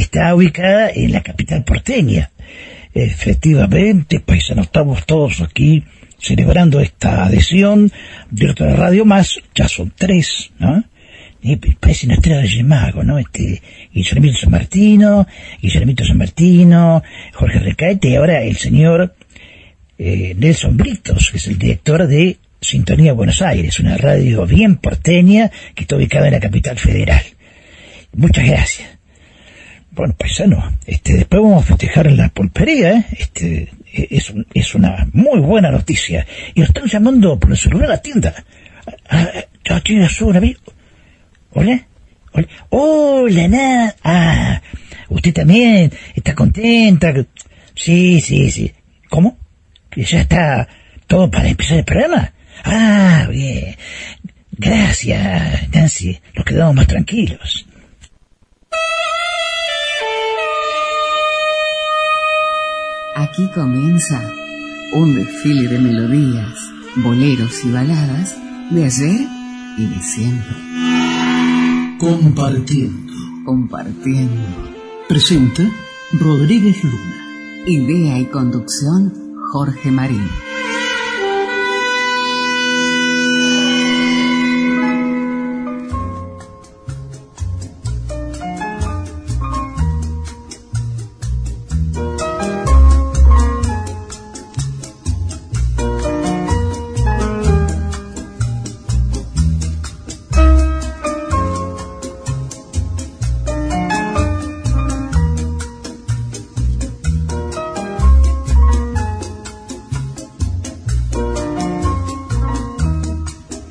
está 0.00 0.34
ubicada 0.34 0.90
en 0.90 1.12
la 1.12 1.22
capital 1.22 1.64
porteña. 1.64 2.30
Efectivamente, 2.94 4.20
paisano, 4.20 4.62
estamos 4.62 5.04
todos 5.04 5.40
aquí 5.40 5.84
celebrando 6.18 6.80
esta 6.80 7.24
adhesión 7.24 7.92
de 8.30 8.50
otra 8.50 8.74
radio 8.74 9.04
más, 9.04 9.38
ya 9.54 9.68
son 9.68 9.92
tres, 9.94 10.50
¿no? 10.58 10.84
Parece 11.78 12.06
una 12.06 12.16
estrella 12.16 12.40
de 12.40 12.62
Mago, 12.64 13.04
¿no? 13.04 13.18
Este, 13.18 13.62
Guillermito 13.92 14.38
San 14.38 14.50
Martino, 14.50 15.26
Guillermito 15.60 16.04
San 16.04 16.18
Martino, 16.18 17.02
Jorge 17.34 17.60
Recaete 17.60 18.08
y 18.08 18.16
ahora 18.16 18.42
el 18.42 18.56
señor 18.56 19.14
eh, 19.98 20.34
Nelson 20.36 20.76
Britos, 20.76 21.30
que 21.30 21.36
es 21.36 21.46
el 21.46 21.58
director 21.58 22.06
de 22.06 22.38
Sintonía 22.60 23.12
Buenos 23.12 23.42
Aires, 23.42 23.78
una 23.78 23.96
radio 23.96 24.44
bien 24.46 24.76
porteña 24.76 25.50
que 25.74 25.82
está 25.82 25.96
ubicada 25.96 26.26
en 26.26 26.32
la 26.32 26.40
capital 26.40 26.78
federal. 26.78 27.22
Muchas 28.12 28.46
gracias. 28.46 28.95
Bueno, 29.96 30.14
paisano, 30.14 30.74
este, 30.84 31.14
después 31.14 31.42
vamos 31.42 31.64
a 31.64 31.66
festejar 31.68 32.12
la 32.12 32.28
pulpería, 32.28 32.98
¿eh? 32.98 33.06
Este, 33.12 33.70
es, 33.94 34.30
es 34.52 34.74
una 34.74 35.08
muy 35.14 35.40
buena 35.40 35.70
noticia. 35.70 36.26
Y 36.54 36.60
nos 36.60 36.68
están 36.68 36.84
llamando 36.84 37.40
por 37.40 37.50
el 37.50 37.56
celular 37.56 37.86
a 37.86 37.94
la 37.94 38.02
tienda. 38.02 38.34
Ah, 39.08 39.30
ah, 39.70 39.80
tiene 39.80 40.06
un 40.20 40.36
amigo. 40.36 40.60
¿Hola? 41.52 41.80
¿Hola? 42.32 42.46
Hola, 42.68 43.48
nada. 43.48 43.96
Ah, 44.04 44.60
usted 45.08 45.32
también 45.32 45.90
está 46.14 46.34
contenta. 46.34 47.14
Sí, 47.74 48.20
sí, 48.20 48.50
sí. 48.50 48.70
¿Cómo? 49.08 49.38
¿Que 49.88 50.04
ya 50.04 50.20
está 50.20 50.68
todo 51.06 51.30
para 51.30 51.48
empezar 51.48 51.78
el 51.78 51.84
programa? 51.84 52.34
Ah, 52.64 53.26
bien. 53.30 53.74
Gracias, 54.52 55.70
Nancy. 55.72 56.20
Nos 56.34 56.44
quedamos 56.44 56.74
más 56.74 56.86
tranquilos. 56.86 57.66
Aquí 63.18 63.48
comienza 63.54 64.22
un 64.92 65.14
desfile 65.14 65.68
de 65.68 65.78
melodías, 65.78 66.52
boleros 66.96 67.64
y 67.64 67.72
baladas 67.72 68.36
de 68.70 68.84
ayer 68.84 69.26
y 69.78 69.86
de 69.86 70.02
siempre. 70.02 70.54
Compartiendo. 71.98 73.14
Compartiendo. 73.46 74.42
Presenta 75.08 75.62
Rodríguez 76.12 76.84
Luna. 76.84 77.64
Idea 77.64 78.18
y 78.18 78.26
conducción 78.26 79.14
Jorge 79.50 79.90
Marín. 79.90 80.28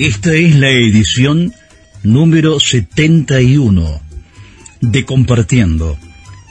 Esta 0.05 0.35
es 0.35 0.55
la 0.55 0.69
edición 0.69 1.51
número 2.03 2.59
71 2.59 4.01
de 4.79 5.03
Compartiendo, 5.03 5.97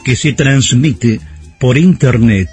que 0.04 0.16
se 0.16 0.32
transmite 0.32 1.20
por 1.60 1.78
Internet 1.78 2.48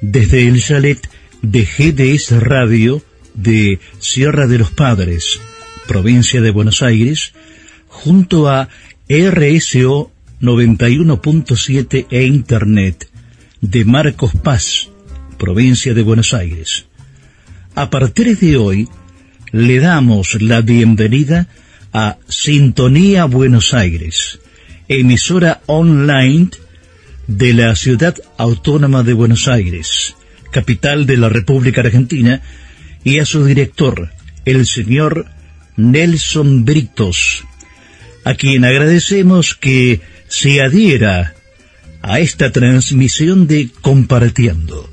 desde 0.00 0.48
el 0.48 0.62
chalet 0.62 1.06
de 1.42 1.66
GDS 1.66 2.40
Radio 2.40 3.02
de 3.34 3.80
Sierra 3.98 4.46
de 4.46 4.56
los 4.56 4.70
Padres, 4.70 5.40
provincia 5.86 6.40
de 6.40 6.52
Buenos 6.52 6.80
Aires, 6.80 7.34
junto 7.88 8.48
a 8.48 8.70
RSO 9.10 10.10
91.7 10.40 12.06
e 12.08 12.24
Internet 12.24 13.10
de 13.60 13.84
Marcos 13.84 14.32
Paz, 14.42 14.88
provincia 15.36 15.92
de 15.92 16.02
Buenos 16.02 16.32
Aires. 16.32 16.86
A 17.74 17.90
partir 17.90 18.38
de 18.38 18.56
hoy, 18.56 18.88
le 19.52 19.80
damos 19.80 20.40
la 20.42 20.60
bienvenida 20.60 21.48
a 21.92 22.18
Sintonía 22.28 23.24
Buenos 23.24 23.72
Aires, 23.72 24.40
emisora 24.88 25.62
online 25.66 26.50
de 27.26 27.54
la 27.54 27.74
ciudad 27.76 28.14
autónoma 28.36 29.02
de 29.02 29.14
Buenos 29.14 29.48
Aires, 29.48 30.16
capital 30.52 31.06
de 31.06 31.16
la 31.16 31.28
República 31.28 31.80
Argentina, 31.80 32.42
y 33.04 33.20
a 33.20 33.24
su 33.24 33.44
director, 33.44 34.10
el 34.44 34.66
señor 34.66 35.26
Nelson 35.76 36.64
Britos, 36.64 37.44
a 38.24 38.34
quien 38.34 38.64
agradecemos 38.64 39.54
que 39.54 40.00
se 40.28 40.60
adhiera 40.60 41.34
a 42.02 42.20
esta 42.20 42.52
transmisión 42.52 43.46
de 43.46 43.70
Compartiendo. 43.80 44.90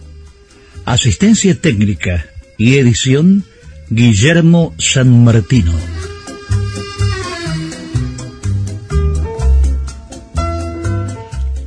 Asistencia 0.85 1.59
técnica 1.59 2.25
y 2.57 2.77
edición 2.77 3.43
Guillermo 3.89 4.73
San 4.79 5.23
Martino. 5.23 5.71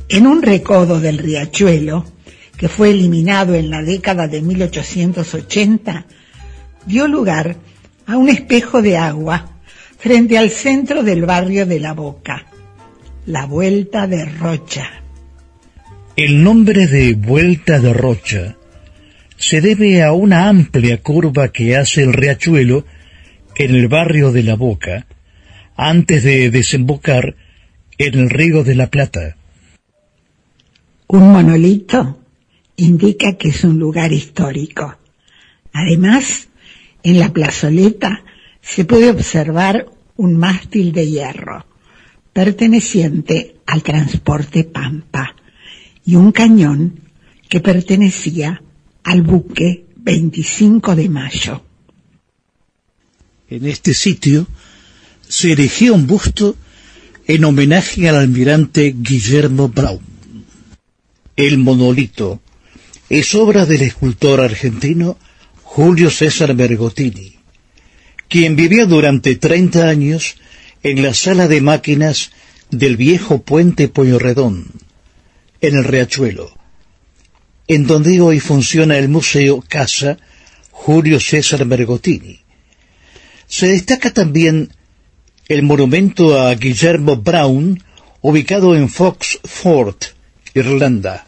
En 0.09 0.27
un 0.27 0.41
recodo 0.41 0.99
del 0.99 1.17
riachuelo, 1.17 2.05
que 2.57 2.67
fue 2.67 2.89
eliminado 2.91 3.55
en 3.55 3.69
la 3.69 3.81
década 3.83 4.27
de 4.27 4.41
1880, 4.41 6.05
dio 6.85 7.07
lugar 7.07 7.55
a 8.05 8.17
un 8.17 8.27
espejo 8.27 8.81
de 8.81 8.97
agua 8.97 9.51
frente 9.97 10.37
al 10.37 10.49
centro 10.49 11.03
del 11.03 11.25
barrio 11.25 11.65
de 11.65 11.79
La 11.79 11.93
Boca, 11.93 12.47
la 13.27 13.45
Vuelta 13.45 14.07
de 14.07 14.25
Rocha. 14.25 14.89
El 16.17 16.43
nombre 16.43 16.85
de 16.87 17.13
Vuelta 17.13 17.79
de 17.79 17.93
Rocha 17.93 18.57
se 19.39 19.61
debe 19.61 20.03
a 20.03 20.11
una 20.11 20.49
amplia 20.49 21.01
curva 21.01 21.47
que 21.47 21.77
hace 21.77 22.03
el 22.03 22.11
riachuelo 22.11 22.85
en 23.55 23.73
el 23.73 23.87
barrio 23.87 24.33
de 24.33 24.43
La 24.43 24.55
Boca 24.55 25.07
antes 25.77 26.23
de 26.23 26.51
desembocar 26.51 27.35
en 27.97 28.19
el 28.19 28.29
río 28.29 28.65
de 28.65 28.75
la 28.75 28.87
Plata. 28.87 29.37
Un 31.07 31.31
monolito 31.31 32.19
indica 32.75 33.37
que 33.37 33.47
es 33.47 33.63
un 33.63 33.79
lugar 33.79 34.11
histórico. 34.11 34.97
Además, 35.71 36.49
en 37.01 37.17
la 37.17 37.31
plazoleta 37.31 38.23
se 38.61 38.83
puede 38.83 39.09
observar 39.09 39.85
un 40.17 40.35
mástil 40.35 40.91
de 40.91 41.09
hierro 41.09 41.65
perteneciente 42.33 43.55
al 43.65 43.83
transporte 43.83 44.65
Pampa 44.65 45.33
y 46.05 46.15
un 46.15 46.33
cañón 46.33 46.99
que 47.47 47.61
pertenecía 47.61 48.61
al 49.09 49.23
buque 49.23 49.85
25 49.95 50.95
de 50.95 51.09
mayo. 51.09 51.63
En 53.49 53.65
este 53.65 53.95
sitio 53.95 54.45
se 55.27 55.53
erigió 55.53 55.95
un 55.95 56.05
busto 56.05 56.55
en 57.25 57.43
homenaje 57.43 58.07
al 58.07 58.17
almirante 58.17 58.93
Guillermo 58.95 59.67
Brown. 59.67 59.99
El 61.35 61.57
monolito 61.57 62.39
es 63.09 63.33
obra 63.33 63.65
del 63.65 63.81
escultor 63.81 64.41
argentino 64.41 65.17
Julio 65.63 66.11
César 66.11 66.53
Bergotini, 66.53 67.37
quien 68.27 68.55
vivió 68.55 68.85
durante 68.85 69.35
30 69.35 69.89
años 69.89 70.35
en 70.83 71.01
la 71.01 71.15
sala 71.15 71.47
de 71.47 71.61
máquinas 71.61 72.29
del 72.69 72.95
viejo 72.95 73.41
puente 73.41 73.87
Pueyrredón, 73.87 74.67
en 75.61 75.77
el 75.77 75.83
Riachuelo, 75.83 76.58
en 77.69 77.85
donde 77.85 78.19
hoy 78.19 78.39
funciona 78.39 78.97
el 78.97 79.09
Museo 79.09 79.63
Casa 79.65 80.17
Julio 80.71 81.19
César 81.19 81.63
Bergotini. 81.65 82.39
Se 83.47 83.67
destaca 83.67 84.11
también 84.11 84.73
el 85.47 85.61
monumento 85.61 86.39
a 86.39 86.55
Guillermo 86.55 87.17
Brown, 87.17 87.83
ubicado 88.21 88.75
en 88.75 88.89
Foxford, 88.89 89.97
Irlanda. 90.55 91.27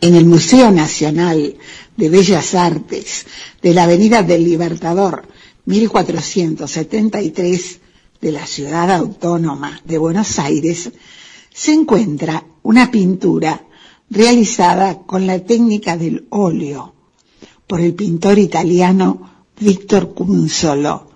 En 0.00 0.14
el 0.14 0.24
Museo 0.24 0.70
Nacional 0.70 1.56
de 1.96 2.08
Bellas 2.08 2.54
Artes 2.54 3.26
de 3.60 3.74
la 3.74 3.82
Avenida 3.84 4.22
del 4.22 4.44
Libertador, 4.44 5.26
1473, 5.64 7.80
de 8.20 8.32
la 8.32 8.46
ciudad 8.46 8.92
autónoma 8.92 9.80
de 9.84 9.98
Buenos 9.98 10.38
Aires, 10.38 10.92
se 11.52 11.72
encuentra 11.72 12.44
una 12.62 12.92
pintura 12.92 13.64
realizada 14.10 14.98
con 14.98 15.26
la 15.26 15.40
técnica 15.40 15.96
del 15.96 16.26
óleo 16.30 16.94
por 17.66 17.80
el 17.80 17.94
pintor 17.94 18.38
italiano 18.38 19.30
Víctor 19.60 20.14
Cunzolo, 20.14 21.10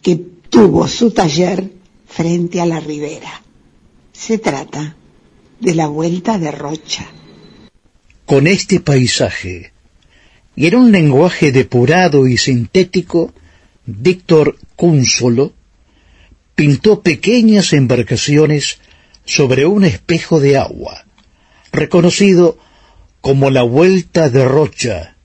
que 0.00 0.16
tuvo 0.48 0.88
su 0.88 1.10
taller 1.10 1.70
frente 2.06 2.60
a 2.60 2.66
la 2.66 2.80
ribera. 2.80 3.42
Se 4.12 4.38
trata 4.38 4.96
de 5.60 5.74
la 5.74 5.88
Vuelta 5.88 6.38
de 6.38 6.50
Rocha. 6.50 7.06
Con 8.24 8.46
este 8.46 8.80
paisaje, 8.80 9.72
y 10.54 10.66
en 10.66 10.74
un 10.76 10.92
lenguaje 10.92 11.52
depurado 11.52 12.26
y 12.26 12.36
sintético, 12.36 13.32
Víctor 13.86 14.58
Cúnsolo 14.76 15.52
pintó 16.54 17.02
pequeñas 17.02 17.72
embarcaciones 17.72 18.78
sobre 19.24 19.66
un 19.66 19.84
espejo 19.84 20.40
de 20.40 20.56
agua, 20.56 21.06
reconocido 21.72 22.58
como 23.20 23.50
la 23.50 23.62
Vuelta 23.62 24.30
de 24.30 24.44
Rocha 24.44 25.16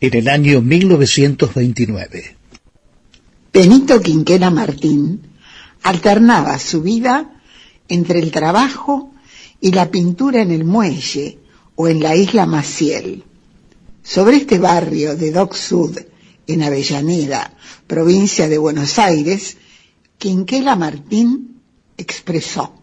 en 0.00 0.16
el 0.16 0.28
año 0.28 0.60
1929. 0.60 2.36
Benito 3.52 4.00
Quinquena 4.00 4.50
Martín 4.50 5.22
alternaba 5.82 6.58
su 6.58 6.82
vida 6.82 7.40
entre 7.88 8.20
el 8.20 8.30
trabajo 8.30 9.12
y 9.60 9.72
la 9.72 9.90
pintura 9.90 10.42
en 10.42 10.52
el 10.52 10.64
muelle 10.64 11.38
o 11.74 11.88
en 11.88 12.00
la 12.00 12.14
isla 12.14 12.46
Maciel. 12.46 13.24
Sobre 14.02 14.36
este 14.36 14.58
barrio 14.58 15.16
de 15.16 15.32
Dock 15.32 15.54
Sud, 15.54 15.98
en 16.46 16.62
Avellaneda, 16.62 17.52
provincia 17.86 18.48
de 18.48 18.58
Buenos 18.58 18.98
Aires, 18.98 19.56
Quinquela 20.18 20.76
Martín 20.76 21.60
expresó. 21.96 22.77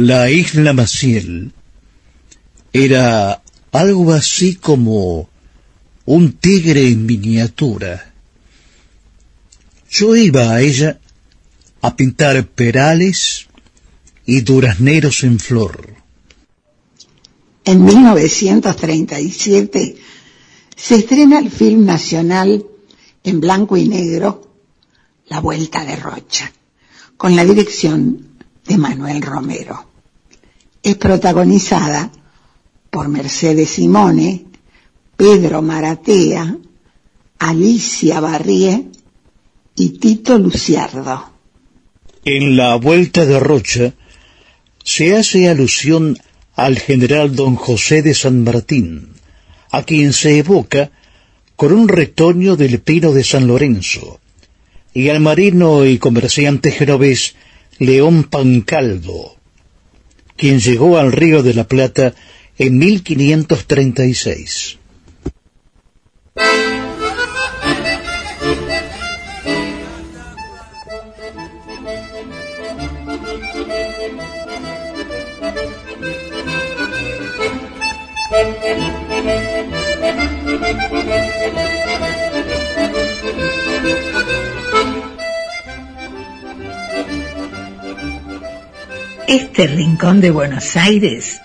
La 0.00 0.30
isla 0.30 0.72
Maciel 0.74 1.50
era 2.72 3.42
algo 3.72 4.12
así 4.12 4.54
como 4.54 5.28
un 6.04 6.34
tigre 6.34 6.86
en 6.86 7.04
miniatura. 7.04 8.12
Yo 9.90 10.14
iba 10.14 10.52
a 10.52 10.60
ella 10.60 11.00
a 11.82 11.96
pintar 11.96 12.46
perales 12.46 13.48
y 14.24 14.42
durazneros 14.42 15.24
en 15.24 15.40
flor. 15.40 15.96
En 17.64 17.84
1937 17.84 19.96
se 20.76 20.94
estrena 20.94 21.40
el 21.40 21.50
film 21.50 21.84
nacional 21.84 22.64
en 23.24 23.40
blanco 23.40 23.76
y 23.76 23.88
negro 23.88 24.48
La 25.26 25.40
Vuelta 25.40 25.84
de 25.84 25.96
Rocha, 25.96 26.52
con 27.16 27.34
la 27.34 27.44
dirección 27.44 28.27
de 28.68 28.76
Manuel 28.76 29.22
Romero. 29.22 29.86
Es 30.82 30.96
protagonizada 30.96 32.12
por 32.90 33.08
Mercedes 33.08 33.70
Simone, 33.70 34.44
Pedro 35.16 35.62
Maratea, 35.62 36.56
Alicia 37.38 38.20
Barrié 38.20 38.84
y 39.74 39.88
Tito 39.98 40.38
Luciardo. 40.38 41.32
En 42.24 42.56
la 42.56 42.76
Vuelta 42.76 43.24
de 43.24 43.40
Rocha 43.40 43.94
se 44.84 45.16
hace 45.16 45.48
alusión 45.48 46.18
al 46.54 46.78
general 46.78 47.34
don 47.34 47.56
José 47.56 48.02
de 48.02 48.14
San 48.14 48.44
Martín, 48.44 49.12
a 49.70 49.82
quien 49.82 50.12
se 50.12 50.38
evoca 50.38 50.90
con 51.56 51.72
un 51.72 51.88
retoño 51.88 52.56
del 52.56 52.80
pino 52.80 53.12
de 53.12 53.24
San 53.24 53.46
Lorenzo, 53.46 54.20
y 54.92 55.08
al 55.08 55.20
marino 55.20 55.84
y 55.84 55.98
comerciante 55.98 56.70
genovés 56.72 57.34
León 57.78 58.24
Pancaldo, 58.24 59.36
quien 60.36 60.60
llegó 60.60 60.98
al 60.98 61.12
Río 61.12 61.42
de 61.42 61.54
la 61.54 61.64
Plata 61.64 62.14
en 62.58 62.78
1536. 62.78 64.78
Este 89.28 89.66
rincón 89.66 90.22
de 90.22 90.30
Buenos 90.30 90.74
Aires 90.74 91.38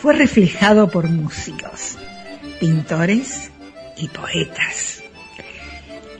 fue 0.00 0.14
reflejado 0.14 0.88
por 0.88 1.08
músicos, 1.08 1.98
pintores 2.60 3.50
y 3.96 4.06
poetas. 4.06 5.02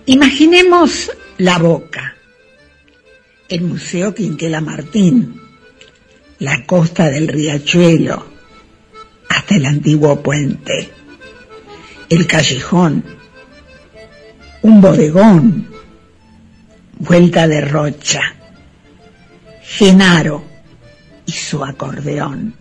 Imaginemos 0.06 1.12
la 1.38 1.58
boca, 1.58 2.17
el 3.49 3.61
Museo 3.61 4.17
Quinquela 4.17 4.61
Martín, 4.61 5.41
la 6.41 6.67
costa 6.67 7.09
del 7.09 7.29
riachuelo, 7.29 8.26
hasta 9.29 9.55
el 9.55 9.67
antiguo 9.67 10.20
puente, 10.20 10.91
el 12.09 12.26
callejón, 12.26 13.04
un 14.61 14.80
bodegón, 14.80 15.69
vuelta 16.99 17.47
de 17.47 17.61
rocha, 17.61 18.35
Genaro, 19.62 20.55
y 21.26 21.33
su 21.33 21.64
acordeón. 21.64 22.54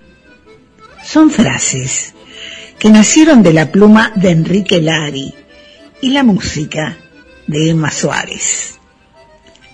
Son 1.03 1.29
frases 1.29 2.13
que 2.79 2.89
nacieron 2.89 3.43
de 3.43 3.53
la 3.53 3.71
pluma 3.71 4.11
de 4.15 4.31
Enrique 4.31 4.81
Lari 4.81 5.33
y 6.01 6.09
la 6.09 6.23
música 6.23 6.97
de 7.47 7.69
Emma 7.69 7.91
Suárez. 7.91 8.79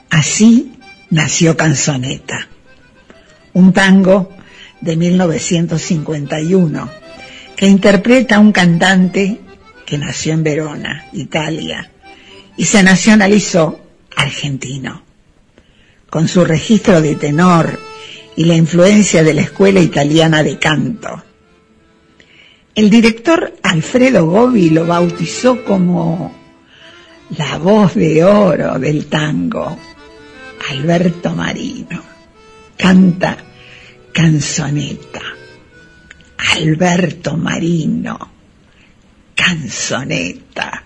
Así 0.10 0.74
nació 1.10 1.55
Canzoneta, 1.57 2.48
un 3.53 3.74
tango 3.74 4.29
de 4.81 4.98
1951 4.98 6.89
que 7.55 7.67
interpreta 7.67 8.36
a 8.36 8.39
un 8.39 8.51
cantante 8.51 9.39
que 9.86 9.98
nació 9.98 10.33
en 10.33 10.43
Verona, 10.43 11.07
Italia, 11.13 11.91
y 12.57 12.65
se 12.65 12.83
nacionalizó 12.83 13.79
argentino. 14.15 15.03
Con 16.10 16.27
su 16.27 16.43
registro 16.43 17.01
de 17.01 17.15
tenor 17.15 17.79
y 18.35 18.45
la 18.45 18.55
influencia 18.55 19.23
de 19.23 19.33
la 19.33 19.41
escuela 19.41 19.79
italiana 19.79 20.43
de 20.43 20.57
canto. 20.57 21.23
El 22.73 22.89
director 22.89 23.53
Alfredo 23.63 24.25
Gobi 24.25 24.69
lo 24.69 24.85
bautizó 24.85 25.63
como 25.63 26.33
la 27.38 27.57
voz 27.57 27.95
de 27.95 28.23
oro 28.23 28.79
del 28.79 29.07
tango, 29.07 29.77
Alberto 30.69 31.35
Marino. 31.35 32.01
Canta 32.77 33.38
canzoneta. 34.13 35.21
Alberto 36.38 37.38
Marino. 37.38 38.17
Canzoneta. 39.35 40.83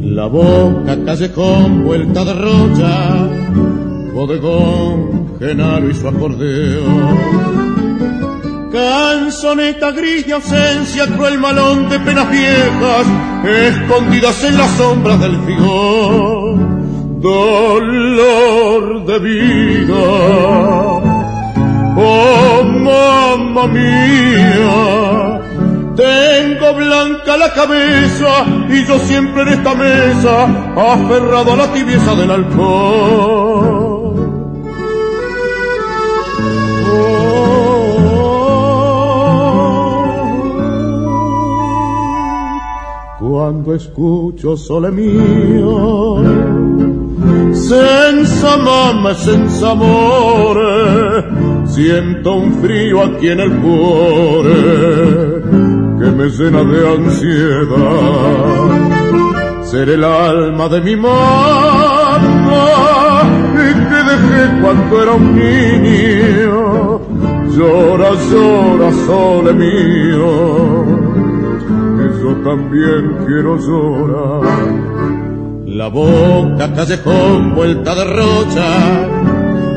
La 0.00 0.26
boca 0.26 1.04
callejón, 1.04 1.84
vuelta 1.84 2.24
de 2.24 2.34
rocha, 2.34 3.28
bodegón, 4.12 5.38
Genaro 5.38 5.88
y 5.88 5.94
su 5.94 6.08
acordeón. 6.08 7.57
Canzoneta 8.78 9.90
gris 9.90 10.24
de 10.24 10.34
ausencia, 10.34 11.04
cruel 11.08 11.36
malón 11.40 11.88
de 11.88 11.98
penas 11.98 12.30
viejas, 12.30 13.06
escondidas 13.44 14.44
en 14.44 14.56
las 14.56 14.70
sombras 14.76 15.18
del 15.18 15.36
figón. 15.44 17.20
Dolor 17.20 19.04
de 19.04 19.18
vida, 19.18 20.04
oh 21.96 22.62
mamá 22.86 23.66
mía, 23.66 25.40
tengo 25.96 26.74
blanca 26.74 27.36
la 27.36 27.52
cabeza 27.52 28.44
y 28.68 28.86
yo 28.86 28.96
siempre 29.00 29.42
en 29.42 29.48
esta 29.48 29.74
mesa, 29.74 30.44
aferrado 30.76 31.54
a 31.54 31.56
la 31.56 31.72
tibieza 31.72 32.14
del 32.14 32.30
alcohol. 32.30 33.77
Cuando 43.48 43.74
escucho 43.74 44.58
sole 44.58 44.90
mío 44.90 46.22
senza 47.54 48.58
mamma 48.58 49.14
senza 49.14 49.70
amore 49.70 51.24
siento 51.64 52.34
un 52.34 52.52
frío 52.60 53.02
aquí 53.04 53.28
en 53.30 53.40
el 53.40 53.50
cuore 53.62 54.52
que 55.98 56.10
me 56.18 56.28
llena 56.28 56.62
de 56.62 56.88
ansiedad. 56.96 57.72
Ser 59.64 59.88
el 59.88 60.04
alma 60.04 60.68
de 60.68 60.80
mi 60.82 60.94
mamá 60.94 62.18
y 63.54 63.72
que 63.88 64.00
dejé 64.10 64.60
cuando 64.60 65.02
era 65.02 65.12
un 65.12 65.34
niño. 65.34 67.00
Llora 67.56 68.10
llora 68.30 68.92
sole 69.06 69.52
mío 69.54 70.87
yo 72.20 72.34
también 72.42 73.16
quiero 73.26 73.56
llorar. 73.58 74.42
La 75.66 75.88
boca 75.88 76.72
callejón 76.74 77.54
vuelta 77.54 77.94
de 77.94 78.04
rocha, 78.04 78.68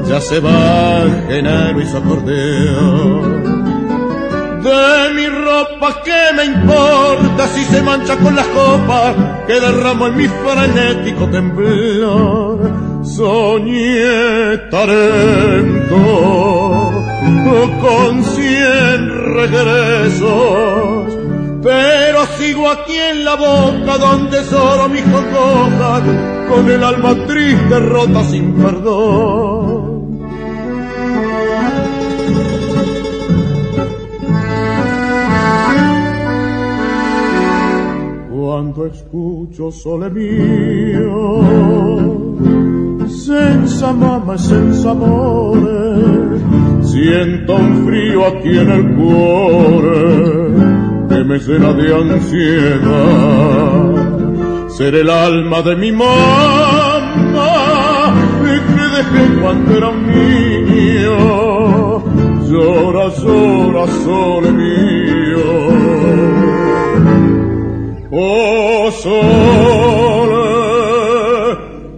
ya 0.08 0.22
se 0.22 0.40
va 0.40 1.06
Genaro 1.28 1.82
y 1.82 1.86
su. 1.86 2.00
De 4.64 5.14
mi 5.16 5.28
ropa, 5.28 6.02
¿qué 6.04 6.36
me 6.36 6.46
importa 6.46 7.48
si 7.54 7.64
se 7.66 7.82
mancha 7.82 8.16
con 8.18 8.36
las 8.36 8.48
copas 8.48 9.16
que 9.48 9.60
derramo 9.60 10.08
en 10.08 10.18
mi 10.18 10.28
frenético 10.28 11.28
temblor? 11.30 12.72
Soñé 13.04 14.58
talento 14.70 15.96
con 17.82 18.24
cien 18.24 19.10
regresos 19.36 21.22
pero 21.62 22.01
aquí 22.70 22.96
en 22.96 23.26
la 23.26 23.36
boca 23.36 23.98
donde 23.98 24.44
solo 24.44 24.90
mi 24.90 25.02
congojas 25.02 26.04
con 26.50 26.70
el 26.70 26.84
alma 26.84 27.16
triste 27.26 27.80
rota 27.80 28.24
sin 28.24 28.54
perdón. 28.54 29.92
Cuando 38.30 38.86
escucho 38.86 39.72
sole 39.72 40.10
mío, 40.10 41.42
senza 43.08 43.94
mamma, 43.94 44.38
senza 44.38 44.92
amore, 44.92 46.40
siento 46.82 47.56
un 47.56 47.86
frío 47.86 48.28
aquí 48.28 48.58
en 48.58 48.72
el 48.72 48.96
cuore 48.96 50.41
me 51.32 51.40
llena 51.40 51.72
de 51.72 51.96
ansiedad. 51.96 52.82
Ser 54.78 54.96
el 54.96 55.10
alma 55.10 55.62
de 55.62 55.76
mi 55.78 55.92
mamá, 55.94 56.94
que 58.76 58.86
dejé 58.98 59.24
cuando 59.42 59.78
era 59.78 59.90
un 59.90 60.08
niño. 60.08 61.18
Llora, 62.50 63.06
llora, 63.22 63.84
sole 64.04 64.52
mío. 64.52 65.48
Oh, 68.12 68.92
sole, 69.02 70.44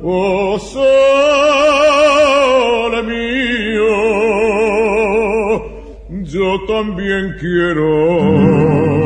oh, 0.03 0.59
sole 0.59 0.99
mío. 3.11 3.93
Yo 6.33 6.47
también 6.67 7.23
quiero 7.39 9.02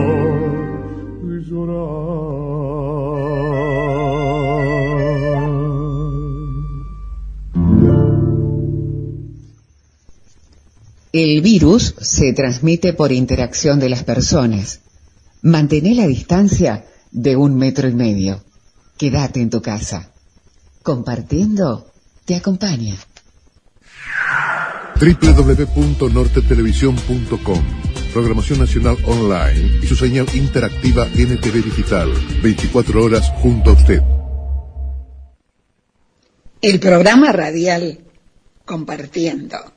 El 11.18 11.42
virus 11.42 11.96
se 12.00 12.32
transmite 12.32 12.94
por 12.94 13.12
interacción 13.12 13.80
de 13.80 13.90
las 13.90 14.04
personas. 14.04 14.82
Mantén 15.42 15.98
la 15.98 16.06
distancia 16.06 16.86
de 17.12 17.36
un 17.36 17.58
metro 17.58 17.90
y 17.90 17.96
medio. 17.96 18.44
Quédate 19.00 19.42
en 19.42 19.50
tu 19.50 19.60
casa. 19.60 20.12
Compartiendo 20.84 21.92
te 22.24 22.36
acompaña. 22.36 22.94
www.nortetelevisión.com 25.00 27.64
Programación 28.14 28.60
Nacional 28.60 28.98
Online 29.08 29.80
y 29.82 29.88
su 29.88 29.96
señal 29.96 30.28
interactiva 30.36 31.08
NTV 31.08 31.64
Digital. 31.64 32.14
24 32.44 33.04
horas 33.04 33.32
junto 33.42 33.72
a 33.72 33.74
usted. 33.74 34.04
El 36.62 36.80
programa 36.80 37.32
radial 37.32 38.02
Compartiendo 38.66 39.77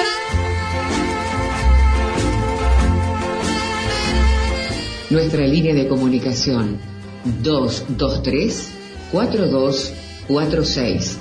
Nuestra 5.11 5.45
línea 5.45 5.75
de 5.75 5.87
comunicación 5.89 6.79
223 7.43 8.69
4246 9.11 11.17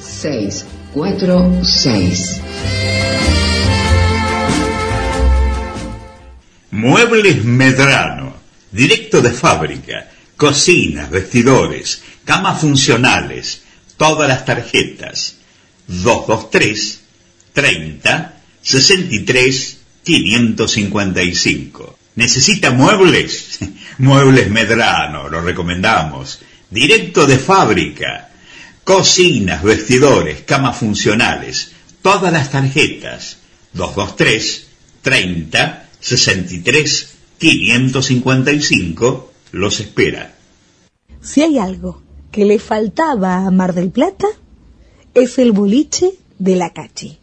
646. 0.00 2.40
Muebles 6.70 7.44
Medrano, 7.44 8.32
directo 8.72 9.20
de 9.20 9.32
fábrica, 9.32 10.08
cocinas, 10.38 11.10
vestidores, 11.10 12.00
camas 12.24 12.62
funcionales, 12.62 13.60
todas 13.98 14.26
las 14.26 14.46
tarjetas. 14.46 15.36
223 15.86 17.00
30 17.52 18.40
63 18.62 19.80
555 20.02 21.98
¿Necesita 22.16 22.70
muebles? 22.70 23.58
Muebles 23.98 24.50
Medrano, 24.50 25.28
lo 25.28 25.40
recomendamos. 25.40 26.40
Directo 26.70 27.26
de 27.26 27.38
fábrica. 27.38 28.30
Cocinas, 28.84 29.62
vestidores, 29.62 30.42
camas 30.42 30.76
funcionales. 30.76 31.72
Todas 32.02 32.32
las 32.32 32.50
tarjetas. 32.50 33.38
223 33.72 34.66
30 35.02 35.88
63 36.00 37.14
555 37.38 39.32
los 39.52 39.80
espera. 39.80 40.34
Si 41.20 41.42
hay 41.42 41.58
algo 41.58 42.02
que 42.30 42.44
le 42.44 42.58
faltaba 42.58 43.46
a 43.46 43.50
Mar 43.50 43.74
del 43.74 43.90
Plata, 43.90 44.28
es 45.14 45.38
el 45.38 45.52
boliche 45.52 46.12
de 46.38 46.56
la 46.56 46.72
Cachi. 46.72 47.18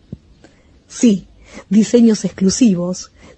Sí, 0.88 1.28
diseños 1.70 2.26
exclusivos 2.26 3.12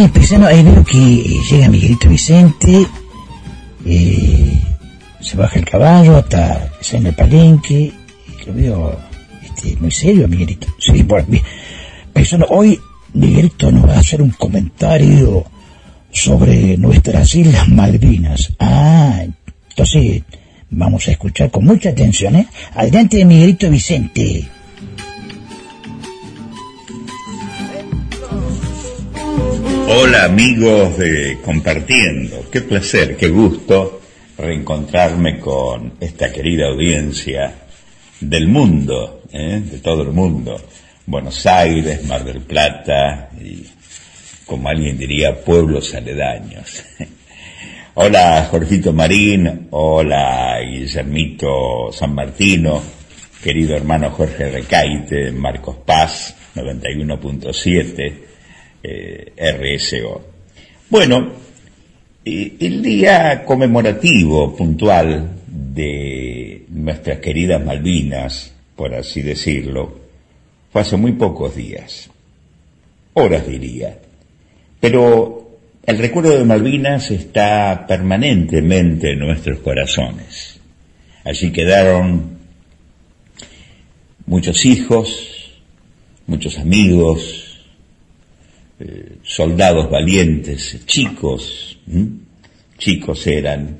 Mi 0.00 0.08
paisano, 0.08 0.46
ahí 0.46 0.62
veo 0.62 0.82
que 0.82 0.96
llega 1.50 1.68
Miguelito 1.68 2.08
Vicente, 2.08 2.86
eh, 3.84 4.62
se 5.20 5.36
baja 5.36 5.58
el 5.58 5.66
caballo 5.66 6.16
hasta 6.16 6.72
está 6.80 6.96
en 6.96 7.08
el 7.08 7.14
palenque, 7.14 7.92
lo 8.46 8.54
veo 8.54 8.98
este, 9.42 9.76
muy 9.76 9.90
serio, 9.90 10.26
Miguelito. 10.26 10.68
Sí, 10.78 11.02
bueno, 11.02 11.26
bien. 11.28 11.42
Paisano, 12.14 12.46
hoy 12.48 12.80
Miguelito 13.12 13.70
nos 13.70 13.86
va 13.86 13.96
a 13.96 13.98
hacer 13.98 14.22
un 14.22 14.30
comentario 14.30 15.44
sobre 16.10 16.78
nuestras 16.78 17.34
Islas 17.34 17.68
Malvinas. 17.68 18.54
Ah, 18.58 19.22
entonces 19.68 20.22
vamos 20.70 21.06
a 21.08 21.10
escuchar 21.10 21.50
con 21.50 21.66
mucha 21.66 21.90
atención, 21.90 22.36
¿eh? 22.36 22.48
Adelante, 22.74 23.22
Miguelito 23.26 23.68
Vicente. 23.68 24.48
Hola 29.92 30.26
amigos 30.26 30.98
de 30.98 31.38
Compartiendo, 31.44 32.48
qué 32.48 32.60
placer, 32.60 33.16
qué 33.16 33.26
gusto 33.26 34.00
reencontrarme 34.38 35.40
con 35.40 35.94
esta 35.98 36.30
querida 36.30 36.68
audiencia 36.68 37.52
del 38.20 38.46
mundo, 38.46 39.22
¿eh? 39.32 39.60
de 39.64 39.78
todo 39.78 40.02
el 40.02 40.10
mundo, 40.10 40.62
Buenos 41.06 41.44
Aires, 41.44 42.04
Mar 42.04 42.24
del 42.24 42.40
Plata 42.42 43.30
y, 43.42 43.66
como 44.46 44.68
alguien 44.68 44.96
diría, 44.96 45.44
pueblos 45.44 45.92
aledaños. 45.92 46.84
Hola 47.94 48.46
Jorgito 48.48 48.92
Marín, 48.92 49.66
hola 49.70 50.60
Guillermito 50.60 51.90
San 51.90 52.14
Martino, 52.14 52.80
querido 53.42 53.74
hermano 53.74 54.10
Jorge 54.10 54.50
Recaite, 54.50 55.32
Marcos 55.32 55.78
Paz, 55.84 56.36
91.7 56.54 58.29
eh, 58.82 59.32
RSO. 59.36 60.22
Bueno, 60.88 61.30
eh, 62.24 62.56
el 62.60 62.82
día 62.82 63.44
conmemorativo 63.44 64.54
puntual 64.56 65.30
de 65.46 66.64
nuestras 66.68 67.18
queridas 67.18 67.64
Malvinas, 67.64 68.52
por 68.76 68.94
así 68.94 69.22
decirlo, 69.22 70.00
fue 70.72 70.82
hace 70.82 70.96
muy 70.96 71.12
pocos 71.12 71.56
días, 71.56 72.10
horas 73.14 73.46
diría, 73.46 73.98
pero 74.80 75.58
el 75.84 75.98
recuerdo 75.98 76.38
de 76.38 76.44
Malvinas 76.44 77.10
está 77.10 77.86
permanentemente 77.86 79.12
en 79.12 79.18
nuestros 79.18 79.60
corazones. 79.60 80.60
Allí 81.24 81.50
quedaron 81.50 82.38
muchos 84.26 84.64
hijos, 84.64 85.58
muchos 86.26 86.58
amigos, 86.58 87.39
eh, 88.80 89.18
soldados 89.22 89.90
valientes, 89.90 90.86
chicos, 90.86 91.78
chicos 92.78 93.26
eran 93.26 93.78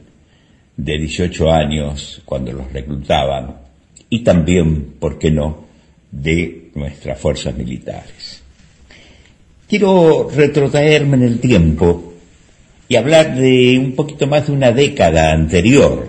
de 0.76 0.98
18 0.98 1.50
años 1.50 2.20
cuando 2.26 2.52
los 2.52 2.70
reclutaban 2.70 3.56
y 4.10 4.20
también, 4.20 4.96
¿por 4.98 5.18
qué 5.18 5.30
no?, 5.30 5.64
de 6.10 6.70
nuestras 6.74 7.18
fuerzas 7.18 7.56
militares. 7.56 8.42
Quiero 9.66 10.28
retrotraerme 10.28 11.16
en 11.16 11.22
el 11.22 11.40
tiempo 11.40 12.12
y 12.86 12.96
hablar 12.96 13.36
de 13.36 13.78
un 13.78 13.92
poquito 13.92 14.26
más 14.26 14.48
de 14.48 14.52
una 14.52 14.70
década 14.72 15.32
anterior 15.32 16.08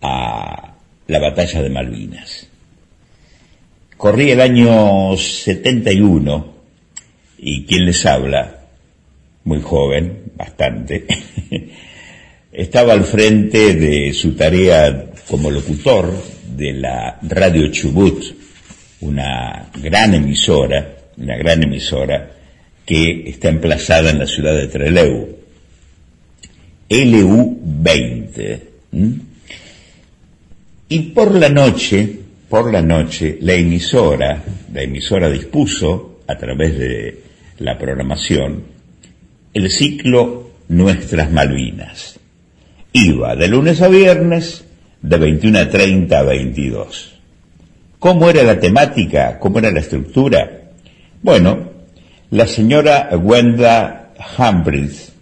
a 0.00 0.74
la 1.08 1.18
batalla 1.18 1.60
de 1.60 1.68
Malvinas. 1.68 2.46
Corría 3.98 4.32
el 4.32 4.40
año 4.40 5.14
71 5.14 6.61
y 7.44 7.64
quien 7.64 7.84
les 7.84 8.06
habla, 8.06 8.60
muy 9.44 9.60
joven, 9.60 10.30
bastante, 10.36 11.04
estaba 12.52 12.92
al 12.92 13.02
frente 13.02 13.74
de 13.74 14.12
su 14.12 14.36
tarea 14.36 15.06
como 15.28 15.50
locutor 15.50 16.14
de 16.56 16.72
la 16.74 17.18
Radio 17.22 17.66
Chubut, 17.72 18.22
una 19.00 19.68
gran 19.82 20.14
emisora, 20.14 20.98
una 21.16 21.36
gran 21.36 21.64
emisora 21.64 22.30
que 22.86 23.28
está 23.28 23.48
emplazada 23.48 24.10
en 24.10 24.20
la 24.20 24.26
ciudad 24.26 24.54
de 24.54 24.68
Trelew, 24.68 25.36
LU20. 26.88 28.60
Y 30.90 30.98
por 31.10 31.34
la 31.34 31.48
noche, 31.48 32.20
por 32.48 32.72
la 32.72 32.82
noche, 32.82 33.38
la 33.40 33.54
emisora, 33.54 34.44
la 34.72 34.82
emisora 34.82 35.28
dispuso, 35.28 36.20
a 36.28 36.38
través 36.38 36.78
de 36.78 37.21
la 37.62 37.78
programación, 37.78 38.64
el 39.54 39.70
ciclo 39.70 40.50
Nuestras 40.68 41.30
Malvinas. 41.30 42.18
Iba 42.92 43.36
de 43.36 43.48
lunes 43.48 43.80
a 43.80 43.88
viernes, 43.88 44.64
de 45.00 45.18
21 45.18 45.58
a 45.58 45.68
30 45.68 46.18
a 46.18 46.22
22. 46.22 47.14
¿Cómo 47.98 48.28
era 48.28 48.42
la 48.42 48.58
temática? 48.58 49.38
¿Cómo 49.38 49.58
era 49.60 49.70
la 49.70 49.80
estructura? 49.80 50.62
Bueno, 51.22 51.70
la 52.30 52.46
señora 52.46 53.10
Wenda 53.16 54.12
Humphries, 54.36 55.12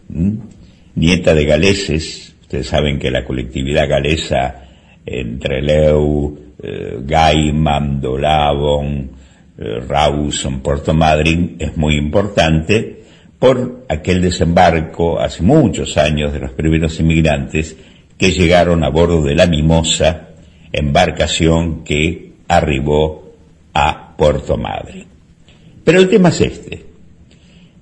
nieta 0.94 1.35
de 1.35 1.44
galeses, 1.44 2.35
ustedes 2.40 2.68
saben 2.68 2.98
que 2.98 3.11
la 3.11 3.24
colectividad 3.24 3.88
galesa 3.88 4.64
entre 5.05 5.62
Leu, 5.62 6.38
eh, 6.62 6.98
Gaiman, 7.03 8.00
Dolavon, 8.00 9.11
eh, 9.60 9.80
Rawson, 9.86 10.60
Puerto 10.60 10.94
Madryn, 10.94 11.56
es 11.58 11.76
muy 11.76 11.96
importante 11.96 13.02
por 13.38 13.84
aquel 13.88 14.22
desembarco 14.22 15.20
hace 15.20 15.42
muchos 15.42 15.98
años 15.98 16.32
de 16.32 16.40
los 16.40 16.52
primeros 16.52 16.98
inmigrantes 16.98 17.76
que 18.16 18.32
llegaron 18.32 18.82
a 18.84 18.88
bordo 18.88 19.22
de 19.22 19.34
la 19.34 19.46
Mimosa, 19.46 20.28
embarcación 20.72 21.84
que 21.84 22.32
arribó 22.48 23.32
a 23.74 24.16
Puerto 24.16 24.56
Madryn. 24.56 25.06
Pero 25.84 26.00
el 26.00 26.08
tema 26.08 26.30
es 26.30 26.40
este. 26.40 26.84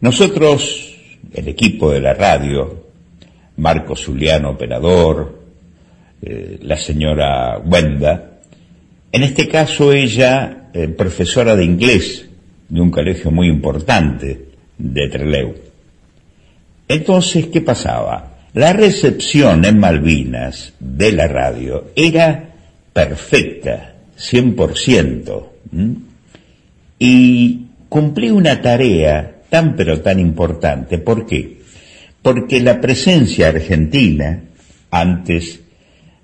Nosotros, 0.00 0.96
el 1.32 1.48
equipo 1.48 1.90
de 1.90 2.00
la 2.00 2.14
radio, 2.14 2.86
Marco 3.56 3.94
Zuliano, 3.96 4.50
operador, 4.50 5.42
eh, 6.22 6.58
la 6.62 6.76
señora 6.76 7.58
Wenda, 7.64 8.37
en 9.10 9.22
este 9.22 9.48
caso 9.48 9.92
ella, 9.92 10.68
eh, 10.72 10.88
profesora 10.88 11.56
de 11.56 11.64
inglés 11.64 12.28
de 12.68 12.80
un 12.80 12.90
colegio 12.90 13.30
muy 13.30 13.48
importante 13.48 14.48
de 14.76 15.08
Trelew. 15.08 15.54
Entonces, 16.86 17.46
¿qué 17.46 17.60
pasaba? 17.60 18.38
La 18.54 18.72
recepción 18.72 19.64
en 19.64 19.78
Malvinas 19.78 20.74
de 20.78 21.12
la 21.12 21.28
radio 21.28 21.90
era 21.94 22.50
perfecta, 22.92 23.94
100%, 24.18 25.46
y 26.98 27.66
cumplí 27.88 28.30
una 28.30 28.60
tarea 28.60 29.42
tan 29.48 29.76
pero 29.76 30.00
tan 30.00 30.18
importante. 30.18 30.98
¿Por 30.98 31.24
qué? 31.24 31.58
Porque 32.20 32.60
la 32.60 32.80
presencia 32.80 33.48
argentina, 33.48 34.42
antes 34.90 35.60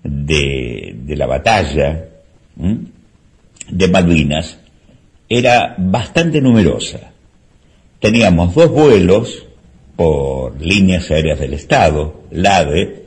de, 0.02 0.96
de 0.98 1.16
la 1.16 1.26
batalla 1.26 2.08
de 2.56 3.88
Malvinas, 3.88 4.58
era 5.28 5.74
bastante 5.78 6.40
numerosa. 6.40 7.12
Teníamos 8.00 8.54
dos 8.54 8.70
vuelos 8.70 9.46
por 9.96 10.60
líneas 10.60 11.10
aéreas 11.10 11.40
del 11.40 11.54
Estado, 11.54 12.22
LADE, 12.30 13.04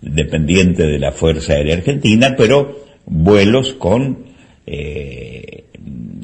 dependiente 0.00 0.84
de 0.84 0.98
la 0.98 1.12
Fuerza 1.12 1.54
Aérea 1.54 1.76
Argentina, 1.76 2.34
pero 2.36 2.86
vuelos 3.04 3.74
con 3.74 4.26
eh, 4.66 5.64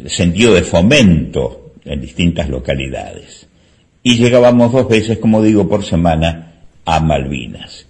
sentido 0.06 0.54
de 0.54 0.62
fomento 0.62 1.72
en 1.84 2.00
distintas 2.00 2.48
localidades. 2.48 3.48
y 4.06 4.16
llegábamos 4.16 4.70
dos 4.70 4.86
veces, 4.86 5.18
como 5.18 5.42
digo, 5.42 5.66
por 5.66 5.82
semana 5.82 6.52
a 6.84 7.00
Malvinas. 7.00 7.86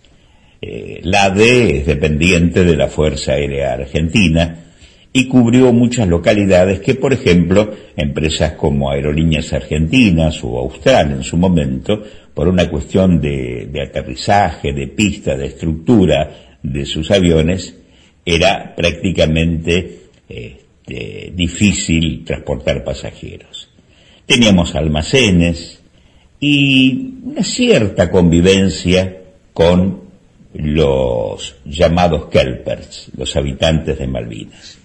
Eh, 0.62 1.00
la 1.02 1.28
D 1.30 1.78
es 1.78 1.86
dependiente 1.86 2.64
de 2.64 2.76
la 2.76 2.86
Fuerza 2.86 3.32
Aérea 3.32 3.72
Argentina 3.72 4.63
y 5.16 5.28
cubrió 5.28 5.72
muchas 5.72 6.08
localidades 6.08 6.80
que, 6.80 6.96
por 6.96 7.12
ejemplo, 7.12 7.72
empresas 7.96 8.54
como 8.54 8.90
Aerolíneas 8.90 9.52
Argentinas 9.52 10.42
o 10.42 10.58
Austral 10.58 11.12
en 11.12 11.22
su 11.22 11.36
momento, 11.36 12.02
por 12.34 12.48
una 12.48 12.68
cuestión 12.68 13.20
de, 13.20 13.70
aterrizaje, 13.80 14.72
de 14.72 14.88
pista, 14.88 15.36
de 15.36 15.46
estructura 15.46 16.56
de 16.60 16.84
sus 16.84 17.12
aviones, 17.12 17.76
era 18.26 18.74
prácticamente 18.74 20.00
este, 20.28 21.32
difícil 21.32 22.24
transportar 22.24 22.82
pasajeros. 22.82 23.68
Teníamos 24.26 24.74
almacenes 24.74 25.80
y 26.40 27.20
una 27.22 27.44
cierta 27.44 28.10
convivencia 28.10 29.16
con 29.52 30.00
los 30.54 31.54
llamados 31.64 32.26
Kelpers, 32.26 33.12
los 33.16 33.36
habitantes 33.36 33.96
de 33.96 34.08
Malvinas. 34.08 34.78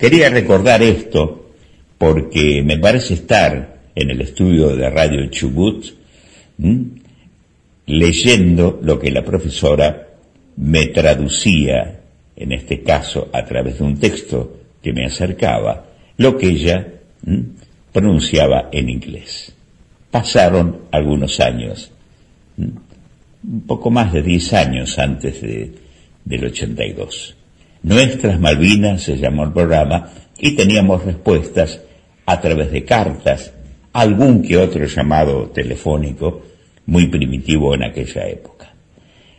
Quería 0.00 0.30
recordar 0.30 0.82
esto 0.82 1.50
porque 1.98 2.62
me 2.64 2.78
parece 2.78 3.12
estar 3.12 3.80
en 3.94 4.10
el 4.10 4.22
estudio 4.22 4.74
de 4.74 4.88
Radio 4.88 5.28
Chubut 5.28 5.84
leyendo 7.84 8.80
lo 8.82 8.98
que 8.98 9.10
la 9.10 9.22
profesora 9.22 10.08
me 10.56 10.86
traducía, 10.86 12.00
en 12.34 12.52
este 12.52 12.82
caso 12.82 13.28
a 13.30 13.44
través 13.44 13.78
de 13.78 13.84
un 13.84 14.00
texto 14.00 14.60
que 14.82 14.94
me 14.94 15.04
acercaba, 15.04 15.84
lo 16.16 16.38
que 16.38 16.46
ella 16.46 16.86
pronunciaba 17.92 18.70
en 18.72 18.88
inglés. 18.88 19.52
Pasaron 20.10 20.84
algunos 20.92 21.40
años, 21.40 21.92
un 22.56 23.60
poco 23.66 23.90
más 23.90 24.14
de 24.14 24.22
diez 24.22 24.54
años 24.54 24.98
antes 24.98 25.42
de, 25.42 25.74
del 26.24 26.46
82. 26.46 27.36
Nuestras 27.82 28.38
Malvinas 28.38 29.02
se 29.02 29.16
llamó 29.16 29.44
el 29.44 29.52
programa 29.52 30.10
y 30.38 30.54
teníamos 30.54 31.04
respuestas 31.04 31.80
a 32.26 32.40
través 32.40 32.70
de 32.72 32.84
cartas, 32.84 33.52
algún 33.92 34.42
que 34.42 34.56
otro 34.56 34.84
llamado 34.84 35.48
telefónico, 35.48 36.42
muy 36.86 37.06
primitivo 37.06 37.74
en 37.74 37.84
aquella 37.84 38.26
época. 38.28 38.72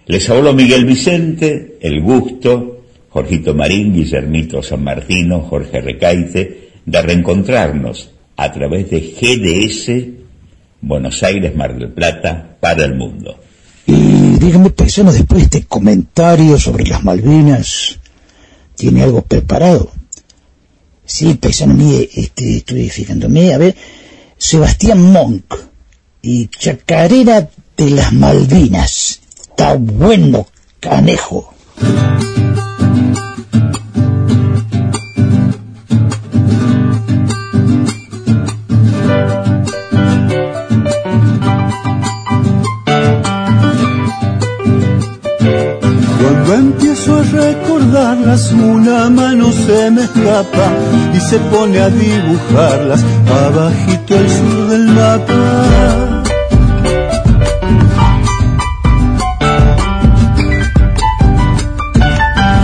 Les 0.07 0.29
habló 0.29 0.53
Miguel 0.53 0.85
Vicente, 0.85 1.77
El 1.81 2.01
Gusto, 2.01 2.85
Jorgito 3.09 3.53
Marín, 3.53 3.93
Guillermito 3.93 4.63
San 4.63 4.83
Martino, 4.83 5.41
Jorge 5.41 5.81
Recaite, 5.81 6.69
de 6.85 7.01
reencontrarnos 7.01 8.11
a 8.35 8.51
través 8.51 8.89
de 8.89 8.99
GDS 9.01 10.21
Buenos 10.81 11.21
Aires, 11.21 11.55
Mar 11.55 11.77
del 11.77 11.89
Plata, 11.89 12.57
para 12.59 12.83
el 12.83 12.95
mundo. 12.95 13.37
Y 13.85 14.37
dígame, 14.39 14.71
paisano, 14.71 15.11
después 15.11 15.41
de 15.41 15.57
este 15.57 15.67
comentario 15.67 16.57
sobre 16.57 16.85
las 16.85 17.03
Malvinas, 17.03 17.99
tiene 18.75 19.03
algo 19.03 19.21
preparado. 19.21 19.91
Sí, 21.05 21.33
paisano, 21.35 21.73
mire, 21.73 22.09
este, 22.13 22.57
estoy 22.57 22.89
fijándome, 22.89 23.53
a 23.53 23.57
ver, 23.57 23.75
Sebastián 24.37 25.01
Monk 25.11 25.53
y 26.21 26.47
Chacarera 26.47 27.49
de 27.77 27.89
las 27.89 28.13
Malvinas. 28.13 29.19
Está 29.41 29.75
bueno, 29.75 30.47
canejo. 30.79 31.53
Empiezo 47.01 47.17
a 47.17 47.41
recordarlas, 47.41 48.51
una 48.51 49.09
mano 49.09 49.51
se 49.51 49.89
me 49.91 50.03
escapa 50.03 50.71
y 51.13 51.19
se 51.19 51.39
pone 51.39 51.79
a 51.79 51.89
dibujarlas 51.89 53.03
abajito 53.45 54.17
al 54.17 54.29
sur 54.29 54.67
del 54.67 54.87
mapa. 54.87 56.23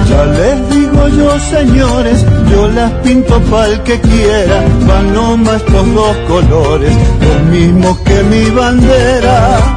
Ya 0.09 0.25
les 0.25 0.69
digo 0.69 1.07
yo, 1.09 1.39
señores, 1.39 2.25
yo 2.51 2.67
las 2.69 2.91
pinto 3.03 3.39
pa'l 3.49 3.81
que 3.83 3.99
quiera, 3.99 4.61
van 4.87 5.13
nomás 5.13 5.61
estos 5.61 5.93
dos 5.93 6.17
colores, 6.27 6.93
los 7.21 7.43
mismos 7.51 7.97
que 7.99 8.23
mi 8.23 8.49
bandera. 8.51 9.76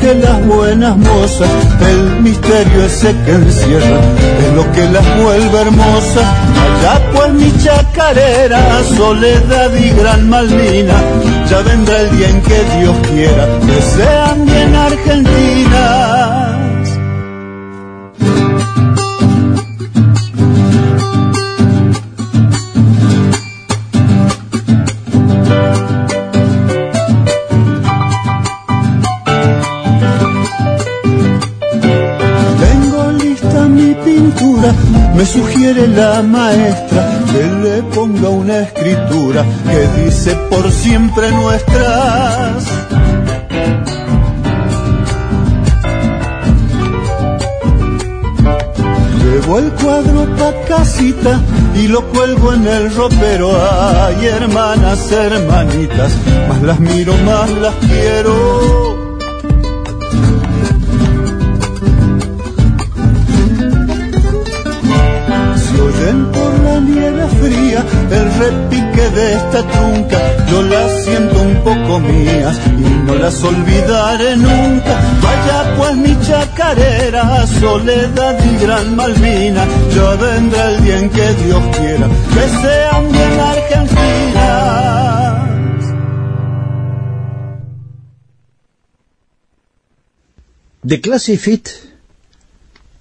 Que 0.00 0.14
las 0.14 0.46
buenas 0.46 0.96
mozas, 0.96 1.48
el 1.80 2.22
misterio 2.22 2.84
ese 2.84 3.14
que 3.24 3.32
encierra 3.32 4.00
es 4.40 4.54
lo 4.54 4.70
que 4.72 4.88
las 4.90 5.22
vuelve 5.22 5.60
hermosas. 5.60 6.24
Allá 6.64 7.12
pues 7.12 7.32
mi 7.32 7.52
chacarera, 7.62 8.82
soledad 8.96 9.72
y 9.74 9.90
gran 9.90 10.28
Malvina, 10.28 10.94
ya 11.48 11.60
vendrá 11.62 12.00
el 12.00 12.16
día 12.16 12.28
en 12.28 12.42
que 12.42 12.64
Dios 12.78 12.96
quiera 13.10 13.46
que 13.66 13.82
sean 13.82 14.46
bien 14.46 14.74
Argentina. 14.74 16.73
Sugiere 35.26 35.88
la 35.88 36.22
maestra 36.22 37.20
que 37.32 37.44
le 37.62 37.82
ponga 37.94 38.28
una 38.28 38.60
escritura 38.60 39.44
que 39.70 40.02
dice 40.02 40.34
por 40.50 40.70
siempre 40.70 41.30
nuestras. 41.30 42.64
Llevo 49.22 49.58
el 49.58 49.72
cuadro 49.72 50.36
pa' 50.36 50.54
casita 50.68 51.40
y 51.74 51.88
lo 51.88 52.02
cuelgo 52.08 52.52
en 52.52 52.66
el 52.66 52.94
ropero. 52.94 53.50
Ay, 53.52 54.26
hermanas, 54.26 55.10
hermanitas, 55.10 56.12
más 56.48 56.62
las 56.62 56.80
miro, 56.80 57.14
más 57.24 57.50
las 57.50 57.74
quiero. 57.76 59.03
La 67.24 67.30
nieve 67.30 67.40
fría 67.40 67.84
el 68.10 68.34
repique 68.34 69.10
de 69.10 69.34
esta 69.34 69.62
trunca. 69.62 70.18
Yo 70.50 70.62
las 70.62 71.04
siento 71.04 71.40
un 71.40 71.56
poco 71.62 72.00
mías 72.00 72.58
y 72.78 73.06
no 73.06 73.14
las 73.14 73.42
olvidaré 73.42 74.36
nunca. 74.36 75.00
Vaya 75.22 75.74
pues 75.76 75.96
mi 75.96 76.20
chacarera, 76.20 77.46
soledad 77.46 78.38
y 78.44 78.64
gran 78.64 78.96
Malvina. 78.96 79.66
Ya 79.94 80.14
vendrá 80.16 80.70
el 80.70 80.84
día 80.84 80.98
en 80.98 81.10
que 81.10 81.32
Dios 81.44 81.62
quiera 81.76 82.08
que 82.34 82.48
sean 82.62 83.12
bien 83.12 83.40
argentinas. 83.40 84.94
The 90.86 91.00
Classifit 91.00 91.68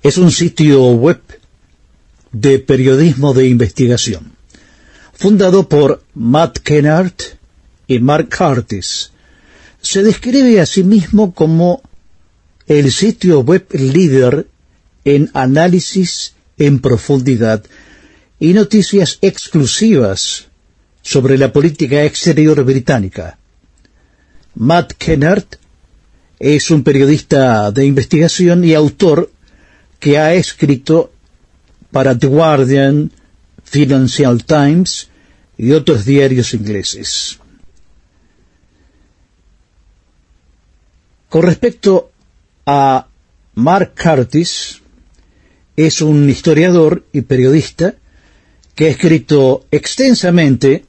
es 0.01 0.17
un 0.17 0.31
sitio 0.31 0.91
web 0.91 1.21
de 2.33 2.59
periodismo 2.59 3.33
de 3.33 3.47
investigación, 3.47 4.33
fundado 5.13 5.69
por 5.69 6.03
Matt 6.13 6.57
Kennard 6.59 7.13
y 7.87 7.99
Mark 7.99 8.29
Curtis. 8.35 9.11
Se 9.81 10.03
describe 10.03 10.59
a 10.59 10.65
sí 10.65 10.83
mismo 10.83 11.33
como 11.33 11.81
el 12.67 12.91
sitio 12.91 13.41
web 13.41 13.65
líder 13.71 14.47
en 15.05 15.29
análisis 15.33 16.33
en 16.57 16.79
profundidad 16.79 17.63
y 18.39 18.53
noticias 18.53 19.19
exclusivas 19.21 20.47
sobre 21.01 21.37
la 21.37 21.53
política 21.53 22.03
exterior 22.03 22.63
británica. 22.63 23.37
Matt 24.55 24.93
Kennard 24.93 25.45
es 26.39 26.71
un 26.71 26.83
periodista 26.83 27.71
de 27.71 27.85
investigación 27.85 28.63
y 28.63 28.73
autor 28.73 29.31
que 29.99 30.17
ha 30.17 30.33
escrito 30.33 31.12
para 31.93 32.17
The 32.17 32.27
Guardian, 32.27 33.11
Financial 33.63 34.43
Times 34.43 35.09
y 35.57 35.71
otros 35.71 36.03
diarios 36.03 36.53
ingleses. 36.53 37.39
Con 41.29 41.43
respecto 41.43 42.11
a 42.65 43.07
Mark 43.55 43.93
Curtis, 43.95 44.81
es 45.75 46.01
un 46.01 46.29
historiador 46.29 47.05
y 47.13 47.21
periodista 47.21 47.95
que 48.75 48.87
ha 48.87 48.89
escrito 48.89 49.65
extensamente 49.71 50.85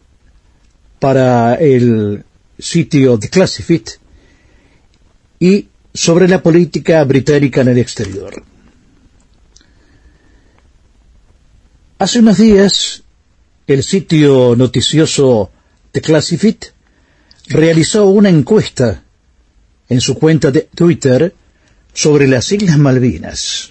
para 0.98 1.54
el 1.56 2.24
sitio 2.58 3.18
The 3.18 3.28
Classified 3.28 3.88
y 5.38 5.68
sobre 5.92 6.28
la 6.28 6.42
política 6.42 7.04
británica 7.04 7.60
en 7.60 7.68
el 7.68 7.78
exterior. 7.78 8.42
Hace 11.96 12.18
unos 12.18 12.38
días, 12.38 13.04
el 13.68 13.84
sitio 13.84 14.56
noticioso 14.56 15.52
The 15.92 16.00
Classified 16.00 16.56
realizó 17.46 18.06
una 18.06 18.30
encuesta 18.30 19.04
en 19.88 20.00
su 20.00 20.18
cuenta 20.18 20.50
de 20.50 20.62
Twitter 20.74 21.32
sobre 21.92 22.26
las 22.26 22.50
Islas 22.50 22.78
Malvinas. 22.78 23.70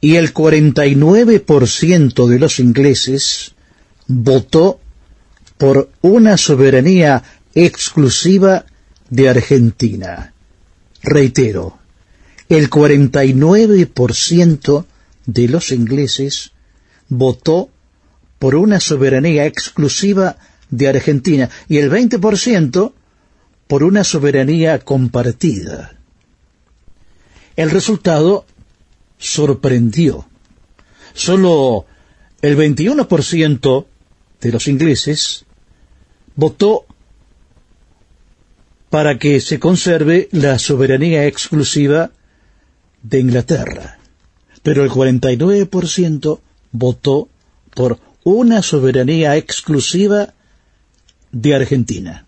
Y 0.00 0.16
el 0.16 0.34
49% 0.34 2.26
de 2.26 2.38
los 2.40 2.58
ingleses 2.58 3.54
votó 4.08 4.80
por 5.56 5.88
una 6.00 6.36
soberanía 6.36 7.22
exclusiva 7.54 8.66
de 9.08 9.28
Argentina. 9.28 10.34
Reitero, 11.02 11.78
el 12.48 12.68
49% 12.68 14.86
de 15.26 15.48
los 15.48 15.72
ingleses 15.72 16.52
votó 17.08 17.70
por 18.38 18.54
una 18.54 18.80
soberanía 18.80 19.46
exclusiva 19.46 20.36
de 20.70 20.88
Argentina 20.88 21.50
y 21.68 21.78
el 21.78 21.90
20% 21.90 22.92
por 23.66 23.82
una 23.84 24.02
soberanía 24.02 24.78
compartida. 24.80 25.92
El 27.56 27.70
resultado 27.70 28.46
sorprendió. 29.18 30.26
Solo 31.12 31.86
el 32.40 32.56
21% 32.56 33.86
de 34.40 34.52
los 34.52 34.68
ingleses 34.68 35.44
votó 36.34 36.86
para 38.88 39.18
que 39.18 39.40
se 39.40 39.60
conserve 39.60 40.28
la 40.32 40.58
soberanía 40.58 41.26
exclusiva 41.26 42.10
de 43.02 43.20
Inglaterra, 43.20 43.99
pero 44.62 44.84
el 44.84 44.90
49% 44.90 46.40
votó 46.72 47.28
por 47.74 47.98
una 48.24 48.62
soberanía 48.62 49.36
exclusiva 49.36 50.34
de 51.32 51.54
Argentina. 51.54 52.26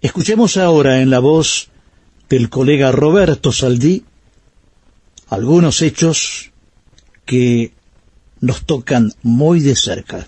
Escuchemos 0.00 0.56
ahora 0.56 1.00
en 1.00 1.10
la 1.10 1.20
voz 1.20 1.68
del 2.28 2.48
colega 2.48 2.92
Roberto 2.92 3.52
Saldí 3.52 4.04
algunos 5.28 5.82
hechos 5.82 6.52
que 7.24 7.72
nos 8.40 8.64
tocan 8.64 9.12
muy 9.22 9.60
de 9.60 9.74
cerca. 9.74 10.26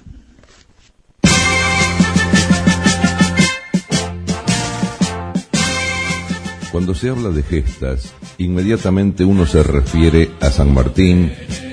Cuando 6.72 6.94
se 6.94 7.08
habla 7.08 7.30
de 7.30 7.42
gestas, 7.42 8.12
inmediatamente 8.38 9.24
uno 9.24 9.46
se 9.46 9.62
refiere 9.62 10.30
a 10.40 10.50
San 10.50 10.72
Martín, 10.72 11.32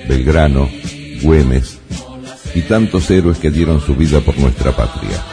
Belgrano, 0.10 0.67
Güemes 1.21 1.80
y 2.54 2.62
tantos 2.62 3.10
héroes 3.12 3.38
que 3.38 3.51
dieron 3.51 3.82
su 3.82 3.95
vida 3.95 4.19
por 4.21 4.38
nuestra 4.39 4.75
patria. 4.75 5.23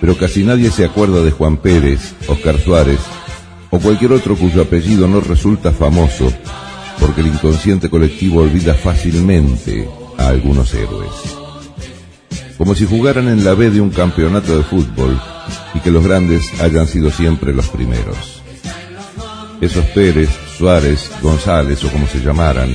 Pero 0.00 0.16
casi 0.16 0.42
nadie 0.42 0.70
se 0.70 0.84
acuerda 0.84 1.22
de 1.22 1.30
Juan 1.30 1.56
Pérez, 1.58 2.14
Oscar 2.26 2.58
Suárez 2.58 2.98
o 3.70 3.78
cualquier 3.78 4.12
otro 4.12 4.36
cuyo 4.36 4.62
apellido 4.62 5.06
no 5.06 5.20
resulta 5.20 5.70
famoso 5.70 6.32
porque 6.98 7.20
el 7.20 7.28
inconsciente 7.28 7.88
colectivo 7.88 8.42
olvida 8.42 8.74
fácilmente 8.74 9.88
a 10.18 10.28
algunos 10.28 10.74
héroes. 10.74 11.10
Como 12.58 12.74
si 12.74 12.86
jugaran 12.86 13.28
en 13.28 13.44
la 13.44 13.54
B 13.54 13.70
de 13.70 13.80
un 13.80 13.90
campeonato 13.90 14.56
de 14.56 14.64
fútbol 14.64 15.18
y 15.74 15.80
que 15.80 15.90
los 15.90 16.04
grandes 16.04 16.60
hayan 16.60 16.86
sido 16.86 17.10
siempre 17.10 17.52
los 17.52 17.68
primeros. 17.68 18.41
Esos 19.62 19.84
Pérez, 19.94 20.28
Suárez, 20.58 21.08
González 21.22 21.84
o 21.84 21.88
como 21.88 22.08
se 22.08 22.18
llamaran, 22.18 22.68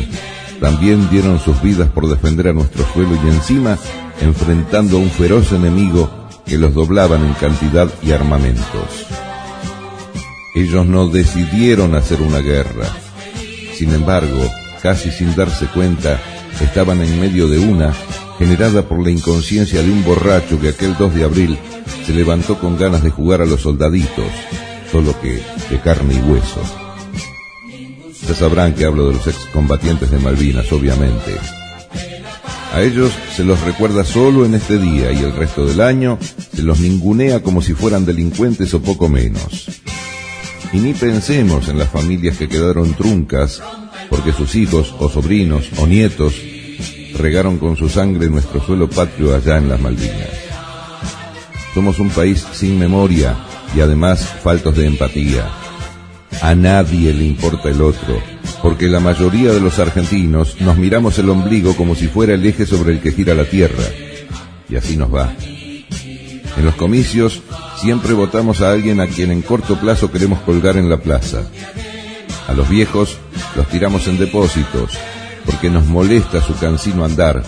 también 0.62 1.10
dieron 1.10 1.38
sus 1.38 1.62
vidas 1.62 1.90
por 1.90 2.08
defender 2.08 2.48
a 2.48 2.54
nuestro 2.54 2.86
suelo 2.94 3.12
y 3.22 3.28
encima 3.28 3.78
enfrentando 4.22 4.96
a 4.96 5.02
un 5.02 5.12
feroz 5.12 5.52
enemigo 5.52 6.10
que 6.46 6.58
los 6.58 6.74
doblaban 6.74 7.26
en 7.26 7.34
cantidad 7.34 7.90
y 8.02 8.14
armamentos. 8.14 9.06
Ellos 10.56 10.86
no 10.86 11.10
decidieron 11.10 11.94
hacer 11.94 12.22
una 12.22 12.40
guerra. 12.40 12.86
Sin 13.74 13.94
embargo, 13.94 14.50
casi 14.82 15.12
sin 15.12 15.36
darse 15.36 15.66
cuenta, 15.68 16.22
estaban 16.62 17.02
en 17.02 17.20
medio 17.20 17.50
de 17.50 17.60
una 17.60 17.94
generada 18.40 18.84
por 18.84 19.04
la 19.04 19.12
inconsciencia 19.12 19.84
de 19.84 19.92
un 19.92 20.06
borracho 20.06 20.58
que 20.62 20.70
aquel 20.70 20.96
2 20.98 21.16
de 21.16 21.24
abril 21.26 21.58
se 22.06 22.14
levantó 22.14 22.58
con 22.58 22.78
ganas 22.78 23.04
de 23.04 23.10
jugar 23.10 23.42
a 23.42 23.46
los 23.46 23.60
soldaditos, 23.60 24.32
solo 24.98 25.16
que 25.22 25.40
de 25.70 25.80
carne 25.80 26.16
y 26.16 26.20
hueso. 26.28 26.60
Ya 28.28 28.34
sabrán 28.34 28.74
que 28.74 28.84
hablo 28.84 29.10
de 29.10 29.14
los 29.14 29.28
excombatientes 29.28 30.10
de 30.10 30.18
Malvinas, 30.18 30.72
obviamente. 30.72 31.38
A 32.74 32.82
ellos 32.82 33.12
se 33.36 33.44
los 33.44 33.62
recuerda 33.62 34.04
solo 34.04 34.44
en 34.44 34.56
este 34.56 34.80
día 34.80 35.12
y 35.12 35.20
el 35.20 35.36
resto 35.36 35.68
del 35.68 35.82
año 35.82 36.18
se 36.52 36.64
los 36.64 36.80
ningunea 36.80 37.44
como 37.44 37.62
si 37.62 37.76
fueran 37.76 38.08
delincuentes 38.08 38.74
o 38.74 38.82
poco 38.82 39.08
menos. 39.08 39.68
Y 40.74 40.78
ni 40.78 40.94
pensemos 40.94 41.70
en 41.70 41.78
las 41.78 41.90
familias 41.90 42.38
que 42.38 42.50
quedaron 42.50 42.96
truncas 42.96 43.62
porque 44.10 44.34
sus 44.34 44.56
hijos 44.56 44.96
o 44.98 45.10
sobrinos 45.10 45.70
o 45.78 45.86
nietos 45.86 46.34
regaron 47.20 47.60
con 47.60 47.78
su 47.78 47.88
sangre 47.88 48.32
nuestro 48.32 48.66
suelo 48.66 48.90
patrio 48.90 49.36
allá 49.36 49.58
en 49.58 49.70
las 49.70 49.80
Malvinas. 49.80 50.32
Somos 51.76 52.00
un 52.00 52.10
país 52.10 52.44
sin 52.54 52.80
memoria 52.80 53.38
y 53.76 53.82
además 53.82 54.22
faltos 54.44 54.76
de 54.76 54.88
empatía. 54.88 55.46
A 56.42 56.56
nadie 56.56 57.14
le 57.14 57.26
importa 57.26 57.70
el 57.70 57.82
otro, 57.82 58.22
porque 58.62 58.88
la 58.88 59.00
mayoría 59.00 59.52
de 59.52 59.60
los 59.60 59.80
argentinos 59.80 60.60
nos 60.62 60.78
miramos 60.78 61.18
el 61.20 61.30
ombligo 61.30 61.76
como 61.76 61.96
si 61.96 62.08
fuera 62.08 62.34
el 62.34 62.46
eje 62.46 62.66
sobre 62.66 62.94
el 62.94 63.02
que 63.02 63.12
gira 63.12 63.34
la 63.34 63.46
tierra. 63.46 63.84
Y 64.70 64.76
así 64.76 64.98
nos 64.98 65.14
va. 65.14 65.32
En 66.58 66.66
los 66.66 66.76
comicios 66.76 67.42
siempre 67.80 68.14
votamos 68.14 68.62
a 68.62 68.72
alguien 68.72 69.00
a 69.00 69.08
quien 69.08 69.32
en 69.32 69.42
corto 69.42 69.80
plazo 69.80 70.12
queremos 70.12 70.40
colgar 70.42 70.78
en 70.78 70.90
la 70.90 70.98
plaza. 70.98 71.44
A 72.48 72.54
los 72.54 72.68
viejos 72.70 73.18
los 73.56 73.68
tiramos 73.68 74.08
en 74.08 74.18
depósitos, 74.18 74.92
porque 75.46 75.70
nos 75.70 75.86
molesta 75.86 76.42
su 76.42 76.56
cansino 76.56 77.06
andar, 77.06 77.44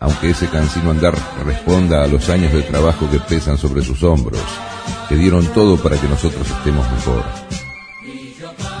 aunque 0.00 0.30
ese 0.30 0.48
cansino 0.48 0.90
andar 0.90 1.14
responda 1.44 2.02
a 2.02 2.06
los 2.06 2.28
años 2.28 2.52
de 2.52 2.62
trabajo 2.62 3.08
que 3.10 3.20
pesan 3.20 3.58
sobre 3.58 3.82
sus 3.82 4.02
hombros, 4.02 4.42
que 5.10 5.16
dieron 5.16 5.44
todo 5.52 5.76
para 5.76 6.00
que 6.00 6.06
nosotros 6.06 6.48
estemos 6.48 6.88
mejor. 6.92 7.24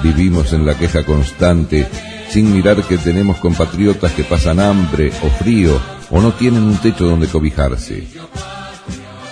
Vivimos 0.00 0.52
en 0.52 0.64
la 0.64 0.78
queja 0.78 1.04
constante, 1.04 1.88
sin 2.30 2.54
mirar 2.54 2.84
que 2.84 2.98
tenemos 2.98 3.38
compatriotas 3.38 4.12
que 4.12 4.22
pasan 4.22 4.60
hambre 4.60 5.12
o 5.24 5.28
frío 5.28 5.80
o 6.08 6.20
no 6.20 6.32
tienen 6.32 6.62
un 6.62 6.76
techo 6.76 7.04
donde 7.04 7.26
cobijarse. 7.26 8.06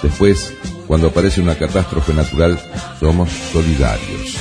Después, 0.02 0.52
cuando 0.88 1.06
aparece 1.06 1.40
una 1.40 1.54
catástrofe 1.54 2.12
natural, 2.12 2.58
somos 2.98 3.30
solidarios 3.52 4.37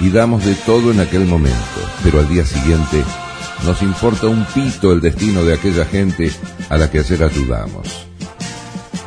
y 0.00 0.10
damos 0.10 0.44
de 0.44 0.56
todo 0.56 0.90
en 0.90 0.98
aquel 0.98 1.24
momento, 1.26 1.80
pero 2.02 2.18
al 2.18 2.28
día 2.28 2.44
siguiente 2.44 3.04
nos 3.64 3.80
importa 3.82 4.26
un 4.26 4.44
pito 4.46 4.92
el 4.92 5.00
destino 5.00 5.44
de 5.44 5.54
aquella 5.54 5.84
gente 5.84 6.32
a 6.70 6.76
la 6.76 6.90
que 6.90 6.98
ayer 6.98 7.22
ayudamos. 7.22 7.86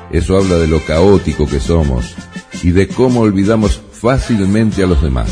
Eso 0.09 0.37
habla 0.37 0.55
de 0.55 0.67
lo 0.67 0.79
caótico 0.85 1.45
que 1.49 1.59
somos 1.59 2.15
y 2.63 2.71
de 2.71 2.87
cómo 2.87 3.21
olvidamos 3.21 3.81
fácilmente 3.91 4.83
a 4.83 4.87
los 4.87 5.01
demás. 5.01 5.29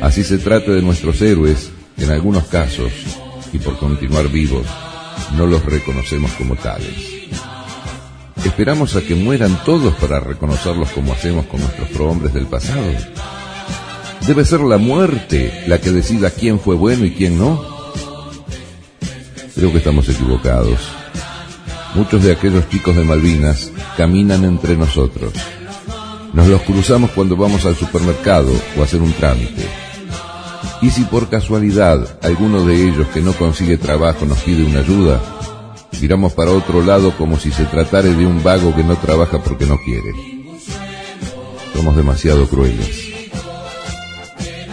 Así 0.00 0.24
se 0.24 0.38
trata 0.38 0.70
de 0.72 0.82
nuestros 0.82 1.20
héroes, 1.22 1.70
en 1.96 2.10
algunos 2.10 2.44
casos, 2.44 2.92
y 3.52 3.58
por 3.58 3.78
continuar 3.78 4.28
vivos, 4.28 4.66
no 5.36 5.46
los 5.46 5.64
reconocemos 5.64 6.30
como 6.32 6.56
tales. 6.56 7.16
¿Esperamos 8.44 8.94
a 8.94 9.00
que 9.00 9.14
mueran 9.14 9.58
todos 9.64 9.94
para 9.94 10.20
reconocerlos 10.20 10.90
como 10.90 11.12
hacemos 11.12 11.46
con 11.46 11.60
nuestros 11.60 11.88
prohombres 11.88 12.32
del 12.32 12.46
pasado? 12.46 12.92
¿Debe 14.26 14.44
ser 14.44 14.60
la 14.60 14.78
muerte 14.78 15.64
la 15.66 15.80
que 15.80 15.90
decida 15.90 16.30
quién 16.30 16.60
fue 16.60 16.74
bueno 16.74 17.04
y 17.04 17.12
quién 17.12 17.38
no? 17.38 17.64
Creo 19.54 19.72
que 19.72 19.78
estamos 19.78 20.08
equivocados. 20.08 20.78
Muchos 21.94 22.22
de 22.22 22.32
aquellos 22.32 22.68
chicos 22.68 22.94
de 22.94 23.04
Malvinas 23.04 23.72
caminan 23.96 24.44
entre 24.44 24.76
nosotros. 24.76 25.32
Nos 26.36 26.48
los 26.48 26.60
cruzamos 26.60 27.12
cuando 27.12 27.34
vamos 27.34 27.64
al 27.64 27.76
supermercado 27.76 28.52
o 28.76 28.82
a 28.82 28.84
hacer 28.84 29.00
un 29.00 29.10
trámite. 29.14 29.66
Y 30.82 30.90
si 30.90 31.04
por 31.04 31.30
casualidad 31.30 32.18
alguno 32.22 32.62
de 32.66 32.74
ellos 32.88 33.06
que 33.08 33.22
no 33.22 33.32
consigue 33.32 33.78
trabajo 33.78 34.26
nos 34.26 34.42
pide 34.42 34.62
una 34.62 34.80
ayuda, 34.80 35.18
miramos 35.98 36.34
para 36.34 36.50
otro 36.50 36.84
lado 36.84 37.16
como 37.16 37.38
si 37.38 37.50
se 37.50 37.64
tratara 37.64 38.10
de 38.10 38.26
un 38.26 38.42
vago 38.44 38.76
que 38.76 38.84
no 38.84 38.96
trabaja 38.96 39.42
porque 39.42 39.64
no 39.64 39.78
quiere. 39.82 40.12
Somos 41.74 41.96
demasiado 41.96 42.46
crueles. 42.46 43.14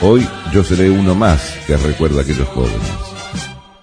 Hoy 0.02 0.28
yo 0.52 0.66
seré 0.66 0.90
uno 0.90 1.16
más 1.16 1.60
que 1.66 1.78
recuerda 1.78 2.20
a 2.20 2.24
aquellos 2.24 2.50
jóvenes. 2.50 2.92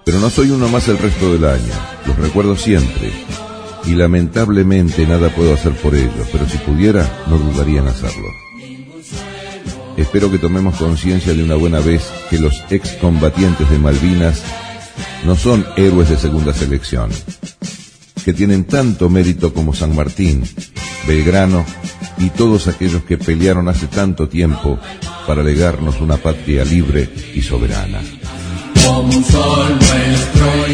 Pero 0.04 0.20
no 0.20 0.28
soy 0.28 0.50
uno 0.50 0.68
más 0.68 0.86
el 0.88 0.98
resto 0.98 1.32
del 1.32 1.46
año. 1.46 1.72
Los 2.06 2.18
recuerdo 2.18 2.56
siempre. 2.56 3.10
Y 3.86 3.94
lamentablemente 3.94 5.06
nada 5.06 5.34
puedo 5.34 5.54
hacer 5.54 5.72
por 5.72 5.94
ellos, 5.94 6.28
pero 6.30 6.48
si 6.48 6.58
pudiera, 6.58 7.24
no 7.28 7.38
dudaría 7.38 7.80
en 7.80 7.88
hacerlo. 7.88 8.28
Espero 9.96 10.30
que 10.30 10.38
tomemos 10.38 10.76
conciencia 10.76 11.34
de 11.34 11.42
una 11.42 11.56
buena 11.56 11.80
vez 11.80 12.02
que 12.30 12.38
los 12.38 12.62
excombatientes 12.70 13.68
de 13.68 13.78
Malvinas 13.78 14.42
no 15.24 15.36
son 15.36 15.66
héroes 15.76 16.08
de 16.08 16.16
segunda 16.16 16.54
selección, 16.54 17.10
que 18.24 18.32
tienen 18.32 18.64
tanto 18.64 19.10
mérito 19.10 19.52
como 19.52 19.74
San 19.74 19.94
Martín, 19.94 20.42
Belgrano 21.06 21.64
y 22.18 22.30
todos 22.30 22.68
aquellos 22.68 23.02
que 23.04 23.18
pelearon 23.18 23.68
hace 23.68 23.86
tanto 23.86 24.28
tiempo 24.28 24.78
para 25.26 25.42
legarnos 25.42 26.00
una 26.00 26.16
patria 26.16 26.64
libre 26.64 27.08
y 27.34 27.42
soberana. 27.42 28.00
Como 28.84 29.12
sol 29.12 29.78
nuestro 29.78 30.66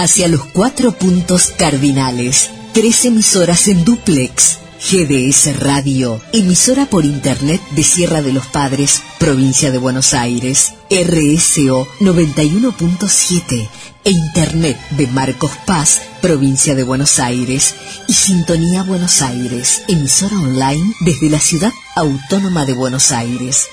hacia 0.00 0.28
los 0.28 0.44
cuatro 0.44 0.92
puntos 0.92 1.52
cardinales. 1.56 2.50
Tres 2.72 3.04
emisoras 3.04 3.66
en 3.66 3.84
duplex. 3.84 4.58
GDS 4.80 5.58
Radio, 5.58 6.20
emisora 6.32 6.86
por 6.86 7.04
Internet 7.04 7.60
de 7.72 7.82
Sierra 7.82 8.22
de 8.22 8.32
los 8.32 8.46
Padres, 8.46 9.02
provincia 9.18 9.72
de 9.72 9.78
Buenos 9.78 10.14
Aires. 10.14 10.74
RSO 10.88 11.88
91.7 11.98 13.68
e 14.04 14.10
Internet 14.10 14.78
de 14.90 15.08
Marcos 15.08 15.50
Paz, 15.66 16.02
provincia 16.22 16.76
de 16.76 16.84
Buenos 16.84 17.18
Aires. 17.18 17.74
Y 18.06 18.14
Sintonía 18.14 18.84
Buenos 18.84 19.20
Aires, 19.20 19.82
emisora 19.88 20.38
online 20.38 20.94
desde 21.00 21.28
la 21.28 21.40
ciudad 21.40 21.72
autónoma 21.96 22.66
de 22.66 22.74
Buenos 22.74 23.10
Aires. 23.10 23.66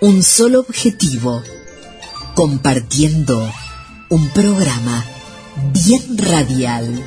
Un 0.00 0.22
solo 0.22 0.60
objetivo, 0.60 1.42
compartiendo 2.36 3.52
un 4.08 4.28
programa 4.28 5.04
bien 5.56 6.18
radial. 6.18 7.04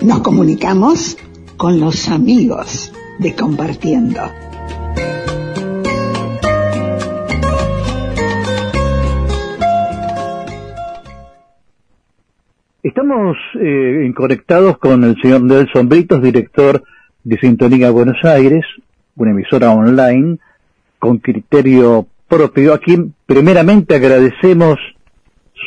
Nos 0.00 0.20
comunicamos 0.20 1.16
con 1.56 1.80
los 1.80 2.08
amigos 2.08 2.93
de 3.18 3.34
compartiendo. 3.34 4.20
Estamos 12.82 13.36
eh, 13.60 14.12
conectados 14.14 14.78
con 14.78 15.04
el 15.04 15.16
señor 15.20 15.42
Nelson 15.42 15.88
Britos, 15.88 16.22
director 16.22 16.82
de 17.24 17.38
Sintonía 17.38 17.90
Buenos 17.90 18.22
Aires, 18.24 18.64
una 19.16 19.30
emisora 19.30 19.70
online 19.70 20.38
con 20.98 21.18
criterio 21.18 22.06
propio, 22.28 22.74
a 22.74 22.78
quien 22.78 23.14
primeramente 23.26 23.94
agradecemos 23.94 24.78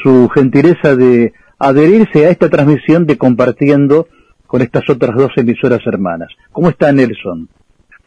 su 0.04 0.30
gentileza 0.30 0.96
de 0.96 1.34
adherirse 1.60 2.26
a 2.26 2.30
esta 2.30 2.50
transmisión 2.50 3.06
de 3.06 3.18
Compartiendo 3.18 4.08
con 4.48 4.62
estas 4.62 4.90
otras 4.90 5.16
dos 5.16 5.32
emisoras 5.36 5.86
hermanas. 5.86 6.30
¿Cómo 6.52 6.70
está 6.70 6.92
Nelson? 6.92 7.48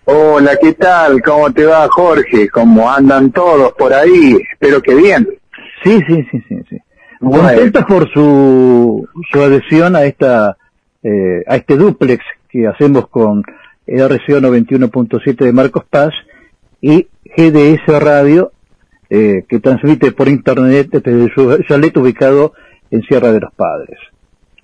Hola, 0.05 0.57
¿qué 0.61 0.73
tal? 0.73 1.23
¿Cómo 1.23 1.53
te 1.53 1.67
va 1.67 1.87
Jorge? 1.89 2.49
¿Cómo 2.49 2.91
andan 2.91 3.31
todos 3.31 3.73
por 3.75 3.93
ahí? 3.93 4.37
Espero 4.53 4.83
que 4.83 4.95
bien. 4.95 5.29
Sí, 5.85 6.01
sí, 6.09 6.27
sí, 6.31 6.43
sí, 6.49 6.57
sí. 6.69 6.79
Contentos 7.21 7.85
por 7.85 8.11
su, 8.13 9.07
su 9.31 9.43
adhesión 9.43 9.95
a 9.95 10.05
esta 10.05 10.57
eh, 11.03 11.45
a 11.47 11.57
este 11.57 11.77
duplex 11.77 12.25
que 12.49 12.67
hacemos 12.67 13.09
con 13.09 13.43
RCO 13.87 14.41
91.7 14.41 15.37
de 15.45 15.53
Marcos 15.53 15.85
Paz 15.89 16.13
y 16.81 17.09
GDS 17.37 17.87
Radio 18.01 18.53
eh, 19.09 19.45
que 19.49 19.61
transmite 19.61 20.13
por 20.13 20.29
internet 20.29 20.89
desde 20.91 21.33
su 21.35 21.59
chalet 21.69 21.97
ubicado 21.97 22.55
en 22.91 23.03
Sierra 23.03 23.33
de 23.33 23.41
los 23.41 23.53
Padres. 23.55 23.99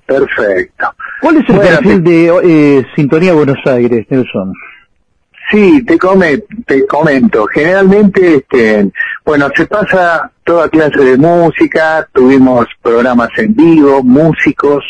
Perfecto. 0.07 0.87
¿Cuál 1.21 1.37
es 1.39 1.49
el 1.49 1.59
perfil 1.59 2.05
de 2.05 2.33
eh, 2.45 2.87
Sintonía 2.95 3.33
Buenos 3.33 3.59
Aires, 3.65 4.07
Nelson? 4.11 4.53
Sí, 5.51 5.85
te, 5.85 5.97
come, 5.99 6.43
te 6.67 6.87
comento. 6.87 7.47
Generalmente, 7.47 8.37
este, 8.37 8.91
bueno, 9.25 9.49
se 9.55 9.67
pasa 9.67 10.31
toda 10.45 10.69
clase 10.69 10.99
de 10.99 11.17
música, 11.17 12.07
tuvimos 12.13 12.67
programas 12.83 13.31
en 13.37 13.55
vivo, 13.55 14.03
músicos 14.03 14.85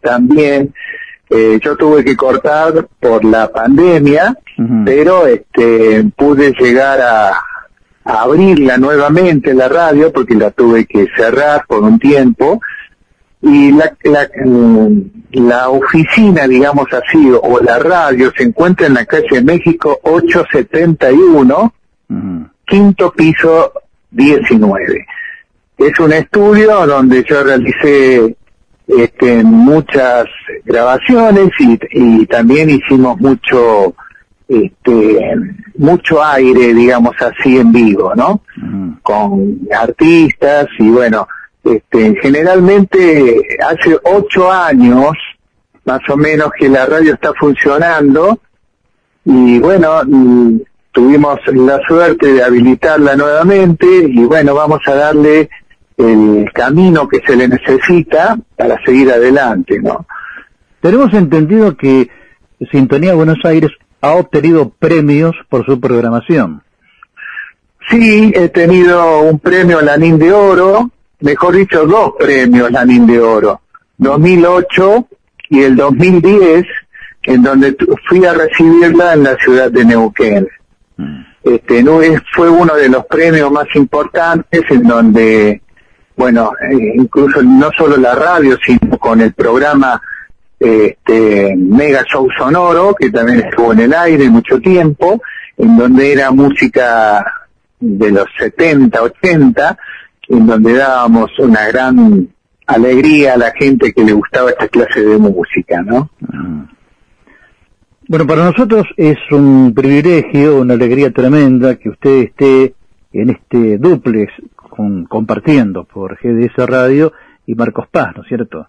también. 0.00 0.72
Eh, 1.30 1.60
yo 1.62 1.76
tuve 1.76 2.04
que 2.04 2.16
cortar 2.16 2.88
por 2.98 3.22
la 3.22 3.52
pandemia, 3.52 4.34
pero 4.86 5.26
este, 5.26 6.04
pude 6.16 6.54
llegar 6.58 7.00
a, 7.02 7.28
a 8.04 8.22
abrirla 8.22 8.78
nuevamente 8.78 9.52
la 9.52 9.68
radio 9.68 10.10
porque 10.10 10.34
la 10.34 10.50
tuve 10.50 10.86
que 10.86 11.06
cerrar 11.14 11.66
por 11.68 11.82
un 11.82 11.98
tiempo 11.98 12.60
y 13.40 13.70
la, 13.72 13.96
la, 14.04 14.28
la, 15.32 15.68
oficina, 15.68 16.48
digamos 16.48 16.86
así, 16.92 17.30
o 17.30 17.60
la 17.60 17.78
radio 17.78 18.32
se 18.36 18.44
encuentra 18.44 18.86
en 18.86 18.94
la 18.94 19.04
calle 19.06 19.42
México 19.42 20.00
871, 20.02 21.74
quinto 22.66 23.12
piso 23.12 23.72
19. 24.10 25.06
Es 25.78 26.00
un 26.00 26.12
estudio 26.12 26.86
donde 26.86 27.24
yo 27.24 27.44
realicé 27.44 28.36
este, 28.88 29.44
muchas 29.44 30.24
grabaciones 30.64 31.50
y, 31.60 31.78
y 31.92 32.26
también 32.26 32.70
hicimos 32.70 33.20
mucho 33.20 33.94
este 34.48 35.36
mucho 35.76 36.24
aire 36.24 36.72
digamos 36.72 37.14
así 37.20 37.58
en 37.58 37.70
vivo 37.70 38.14
no 38.14 38.40
con 39.02 39.58
artistas 39.70 40.68
y 40.78 40.88
bueno 40.88 41.28
este, 41.74 42.14
generalmente 42.20 43.42
hace 43.66 43.98
ocho 44.04 44.50
años, 44.50 45.12
más 45.84 46.00
o 46.08 46.16
menos, 46.16 46.50
que 46.58 46.68
la 46.68 46.86
radio 46.86 47.14
está 47.14 47.32
funcionando 47.34 48.40
y 49.24 49.58
bueno, 49.58 50.02
mm, 50.06 50.60
tuvimos 50.92 51.38
la 51.46 51.80
suerte 51.86 52.32
de 52.32 52.42
habilitarla 52.42 53.16
nuevamente 53.16 53.86
y 53.86 54.24
bueno, 54.24 54.54
vamos 54.54 54.80
a 54.86 54.94
darle 54.94 55.50
el 55.96 56.50
camino 56.52 57.08
que 57.08 57.20
se 57.26 57.36
le 57.36 57.48
necesita 57.48 58.38
para 58.56 58.82
seguir 58.84 59.10
adelante, 59.10 59.80
¿no? 59.80 60.06
Tenemos 60.80 61.12
entendido 61.12 61.76
que 61.76 62.08
Sintonía 62.70 63.14
Buenos 63.14 63.38
Aires 63.44 63.70
ha 64.00 64.14
obtenido 64.14 64.70
premios 64.70 65.34
por 65.48 65.66
su 65.66 65.78
programación. 65.80 66.62
Sí, 67.90 68.32
he 68.34 68.48
tenido 68.48 69.22
un 69.22 69.38
premio 69.38 69.80
Lanín 69.80 70.18
de 70.18 70.32
Oro, 70.32 70.90
mejor 71.20 71.56
dicho, 71.56 71.86
dos 71.86 72.12
premios 72.18 72.70
Lanín 72.70 73.06
de 73.06 73.20
Oro, 73.20 73.60
2008 73.98 75.08
y 75.50 75.62
el 75.62 75.76
2010, 75.76 76.64
en 77.24 77.42
donde 77.42 77.76
fui 78.08 78.24
a 78.24 78.34
recibirla 78.34 79.14
en 79.14 79.22
la 79.24 79.36
ciudad 79.36 79.70
de 79.70 79.84
Neuquén. 79.84 80.48
Mm. 80.96 81.28
Este, 81.44 81.82
no, 81.82 82.00
fue 82.34 82.50
uno 82.50 82.74
de 82.74 82.88
los 82.88 83.06
premios 83.06 83.50
más 83.50 83.66
importantes 83.74 84.62
en 84.70 84.82
donde, 84.82 85.62
bueno, 86.16 86.52
eh, 86.60 86.92
incluso 86.96 87.42
no 87.42 87.70
solo 87.76 87.96
la 87.96 88.14
radio, 88.14 88.58
sino 88.64 88.98
con 88.98 89.20
el 89.20 89.32
programa 89.32 90.00
este, 90.58 91.54
Mega 91.56 92.04
Show 92.04 92.28
Sonoro, 92.36 92.94
que 92.94 93.10
también 93.10 93.40
estuvo 93.40 93.72
en 93.72 93.80
el 93.80 93.94
aire 93.94 94.28
mucho 94.28 94.60
tiempo, 94.60 95.22
en 95.56 95.76
donde 95.76 96.12
era 96.12 96.30
música 96.30 97.24
de 97.80 98.10
los 98.10 98.26
70, 98.38 99.00
80, 99.00 99.78
en 100.28 100.46
donde 100.46 100.74
dábamos 100.74 101.30
una 101.38 101.66
gran 101.68 102.28
alegría 102.66 103.34
a 103.34 103.38
la 103.38 103.52
gente 103.52 103.92
que 103.92 104.04
le 104.04 104.12
gustaba 104.12 104.50
esta 104.50 104.68
clase 104.68 105.02
de 105.02 105.18
música, 105.18 105.82
¿no? 105.82 106.10
Bueno, 108.08 108.26
para 108.26 108.44
nosotros 108.44 108.84
es 108.96 109.18
un 109.30 109.74
privilegio, 109.74 110.60
una 110.60 110.74
alegría 110.74 111.10
tremenda 111.10 111.76
que 111.76 111.90
usted 111.90 112.22
esté 112.24 112.74
en 113.12 113.30
este 113.30 113.78
duplex 113.78 114.32
con, 114.54 115.04
compartiendo 115.04 115.84
por 115.84 116.18
GDS 116.18 116.56
Radio 116.66 117.12
y 117.46 117.54
Marcos 117.54 117.86
Paz, 117.90 118.14
¿no 118.16 118.22
es 118.22 118.28
cierto? 118.28 118.68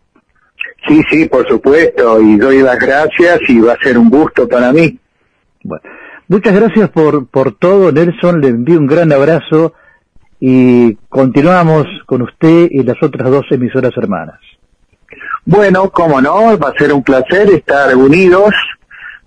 Sí, 0.87 1.01
sí, 1.09 1.25
por 1.27 1.47
supuesto, 1.47 2.21
y 2.21 2.37
doy 2.37 2.61
las 2.61 2.79
gracias 2.79 3.39
y 3.47 3.59
va 3.59 3.73
a 3.73 3.83
ser 3.83 3.97
un 3.97 4.09
gusto 4.09 4.47
para 4.47 4.71
mí. 4.71 4.97
Bueno, 5.63 5.83
muchas 6.27 6.55
gracias 6.55 6.89
por, 6.89 7.27
por 7.27 7.53
todo, 7.53 7.91
Nelson, 7.91 8.41
le 8.41 8.49
envío 8.49 8.79
un 8.79 8.87
gran 8.87 9.11
abrazo 9.11 9.73
y 10.39 10.95
continuamos 11.09 11.85
con 12.05 12.21
usted 12.21 12.67
y 12.71 12.83
las 12.83 13.01
otras 13.01 13.29
dos 13.29 13.45
emisoras 13.51 13.91
hermanas. 13.97 14.39
Bueno, 15.45 15.89
cómo 15.89 16.21
no, 16.21 16.57
va 16.57 16.69
a 16.69 16.77
ser 16.77 16.93
un 16.93 17.03
placer 17.03 17.49
estar 17.49 17.95
unidos 17.95 18.53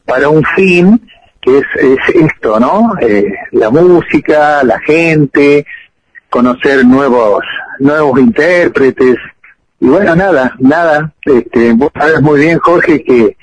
para 0.05 0.29
un 0.29 0.45
fin 0.57 1.01
que 1.41 1.59
es, 1.59 1.65
es 1.75 2.15
esto, 2.15 2.61
¿no? 2.61 2.93
Eh, 3.01 3.27
la 3.51 3.69
música, 3.71 4.63
la 4.63 4.79
gente, 4.79 5.67
conocer 6.31 6.85
nuevos, 6.87 7.45
nuevos 7.81 8.19
intérpretes. 8.21 9.17
Y 9.81 9.89
bueno, 9.89 10.15
nada, 10.15 10.55
nada. 10.61 11.13
Este, 11.23 11.73
vos 11.73 11.91
sabes 11.95 12.23
muy 12.23 12.41
bien, 12.41 12.59
Jorge, 12.61 13.03
que 13.03 13.37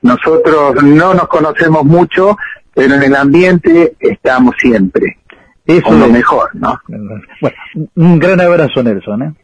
nosotros 0.00 0.82
no 0.82 1.12
nos 1.12 1.28
conocemos 1.28 1.84
mucho, 1.84 2.38
pero 2.74 2.94
en 2.94 3.02
el 3.02 3.14
ambiente 3.14 3.94
estamos 4.00 4.54
siempre. 4.58 5.18
Eso 5.66 5.82
con 5.82 6.00
lo 6.00 6.06
es. 6.06 6.12
mejor, 6.12 6.50
¿no? 6.54 6.80
Bueno, 6.88 7.56
un 7.94 8.18
gran 8.18 8.40
abrazo, 8.40 8.82
Nelson, 8.82 9.22
¿eh? 9.22 9.34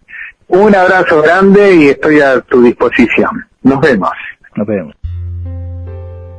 Un 0.48 0.74
abrazo 0.74 1.22
grande 1.22 1.74
y 1.76 1.88
estoy 1.88 2.20
a 2.20 2.40
tu 2.40 2.62
disposición. 2.62 3.44
Nos 3.62 3.80
vemos. 3.80 4.10
Nos 4.56 4.66
vemos. 4.66 4.94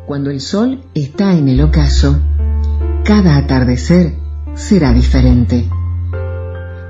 Cuando 0.05 0.31
el 0.31 0.41
sol 0.41 0.81
está 0.95 1.33
en 1.33 1.47
el 1.49 1.61
ocaso, 1.61 2.19
cada 3.05 3.37
atardecer 3.37 4.13
será 4.55 4.91
diferente. 4.91 5.69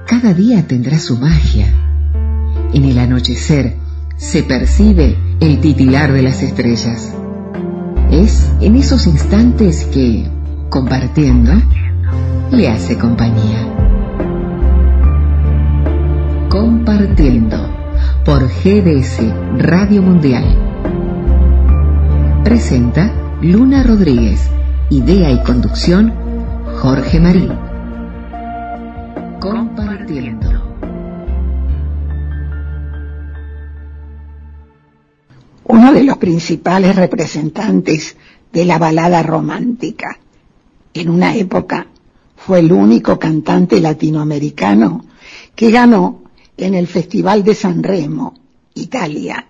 Cada 0.07 0.33
día 0.33 0.65
tendrá 0.65 0.97
su 0.97 1.17
magia. 1.17 1.67
En 2.73 2.85
el 2.85 2.97
anochecer 2.97 3.75
se 4.15 4.43
percibe 4.43 5.17
el 5.41 5.59
titilar 5.59 6.13
de 6.13 6.21
las 6.21 6.41
estrellas. 6.41 7.13
Es 8.11 8.51
en 8.61 8.75
esos 8.75 9.05
instantes 9.05 9.85
que, 9.85 10.27
compartiendo, 10.69 11.51
le 12.51 12.67
hace 12.67 12.97
compañía. 12.97 13.67
Compartiendo 16.49 17.57
por 18.25 18.47
GDS 18.47 19.21
Radio 19.57 20.01
Mundial. 20.01 20.43
Presenta 22.43 23.11
Luna 23.41 23.83
Rodríguez. 23.83 24.49
Idea 24.89 25.31
y 25.31 25.43
conducción 25.43 26.13
Jorge 26.81 27.19
Marín. 27.19 27.53
Compartiendo. 29.39 30.69
uno 35.69 35.93
de 35.93 36.03
los 36.03 36.17
principales 36.17 36.95
representantes 36.95 38.17
de 38.51 38.65
la 38.65 38.79
balada 38.79 39.21
romántica. 39.23 40.17
En 40.93 41.09
una 41.09 41.35
época 41.35 41.87
fue 42.45 42.59
el 42.59 42.71
único 42.71 43.19
cantante 43.19 43.81
latinoamericano 43.81 45.05
que 45.55 45.71
ganó 45.71 46.23
en 46.55 46.73
el 46.73 46.87
Festival 46.87 47.43
de 47.43 47.53
San 47.53 47.83
Remo, 47.83 48.33
Italia. 48.75 49.45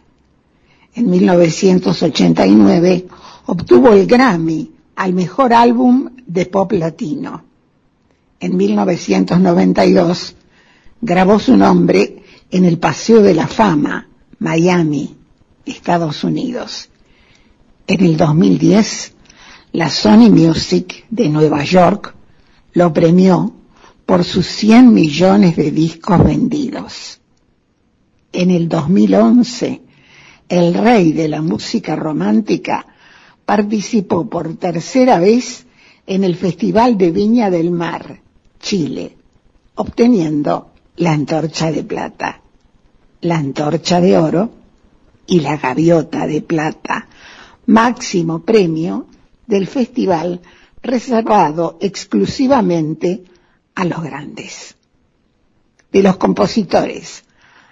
En 0.96 1.10
1989 1.10 3.08
obtuvo 3.46 3.94
el 3.94 4.08
Grammy 4.08 4.72
al 4.96 5.14
mejor 5.14 5.54
álbum 5.54 6.10
de 6.26 6.46
pop 6.48 6.72
latino. 6.74 7.44
En 8.40 8.58
1992 8.58 10.36
grabó 11.02 11.40
su 11.40 11.56
nombre 11.56 12.24
en 12.50 12.66
el 12.66 12.80
Paseo 12.80 13.22
de 13.22 13.36
la 13.36 13.48
Fama, 13.48 14.08
Miami, 14.40 15.16
Estados 15.66 16.24
Unidos. 16.24 16.90
En 17.86 18.04
el 18.04 18.18
2010, 18.18 19.14
la 19.74 19.90
Sony 19.90 20.30
Music 20.32 21.06
de 21.10 21.30
Nueva 21.30 21.64
York 21.64 22.16
lo 22.74 22.94
premió 22.94 23.54
por 24.06 24.24
sus 24.24 24.48
100 24.48 24.94
millones 24.94 25.56
de 25.56 25.72
discos 25.72 26.24
vendidos. 26.24 27.22
En 28.32 28.52
el 28.52 28.70
2011, 28.70 29.82
el 30.50 30.74
rey 30.74 31.14
de 31.14 31.28
la 31.28 31.42
música 31.42 31.96
romántica 31.96 32.86
participó 33.46 34.30
por 34.30 34.56
tercera 34.58 35.20
vez 35.20 35.66
en 36.06 36.24
el 36.24 36.36
Festival 36.36 36.98
de 36.98 37.12
Viña 37.12 37.50
del 37.50 37.72
Mar, 37.72 38.22
Chile, 38.60 39.16
obteniendo 39.76 40.72
la 40.98 41.14
antorcha 41.14 41.72
de 41.72 41.84
plata, 41.84 42.42
la 43.22 43.38
antorcha 43.38 44.02
de 44.02 44.18
oro 44.18 44.52
y 45.28 45.40
la 45.42 45.58
gaviota 45.58 46.26
de 46.26 46.42
plata, 46.42 47.08
máximo 47.68 48.40
premio 48.40 49.06
del 49.46 49.68
festival 49.68 50.42
reservado 50.82 51.78
exclusivamente 51.82 53.24
a 53.76 53.86
los 53.86 54.02
grandes. 54.04 54.76
De 55.92 56.04
los 56.04 56.18
compositores, 56.18 57.24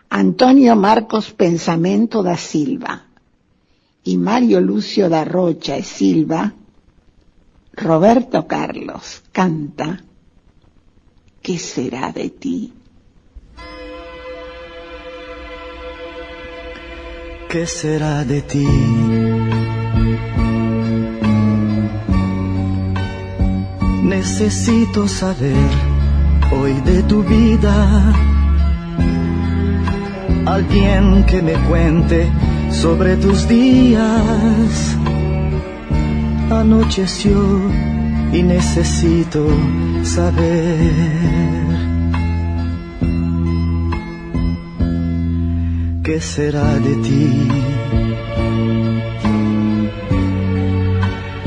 Antonio 0.10 0.76
Marcos 0.76 1.32
Pensamento 1.32 2.24
da 2.24 2.38
Silva 2.38 3.04
y 4.04 4.18
Mario 4.18 4.62
Lucio 4.62 5.10
da 5.10 5.24
Rocha 5.24 5.76
e 5.76 5.84
Silva, 5.84 6.54
Roberto 7.74 8.48
Carlos 8.48 9.22
canta 9.32 10.02
¿Qué 11.42 11.60
será 11.60 12.12
de 12.12 12.30
ti? 12.30 12.74
¿Qué 17.50 17.66
será 17.66 18.26
de 18.26 18.42
ti? 18.42 18.97
Necesito 24.08 25.06
saber 25.06 25.70
hoy 26.50 26.74
de 26.86 27.04
tu 27.04 27.24
vida. 27.24 28.14
Alguien 30.46 31.26
que 31.26 31.42
me 31.42 31.56
cuente 31.68 32.30
sobre 32.72 33.18
tus 33.18 33.50
días. 33.50 34.96
Anocheció 36.50 37.38
y 38.32 38.44
necesito 38.44 39.46
saber. 40.04 41.28
¿Qué 46.02 46.22
será 46.22 46.80
de 46.80 46.96
ti? 47.06 48.27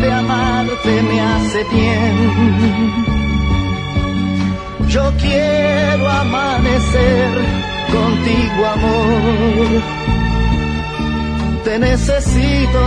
De 0.00 0.12
amarte 0.12 1.02
me 1.02 1.20
hace 1.20 1.64
bien. 1.72 2.14
Yo 4.88 5.12
quiero 5.18 6.08
amanecer 6.08 7.30
contigo, 7.92 8.66
amor. 8.76 9.82
Te 11.64 11.78
necesito 11.78 12.82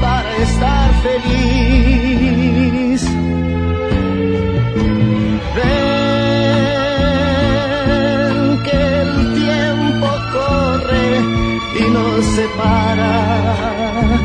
para 0.00 0.36
estar 0.36 0.90
feliz. 1.02 3.00
Ven 5.56 6.20
que 8.64 8.80
el 9.02 9.12
tiempo 9.34 10.08
corre 10.32 11.06
y 11.80 11.82
nos 11.90 12.24
separa. 12.36 14.19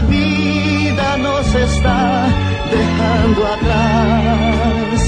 La 0.00 0.04
vida 0.06 1.16
nos 1.16 1.46
está 1.56 2.28
dejando 2.70 3.40
atrás. 3.54 5.00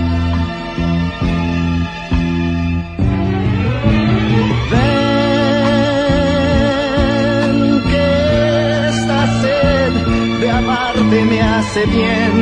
Hace 11.71 11.85
bien. 11.85 12.33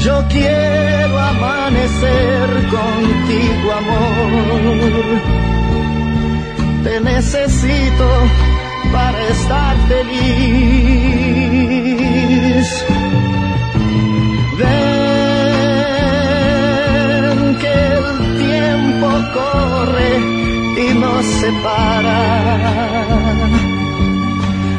Yo 0.00 0.24
quiero 0.28 1.18
amanecer 1.18 2.48
contigo, 2.76 3.72
amor. 3.72 5.20
Te 6.84 7.00
necesito 7.00 8.08
para 8.92 9.28
estar 9.28 9.76
feliz. 9.88 10.16
Ven 14.58 15.06
que 17.62 17.74
el 17.98 18.08
tiempo 18.44 19.08
corre 19.38 20.10
y 20.84 20.86
nos 20.98 21.24
separa. 21.40 22.20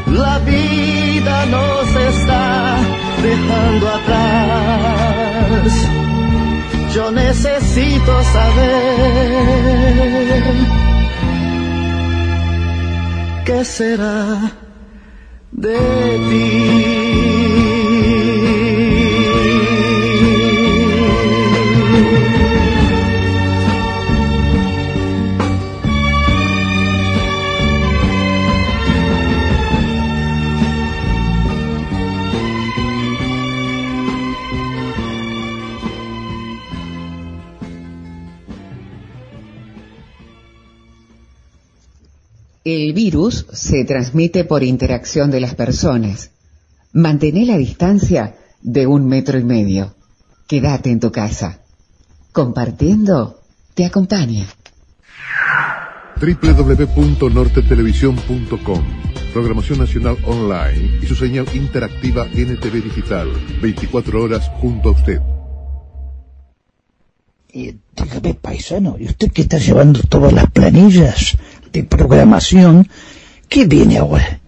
La 0.07 0.39
vida 0.39 0.97
está 1.17 1.45
dejando 3.27 3.87
atrás. 3.89 5.71
Yo 6.95 7.11
necesito 7.11 8.23
saber 8.35 9.63
qué 13.45 13.65
será 13.65 14.51
de 15.51 15.77
ti. 16.29 16.86
Se 43.77 43.85
transmite 43.85 44.43
por 44.43 44.63
interacción 44.63 45.29
de 45.29 45.39
las 45.39 45.53
personas. 45.53 46.31
Mantén 46.93 47.45
la 47.45 47.57
distancia 47.57 48.35
de 48.59 48.87
un 48.87 49.05
metro 49.05 49.37
y 49.37 49.43
medio. 49.43 49.93
Quédate 50.47 50.89
en 50.89 50.99
tu 50.99 51.11
casa. 51.11 51.59
Compartiendo 52.31 53.39
te 53.75 53.85
acompaña. 53.85 54.47
www.nortetelevisión.com 56.19 58.83
Programación 59.31 59.77
Nacional 59.77 60.17
Online 60.25 60.97
y 61.03 61.05
su 61.05 61.13
señal 61.13 61.45
interactiva 61.53 62.25
NTV 62.25 62.83
Digital. 62.83 63.27
24 63.61 64.23
horas 64.23 64.49
junto 64.59 64.89
a 64.89 64.93
usted. 64.93 65.21
Y 67.53 67.75
dígame, 67.95 68.33
paisano, 68.33 68.95
¿y 68.99 69.05
usted 69.05 69.31
que 69.31 69.43
está 69.43 69.59
llevando 69.59 70.01
todas 70.01 70.33
las 70.33 70.49
planillas? 70.49 71.37
de 71.71 71.83
programación, 71.83 72.87
¿qué 73.49 73.65
viene 73.65 73.97
ahora? 73.97 74.39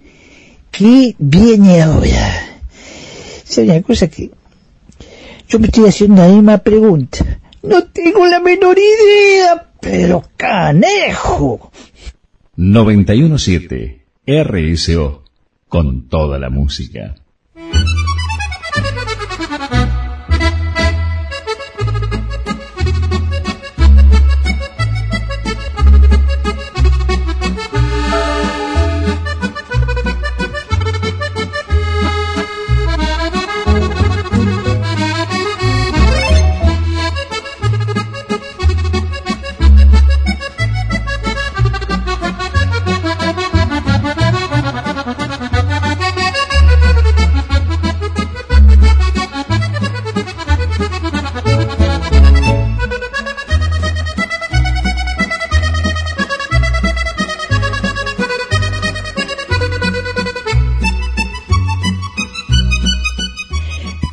¿Qué 0.72 1.16
viene 1.18 1.82
ahora? 1.82 2.60
Si 3.44 3.62
una 3.62 3.82
cosa 3.82 4.08
que 4.08 4.32
yo 5.48 5.60
me 5.60 5.68
estoy 5.68 5.86
haciendo 5.88 6.22
la 6.22 6.28
misma 6.28 6.60
pregunta. 6.60 7.40
No 7.64 7.84
tengo 7.86 8.28
la 8.28 8.40
menor 8.40 8.78
idea, 8.78 9.68
pero 9.82 10.24
canejo. 10.38 11.72
917 12.56 14.06
RSO 14.28 15.24
con 15.68 16.08
toda 16.08 16.38
la 16.38 16.50
música. 16.50 17.16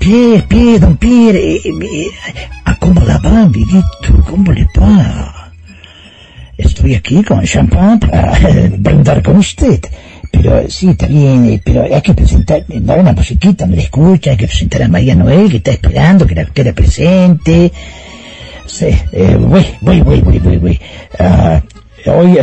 Pierre, 0.06 0.42
Pierre, 0.46 0.78
don 0.78 0.96
Pierre, 0.98 1.56
eh, 1.56 1.60
eh, 1.64 2.10
¿cómo 2.78 3.00
la 3.00 3.18
va, 3.18 3.42
amiguito? 3.42 4.22
¿Cómo 4.30 4.52
le 4.52 4.64
va? 4.78 5.50
Estoy 6.56 6.94
aquí 6.94 7.24
con 7.24 7.42
champán 7.42 7.98
para 7.98 8.38
brindar 8.78 9.20
con 9.20 9.38
usted. 9.38 9.80
Pero 10.30 10.70
sí, 10.70 10.90
está 10.90 11.08
bien, 11.08 11.60
pero 11.64 11.82
hay 11.92 12.00
que 12.02 12.14
presentar, 12.14 12.64
no 12.68 12.94
una 12.94 13.14
musiquita, 13.14 13.66
me 13.66 13.74
la 13.74 13.82
escucha, 13.82 14.30
hay 14.30 14.36
que 14.36 14.46
presentar 14.46 14.84
a 14.84 14.88
María 14.88 15.16
Noel, 15.16 15.50
que 15.50 15.56
está 15.56 15.72
esperando 15.72 16.24
que 16.24 16.36
la, 16.36 16.72
presente. 16.72 17.72
Sí, 18.64 18.86
eh, 19.10 19.36
voy, 19.36 19.66
voy, 19.80 20.02
voy, 20.02 20.20
voy, 20.20 20.38
voy, 20.38 20.56
voy. 20.58 20.80
Ah, 21.18 21.60
hoy 22.06 22.38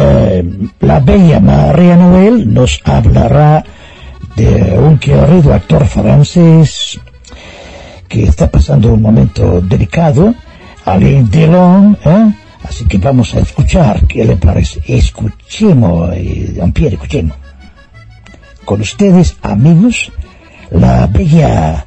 la 0.82 1.00
bella 1.00 1.40
María 1.40 1.96
Noel 1.96 2.54
nos 2.54 2.82
hablará 2.84 3.64
de 4.36 4.78
un 4.78 4.98
querido 4.98 5.54
actor 5.54 5.88
francés 5.88 7.00
que 8.14 8.26
está 8.26 8.48
pasando 8.48 8.94
un 8.94 9.02
momento 9.02 9.60
delicado, 9.60 10.36
Alain 10.86 11.32
Delon, 11.32 11.98
¿eh? 12.06 12.32
así 12.64 12.86
que 12.86 13.00
vamos 13.00 13.34
a 13.34 13.40
escuchar, 13.40 14.06
¿qué 14.06 14.24
le 14.24 14.36
parece? 14.36 14.82
Escuchemos, 14.88 16.12
eh, 16.14 16.62
Pierre, 16.76 16.94
escuchemos. 16.94 17.36
Con 18.66 18.82
ustedes, 18.82 19.36
amigos, 19.42 20.12
la 20.70 21.08
bella 21.08 21.84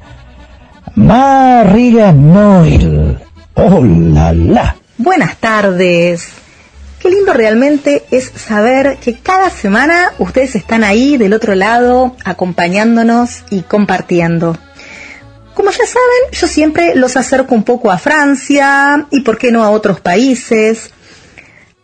María 0.95 2.11
Noel. 2.11 3.19
¡Hola, 3.53 4.33
la! 4.33 4.75
Buenas 4.97 5.37
tardes. 5.37 6.27
Qué 7.01 7.09
lindo 7.09 7.31
realmente 7.31 8.03
es 8.11 8.33
saber 8.35 8.97
que 8.97 9.13
cada 9.13 9.49
semana 9.49 10.11
ustedes 10.19 10.57
están 10.57 10.83
ahí 10.83 11.15
del 11.15 11.31
otro 11.31 11.55
lado 11.55 12.17
acompañándonos 12.25 13.45
y 13.49 13.61
compartiendo. 13.61 14.57
Como 15.57 15.71
ya 15.71 15.87
saben, 15.87 16.31
yo 16.33 16.47
siempre 16.47 16.93
los 16.93 17.17
acerco 17.17 17.55
un 17.55 17.63
poco 17.63 17.89
a 17.89 17.97
Francia 17.97 19.07
y 19.09 19.21
por 19.21 19.39
qué 19.39 19.51
no 19.51 19.63
a 19.63 19.71
otros 19.71 19.99
países. 19.99 20.91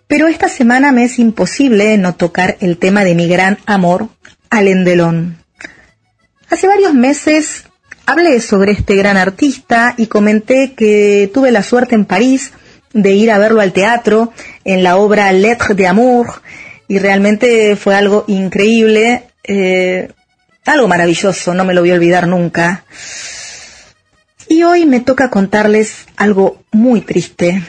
Pero 0.05 0.27
esta 0.27 0.47
semana 0.47 0.91
me 0.91 1.05
es 1.05 1.17
imposible 1.17 1.97
no 1.97 2.13
tocar 2.13 2.55
el 2.59 2.77
tema 2.77 3.03
de 3.03 3.15
mi 3.15 3.27
gran 3.27 3.57
amor, 3.65 4.09
Alain 4.51 4.85
Delon. 4.85 5.39
Hace 6.51 6.67
varios 6.67 6.93
meses 6.93 7.63
hablé 8.05 8.41
sobre 8.41 8.73
este 8.73 8.95
gran 8.95 9.17
artista 9.17 9.95
y 9.97 10.05
comenté 10.05 10.75
que 10.75 11.31
tuve 11.33 11.51
la 11.51 11.63
suerte 11.63 11.95
en 11.95 12.05
París 12.05 12.51
de 12.93 13.13
ir 13.13 13.31
a 13.31 13.39
verlo 13.39 13.59
al 13.59 13.73
teatro 13.73 14.33
en 14.65 14.83
la 14.83 14.97
obra 14.97 15.31
Lettres 15.31 15.75
d'amour 15.75 16.43
y 16.87 16.99
realmente 16.99 17.75
fue 17.75 17.95
algo 17.95 18.23
increíble, 18.27 19.29
eh, 19.43 20.09
algo 20.63 20.87
maravilloso, 20.87 21.55
no 21.55 21.65
me 21.65 21.73
lo 21.73 21.81
voy 21.81 21.89
a 21.89 21.95
olvidar 21.95 22.27
nunca. 22.27 22.85
Y 24.53 24.61
hoy 24.61 24.85
me 24.85 24.99
toca 24.99 25.31
contarles 25.31 26.05
algo 26.15 26.61
muy 26.71 27.01
triste. 27.01 27.63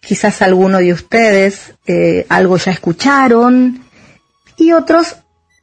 Quizás 0.00 0.42
alguno 0.42 0.78
de 0.78 0.92
ustedes 0.92 1.74
eh, 1.86 2.26
algo 2.28 2.56
ya 2.56 2.72
escucharon 2.72 3.84
y 4.56 4.72
otros 4.72 5.14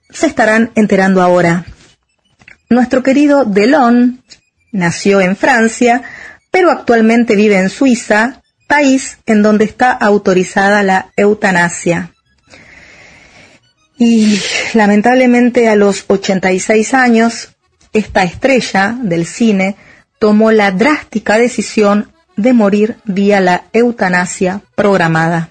se 0.10 0.28
estarán 0.28 0.72
enterando 0.76 1.22
ahora. 1.22 1.66
Nuestro 2.70 3.04
querido 3.04 3.44
Delon 3.44 4.24
nació 4.72 5.20
en 5.20 5.36
Francia, 5.36 6.04
pero 6.52 6.72
actualmente 6.72 7.36
vive 7.36 7.58
en 7.58 7.70
Suiza, 7.70 8.42
país 8.66 9.18
en 9.26 9.44
donde 9.44 9.66
está 9.66 9.92
autorizada 9.92 10.84
la 10.84 11.12
eutanasia. 11.18 12.14
Y 13.98 14.40
lamentablemente 14.74 15.68
a 15.68 15.76
los 15.76 16.06
86 16.08 16.94
años, 16.94 17.50
esta 17.92 18.24
estrella 18.24 18.96
del 19.02 19.26
cine 19.26 19.76
tomó 20.24 20.54
la 20.54 20.72
drástica 20.72 21.38
decisión 21.38 22.10
de 22.38 22.54
morir 22.54 22.96
vía 23.04 23.42
la 23.42 23.66
eutanasia 23.74 24.62
programada. 24.74 25.50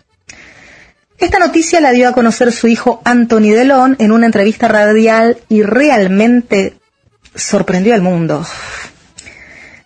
Esta 1.18 1.38
noticia 1.38 1.78
la 1.82 1.90
dio 1.92 2.08
a 2.08 2.14
conocer 2.14 2.50
su 2.52 2.68
hijo 2.68 3.02
Anthony 3.04 3.52
Delon 3.52 3.96
en 3.98 4.12
una 4.12 4.24
entrevista 4.24 4.68
radial 4.68 5.36
y 5.50 5.62
realmente 5.62 6.78
sorprendió 7.34 7.92
al 7.92 8.00
mundo. 8.00 8.46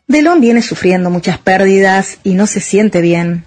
Delon 0.06 0.40
viene 0.40 0.62
sufriendo 0.62 1.10
muchas 1.10 1.38
pérdidas 1.38 2.18
y 2.22 2.34
no 2.34 2.46
se 2.46 2.60
siente 2.60 3.00
bien. 3.00 3.44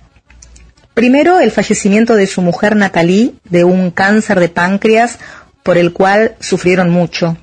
Primero, 0.94 1.40
el 1.40 1.52
fallecimiento 1.52 2.16
de 2.16 2.28
su 2.28 2.42
mujer 2.42 2.76
Natalie 2.76 3.36
de 3.46 3.64
un 3.64 3.92
cáncer 3.92 4.42
de 4.42 4.50
páncreas 4.50 5.20
por 5.64 5.78
el 5.78 5.94
cual 5.94 6.36
sufrieron 6.42 6.90
mucho. 6.90 7.38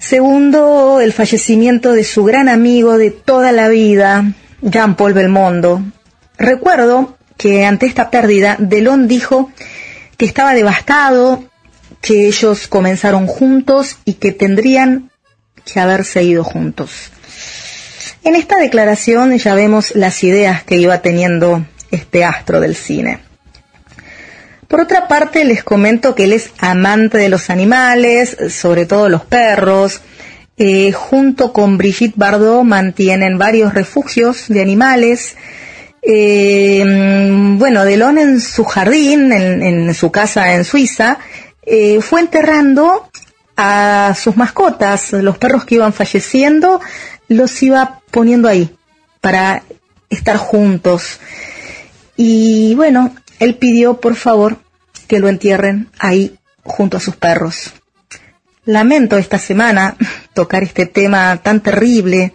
Segundo, 0.00 1.00
el 1.02 1.12
fallecimiento 1.12 1.92
de 1.92 2.04
su 2.04 2.24
gran 2.24 2.48
amigo 2.48 2.96
de 2.96 3.10
toda 3.10 3.52
la 3.52 3.68
vida, 3.68 4.32
Jean-Paul 4.62 5.12
Belmondo. 5.12 5.82
Recuerdo 6.38 7.18
que 7.36 7.66
ante 7.66 7.84
esta 7.84 8.10
pérdida, 8.10 8.56
Delon 8.58 9.08
dijo 9.08 9.52
que 10.16 10.24
estaba 10.24 10.54
devastado, 10.54 11.44
que 12.00 12.26
ellos 12.26 12.66
comenzaron 12.66 13.26
juntos 13.26 13.98
y 14.06 14.14
que 14.14 14.32
tendrían 14.32 15.10
que 15.70 15.80
haberse 15.80 16.22
ido 16.22 16.44
juntos. 16.44 17.12
En 18.24 18.34
esta 18.34 18.58
declaración 18.58 19.36
ya 19.36 19.54
vemos 19.54 19.94
las 19.94 20.24
ideas 20.24 20.64
que 20.64 20.76
iba 20.76 21.02
teniendo 21.02 21.66
este 21.90 22.24
astro 22.24 22.58
del 22.60 22.74
cine. 22.74 23.20
Por 24.70 24.80
otra 24.80 25.08
parte, 25.08 25.44
les 25.44 25.64
comento 25.64 26.14
que 26.14 26.22
él 26.22 26.32
es 26.32 26.52
amante 26.60 27.18
de 27.18 27.28
los 27.28 27.50
animales, 27.50 28.36
sobre 28.50 28.86
todo 28.86 29.08
los 29.08 29.24
perros. 29.24 30.00
Eh, 30.56 30.92
junto 30.92 31.52
con 31.52 31.76
Brigitte 31.76 32.14
Bardot 32.16 32.62
mantienen 32.62 33.36
varios 33.36 33.74
refugios 33.74 34.44
de 34.46 34.62
animales. 34.62 35.34
Eh, 36.02 36.84
bueno, 37.58 37.84
Delon 37.84 38.16
en 38.18 38.40
su 38.40 38.62
jardín, 38.62 39.32
en, 39.32 39.92
su 39.92 40.12
casa 40.12 40.54
en 40.54 40.64
Suiza, 40.64 41.18
eh, 41.66 42.00
fue 42.00 42.20
enterrando 42.20 43.10
a 43.56 44.14
sus 44.16 44.36
mascotas, 44.36 45.12
los 45.14 45.36
perros 45.36 45.64
que 45.64 45.74
iban 45.74 45.92
falleciendo, 45.92 46.80
los 47.26 47.60
iba 47.64 48.02
poniendo 48.12 48.48
ahí 48.48 48.70
para 49.20 49.64
estar 50.08 50.36
juntos. 50.36 51.18
Y 52.16 52.74
bueno, 52.76 53.12
él 53.40 53.56
pidió 53.56 54.00
por 54.00 54.14
favor 54.14 54.58
que 55.08 55.18
lo 55.18 55.28
entierren 55.28 55.88
ahí 55.98 56.38
junto 56.62 56.98
a 56.98 57.00
sus 57.00 57.16
perros. 57.16 57.72
Lamento 58.64 59.18
esta 59.18 59.38
semana 59.38 59.96
tocar 60.34 60.62
este 60.62 60.86
tema 60.86 61.36
tan 61.42 61.60
terrible, 61.60 62.32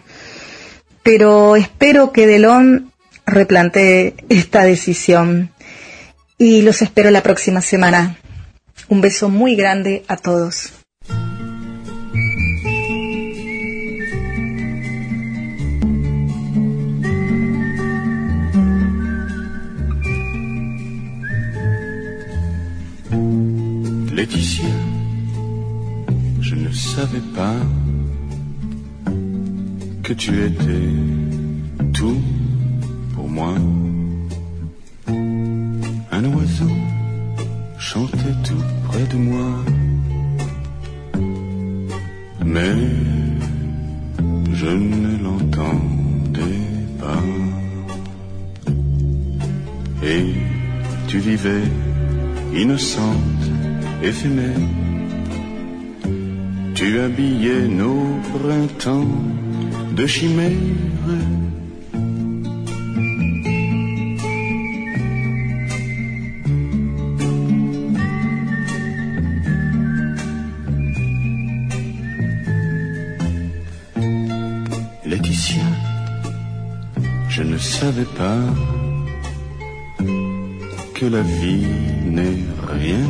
pero 1.02 1.56
espero 1.56 2.12
que 2.12 2.26
Delon 2.26 2.92
replantee 3.24 4.14
esta 4.28 4.64
decisión 4.64 5.50
y 6.36 6.62
los 6.62 6.82
espero 6.82 7.10
la 7.10 7.22
próxima 7.22 7.62
semana. 7.62 8.18
Un 8.88 9.00
beso 9.00 9.30
muy 9.30 9.56
grande 9.56 10.04
a 10.08 10.16
todos. 10.16 10.72
Je 26.40 26.54
ne 26.54 26.70
savais 26.72 27.22
pas 27.34 27.54
que 30.02 30.12
tu 30.12 30.30
étais 30.44 30.88
tout 31.92 32.20
pour 33.14 33.28
moi. 33.28 33.54
Un 36.10 36.24
oiseau 36.34 36.70
chantait 37.78 38.36
tout 38.44 38.64
près 38.88 39.06
de 39.06 39.16
moi, 39.16 39.64
mais 42.44 42.76
je 44.52 44.66
ne 44.66 45.22
l'entendais 45.22 46.62
pas. 47.00 47.22
Et 50.04 50.34
tu 51.06 51.18
vivais 51.18 51.64
innocente 52.54 53.35
éphémère. 54.02 54.56
Tu 56.74 57.00
habillais 57.00 57.66
nos 57.68 58.20
printemps 58.34 59.08
de 59.96 60.06
chimères. 60.06 60.50
Laetitia, 75.06 75.62
je 77.28 77.42
ne 77.42 77.56
savais 77.58 78.10
pas 78.18 78.40
que 80.94 81.06
la 81.06 81.22
vie 81.22 81.66
n'est 82.10 82.44
rien 82.66 83.06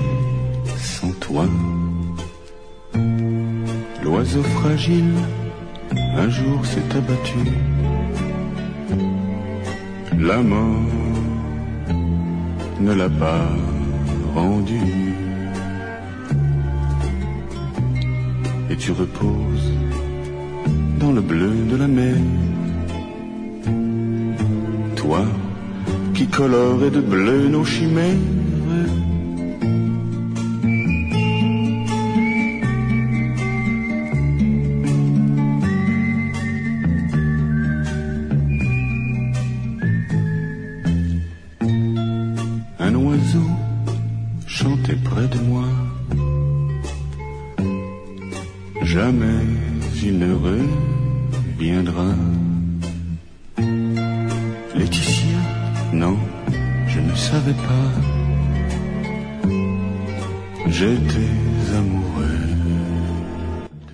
L'oiseau 4.03 4.43
fragile, 4.43 5.13
un 6.17 6.29
jour 6.31 6.65
s'est 6.65 6.97
abattu. 6.97 7.39
La 10.19 10.43
mort 10.43 10.93
ne 12.81 12.93
l'a 12.95 13.09
pas 13.09 13.49
rendu. 14.35 14.81
Et 18.71 18.77
tu 18.77 18.93
reposes 18.93 19.73
dans 20.99 21.13
le 21.13 21.21
bleu 21.21 21.53
de 21.71 21.77
la 21.77 21.87
mer. 21.87 22.17
Toi 24.97 25.25
qui 26.15 26.27
colorais 26.27 26.91
de 26.91 27.01
bleu 27.01 27.49
nos 27.49 27.65
chimères. 27.65 28.46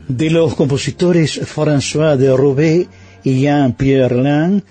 De 0.09 0.31
los 0.31 0.55
compositores 0.55 1.41
François 1.47 2.17
de 2.17 2.35
Roubaix 2.37 2.89
y 3.23 3.43
Jean-Pierre 3.43 4.21
Lang, 4.23 4.63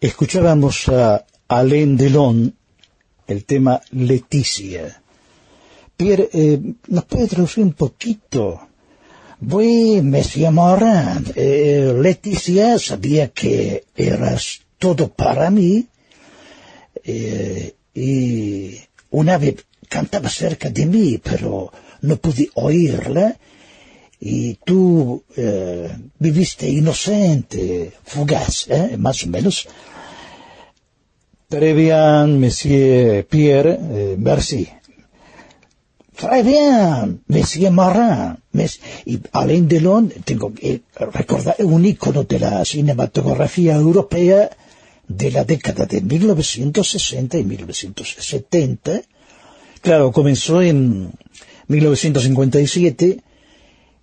escuchábamos 0.00 0.88
a 0.88 1.24
Alain 1.48 1.96
Delon, 1.96 2.54
el 3.26 3.44
tema 3.44 3.80
Leticia. 3.92 5.02
Pierre, 5.96 6.28
eh, 6.32 6.60
¿nos 6.88 7.04
puede 7.04 7.26
traducir 7.26 7.64
un 7.64 7.72
poquito? 7.72 8.65
Oui, 9.40 10.00
Monsieur 10.02 10.50
Morin, 10.50 11.22
eh, 11.34 11.92
Leticia 11.94 12.78
sabía 12.78 13.28
que 13.28 13.84
eras 13.94 14.60
todo 14.78 15.08
para 15.08 15.50
mí 15.50 15.86
eh, 17.04 17.74
y 17.94 18.80
una 19.10 19.36
vez 19.36 19.56
cantaba 19.90 20.30
cerca 20.30 20.70
de 20.70 20.86
mí, 20.86 21.20
pero 21.22 21.70
no 22.00 22.16
pude 22.16 22.48
oírla 22.54 23.36
y 24.18 24.54
tú 24.64 25.22
eh, 25.36 25.90
viviste 26.18 26.66
inocente, 26.70 27.92
fugaz, 28.04 28.68
¿eh? 28.68 28.96
más 28.96 29.22
o 29.24 29.26
menos. 29.28 29.68
Très 31.48 31.74
bien, 31.74 32.40
Monsieur 32.40 33.26
Pierre, 33.26 33.78
eh, 33.80 34.16
merci. 34.18 34.66
Très 36.16 36.42
bien, 36.42 37.20
Monsieur 37.28 37.70
Marin. 37.70 38.38
Y 39.04 39.18
Alain 39.32 39.68
Delon, 39.68 40.08
tengo 40.24 40.52
que 40.54 40.80
recordar, 40.98 41.56
un 41.58 41.84
ícono 41.84 42.24
de 42.24 42.38
la 42.38 42.64
cinematografía 42.64 43.74
europea 43.74 44.48
de 45.06 45.30
la 45.30 45.44
década 45.44 45.84
de 45.84 46.00
1960 46.00 47.36
y 47.38 47.44
1970. 47.44 49.02
Claro, 49.82 50.10
comenzó 50.10 50.62
en 50.62 51.12
1957 51.68 53.20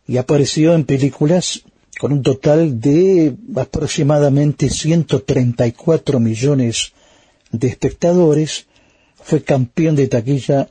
y 0.08 0.18
apareció 0.18 0.76
en 0.76 0.84
películas 0.84 1.64
con 2.00 2.14
un 2.14 2.22
total 2.22 2.80
de 2.80 3.36
aproximadamente 3.56 4.70
134 4.70 6.20
millones 6.20 6.94
de 7.52 7.68
espectadores. 7.70 8.68
Fue 9.16 9.42
campeón 9.42 9.96
de 9.96 10.08
taquilla 10.08 10.70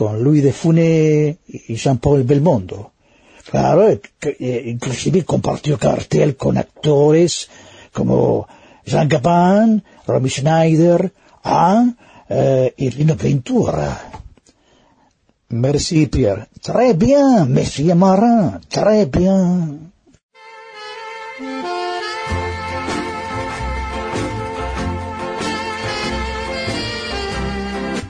con 0.00 0.24
Louis 0.24 0.42
de 0.42 0.54
Funès 0.54 1.36
y 1.46 1.74
Jean-Paul 1.74 2.22
Belmondo. 2.22 2.92
Claro, 3.50 3.86
eh, 3.86 4.62
inclusive 4.64 5.26
compartió 5.26 5.76
cartel 5.76 6.36
con 6.36 6.56
actores 6.56 7.50
como 7.92 8.48
Jean 8.86 9.10
Gabin, 9.10 9.84
Romy 10.06 10.30
Schneider, 10.30 11.12
ah, 11.44 11.84
eh, 12.30 12.72
y 12.78 12.90
Lino 12.92 13.14
Ventura. 13.14 14.10
Merci 15.50 16.06
Pierre. 16.06 16.46
Très 16.62 16.94
bien, 16.94 17.52
Monsieur 17.52 17.94
Marin. 17.94 18.58
Très 18.70 19.04
bien. 19.04 19.92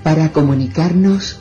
Para 0.05 0.31
comunicarnos 0.31 1.41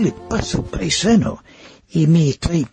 Le 0.00 0.12
paso, 0.12 0.62
paisano? 0.62 1.42
Y 1.90 2.06
me 2.06 2.28
estoy, 2.28 2.66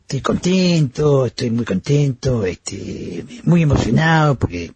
estoy 0.00 0.20
contento, 0.20 1.26
estoy 1.26 1.50
muy 1.50 1.64
contento, 1.64 2.44
este, 2.44 3.24
muy 3.44 3.62
emocionado 3.62 4.36
porque 4.36 4.72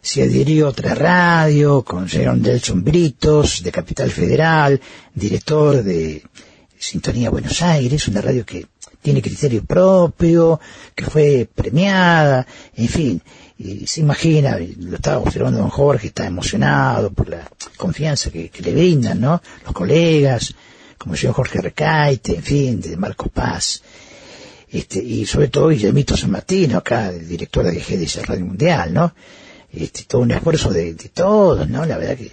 se 0.00 0.22
adhirió 0.22 0.66
a 0.66 0.70
otra 0.70 0.94
radio 0.94 1.82
con 1.82 2.08
Jerón 2.08 2.42
Delson 2.42 2.84
Britos, 2.84 3.62
de 3.62 3.72
Capital 3.72 4.10
Federal, 4.10 4.80
director 5.14 5.82
de 5.82 6.22
Sintonía 6.78 7.30
Buenos 7.30 7.60
Aires, 7.62 8.06
una 8.06 8.20
radio 8.20 8.46
que 8.46 8.66
tiene 9.02 9.22
criterio 9.22 9.64
propio, 9.64 10.60
que 10.94 11.04
fue 11.04 11.48
premiada, 11.52 12.46
en 12.76 12.88
fin, 12.88 13.22
y 13.58 13.86
se 13.86 14.00
imagina, 14.00 14.58
lo 14.58 14.96
estaba 14.96 15.18
observando 15.18 15.58
don 15.60 15.70
Jorge, 15.70 16.08
está 16.08 16.26
emocionado 16.26 17.10
por 17.10 17.28
la 17.28 17.48
confianza 17.76 18.30
que, 18.30 18.50
le 18.58 18.72
brindan, 18.72 19.20
¿no? 19.20 19.40
Los 19.64 19.72
colegas, 19.72 20.54
como 20.98 21.14
el 21.14 21.20
señor 21.20 21.34
Jorge 21.34 21.60
Recaite, 21.60 22.36
en 22.36 22.42
fin, 22.42 22.80
de 22.80 22.96
Marco 22.96 23.28
Paz, 23.28 23.82
este, 24.68 25.02
y 25.02 25.26
sobre 25.26 25.48
todo 25.48 25.68
Guillermito 25.68 26.16
San 26.16 26.30
Martino, 26.30 26.78
acá, 26.78 27.10
el 27.10 27.28
director 27.28 27.64
de 27.64 27.78
GDS 27.78 28.26
Radio 28.26 28.46
Mundial, 28.46 28.92
¿no? 28.92 29.14
este, 29.76 30.04
todo 30.04 30.22
un 30.22 30.30
esfuerzo 30.30 30.72
de, 30.72 30.94
todos, 31.12 31.68
¿no? 31.68 31.84
La 31.84 31.98
verdad 31.98 32.16
que 32.16 32.32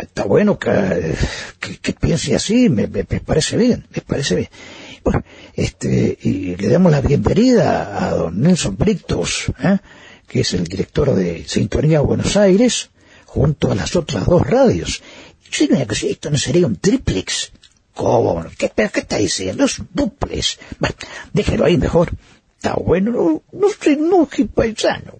está 0.00 0.24
bueno 0.24 0.58
que, 0.58 1.14
piense 2.00 2.34
así, 2.34 2.68
me, 2.68 2.88
parece 2.88 3.56
bien, 3.56 3.86
me 3.94 4.02
parece 4.02 4.36
bien. 4.36 4.48
Bueno, 5.02 5.24
este, 5.54 6.18
y 6.22 6.56
le 6.56 6.68
damos 6.68 6.90
la 6.90 7.00
bienvenida 7.00 8.06
a 8.06 8.14
don 8.14 8.40
Nelson 8.40 8.76
Britos, 8.76 9.46
¿eh? 9.62 9.78
que 10.26 10.40
es 10.40 10.54
el 10.54 10.64
director 10.64 11.14
de 11.14 11.44
Sintonía 11.46 12.00
Buenos 12.00 12.36
Aires, 12.36 12.90
junto 13.26 13.70
a 13.70 13.74
las 13.74 13.94
otras 13.96 14.26
dos 14.26 14.46
radios. 14.46 15.02
Yo 15.56 15.68
que 15.86 16.10
esto 16.10 16.30
no 16.30 16.36
sería 16.36 16.66
un 16.66 16.76
triplex. 16.76 17.52
¿Cómo? 17.94 18.44
¿Qué, 18.58 18.72
qué 18.74 19.00
está 19.00 19.18
diciendo? 19.18 19.64
Es 19.64 19.78
un 19.78 19.88
duplex. 19.94 20.58
Bueno, 20.80 20.96
déjelo 21.32 21.64
ahí 21.64 21.76
mejor. 21.76 22.10
Está 22.56 22.74
bueno, 22.74 23.12
no, 23.12 23.42
no 23.52 23.68
se 23.80 23.92
enoje, 23.92 24.46
paisano. 24.46 25.12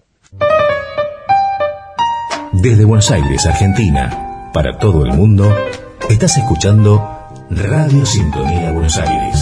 Desde 2.51 2.83
Buenos 2.83 3.09
Aires, 3.11 3.45
Argentina, 3.45 4.51
para 4.53 4.77
todo 4.77 5.05
el 5.05 5.13
mundo, 5.13 5.55
estás 6.09 6.35
escuchando 6.37 7.01
Radio 7.49 8.05
Sintonía 8.05 8.73
Buenos 8.73 8.97
Aires. 8.97 9.39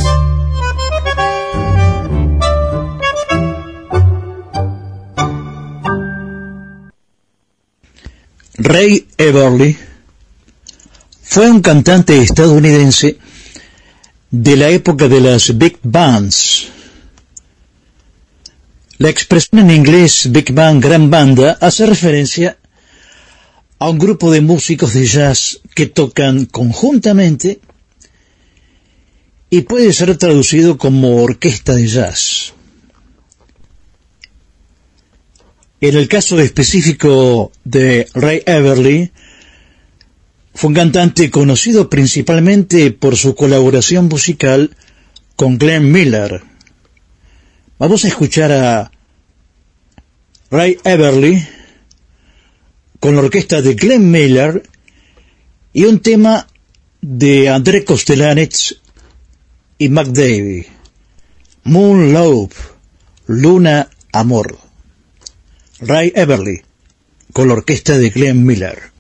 Ray 8.60 9.08
Everly 9.18 9.78
fue 11.34 11.50
un 11.50 11.62
cantante 11.62 12.22
estadounidense 12.22 13.18
de 14.30 14.56
la 14.56 14.70
época 14.70 15.08
de 15.08 15.20
las 15.20 15.58
big 15.58 15.80
bands. 15.82 16.68
La 19.00 19.10
expresión 19.10 19.62
en 19.62 19.72
inglés 19.72 20.32
big 20.32 20.54
band, 20.54 20.84
gran 20.84 21.10
banda, 21.10 21.58
hace 21.60 21.88
referencia 21.88 22.60
a 23.80 23.90
un 23.90 23.98
grupo 23.98 24.30
de 24.30 24.42
músicos 24.42 24.94
de 24.94 25.08
jazz 25.08 25.60
que 25.74 25.88
tocan 25.88 26.46
conjuntamente 26.46 27.62
y 29.50 29.62
puede 29.62 29.92
ser 29.92 30.16
traducido 30.18 30.78
como 30.78 31.24
orquesta 31.24 31.74
de 31.74 31.88
jazz. 31.88 32.54
En 35.82 35.98
el 35.98 36.08
caso 36.08 36.40
específico 36.40 37.52
de 37.64 38.08
Ray 38.14 38.44
Everly, 38.46 39.12
fue 40.54 40.70
un 40.70 40.76
cantante 40.76 41.32
conocido 41.32 41.90
principalmente 41.90 42.92
por 42.92 43.18
su 43.18 43.36
colaboración 43.36 44.08
musical 44.08 44.76
con 45.36 45.58
Glenn 45.58 45.92
Miller. 45.92 46.44
Vamos 47.80 48.06
a 48.06 48.08
escuchar 48.08 48.52
a 48.52 48.92
Ray 50.52 50.78
Everly 50.84 51.46
con 53.00 53.16
la 53.16 53.22
orquesta 53.22 53.62
de 53.62 53.74
Glenn 53.74 54.12
Miller 54.12 54.64
y 55.74 55.86
un 55.86 56.00
tema 56.00 56.48
de 57.02 57.50
André 57.50 57.84
Kostelanetz 57.84 58.76
y 59.78 59.90
McDavid, 59.90 60.66
Moon 61.64 62.14
Love, 62.14 62.54
Luna 63.26 63.90
Amor. 64.12 64.58
Ray 65.80 66.14
Everly, 66.16 66.62
con 67.34 67.50
la 67.50 67.56
orquesta 67.56 67.98
de 67.98 68.10
Glenn 68.10 68.46
Miller. 68.46 68.93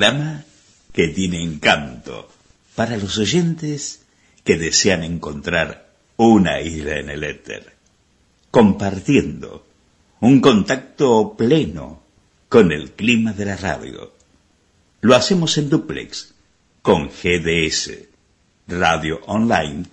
Programa 0.00 0.44
que 0.94 1.08
tiene 1.08 1.42
encanto 1.42 2.32
para 2.74 2.96
los 2.96 3.18
oyentes 3.18 4.00
que 4.44 4.56
desean 4.56 5.04
encontrar 5.04 5.90
una 6.16 6.62
isla 6.62 6.98
en 6.98 7.10
el 7.10 7.22
éter, 7.22 7.74
compartiendo 8.50 9.66
un 10.20 10.40
contacto 10.40 11.34
pleno 11.36 12.02
con 12.48 12.72
el 12.72 12.92
clima 12.92 13.34
de 13.34 13.44
la 13.44 13.58
radio. 13.58 14.14
Lo 15.02 15.14
hacemos 15.14 15.58
en 15.58 15.68
duplex 15.68 16.32
con 16.80 17.10
GDS, 17.10 17.90
Radio 18.68 19.20
Online, 19.26 19.84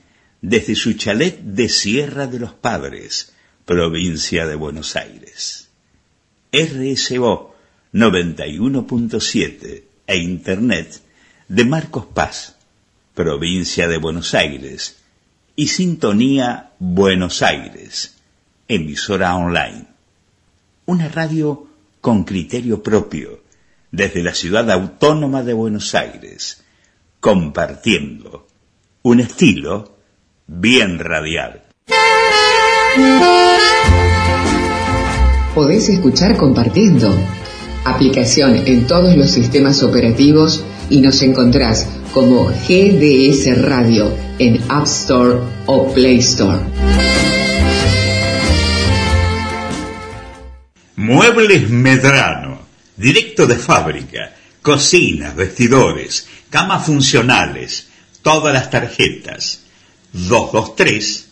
desde 0.42 0.76
su 0.76 0.94
chalet 0.94 1.38
de 1.42 1.68
Sierra 1.68 2.28
de 2.28 2.40
los 2.40 2.54
Padres, 2.54 3.34
provincia 3.66 4.48
de 4.48 4.56
Buenos 4.56 4.96
Aires. 4.96 5.68
RSO 6.54 7.54
91.7 7.92 9.87
e 10.08 10.18
Internet 10.18 11.02
de 11.48 11.66
Marcos 11.66 12.06
Paz, 12.06 12.56
provincia 13.14 13.88
de 13.88 13.98
Buenos 13.98 14.34
Aires, 14.34 14.98
y 15.56 15.68
Sintonía 15.68 16.72
Buenos 16.80 17.42
Aires, 17.42 18.16
emisora 18.68 19.36
online. 19.36 19.86
Una 20.86 21.10
radio 21.10 21.68
con 22.00 22.24
criterio 22.24 22.82
propio, 22.82 23.44
desde 23.92 24.24
la 24.24 24.34
ciudad 24.34 24.70
autónoma 24.72 25.44
de 25.44 25.54
Buenos 25.54 25.94
Aires, 25.96 26.64
compartiendo 27.20 28.48
un 29.02 29.20
estilo 29.20 29.98
bien 30.46 31.00
radial. 31.00 31.64
Podés 35.56 35.90
escuchar 35.90 36.38
compartiendo 36.38 37.10
aplicación 37.90 38.68
en 38.68 38.88
todos 38.88 39.16
los 39.16 39.32
sistemas 39.32 39.84
operativos 39.84 40.64
y 40.90 41.02
nos 41.02 41.22
encontrás 41.22 41.88
como 42.14 42.46
GDS 42.46 43.62
Radio 43.62 44.14
en 44.40 44.62
App 44.70 44.86
Store 44.86 45.40
o 45.66 45.94
Play 45.94 46.20
Store. 46.20 46.60
Muebles 50.96 51.70
Medrano, 51.70 52.60
directo 52.96 53.46
de 53.46 53.56
fábrica, 53.56 54.34
cocinas, 54.62 55.36
vestidores, 55.36 56.28
camas 56.50 56.86
funcionales, 56.86 57.88
todas 58.22 58.54
las 58.54 58.70
tarjetas. 58.70 59.62
223 60.14 61.28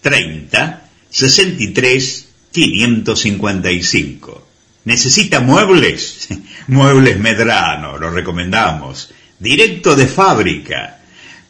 30 0.00 0.88
63 1.10 2.28
555. 2.52 4.49
¿Necesita 4.84 5.40
muebles? 5.40 6.28
Muebles 6.68 7.18
Medrano, 7.18 7.98
lo 7.98 8.10
recomendamos. 8.10 9.12
Directo 9.38 9.96
de 9.96 10.06
fábrica. 10.06 11.00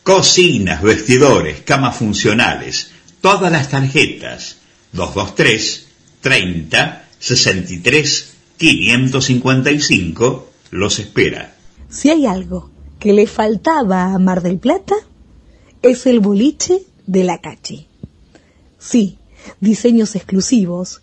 Cocinas, 0.03 0.83
vestidores, 0.83 1.61
camas 1.63 1.97
funcionales. 1.97 2.91
Todas 3.21 3.53
las 3.53 3.69
tarjetas. 3.69 4.57
223 4.93 5.87
30 6.21 7.05
63 7.19 8.35
555 8.57 10.51
los 10.71 10.99
espera. 10.99 11.55
Si 11.89 12.11
hay 12.11 12.27
algo 12.27 12.71
que 12.99 13.13
le 13.13 13.27
faltaba 13.27 14.13
a 14.13 14.19
Mar 14.19 14.43
del 14.43 14.59
Plata, 14.59 14.95
es 15.83 16.07
el 16.07 16.21
boliche 16.21 16.83
de 17.07 17.25
la 17.25 17.39
Cachi. 17.39 17.87
Sí, 18.79 19.19
diseños 19.61 20.15
exclusivos, 20.15 21.03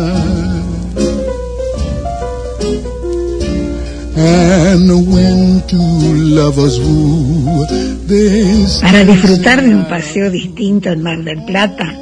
Para 8.81 9.03
disfrutar 9.05 9.61
de 9.63 9.75
un 9.75 9.85
paseo 9.87 10.29
distinto 10.29 10.89
en 10.89 11.01
Mar 11.01 11.23
del 11.23 11.43
Plata, 11.45 11.93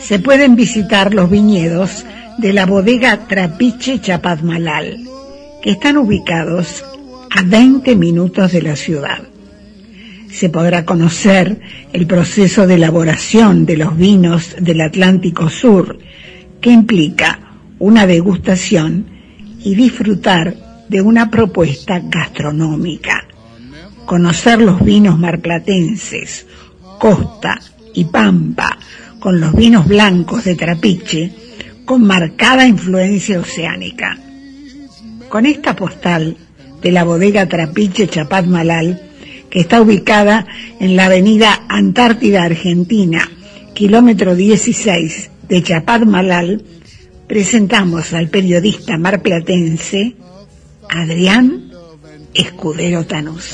se 0.00 0.18
pueden 0.18 0.56
visitar 0.56 1.14
los 1.14 1.30
viñedos 1.30 2.04
de 2.38 2.52
la 2.52 2.66
bodega 2.66 3.26
Trapiche 3.28 4.00
Chapadmalal, 4.00 4.98
que 5.62 5.70
están 5.70 5.96
ubicados 5.96 6.84
a 7.30 7.42
20 7.42 7.96
minutos 7.96 8.52
de 8.52 8.62
la 8.62 8.76
ciudad. 8.76 9.22
Se 10.30 10.48
podrá 10.48 10.84
conocer 10.84 11.60
el 11.92 12.06
proceso 12.06 12.66
de 12.66 12.74
elaboración 12.74 13.66
de 13.66 13.76
los 13.76 13.96
vinos 13.96 14.56
del 14.60 14.80
Atlántico 14.80 15.48
Sur, 15.48 15.98
que 16.60 16.70
implica 16.70 17.38
una 17.78 18.06
degustación 18.06 19.06
y 19.62 19.74
disfrutar 19.74 20.63
de 20.88 21.00
una 21.00 21.30
propuesta 21.30 22.00
gastronómica. 22.02 23.26
conocer 24.06 24.60
los 24.60 24.84
vinos 24.84 25.18
marplatenses, 25.18 26.46
Costa 26.98 27.58
y 27.94 28.04
Pampa, 28.04 28.78
con 29.18 29.40
los 29.40 29.54
vinos 29.54 29.88
blancos 29.88 30.44
de 30.44 30.54
Trapiche, 30.54 31.32
con 31.86 32.04
marcada 32.04 32.66
influencia 32.66 33.40
oceánica. 33.40 34.18
Con 35.30 35.46
esta 35.46 35.74
postal 35.74 36.36
de 36.82 36.92
la 36.92 37.04
bodega 37.04 37.48
Trapiche 37.48 38.08
Chapat 38.08 38.44
Malal, 38.44 39.00
que 39.48 39.60
está 39.60 39.80
ubicada 39.80 40.46
en 40.80 40.96
la 40.96 41.06
avenida 41.06 41.64
Antártida 41.68 42.42
Argentina, 42.42 43.30
kilómetro 43.72 44.34
16 44.34 45.30
de 45.48 45.62
Chapat 45.62 46.04
Malal, 46.04 46.62
presentamos 47.26 48.12
al 48.12 48.28
periodista 48.28 48.98
marplatense 48.98 50.14
Adrián 50.94 51.70
Escudero 52.32 53.04
Tanús. 53.04 53.52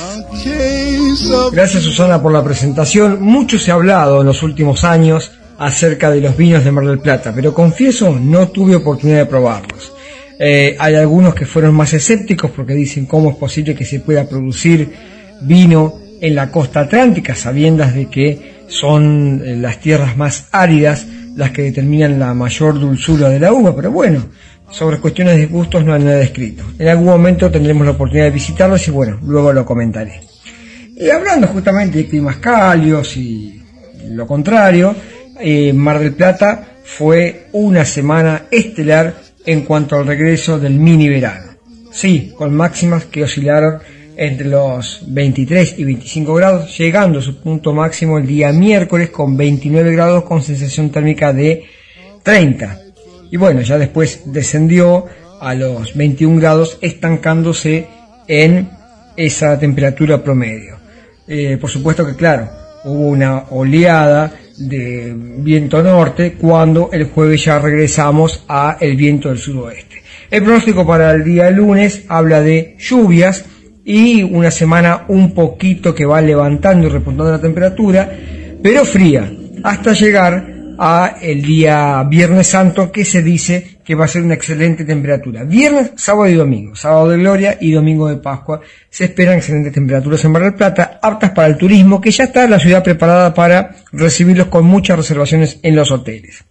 Gracias 1.52 1.82
Susana 1.82 2.20
por 2.20 2.32
la 2.32 2.44
presentación. 2.44 3.22
Mucho 3.22 3.58
se 3.58 3.70
ha 3.70 3.74
hablado 3.74 4.20
en 4.20 4.26
los 4.26 4.42
últimos 4.42 4.84
años 4.84 5.32
acerca 5.58 6.10
de 6.10 6.20
los 6.20 6.36
vinos 6.36 6.64
de 6.64 6.72
Mar 6.72 6.86
del 6.86 7.00
Plata, 7.00 7.32
pero 7.34 7.52
confieso 7.52 8.18
no 8.18 8.48
tuve 8.48 8.76
oportunidad 8.76 9.18
de 9.18 9.26
probarlos. 9.26 9.92
Eh, 10.38 10.76
hay 10.78 10.94
algunos 10.94 11.34
que 11.34 11.44
fueron 11.44 11.74
más 11.74 11.92
escépticos 11.92 12.50
porque 12.50 12.74
dicen 12.74 13.06
cómo 13.06 13.30
es 13.30 13.36
posible 13.36 13.74
que 13.74 13.84
se 13.84 14.00
pueda 14.00 14.26
producir 14.26 14.90
vino 15.42 15.94
en 16.20 16.34
la 16.34 16.50
costa 16.50 16.80
atlántica, 16.80 17.34
sabiendas 17.34 17.94
de 17.94 18.06
que 18.06 18.64
son 18.68 19.42
eh, 19.44 19.56
las 19.56 19.80
tierras 19.80 20.16
más 20.16 20.48
áridas 20.52 21.06
las 21.36 21.50
que 21.52 21.62
determinan 21.62 22.18
la 22.18 22.34
mayor 22.34 22.78
dulzura 22.78 23.28
de 23.28 23.40
la 23.40 23.52
uva, 23.52 23.74
pero 23.74 23.90
bueno, 23.90 24.26
sobre 24.70 24.98
cuestiones 24.98 25.36
de 25.36 25.46
gustos 25.46 25.84
no 25.84 25.94
hay 25.94 26.02
nada 26.02 26.20
escrito. 26.20 26.64
En 26.78 26.88
algún 26.88 27.06
momento 27.06 27.50
tendremos 27.50 27.84
la 27.84 27.92
oportunidad 27.92 28.26
de 28.26 28.30
visitarlos 28.30 28.86
y 28.88 28.90
bueno, 28.90 29.18
luego 29.22 29.52
lo 29.52 29.64
comentaré. 29.64 30.20
Y 30.96 31.10
hablando 31.10 31.48
justamente 31.48 31.98
de 31.98 32.06
climas 32.06 32.36
cálidos 32.36 33.16
y 33.16 33.62
lo 34.10 34.26
contrario, 34.26 34.94
eh, 35.38 35.72
Mar 35.72 35.98
del 35.98 36.14
Plata 36.14 36.66
fue 36.84 37.46
una 37.52 37.84
semana 37.84 38.44
estelar 38.50 39.14
en 39.46 39.62
cuanto 39.62 39.96
al 39.96 40.06
regreso 40.06 40.58
del 40.58 40.74
mini 40.74 41.08
verano. 41.08 41.52
Sí, 41.90 42.32
con 42.36 42.54
máximas 42.54 43.06
que 43.06 43.24
oscilaron 43.24 43.80
entre 44.16 44.48
los 44.48 45.02
23 45.06 45.78
y 45.78 45.84
25 45.84 46.34
grados, 46.34 46.78
llegando 46.78 47.20
a 47.20 47.22
su 47.22 47.40
punto 47.40 47.72
máximo 47.72 48.18
el 48.18 48.26
día 48.26 48.52
miércoles 48.52 49.10
con 49.10 49.36
29 49.36 49.92
grados 49.92 50.24
con 50.24 50.42
sensación 50.42 50.90
térmica 50.90 51.32
de 51.32 51.64
30. 52.22 52.80
Y 53.30 53.36
bueno, 53.36 53.60
ya 53.62 53.78
después 53.78 54.22
descendió 54.26 55.06
a 55.40 55.54
los 55.54 55.94
21 55.94 56.40
grados, 56.40 56.78
estancándose 56.80 57.88
en 58.26 58.70
esa 59.16 59.58
temperatura 59.58 60.22
promedio. 60.22 60.76
Eh, 61.26 61.56
por 61.60 61.70
supuesto 61.70 62.06
que 62.06 62.14
claro, 62.14 62.48
hubo 62.84 63.08
una 63.08 63.44
oleada 63.50 64.32
de 64.58 65.14
viento 65.16 65.82
norte 65.82 66.34
cuando 66.34 66.90
el 66.92 67.04
jueves 67.04 67.44
ya 67.44 67.58
regresamos 67.58 68.44
a 68.48 68.76
el 68.80 68.96
viento 68.96 69.28
del 69.28 69.38
sudoeste. 69.38 70.02
El 70.30 70.42
pronóstico 70.42 70.86
para 70.86 71.12
el 71.12 71.24
día 71.24 71.50
lunes 71.50 72.04
habla 72.08 72.40
de 72.42 72.76
lluvias 72.78 73.44
y 73.84 74.22
una 74.22 74.50
semana 74.50 75.04
un 75.08 75.32
poquito 75.34 75.94
que 75.94 76.04
va 76.04 76.20
levantando 76.20 76.86
y 76.86 76.90
repuntando 76.90 77.32
la 77.32 77.40
temperatura, 77.40 78.10
pero 78.62 78.84
fría, 78.84 79.32
hasta 79.62 79.92
llegar 79.92 80.59
a 80.82 81.18
el 81.20 81.42
día 81.42 82.02
Viernes 82.04 82.46
Santo 82.46 82.90
que 82.90 83.04
se 83.04 83.22
dice 83.22 83.80
que 83.84 83.94
va 83.94 84.06
a 84.06 84.08
ser 84.08 84.22
una 84.22 84.32
excelente 84.32 84.86
temperatura. 84.86 85.44
Viernes, 85.44 85.92
sábado 85.96 86.26
y 86.26 86.34
domingo, 86.34 86.74
sábado 86.74 87.10
de 87.10 87.18
gloria 87.18 87.58
y 87.60 87.72
domingo 87.72 88.08
de 88.08 88.16
Pascua, 88.16 88.62
se 88.88 89.04
esperan 89.04 89.36
excelentes 89.36 89.74
temperaturas 89.74 90.24
en 90.24 90.32
Mar 90.32 90.42
del 90.42 90.54
Plata, 90.54 90.98
aptas 91.02 91.32
para 91.32 91.48
el 91.48 91.58
turismo, 91.58 92.00
que 92.00 92.10
ya 92.10 92.24
está 92.24 92.48
la 92.48 92.58
ciudad 92.58 92.82
preparada 92.82 93.34
para 93.34 93.76
recibirlos 93.92 94.46
con 94.46 94.64
muchas 94.64 94.96
reservaciones 94.96 95.60
en 95.62 95.76
los 95.76 95.90
hoteles. 95.90 96.44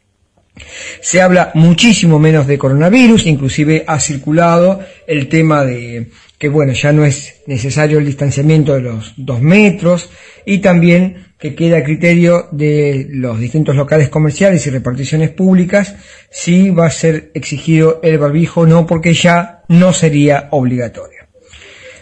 Se 1.02 1.22
habla 1.22 1.50
muchísimo 1.56 2.20
menos 2.20 2.46
de 2.46 2.60
coronavirus, 2.60 3.26
inclusive 3.26 3.84
ha 3.88 4.00
circulado 4.00 4.80
el 5.08 5.28
tema 5.28 5.66
de 5.66 6.12
que 6.38 6.50
bueno, 6.50 6.74
ya 6.74 6.94
no 6.94 7.04
es 7.04 7.42
necesario 7.48 7.98
el 7.98 8.06
distanciamiento 8.06 8.74
de 8.76 8.82
los 8.82 9.14
dos 9.18 9.42
metros 9.42 10.10
y 10.46 10.60
también 10.60 11.29
que 11.40 11.56
queda 11.56 11.78
a 11.78 11.84
criterio 11.84 12.50
de 12.52 13.08
los 13.10 13.40
distintos 13.40 13.76
locales 13.76 14.10
comerciales 14.10 14.68
y 14.68 14.70
reparticiones 14.70 15.30
públicas 15.30 15.96
si 16.30 16.70
va 16.70 16.88
a 16.88 16.92
ser 16.92 17.32
exigido 17.34 18.02
el 18.04 18.18
barbijo 18.18 18.62
o 18.62 18.66
no, 18.68 18.86
porque 18.86 19.14
ya 19.14 19.64
no 19.70 19.94
sería 19.94 20.50
obligatorio. 20.52 21.20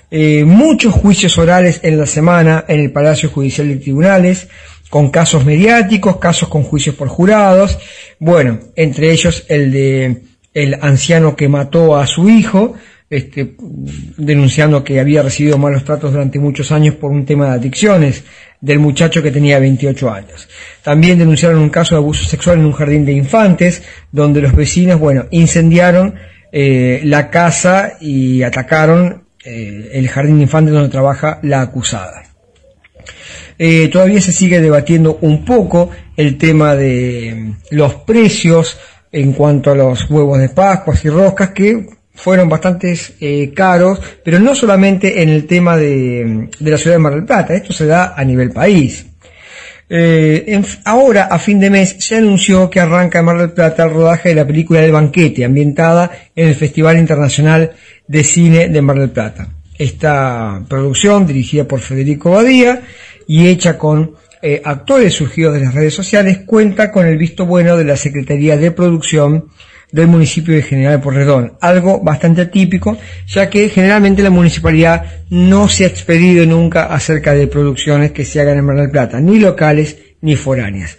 Eh, 0.10 0.44
muchos 0.46 0.94
juicios 0.94 1.38
orales 1.38 1.82
en 1.84 2.00
la 2.00 2.08
semana 2.08 2.66
en 2.68 2.80
el 2.80 2.92
Palacio 2.92 3.30
Judicial 3.30 3.68
de 3.68 3.76
Tribunales, 3.76 4.48
con 4.90 5.12
casos 5.12 5.46
mediáticos, 5.46 6.18
casos 6.18 6.50
con 6.50 6.64
juicios 6.64 6.96
por 6.96 7.10
jurados, 7.10 7.78
bueno, 8.20 8.60
entre 8.76 9.12
ellos 9.12 9.46
el 9.50 9.72
de 9.72 10.22
el 10.54 10.80
anciano 10.82 11.36
que 11.36 11.50
mató 11.50 11.98
a 11.98 12.08
su 12.08 12.30
hijo, 12.30 12.74
este, 13.10 13.56
denunciando 14.18 14.84
que 14.84 15.00
había 15.00 15.24
recibido 15.24 15.58
malos 15.58 15.86
tratos 15.86 16.12
durante 16.12 16.40
muchos 16.40 16.72
años 16.72 16.96
por 16.96 17.12
un 17.12 17.26
tema 17.26 17.46
de 17.46 17.52
adicciones 17.54 18.24
del 18.60 18.80
muchacho 18.80 19.24
que 19.24 19.32
tenía 19.32 19.60
28 19.60 20.12
años. 20.12 20.50
También 20.84 21.18
denunciaron 21.18 21.60
un 21.60 21.70
caso 21.70 21.96
de 21.96 22.02
abuso 22.02 22.26
sexual 22.26 22.60
en 22.60 22.66
un 22.66 22.74
jardín 22.74 23.06
de 23.06 23.14
infantes, 23.14 23.84
donde 24.12 24.42
los 24.42 24.56
vecinos, 24.56 25.00
bueno, 25.00 25.26
incendiaron 25.32 26.16
eh, 26.52 27.02
la 27.04 27.30
casa 27.30 27.94
y 28.02 28.44
atacaron 28.44 29.24
eh, 29.46 29.92
el 29.94 30.10
jardín 30.10 30.38
de 30.38 30.44
infantes 30.44 30.74
donde 30.74 30.90
trabaja 30.90 31.40
la 31.44 31.62
acusada. 31.62 32.24
Eh, 33.60 33.88
todavía 33.88 34.22
se 34.22 34.32
sigue 34.32 34.62
debatiendo 34.62 35.18
un 35.22 35.44
poco 35.44 35.90
el 36.16 36.38
tema 36.38 36.76
de 36.76 37.54
los 37.72 37.96
precios 37.96 38.78
en 39.12 39.34
cuanto 39.34 39.72
a 39.72 39.76
los 39.76 40.10
huevos 40.10 40.40
de 40.40 40.50
Pascuas 40.50 41.04
y 41.06 41.10
roscas 41.10 41.52
que 41.52 41.97
fueron 42.18 42.50
bastante 42.50 42.98
eh, 43.22 43.54
caros, 43.56 44.02
pero 44.24 44.40
no 44.40 44.56
solamente 44.56 45.22
en 45.22 45.30
el 45.30 45.46
tema 45.46 45.78
de, 45.78 46.50
la 46.60 46.78
ciudad 46.78 46.96
de 46.96 47.00
Mar 47.00 47.14
del 47.14 47.26
Plata, 47.26 47.54
esto 47.54 47.72
se 47.72 47.86
da 47.86 48.16
a 48.18 48.24
nivel 48.26 48.52
país. 48.52 49.06
Eh, 49.90 50.62
ahora, 50.84 51.26
a 51.26 51.40
fin 51.40 51.60
de 51.60 51.70
mes, 51.70 51.96
se 52.00 52.18
anunció 52.18 52.70
que 52.70 52.82
arranca 52.82 53.20
en 53.20 53.26
Mar 53.26 53.38
del 53.38 53.52
Plata 53.52 53.84
el 53.84 53.92
rodaje 53.92 54.30
de 54.30 54.36
la 54.36 54.48
película 54.48 54.84
El 54.84 54.92
Banquete, 54.92 55.46
ambientada 55.46 56.12
en 56.36 56.50
el 56.50 56.56
Festival 56.56 56.98
Internacional 56.98 57.72
de 58.08 58.24
Cine 58.24 58.68
de 58.68 58.82
Mar 58.82 59.00
del 59.00 59.12
Plata. 59.12 59.48
Esta 59.78 60.64
producción, 60.68 61.28
dirigida 61.28 61.66
por 61.66 61.80
Federico 61.80 62.32
Badía 62.32 62.82
y 63.28 63.48
hecha 63.48 63.78
con 63.78 64.16
eh, 64.42 64.62
actores 64.66 65.14
surgidos 65.14 65.54
de 65.54 65.62
las 65.62 65.74
redes 65.76 65.94
sociales, 65.94 66.40
cuenta 66.46 66.92
con 66.92 67.06
el 67.06 67.18
visto 67.18 67.46
bueno 67.46 67.78
de 67.78 67.86
la 67.86 67.96
Secretaría 67.96 68.58
de 68.58 68.72
Producción 68.72 69.46
del 69.92 70.08
municipio 70.08 70.54
de 70.54 70.62
General 70.62 71.02
Porredón, 71.02 71.54
algo 71.62 72.02
bastante 72.02 72.42
atípico, 72.42 72.98
ya 73.28 73.50
que 73.50 73.70
generalmente 73.70 74.22
la 74.22 74.30
municipalidad 74.30 75.06
no 75.30 75.70
se 75.70 75.86
ha 75.86 75.88
expedido 75.88 76.46
nunca 76.46 76.86
acerca 76.86 77.34
de 77.34 77.48
producciones 77.48 78.12
que 78.12 78.26
se 78.26 78.42
hagan 78.42 78.58
en 78.58 78.66
Mar 78.66 78.78
del 78.78 78.92
Plata, 78.92 79.20
ni 79.20 79.40
locales 79.40 79.98
ni 80.22 80.36
foráneas. 80.36 80.98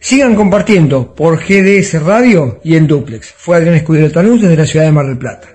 Sigan 0.00 0.34
compartiendo 0.34 1.14
por 1.14 1.38
GDS 1.38 2.02
Radio 2.02 2.60
y 2.64 2.76
en 2.76 2.86
Duplex. 2.86 3.34
Fue 3.36 3.56
Adrián 3.56 3.74
Escudero 3.74 4.10
Taluz 4.10 4.40
desde 4.40 4.56
la 4.56 4.66
ciudad 4.66 4.86
de 4.86 4.92
Mar 4.92 5.06
del 5.06 5.18
Plata. 5.18 5.48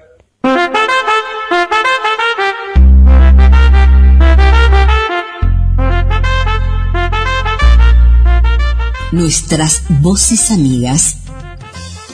Nuestras 9.11 9.83
voces 10.01 10.51
amigas 10.51 11.24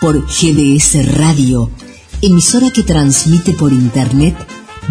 por 0.00 0.26
GDS 0.26 1.16
Radio, 1.16 1.70
emisora 2.22 2.70
que 2.70 2.84
transmite 2.84 3.52
por 3.54 3.72
Internet 3.72 4.36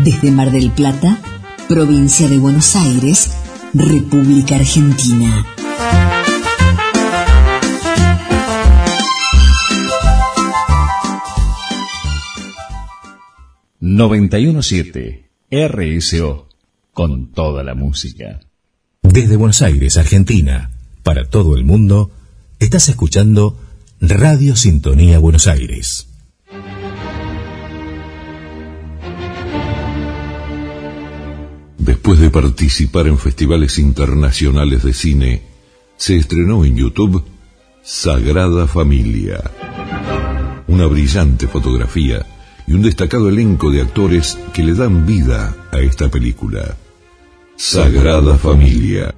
desde 0.04 0.32
Mar 0.32 0.52
del 0.52 0.72
Plata, 0.72 1.22
provincia 1.70 2.28
de 2.28 2.38
Buenos 2.38 2.76
Aires, 2.76 3.32
República 3.74 4.56
Argentina. 4.56 5.46
...917... 13.80 15.24
RSO... 15.50 16.50
...con 16.92 17.32
toda 17.32 17.64
la 17.64 17.74
música. 17.74 18.42
Desde 19.02 19.38
Buenos 19.38 19.62
Aires, 19.62 19.96
Argentina, 19.96 20.72
para 21.04 21.30
todo 21.30 21.56
el 21.56 21.64
mundo, 21.64 22.12
estás 22.60 22.90
escuchando 22.90 23.58
Radio 24.00 24.56
Sintonía 24.56 25.18
Buenos 25.18 25.48
Aires. 25.48 26.08
Después 31.80 32.20
de 32.20 32.30
participar 32.30 33.08
en 33.08 33.18
festivales 33.18 33.80
internacionales 33.80 34.84
de 34.84 34.94
cine, 34.94 35.42
se 35.96 36.16
estrenó 36.16 36.64
en 36.64 36.78
YouTube 36.78 37.24
Sagrada 37.82 38.68
Familia. 38.68 39.42
Una 40.68 40.86
brillante 40.86 41.48
fotografía 41.48 42.24
y 42.68 42.74
un 42.74 42.84
destacado 42.84 43.30
elenco 43.30 43.72
de 43.72 43.82
actores 43.82 44.38
que 44.54 44.62
le 44.62 44.76
dan 44.76 45.08
vida 45.08 45.56
a 45.72 45.80
esta 45.80 46.12
película. 46.12 46.78
Sagrada 47.56 48.38
Familia, 48.38 49.16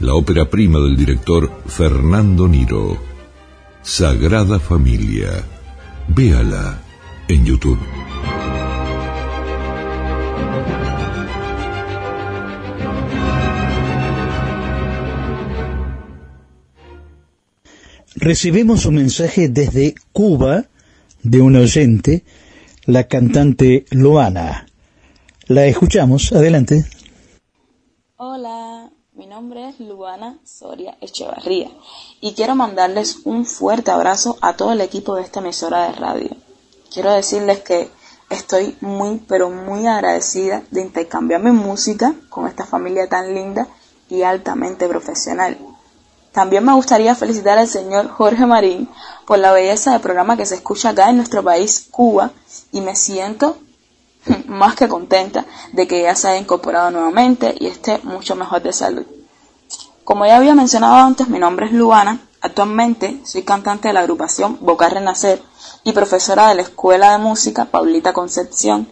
la 0.00 0.12
ópera 0.12 0.50
prima 0.50 0.80
del 0.80 0.98
director 0.98 1.50
Fernando 1.66 2.46
Niro. 2.46 3.11
Sagrada 3.82 4.60
Familia, 4.60 5.44
véala 6.06 6.80
en 7.28 7.44
YouTube. 7.44 7.80
Recibimos 18.14 18.86
un 18.86 18.94
mensaje 18.94 19.48
desde 19.48 19.96
Cuba 20.12 20.66
de 21.24 21.40
un 21.40 21.56
oyente, 21.56 22.22
la 22.86 23.08
cantante 23.08 23.84
Luana. 23.90 24.66
La 25.48 25.66
escuchamos, 25.66 26.32
adelante. 26.32 26.84
Hola, 28.16 28.71
nombre 29.42 29.70
es 29.70 29.80
Luana 29.80 30.38
Soria 30.44 30.96
Echevarría 31.00 31.68
y 32.20 32.34
quiero 32.34 32.54
mandarles 32.54 33.22
un 33.24 33.44
fuerte 33.44 33.90
abrazo 33.90 34.38
a 34.40 34.54
todo 34.54 34.70
el 34.70 34.80
equipo 34.80 35.16
de 35.16 35.22
esta 35.22 35.40
emisora 35.40 35.88
de 35.88 35.94
radio. 35.94 36.30
Quiero 36.94 37.10
decirles 37.10 37.58
que 37.58 37.90
estoy 38.30 38.76
muy, 38.80 39.20
pero 39.26 39.50
muy 39.50 39.84
agradecida 39.88 40.62
de 40.70 40.82
intercambiar 40.82 41.42
mi 41.42 41.50
música 41.50 42.14
con 42.28 42.46
esta 42.46 42.64
familia 42.66 43.08
tan 43.08 43.34
linda 43.34 43.66
y 44.08 44.22
altamente 44.22 44.86
profesional. 44.86 45.58
También 46.30 46.64
me 46.64 46.74
gustaría 46.74 47.16
felicitar 47.16 47.58
al 47.58 47.66
señor 47.66 48.10
Jorge 48.10 48.46
Marín 48.46 48.88
por 49.26 49.40
la 49.40 49.50
belleza 49.50 49.90
del 49.90 50.02
programa 50.02 50.36
que 50.36 50.46
se 50.46 50.54
escucha 50.54 50.90
acá 50.90 51.10
en 51.10 51.16
nuestro 51.16 51.42
país, 51.42 51.88
Cuba, 51.90 52.30
y 52.70 52.80
me 52.80 52.94
siento 52.94 53.56
más 54.46 54.76
que 54.76 54.86
contenta 54.86 55.44
de 55.72 55.88
que 55.88 56.02
ya 56.02 56.14
se 56.14 56.28
haya 56.28 56.38
incorporado 56.38 56.92
nuevamente 56.92 57.56
y 57.58 57.66
esté 57.66 57.98
mucho 58.04 58.36
mejor 58.36 58.62
de 58.62 58.72
salud. 58.72 59.04
Como 60.04 60.26
ya 60.26 60.36
había 60.36 60.56
mencionado 60.56 60.96
antes, 60.96 61.28
mi 61.28 61.38
nombre 61.38 61.66
es 61.66 61.72
Luana. 61.72 62.18
Actualmente 62.40 63.20
soy 63.24 63.44
cantante 63.44 63.86
de 63.86 63.94
la 63.94 64.00
agrupación 64.00 64.58
Boca 64.60 64.88
Renacer 64.88 65.40
y 65.84 65.92
profesora 65.92 66.48
de 66.48 66.56
la 66.56 66.62
Escuela 66.62 67.12
de 67.12 67.18
Música 67.18 67.66
Paulita 67.66 68.12
Concepción. 68.12 68.88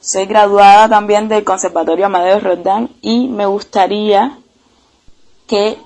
Soy 0.00 0.26
graduada 0.26 0.88
también 0.88 1.28
del 1.28 1.44
Conservatorio 1.44 2.06
Amadeo 2.06 2.40
Rodán 2.40 2.90
y 3.02 3.28
me 3.28 3.46
gustaría 3.46 4.36
que 5.46 5.78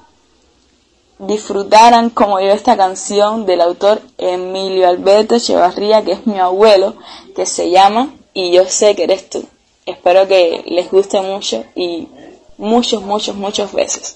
disfrutaran 1.19 2.09
como 2.09 2.41
yo 2.41 2.49
esta 2.49 2.79
canción 2.79 3.45
del 3.45 3.61
autor 3.61 4.01
Emilio 4.17 4.89
Alberto 4.89 5.35
Echevarría, 5.35 6.03
que 6.03 6.13
es 6.13 6.27
mi 6.27 6.39
abuelo, 6.39 6.95
que 7.35 7.45
se 7.45 7.71
llama 7.71 8.09
Y 8.33 8.53
yo 8.53 8.65
sé 8.65 8.97
que 8.97 9.05
eres 9.05 9.29
tú. 9.29 9.45
Espero 9.85 10.27
que 10.27 10.65
les 10.67 10.91
guste 10.91 11.21
mucho 11.21 11.63
y 11.75 12.09
muchos, 12.57 13.03
muchos, 13.03 13.37
muchos 13.37 13.73
besos. 13.75 14.16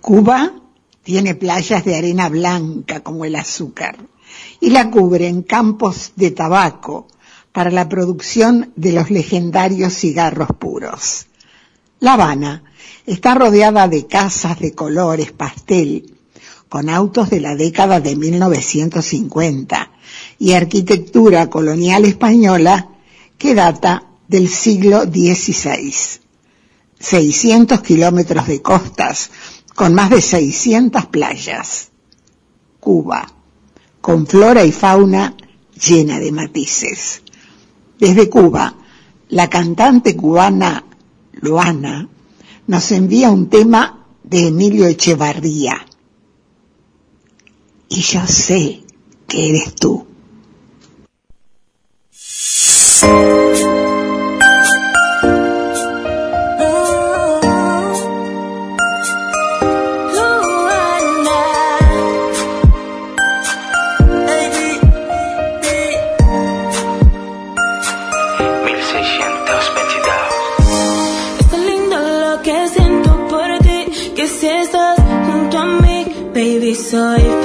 Cuba 0.00 0.52
tiene 1.02 1.34
playas 1.34 1.84
de 1.84 1.96
arena 1.96 2.28
blanca 2.28 3.00
como 3.00 3.24
el 3.24 3.36
azúcar 3.36 3.96
y 4.60 4.70
la 4.70 4.90
cubren 4.90 5.42
campos 5.42 6.12
de 6.16 6.30
tabaco 6.30 7.08
para 7.52 7.70
la 7.70 7.88
producción 7.88 8.72
de 8.76 8.92
los 8.92 9.10
legendarios 9.10 9.94
cigarros 9.94 10.48
puros. 10.58 11.26
La 12.00 12.12
Habana 12.12 12.62
está 13.06 13.34
rodeada 13.34 13.88
de 13.88 14.06
casas 14.06 14.60
de 14.60 14.72
colores 14.72 15.32
pastel, 15.32 16.14
con 16.68 16.90
autos 16.90 17.30
de 17.30 17.40
la 17.40 17.56
década 17.56 18.00
de 18.00 18.14
1950 18.14 19.90
y 20.38 20.52
arquitectura 20.52 21.48
colonial 21.48 22.04
española 22.04 22.90
que 23.38 23.54
data 23.54 24.04
del 24.28 24.48
siglo 24.48 25.04
XVI. 25.04 25.94
600 27.00 27.80
kilómetros 27.80 28.46
de 28.48 28.60
costas 28.60 29.30
con 29.78 29.94
más 29.94 30.10
de 30.10 30.20
600 30.20 31.06
playas. 31.06 31.90
Cuba, 32.80 33.32
con 34.00 34.26
flora 34.26 34.64
y 34.64 34.72
fauna 34.72 35.36
llena 35.80 36.18
de 36.18 36.32
matices. 36.32 37.22
Desde 37.96 38.28
Cuba, 38.28 38.74
la 39.28 39.48
cantante 39.48 40.16
cubana 40.16 40.84
Luana 41.30 42.08
nos 42.66 42.90
envía 42.90 43.30
un 43.30 43.48
tema 43.48 44.04
de 44.24 44.48
Emilio 44.48 44.84
Echevarría. 44.84 45.86
Y 47.88 48.00
yo 48.00 48.26
sé 48.26 48.82
que 49.28 49.48
eres 49.48 49.76
tú. 49.76 50.04
Baby, 76.90 77.28
soy 77.28 77.37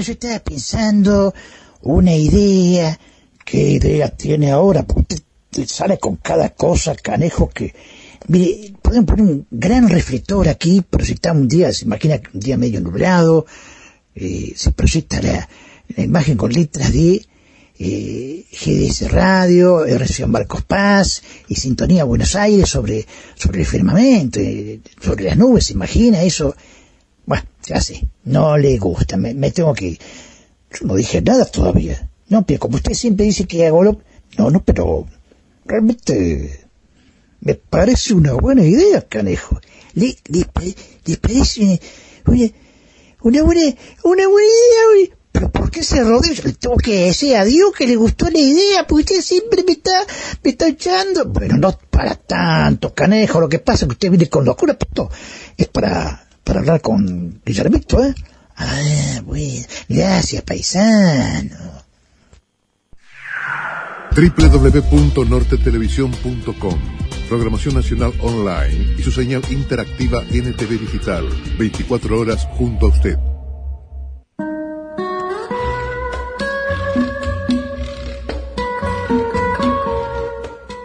Yo 0.00 0.12
estaba 0.12 0.38
pensando 0.40 1.32
una 1.82 2.14
idea. 2.14 2.98
¿Qué 3.44 3.70
idea 3.70 4.08
tiene 4.08 4.50
ahora? 4.50 4.82
Porque 4.82 5.14
usted 5.14 5.22
te 5.50 5.66
sale 5.66 5.98
con 5.98 6.16
cada 6.16 6.50
cosa, 6.50 6.94
canejo, 6.94 7.48
que... 7.48 7.74
Mire, 8.28 8.74
podemos 8.82 9.06
poner 9.06 9.24
un 9.24 9.46
gran 9.50 9.88
reflector 9.88 10.48
aquí, 10.48 10.82
proyectar 10.82 11.34
un 11.34 11.48
día, 11.48 11.72
se 11.72 11.84
imagina 11.84 12.20
un 12.34 12.40
día 12.40 12.56
medio 12.56 12.80
nublado, 12.80 13.46
eh, 14.14 14.52
se 14.56 14.72
proyecta 14.72 15.22
la, 15.22 15.48
imagen 15.96 16.36
con 16.36 16.52
letras 16.52 16.92
de 16.92 17.24
eh, 17.78 18.44
GDS 18.50 19.12
Radio, 19.12 19.84
RCO 19.84 20.26
Marcos 20.26 20.64
Paz 20.64 21.22
y 21.48 21.54
Sintonía 21.54 22.04
Buenos 22.04 22.34
Aires 22.34 22.68
sobre, 22.68 23.06
sobre 23.36 23.60
el 23.60 23.66
firmamento, 23.66 24.40
eh, 24.40 24.80
sobre 25.00 25.24
las 25.24 25.36
nubes, 25.36 25.66
se 25.66 25.74
imagina 25.74 26.22
eso. 26.22 26.54
Bueno, 27.26 27.44
ya 27.66 27.80
sé, 27.80 28.08
no 28.24 28.56
le 28.56 28.78
gusta, 28.78 29.16
me, 29.16 29.34
me 29.34 29.50
tengo 29.50 29.74
que. 29.74 29.98
Yo 30.70 30.86
no 30.86 30.94
dije 30.94 31.20
nada 31.20 31.44
todavía. 31.44 32.08
No, 32.28 32.44
pero 32.44 32.60
como 32.60 32.76
usted 32.76 32.94
siempre 32.94 33.26
dice 33.26 33.46
que 33.46 33.66
hago 33.66 33.84
lo... 33.84 34.00
No, 34.36 34.50
no, 34.50 34.62
pero 34.64 35.06
realmente 35.64 36.66
me 37.40 37.54
parece 37.54 38.14
una 38.14 38.32
buena 38.32 38.64
idea, 38.64 39.02
canejo. 39.02 39.60
¿Le, 39.94 40.16
le, 40.28 40.46
le 41.04 41.16
parece 41.16 41.80
una, 42.26 42.48
una 43.22 43.42
buena, 43.42 43.74
una 44.02 44.28
buena 44.28 44.48
idea? 44.48 45.16
Pero 45.32 45.50
¿por 45.50 45.70
qué 45.70 45.82
se 45.82 46.02
rodea? 46.02 46.32
Yo 46.32 46.42
le 46.44 46.52
tengo 46.54 46.76
que 46.76 47.06
decir 47.06 47.36
a 47.36 47.44
Dios 47.44 47.72
que 47.76 47.86
le 47.86 47.96
gustó 47.96 48.28
la 48.30 48.38
idea, 48.38 48.86
porque 48.86 49.14
usted 49.14 49.20
siempre 49.20 49.62
me 49.64 49.72
está, 49.72 50.06
me 50.42 50.50
está 50.50 50.66
echando. 50.66 51.26
Bueno, 51.26 51.56
no 51.58 51.78
para 51.90 52.14
tanto, 52.14 52.94
canejo. 52.94 53.40
Lo 53.40 53.48
que 53.48 53.58
pasa 53.58 53.84
es 53.84 53.88
que 53.88 53.92
usted 53.92 54.10
viene 54.10 54.28
con 54.28 54.44
locura, 54.44 54.76
pero 54.78 55.10
es 55.56 55.68
para, 55.68 56.25
para 56.46 56.60
hablar 56.60 56.80
con 56.80 57.42
Guillermito, 57.44 58.02
¿eh? 58.04 58.14
Ah, 58.56 59.20
bueno. 59.24 59.66
Gracias, 59.88 60.42
paisano. 60.42 61.56
www.nortetelevisión.com 64.14 66.78
Programación 67.28 67.74
Nacional 67.74 68.12
Online 68.22 68.94
y 68.96 69.02
su 69.02 69.10
señal 69.10 69.42
interactiva 69.50 70.22
NTV 70.22 70.78
Digital. 70.80 71.26
24 71.58 72.20
horas 72.20 72.46
junto 72.56 72.86
a 72.86 72.90
usted. 72.90 73.18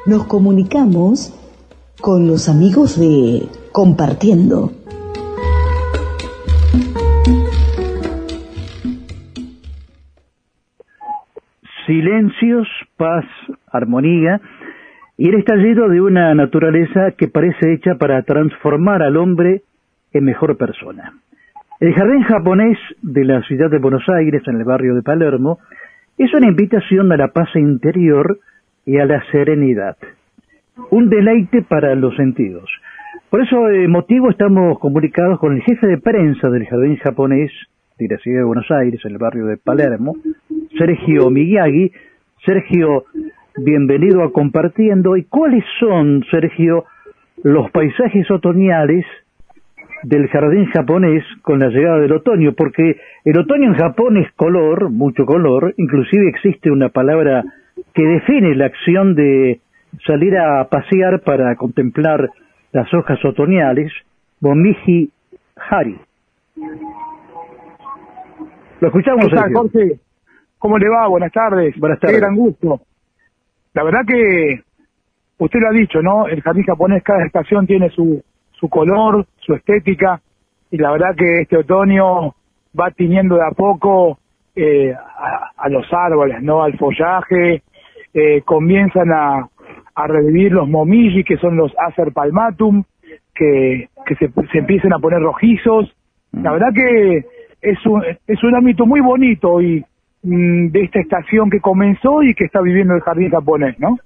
Nos 0.08 0.26
comunicamos 0.26 1.32
con 2.02 2.26
los 2.28 2.50
amigos 2.50 2.98
de 3.00 3.48
Compartiendo. 3.72 4.81
Silencios, 11.91 12.69
paz, 12.95 13.26
armonía, 13.69 14.39
y 15.18 15.27
él 15.27 15.35
está 15.35 15.57
lleno 15.57 15.89
de 15.89 15.99
una 15.99 16.34
naturaleza 16.34 17.11
que 17.18 17.27
parece 17.27 17.73
hecha 17.73 17.95
para 17.95 18.23
transformar 18.23 19.03
al 19.03 19.18
hombre 19.18 19.63
en 20.13 20.23
mejor 20.23 20.55
persona. 20.55 21.11
El 21.81 21.93
jardín 21.93 22.23
japonés 22.23 22.77
de 23.01 23.26
la 23.26 23.41
ciudad 23.41 23.69
de 23.69 23.80
Buenos 23.80 24.07
Aires, 24.07 24.41
en 24.47 24.55
el 24.55 24.63
barrio 24.63 24.95
de 24.95 25.01
Palermo, 25.01 25.59
es 26.18 26.34
una 26.34 26.47
invitación 26.47 27.11
a 27.11 27.18
la 27.18 27.27
paz 27.27 27.49
interior 27.55 28.39
y 28.85 28.97
a 28.97 29.05
la 29.05 29.22
serenidad. 29.30 29.97
Un 30.91 31.09
deleite 31.09 31.61
para 31.61 31.93
los 31.95 32.15
sentidos. 32.15 32.72
Por 33.30 33.41
eso 33.41 33.69
eh, 33.69 33.89
motivo 33.89 34.30
estamos 34.30 34.80
comunicados 34.80 35.39
con 35.39 35.57
el 35.57 35.61
jefe 35.63 35.88
de 35.88 35.97
prensa 35.97 36.49
del 36.49 36.65
jardín 36.68 36.95
japonés 36.95 37.51
de 37.99 38.07
la 38.07 38.18
ciudad 38.19 38.39
de 38.39 38.45
Buenos 38.45 38.72
Aires, 38.72 39.01
en 39.03 39.11
el 39.11 39.18
barrio 39.18 39.45
de 39.47 39.57
Palermo, 39.57 40.15
Sergio 40.82 41.30
Miyagi. 41.30 41.91
Sergio, 42.44 43.03
bienvenido 43.56 44.24
a 44.24 44.32
Compartiendo. 44.32 45.16
¿Y 45.16 45.26
cuáles 45.26 45.64
son, 45.80 46.24
Sergio, 46.32 46.86
los 47.44 47.70
paisajes 47.70 48.32
otoñales 48.32 49.06
del 50.02 50.28
jardín 50.30 50.66
japonés 50.72 51.24
con 51.44 51.60
la 51.60 51.68
llegada 51.68 51.99
del 51.99 52.14
otoño? 52.14 52.53
Porque 52.53 52.99
el 53.26 53.38
otoño 53.38 53.68
en 53.68 53.76
Japón 53.76 54.18
es 54.18 54.32
color, 54.32 54.90
mucho 54.90 55.24
color, 55.28 55.76
inclusive 55.78 56.28
existe 56.28 56.72
una 56.72 56.90
palabra 56.90 57.44
que 57.94 58.03
define 58.03 58.56
la 58.56 58.66
acción 58.66 59.14
de 59.14 59.60
salir 60.08 60.36
a 60.36 60.68
pasear 60.68 61.22
para 61.22 61.56
contemplar 61.58 62.28
las 62.72 62.91
hojas 62.91 63.24
otoñales, 63.24 63.94
Momiji 64.40 65.12
Hari. 65.70 65.99
Lo 68.80 68.88
escuchamos, 68.88 69.28
¿Qué 69.28 69.36
tal, 69.36 69.70
Sergio. 69.72 69.99
¿Cómo 70.62 70.78
le 70.78 70.88
va? 70.90 71.08
Buenas 71.08 71.32
tardes. 71.32 71.76
Buenas 71.80 72.00
Qué 72.00 72.06
tardes. 72.06 72.22
gran 72.22 72.36
gusto. 72.36 72.82
La 73.74 73.84
verdad 73.84 74.02
que 74.08 74.62
usted 75.40 75.60
lo 75.60 75.70
ha 75.70 75.72
dicho, 75.72 76.04
¿no? 76.04 76.28
El 76.28 76.44
jardín 76.44 76.64
japonés, 76.66 77.02
cada 77.02 77.26
estación 77.26 77.66
tiene 77.66 77.90
su, 77.90 78.24
su 78.52 78.70
color, 78.70 79.26
su 79.38 79.56
estética, 79.56 80.22
y 80.70 80.78
la 80.78 80.92
verdad 80.92 81.16
que 81.18 81.42
este 81.42 81.58
otoño 81.58 82.36
va 82.80 82.92
tiñendo 82.92 83.38
de 83.38 83.44
a 83.44 83.50
poco 83.52 84.20
eh, 84.56 84.94
a, 84.94 85.50
a 85.58 85.70
los 85.70 85.92
árboles, 85.92 86.44
¿no? 86.44 86.62
Al 86.62 86.78
follaje, 86.78 87.64
eh, 88.14 88.42
comienzan 88.46 89.12
a, 89.12 89.50
a 89.96 90.08
revivir 90.08 90.52
los 90.52 90.70
momiji, 90.70 91.24
que 91.24 91.38
son 91.38 91.58
los 91.58 91.74
acer 91.88 92.14
palmatum, 92.14 92.84
que, 93.34 93.90
que 94.06 94.16
se, 94.16 94.30
se 94.52 94.60
empiezan 94.60 94.94
a 94.94 95.00
poner 95.00 95.22
rojizos. 95.22 95.92
La 96.34 96.52
verdad 96.52 96.70
que 96.76 97.26
es 97.64 97.84
un, 97.88 98.04
es 98.28 98.44
un 98.44 98.56
ámbito 98.56 98.86
muy 98.86 99.02
bonito 99.02 99.60
y 99.60 99.80
mm, 99.80 99.84
de 100.23 100.81
esta 100.81 100.99
estación 100.99 101.49
que 101.49 101.60
comenzó 101.60 102.22
y 102.22 102.34
que 102.34 102.45
está 102.45 102.61
viviendo 102.61 102.93
el 102.93 103.02
jardín 103.02 103.31
japonés, 103.31 103.80
¿no? 103.80 103.98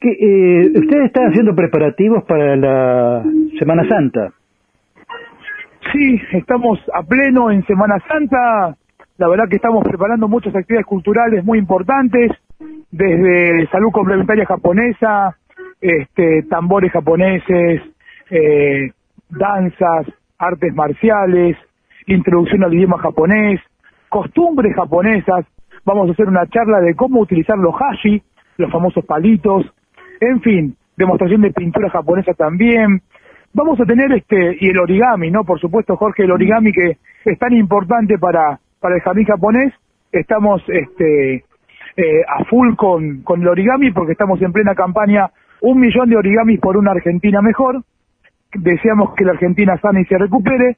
Que, 0.00 0.10
eh, 0.10 0.72
ustedes 0.74 1.06
están 1.06 1.28
haciendo 1.28 1.54
preparativos 1.54 2.24
para 2.24 2.56
la 2.56 3.24
Semana 3.58 3.86
Santa. 3.88 4.32
Sí, 5.92 6.20
estamos 6.32 6.80
a 6.92 7.02
pleno 7.02 7.50
en 7.50 7.64
Semana 7.66 7.96
Santa. 8.08 8.76
La 9.18 9.28
verdad 9.28 9.48
que 9.48 9.56
estamos 9.56 9.84
preparando 9.84 10.28
muchas 10.28 10.54
actividades 10.56 10.86
culturales 10.86 11.44
muy 11.44 11.58
importantes, 11.58 12.32
desde 12.90 13.68
salud 13.68 13.92
complementaria 13.92 14.46
japonesa, 14.46 15.36
este, 15.80 16.42
tambores 16.44 16.90
japoneses, 16.90 17.82
eh, 18.30 18.90
danzas, 19.28 20.06
artes 20.38 20.74
marciales, 20.74 21.56
introducción 22.06 22.64
al 22.64 22.74
idioma 22.74 22.98
japonés, 22.98 23.60
costumbres 24.14 24.76
japonesas. 24.76 25.44
Vamos 25.84 26.08
a 26.08 26.12
hacer 26.12 26.28
una 26.28 26.46
charla 26.46 26.80
de 26.80 26.94
cómo 26.94 27.20
utilizar 27.20 27.58
los 27.58 27.74
hashi, 27.74 28.22
los 28.58 28.70
famosos 28.70 29.04
palitos, 29.04 29.66
en 30.20 30.40
fin, 30.40 30.76
demostración 30.96 31.40
de 31.40 31.50
pintura 31.50 31.90
japonesa 31.90 32.32
también. 32.34 33.02
Vamos 33.52 33.80
a 33.80 33.84
tener 33.84 34.12
este 34.12 34.56
y 34.60 34.68
el 34.68 34.78
origami, 34.78 35.32
¿no? 35.32 35.42
Por 35.42 35.58
supuesto, 35.58 35.96
Jorge, 35.96 36.22
el 36.22 36.30
origami 36.30 36.70
que 36.72 36.96
es 37.24 37.38
tan 37.40 37.52
importante 37.54 38.16
para 38.18 38.60
para 38.80 38.94
el 38.94 39.02
jardín 39.02 39.24
japonés. 39.24 39.72
Estamos 40.12 40.62
este 40.68 41.44
eh, 41.96 42.22
a 42.28 42.44
full 42.44 42.76
con 42.76 43.22
con 43.22 43.42
el 43.42 43.48
origami 43.48 43.90
porque 43.90 44.12
estamos 44.12 44.40
en 44.42 44.52
plena 44.52 44.76
campaña 44.76 45.28
un 45.60 45.80
millón 45.80 46.08
de 46.08 46.16
origamis 46.16 46.60
por 46.60 46.76
una 46.76 46.92
Argentina 46.92 47.42
mejor. 47.42 47.82
Deseamos 48.54 49.14
que 49.16 49.24
la 49.24 49.32
Argentina 49.32 49.76
sane 49.82 50.02
y 50.02 50.04
se 50.04 50.18
recupere. 50.18 50.76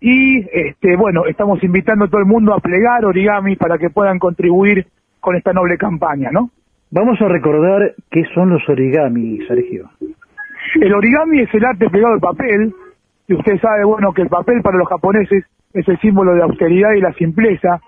Y 0.00 0.38
este, 0.52 0.96
bueno, 0.96 1.26
estamos 1.26 1.62
invitando 1.62 2.06
a 2.06 2.08
todo 2.08 2.20
el 2.20 2.26
mundo 2.26 2.54
a 2.54 2.60
plegar 2.60 3.04
origamis 3.04 3.58
para 3.58 3.76
que 3.78 3.90
puedan 3.90 4.18
contribuir 4.18 4.86
con 5.20 5.36
esta 5.36 5.52
noble 5.52 5.76
campaña, 5.76 6.30
¿no? 6.32 6.50
Vamos 6.90 7.20
a 7.20 7.28
recordar 7.28 7.94
qué 8.10 8.24
son 8.34 8.50
los 8.50 8.66
origami, 8.68 9.38
Sergio. 9.46 9.90
El 10.80 10.94
origami 10.94 11.40
es 11.40 11.54
el 11.54 11.64
arte 11.64 11.88
pegado 11.90 12.14
al 12.14 12.20
papel, 12.20 12.74
y 13.28 13.34
usted 13.34 13.60
sabe, 13.60 13.84
bueno, 13.84 14.12
que 14.12 14.22
el 14.22 14.28
papel 14.28 14.60
para 14.62 14.78
los 14.78 14.88
japoneses 14.88 15.44
es 15.72 15.88
el 15.88 15.98
símbolo 16.00 16.32
de 16.32 16.38
la 16.38 16.46
austeridad 16.46 16.92
y 16.94 17.00
la 17.00 17.12
simpleza, 17.12 17.80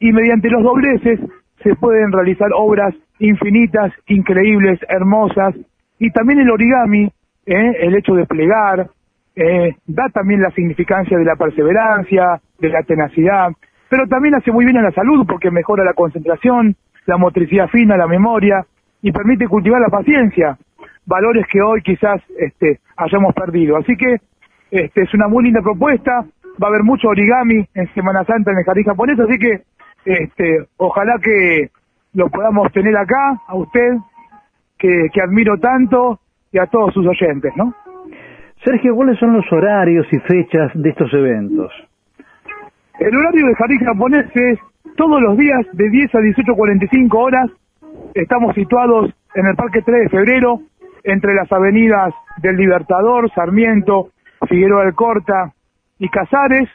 y 0.00 0.12
mediante 0.12 0.48
los 0.48 0.62
dobleces 0.62 1.20
se 1.62 1.74
pueden 1.76 2.10
realizar 2.10 2.48
obras 2.56 2.94
infinitas, 3.18 3.92
increíbles, 4.08 4.80
hermosas, 4.88 5.54
y 5.98 6.10
también 6.10 6.40
el 6.40 6.50
origami, 6.50 7.04
¿eh? 7.46 7.72
el 7.80 7.94
hecho 7.94 8.14
de 8.14 8.26
plegar, 8.26 8.88
eh, 9.36 9.76
da 9.86 10.08
también 10.08 10.42
la 10.42 10.50
significancia 10.50 11.16
de 11.16 11.24
la 11.24 11.36
perseverancia, 11.36 12.40
de 12.58 12.68
la 12.68 12.82
tenacidad, 12.82 13.50
pero 13.88 14.06
también 14.06 14.34
hace 14.34 14.52
muy 14.52 14.64
bien 14.64 14.76
a 14.78 14.82
la 14.82 14.92
salud 14.92 15.26
porque 15.26 15.50
mejora 15.50 15.84
la 15.84 15.94
concentración, 15.94 16.76
la 17.06 17.16
motricidad 17.16 17.68
fina, 17.68 17.96
la 17.96 18.06
memoria 18.06 18.64
y 19.02 19.12
permite 19.12 19.48
cultivar 19.48 19.80
la 19.80 19.88
paciencia, 19.88 20.58
valores 21.06 21.46
que 21.50 21.60
hoy 21.62 21.82
quizás 21.82 22.20
este, 22.38 22.80
hayamos 22.96 23.34
perdido. 23.34 23.76
Así 23.76 23.96
que 23.96 24.16
este, 24.70 25.02
es 25.02 25.14
una 25.14 25.26
muy 25.26 25.44
linda 25.44 25.60
propuesta, 25.62 26.24
va 26.62 26.66
a 26.66 26.70
haber 26.70 26.82
mucho 26.82 27.08
origami 27.08 27.66
en 27.74 27.94
Semana 27.94 28.24
Santa 28.24 28.52
en 28.52 28.58
el 28.58 28.64
jardín 28.64 28.84
japonés, 28.84 29.18
así 29.18 29.38
que 29.38 29.62
este, 30.04 30.66
ojalá 30.76 31.18
que 31.22 31.70
lo 32.14 32.28
podamos 32.28 32.70
tener 32.72 32.96
acá, 32.96 33.40
a 33.46 33.54
usted, 33.54 33.96
que, 34.78 35.08
que 35.12 35.20
admiro 35.20 35.58
tanto, 35.58 36.20
y 36.52 36.58
a 36.58 36.66
todos 36.66 36.92
sus 36.92 37.06
oyentes, 37.06 37.52
¿no? 37.56 37.74
Sergio, 38.64 38.94
¿cuáles 38.94 39.18
son 39.18 39.32
los 39.32 39.50
horarios 39.50 40.06
y 40.12 40.18
fechas 40.18 40.70
de 40.74 40.90
estos 40.90 41.12
eventos? 41.14 41.72
El 42.98 43.16
horario 43.16 43.46
del 43.46 43.54
jardín 43.54 43.78
japonés 43.78 44.26
es 44.34 44.58
todos 44.96 45.20
los 45.22 45.38
días 45.38 45.66
de 45.72 45.88
10 45.88 46.14
a 46.14 46.18
18.45 46.18 47.14
horas. 47.14 47.50
Estamos 48.14 48.54
situados 48.54 49.14
en 49.34 49.46
el 49.46 49.56
Parque 49.56 49.80
3 49.80 50.02
de 50.02 50.08
Febrero, 50.10 50.60
entre 51.04 51.34
las 51.34 51.50
avenidas 51.50 52.12
del 52.42 52.56
Libertador, 52.56 53.30
Sarmiento, 53.34 54.10
Figueroa 54.46 54.84
del 54.84 54.94
Corta 54.94 55.54
y 55.98 56.08
Casares. 56.10 56.68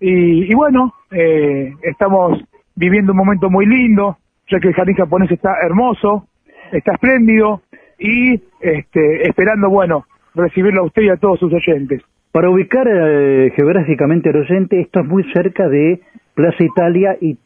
Y, 0.00 0.50
y 0.50 0.54
bueno, 0.54 0.94
eh, 1.12 1.72
estamos 1.82 2.42
viviendo 2.74 3.12
un 3.12 3.18
momento 3.18 3.50
muy 3.50 3.66
lindo, 3.66 4.18
ya 4.50 4.58
que 4.58 4.68
el 4.68 4.74
jardín 4.74 4.96
japonés 4.96 5.30
está 5.30 5.58
hermoso, 5.62 6.26
está 6.72 6.94
espléndido 6.94 7.62
y 8.00 8.42
este, 8.60 9.28
esperando, 9.28 9.68
bueno, 9.68 10.06
recibirlo 10.34 10.82
a 10.82 10.86
usted 10.86 11.02
y 11.02 11.08
a 11.08 11.16
todos 11.16 11.38
sus 11.38 11.52
oyentes. 11.52 12.02
Para 12.32 12.50
ubicar 12.50 12.86
eh, 12.88 13.52
geográficamente 13.56 14.30
al 14.30 14.36
oyente, 14.36 14.80
esto 14.80 15.00
es 15.00 15.06
muy 15.06 15.24
cerca 15.32 15.68
de 15.68 16.00
Plaza 16.34 16.62
Italia 16.62 17.16
y 17.20 17.36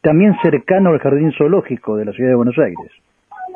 también 0.00 0.34
cercano 0.42 0.90
al 0.90 0.98
Jardín 0.98 1.32
Zoológico 1.32 1.96
de 1.96 2.06
la 2.06 2.12
Ciudad 2.12 2.30
de 2.30 2.36
Buenos 2.36 2.58
Aires. 2.58 2.90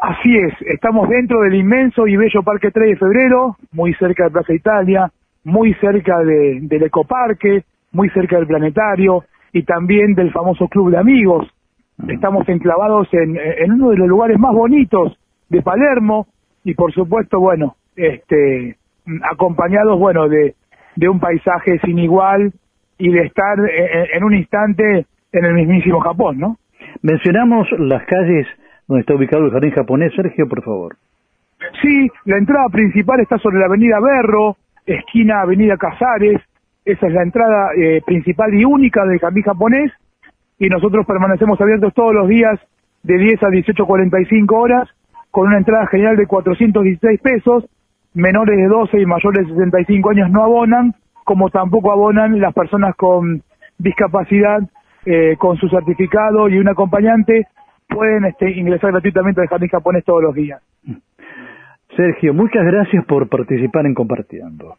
Así 0.00 0.36
es, 0.36 0.52
estamos 0.66 1.08
dentro 1.08 1.40
del 1.40 1.54
inmenso 1.54 2.06
y 2.06 2.16
bello 2.16 2.42
Parque 2.42 2.70
3 2.70 2.90
de 2.90 2.96
Febrero, 2.96 3.56
muy 3.72 3.94
cerca 3.94 4.24
de 4.24 4.30
Plaza 4.30 4.52
Italia, 4.52 5.10
muy 5.42 5.74
cerca 5.74 6.20
de, 6.20 6.60
del 6.62 6.84
Ecoparque, 6.84 7.64
muy 7.92 8.08
cerca 8.10 8.36
del 8.36 8.46
Planetario 8.46 9.24
y 9.52 9.62
también 9.62 10.14
del 10.14 10.32
famoso 10.32 10.68
Club 10.68 10.90
de 10.90 10.98
Amigos. 10.98 11.48
Estamos 12.08 12.46
enclavados 12.48 13.08
en, 13.12 13.36
en 13.36 13.72
uno 13.72 13.90
de 13.90 13.96
los 13.96 14.06
lugares 14.06 14.38
más 14.38 14.52
bonitos 14.52 15.18
de 15.48 15.62
Palermo 15.62 16.26
y 16.62 16.74
por 16.74 16.92
supuesto, 16.92 17.40
bueno, 17.40 17.76
este, 17.97 18.77
acompañados, 19.31 19.98
bueno, 19.98 20.28
de, 20.28 20.55
de 20.94 21.09
un 21.09 21.20
paisaje 21.20 21.78
sin 21.85 21.98
igual 21.98 22.52
y 22.98 23.10
de 23.10 23.23
estar 23.23 23.59
en, 23.59 24.06
en 24.12 24.24
un 24.24 24.35
instante 24.35 25.06
en 25.32 25.44
el 25.44 25.55
mismísimo 25.55 26.01
Japón, 26.01 26.39
¿no? 26.39 26.56
Mencionamos 27.02 27.68
las 27.78 28.05
calles 28.06 28.47
donde 28.89 29.01
está 29.01 29.14
ubicado 29.14 29.44
el 29.44 29.52
jardín 29.52 29.73
japonés. 29.73 30.12
Sergio, 30.14 30.48
por 30.48 30.62
favor. 30.62 30.97
Sí, 31.82 32.09
la 32.24 32.39
entrada 32.39 32.68
principal 32.70 33.20
está 33.20 33.39
sobre 33.39 33.59
la 33.59 33.66
avenida 33.66 33.98
Berro, 34.01 34.56
esquina 34.85 35.40
avenida 35.40 35.77
Casares. 35.77 36.40
Esa 36.85 37.06
es 37.09 37.12
la 37.12 37.23
entrada 37.23 37.70
eh, 37.77 38.01
principal 38.06 38.55
y 38.55 38.64
única 38.64 39.05
del 39.05 39.18
jardín 39.18 39.43
japonés. 39.43 39.93
Y 40.59 40.68
nosotros 40.68 41.05
permanecemos 41.06 41.60
abiertos 41.60 41.93
todos 41.94 42.14
los 42.14 42.28
días 42.28 42.59
de 43.02 43.18
10 43.18 43.43
a 43.43 43.48
18.45 43.48 44.52
horas 44.52 44.89
con 45.31 45.48
una 45.48 45.59
entrada 45.59 45.86
general 45.89 46.16
de 46.16 46.27
416 46.27 47.20
pesos. 47.20 47.64
Menores 48.16 48.56
de 48.56 48.66
12 48.66 48.98
y 48.98 49.05
mayores 49.05 49.47
de 49.47 49.52
65 49.52 50.09
años 50.09 50.30
no 50.30 50.43
abonan, 50.43 50.94
como 51.22 51.51
tampoco 51.51 51.93
abonan 51.93 52.40
las 52.40 52.55
personas 52.55 52.97
con 52.97 53.43
discapacidad 53.76 54.60
eh, 55.05 55.36
con 55.38 55.59
su 55.59 55.68
certificado 55.68 56.48
y 56.48 56.56
un 56.56 56.66
acompañante 56.66 57.47
pueden 57.86 58.24
este, 58.24 58.51
ingresar 58.52 58.90
gratuitamente 58.93 59.43
al 59.43 59.48
jardín 59.48 59.68
japonés 59.68 60.02
todos 60.02 60.22
los 60.22 60.34
días. 60.34 60.62
Sergio, 61.94 62.32
muchas 62.32 62.64
gracias 62.64 63.05
por 63.05 63.28
participar 63.28 63.84
en 63.84 63.93
Compartiendo. 63.93 64.76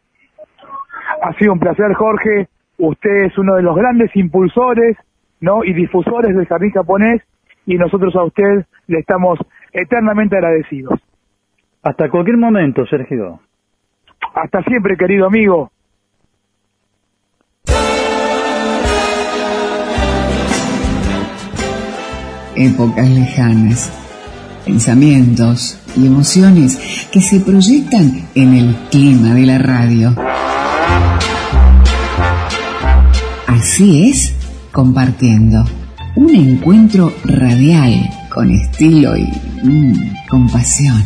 Ha 1.21 1.33
sido 1.35 1.53
un 1.53 1.59
placer, 1.59 1.93
Jorge. 1.93 2.47
Usted 2.79 3.25
es 3.25 3.37
uno 3.37 3.53
de 3.53 3.61
los 3.61 3.75
grandes 3.75 4.15
impulsores 4.15 4.97
¿no? 5.41 5.63
y 5.63 5.73
difusores 5.73 6.35
del 6.35 6.47
jardín 6.47 6.71
japonés 6.71 7.21
y 7.67 7.75
nosotros 7.75 8.15
a 8.15 8.23
usted 8.23 8.65
le 8.87 8.97
estamos 8.97 9.37
eternamente 9.73 10.37
agradecidos. 10.37 10.99
Hasta 11.83 12.09
cualquier 12.09 12.37
momento, 12.37 12.85
Sergio. 12.85 13.39
Hasta 14.33 14.61
siempre, 14.63 14.97
querido 14.97 15.27
amigo. 15.27 15.71
épocas 22.57 23.07
lejanas, 23.07 23.91
pensamientos 24.65 25.79
y 25.95 26.07
emociones 26.07 27.07
que 27.11 27.21
se 27.21 27.39
proyectan 27.39 28.27
en 28.35 28.53
el 28.53 28.75
clima 28.89 29.33
de 29.33 29.45
la 29.45 29.57
radio. 29.59 30.15
Así 33.47 34.09
es, 34.09 34.35
compartiendo 34.71 35.65
un 36.15 36.33
encuentro 36.33 37.13
radial 37.23 38.09
con 38.37 38.51
estilo 38.51 39.17
y 39.17 39.23
mm, 39.63 40.27
compasión. 40.29 41.01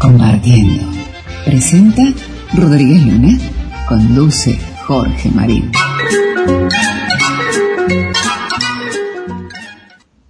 Compartiendo. 0.00 0.84
Presenta 1.44 2.04
Rodríguez 2.54 3.04
Luna. 3.04 3.36
Conduce 3.88 4.56
Jorge 4.86 5.28
Marín. 5.32 5.72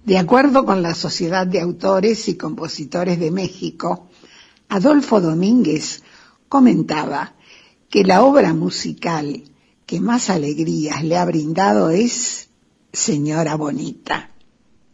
De 0.03 0.17
acuerdo 0.17 0.65
con 0.65 0.81
la 0.81 0.95
Sociedad 0.95 1.45
de 1.45 1.61
Autores 1.61 2.27
y 2.27 2.35
Compositores 2.35 3.19
de 3.19 3.29
México, 3.29 4.09
Adolfo 4.69 5.21
Domínguez 5.21 6.01
comentaba 6.49 7.33
que 7.91 8.03
la 8.03 8.23
obra 8.23 8.55
musical 8.55 9.43
que 9.85 10.01
más 10.01 10.31
alegrías 10.31 11.03
le 11.03 11.15
ha 11.15 11.25
brindado 11.25 11.91
es 11.91 12.46
Señora 12.97 13.55
Bonita. 13.55 14.31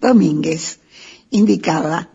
Domínguez 0.02 0.82
indicaba 1.30 2.10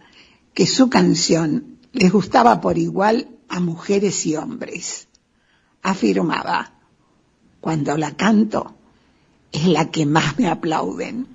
que 0.53 0.67
su 0.67 0.91
canción 0.91 1.79
les 1.93 2.13
gustaba 2.13 2.61
por 2.61 2.77
igual 2.77 3.31
a 3.49 3.59
mujeres 3.59 4.27
y 4.27 4.37
hombres. 4.37 5.09
Afirmaba, 5.83 6.75
cuando 7.63 7.97
la 7.97 8.15
canto 8.15 8.75
es 9.51 9.67
la 9.67 9.91
que 9.91 10.05
más 10.05 10.39
me 10.39 10.49
aplauden. 10.49 11.27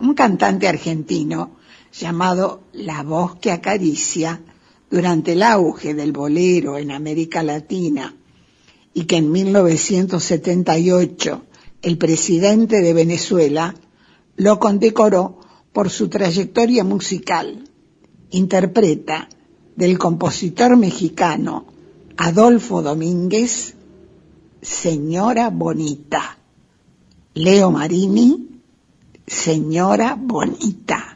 Un 0.00 0.14
cantante 0.14 0.68
argentino 0.68 1.56
llamado 1.98 2.64
La 2.74 3.02
Voz 3.02 3.36
que 3.36 3.52
Acaricia, 3.52 4.42
durante 4.90 5.32
el 5.32 5.42
auge 5.42 5.94
del 5.94 6.12
bolero 6.12 6.76
en 6.76 6.90
América 6.90 7.42
Latina, 7.42 8.14
y 8.92 9.04
que 9.04 9.16
en 9.16 9.32
1978 9.32 11.42
el 11.82 11.98
presidente 11.98 12.80
de 12.80 12.92
Venezuela 12.92 13.74
lo 14.36 14.58
condecoró 14.58 15.40
por 15.72 15.90
su 15.90 16.08
trayectoria 16.08 16.84
musical. 16.84 17.68
Interpreta 18.30 19.28
del 19.76 19.98
compositor 19.98 20.76
mexicano 20.76 21.66
Adolfo 22.16 22.82
Domínguez, 22.82 23.74
Señora 24.62 25.50
Bonita. 25.50 26.38
Leo 27.34 27.70
Marini, 27.70 28.62
Señora 29.26 30.16
Bonita. 30.18 31.15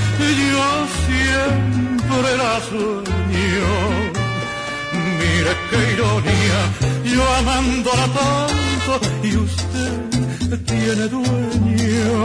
yo 0.37 0.87
siempre 1.05 2.29
la 2.37 2.53
sueño. 2.69 3.71
Mire 5.19 5.53
qué 5.69 5.79
ironía, 5.93 6.59
yo 7.15 7.23
amándola 7.39 8.07
tanto 8.17 8.93
y 9.23 9.29
usted 9.37 10.59
tiene 10.65 11.07
dueño. 11.07 12.21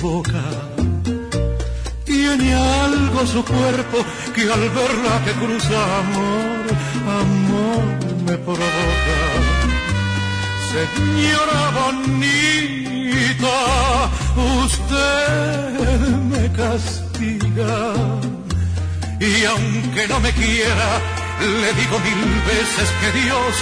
Boca, 0.00 0.42
tiene 2.04 2.54
algo 2.54 3.26
su 3.26 3.44
cuerpo 3.44 3.98
que 4.34 4.42
al 4.42 4.60
verla 4.70 5.22
que 5.24 5.32
cruza 5.32 5.98
amor, 5.98 6.64
amor 7.22 7.84
me 8.26 8.36
provoca. 8.38 9.18
Señora 10.72 11.60
bonita, 11.80 13.56
usted 14.64 16.08
me 16.30 16.52
castiga 16.52 17.94
y 19.20 19.44
aunque 19.44 20.06
no 20.08 20.20
me 20.20 20.32
quiera, 20.32 21.00
le 21.40 21.72
digo 21.80 21.98
mil 21.98 22.22
veces 22.46 22.88
que 23.00 23.08
Dios, 23.20 23.54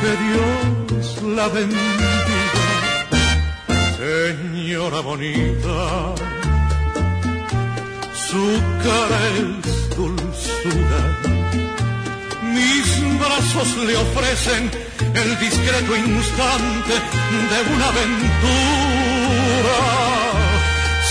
que 0.00 0.12
Dios 0.24 1.22
la 1.36 1.48
bendiga. 1.48 2.31
Señora 4.02 4.98
bonita, 5.00 6.14
su 8.26 8.44
cara 8.82 9.20
es 9.38 9.46
dulzura. 9.96 11.02
Mis 12.52 12.86
brazos 13.20 13.68
le 13.86 13.94
ofrecen 13.96 14.62
el 15.14 15.38
discreto 15.38 15.96
instante 15.96 16.94
de 17.50 17.58
una 17.74 17.86
aventura. 17.94 19.78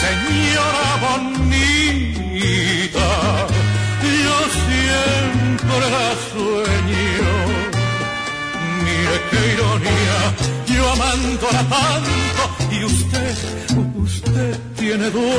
Señora 0.03 0.87
bonita, 1.07 3.09
yo 4.25 4.37
siempre 4.67 5.85
la 5.95 6.07
sueño. 6.33 7.50
Qué 9.29 9.53
ironía, 9.53 10.35
yo 10.67 10.89
amándola 10.89 11.63
tanto 11.69 12.43
y 12.71 12.83
usted, 12.85 13.35
usted 13.95 14.59
tiene 14.77 15.09
dueño. 15.09 15.31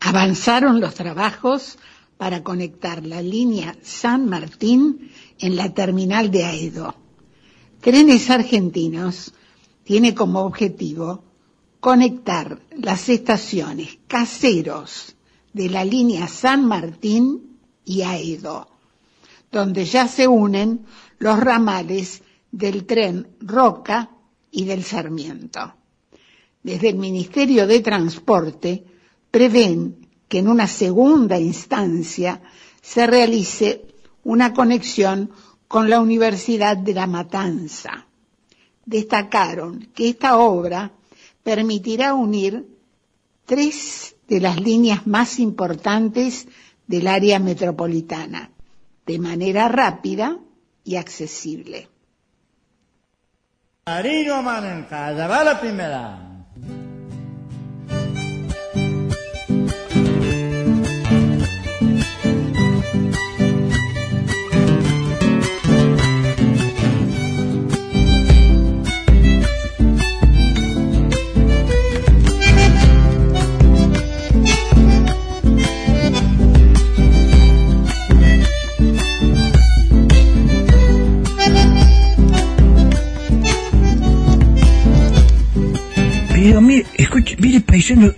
Avanzaron 0.00 0.80
los 0.80 0.94
trabajos 0.94 1.78
para 2.16 2.42
conectar 2.42 3.04
la 3.04 3.22
línea 3.22 3.76
San 3.82 4.28
Martín 4.28 5.10
en 5.38 5.56
la 5.56 5.74
terminal 5.74 6.30
de 6.30 6.44
Aedo. 6.44 6.94
Trenes 7.80 8.30
Argentinos 8.30 9.32
tiene 9.84 10.14
como 10.14 10.40
objetivo 10.40 11.24
conectar 11.80 12.60
las 12.76 13.08
estaciones 13.08 13.98
caseros 14.08 15.13
de 15.54 15.70
la 15.70 15.84
línea 15.84 16.26
San 16.28 16.66
Martín 16.66 17.58
y 17.84 18.02
Aedo, 18.02 18.68
donde 19.50 19.84
ya 19.86 20.06
se 20.08 20.26
unen 20.28 20.84
los 21.18 21.38
ramales 21.40 22.22
del 22.50 22.84
tren 22.84 23.28
Roca 23.40 24.10
y 24.50 24.64
del 24.64 24.82
Sarmiento. 24.84 25.74
Desde 26.62 26.88
el 26.90 26.96
Ministerio 26.96 27.66
de 27.66 27.80
Transporte 27.80 28.84
prevén 29.30 30.08
que 30.28 30.38
en 30.40 30.48
una 30.48 30.66
segunda 30.66 31.38
instancia 31.38 32.42
se 32.82 33.06
realice 33.06 33.86
una 34.24 34.52
conexión 34.52 35.30
con 35.68 35.88
la 35.88 36.00
Universidad 36.00 36.76
de 36.76 36.94
La 36.94 37.06
Matanza. 37.06 38.06
Destacaron 38.84 39.88
que 39.94 40.08
esta 40.08 40.36
obra 40.38 40.90
permitirá 41.42 42.14
unir 42.14 42.66
tres 43.44 44.13
de 44.28 44.40
las 44.40 44.60
líneas 44.60 45.06
más 45.06 45.38
importantes 45.38 46.48
del 46.86 47.06
área 47.06 47.38
metropolitana 47.38 48.50
de 49.06 49.18
manera 49.18 49.68
rápida 49.68 50.38
y 50.84 50.96
accesible. 50.96 51.88
Mire, 86.64 86.86
escuche, 86.96 87.36
mire 87.38 87.60
paisano, 87.60 88.12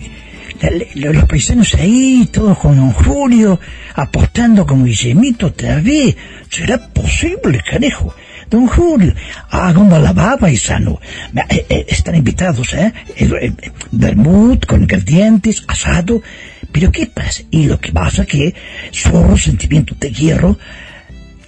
la- 0.60 0.70
la- 0.94 1.12
los 1.12 1.24
paisanos 1.24 1.74
ahí, 1.74 2.28
todos 2.32 2.58
con 2.58 2.76
don 2.76 2.92
Julio, 2.92 3.60
apostando 3.94 4.66
con 4.66 4.84
Guillemito 4.84 5.46
otra 5.48 5.80
vez. 5.80 6.16
¿Será 6.48 6.78
posible, 6.88 7.60
canejo? 7.68 8.14
Don 8.48 8.66
Julio, 8.68 9.12
hagan 9.50 9.90
la 9.90 10.12
va, 10.12 10.36
paisano. 10.38 11.00
Eh, 11.48 11.84
están 11.88 12.14
invitados, 12.14 12.72
¿eh? 12.74 12.92
Eh, 13.16 13.52
con 14.66 14.82
ingredientes, 14.82 15.64
asado. 15.66 16.22
Pero 16.70 16.92
¿qué 16.92 17.06
pasa? 17.06 17.42
Y 17.50 17.66
lo 17.66 17.80
que 17.80 17.90
pasa 17.92 18.24
que 18.24 18.54
solo 18.92 19.36
sentimiento 19.36 19.94
de 19.98 20.10
hierro 20.12 20.56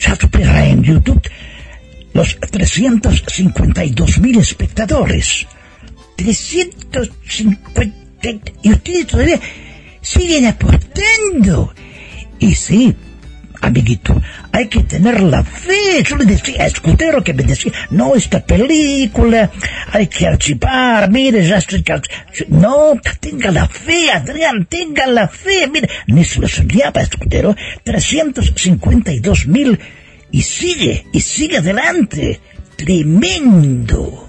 ya 0.00 0.16
supera 0.16 0.66
en 0.66 0.82
YouTube 0.82 1.22
los 2.14 2.36
352 2.40 4.18
mil 4.18 4.38
espectadores. 4.40 5.46
350 6.18 8.52
y 8.62 8.72
ustedes 8.72 9.06
todavía 9.06 9.40
siguen 10.00 10.46
apostando. 10.46 11.72
Y 12.40 12.56
sí, 12.56 12.92
amiguito, 13.60 14.20
hay 14.50 14.66
que 14.66 14.82
tener 14.82 15.20
la 15.20 15.44
fe. 15.44 16.02
Yo 16.02 16.16
le 16.16 16.24
decía 16.24 16.64
a 16.64 16.66
Escudero 16.66 17.22
que 17.22 17.34
me 17.34 17.44
decía, 17.44 17.70
no, 17.90 18.16
esta 18.16 18.44
película 18.44 19.52
hay 19.92 20.08
que 20.08 20.26
archivar, 20.26 21.08
mire, 21.08 21.46
ya 21.46 21.58
estoy... 21.58 21.84
No, 22.48 23.00
tenga 23.20 23.52
la 23.52 23.68
fe, 23.68 24.10
Adrián, 24.10 24.66
tenga 24.66 25.06
la 25.06 25.28
fe. 25.28 25.68
Mire, 25.68 25.88
ni 26.08 26.24
se 26.24 26.40
lo 26.40 26.48
soñaba 26.48 27.00
Escudero, 27.00 27.54
352 27.84 29.46
mil 29.46 29.78
y 30.32 30.42
sigue, 30.42 31.06
y 31.12 31.20
sigue 31.20 31.58
adelante. 31.58 32.40
Tremendo. 32.76 34.28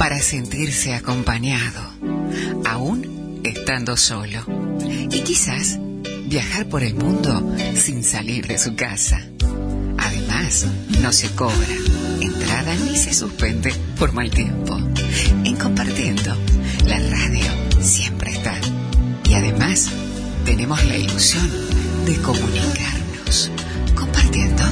Para 0.00 0.18
sentirse 0.18 0.94
acompañado, 0.94 1.82
aún 2.64 3.42
estando 3.44 3.98
solo. 3.98 4.46
Y 5.10 5.20
quizás 5.20 5.78
viajar 6.24 6.70
por 6.70 6.82
el 6.82 6.94
mundo 6.94 7.54
sin 7.74 8.02
salir 8.02 8.46
de 8.46 8.56
su 8.56 8.74
casa. 8.74 9.20
Además, 9.98 10.66
no 11.02 11.12
se 11.12 11.28
cobra 11.32 11.76
entrada 12.18 12.74
ni 12.76 12.96
se 12.96 13.12
suspende 13.12 13.74
por 13.98 14.12
mal 14.12 14.30
tiempo. 14.30 14.78
En 15.44 15.56
compartiendo, 15.56 16.34
la 16.86 16.98
radio 16.98 17.44
siempre 17.82 18.32
está. 18.32 18.54
Y 19.28 19.34
además, 19.34 19.90
tenemos 20.46 20.82
la 20.86 20.96
ilusión 20.96 21.46
de 22.06 22.16
comunicarnos. 22.22 23.50
Compartiendo, 23.94 24.62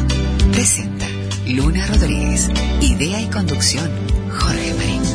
presenta 0.53 1.07
Luna 1.47 1.87
Rodríguez. 1.87 2.49
Idea 2.81 3.21
y 3.21 3.27
conducción, 3.27 3.91
Jorge 4.31 4.75
Marín. 4.75 5.08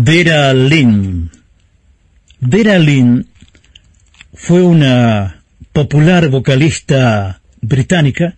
Vera 0.00 0.54
Lynn. 0.54 1.28
Vera 2.38 2.78
Lynn 2.78 3.26
fue 4.32 4.62
una 4.62 5.42
popular 5.72 6.28
vocalista 6.28 7.40
británica 7.60 8.36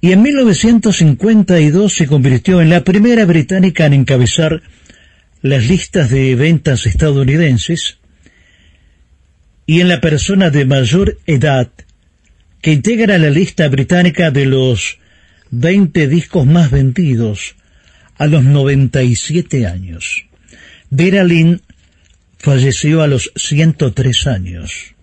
y 0.00 0.12
en 0.12 0.22
1952 0.22 1.92
se 1.92 2.06
convirtió 2.06 2.62
en 2.62 2.70
la 2.70 2.84
primera 2.84 3.24
británica 3.24 3.86
en 3.86 3.94
encabezar 3.94 4.62
las 5.42 5.66
listas 5.66 6.08
de 6.08 6.36
ventas 6.36 6.86
estadounidenses 6.86 7.98
y 9.66 9.80
en 9.80 9.88
la 9.88 10.00
persona 10.00 10.50
de 10.50 10.66
mayor 10.66 11.18
edad 11.26 11.68
que 12.62 12.70
integra 12.74 13.18
la 13.18 13.30
lista 13.30 13.66
británica 13.66 14.30
de 14.30 14.46
los 14.46 15.00
20 15.50 16.06
discos 16.06 16.46
más 16.46 16.70
vendidos 16.70 17.56
a 18.16 18.26
los 18.26 18.44
97 18.44 19.66
años. 19.66 20.26
Vera 20.90 21.24
Lynn 21.24 21.62
falleció 22.38 23.02
a 23.02 23.06
los 23.06 23.32
103 23.36 24.26
años. 24.26 24.94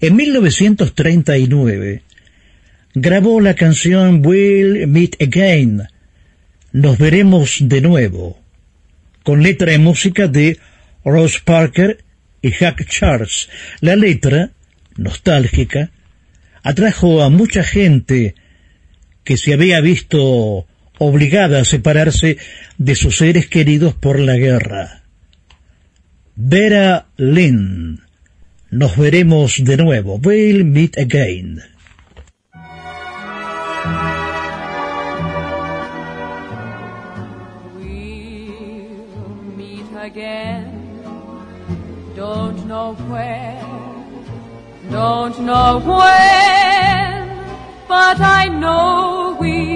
En 0.00 0.16
1939 0.16 2.02
grabó 2.94 3.40
la 3.40 3.54
canción 3.54 4.24
We'll 4.24 4.86
Meet 4.86 5.22
Again, 5.22 5.88
Nos 6.72 6.98
veremos 6.98 7.58
de 7.60 7.80
nuevo, 7.80 8.38
con 9.22 9.42
letra 9.42 9.72
y 9.72 9.78
música 9.78 10.28
de 10.28 10.58
Ross 11.04 11.40
Parker 11.40 12.04
y 12.42 12.50
Jack 12.50 12.86
Charles. 12.86 13.48
La 13.80 13.96
letra, 13.96 14.50
nostálgica, 14.96 15.90
atrajo 16.62 17.22
a 17.22 17.30
mucha 17.30 17.62
gente 17.62 18.34
que 19.24 19.36
se 19.36 19.54
había 19.54 19.80
visto 19.80 20.66
obligada 20.98 21.60
a 21.60 21.64
separarse 21.64 22.38
de 22.78 22.94
sus 22.94 23.18
seres 23.18 23.46
queridos 23.46 23.94
por 23.94 24.18
la 24.18 24.36
guerra. 24.36 25.02
Vera 26.34 27.06
Lynn. 27.16 28.00
Nos 28.70 28.96
veremos 28.96 29.62
de 29.64 29.76
nuevo. 29.76 30.18
We'll 30.22 30.64
meet 30.64 30.98
again. 30.98 31.62
meet 39.56 39.86
again. 39.98 40.86
Don't 42.14 42.66
know 42.66 42.94
where, 43.08 43.60
don't 44.90 45.38
know 45.40 45.78
when, 45.78 47.28
but 47.88 48.20
I 48.20 48.48
know 48.48 49.36
we'll 49.38 49.75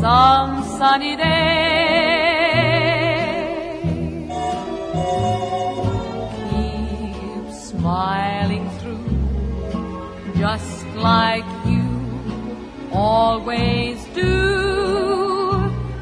some 0.00 0.62
sunny 0.78 1.16
day. 1.16 1.96
Keep 6.50 7.46
smiling 7.52 8.68
through, 8.78 10.34
just 10.36 10.86
like 10.96 11.48
you 11.64 11.88
always 12.92 14.04
do 14.14 14.34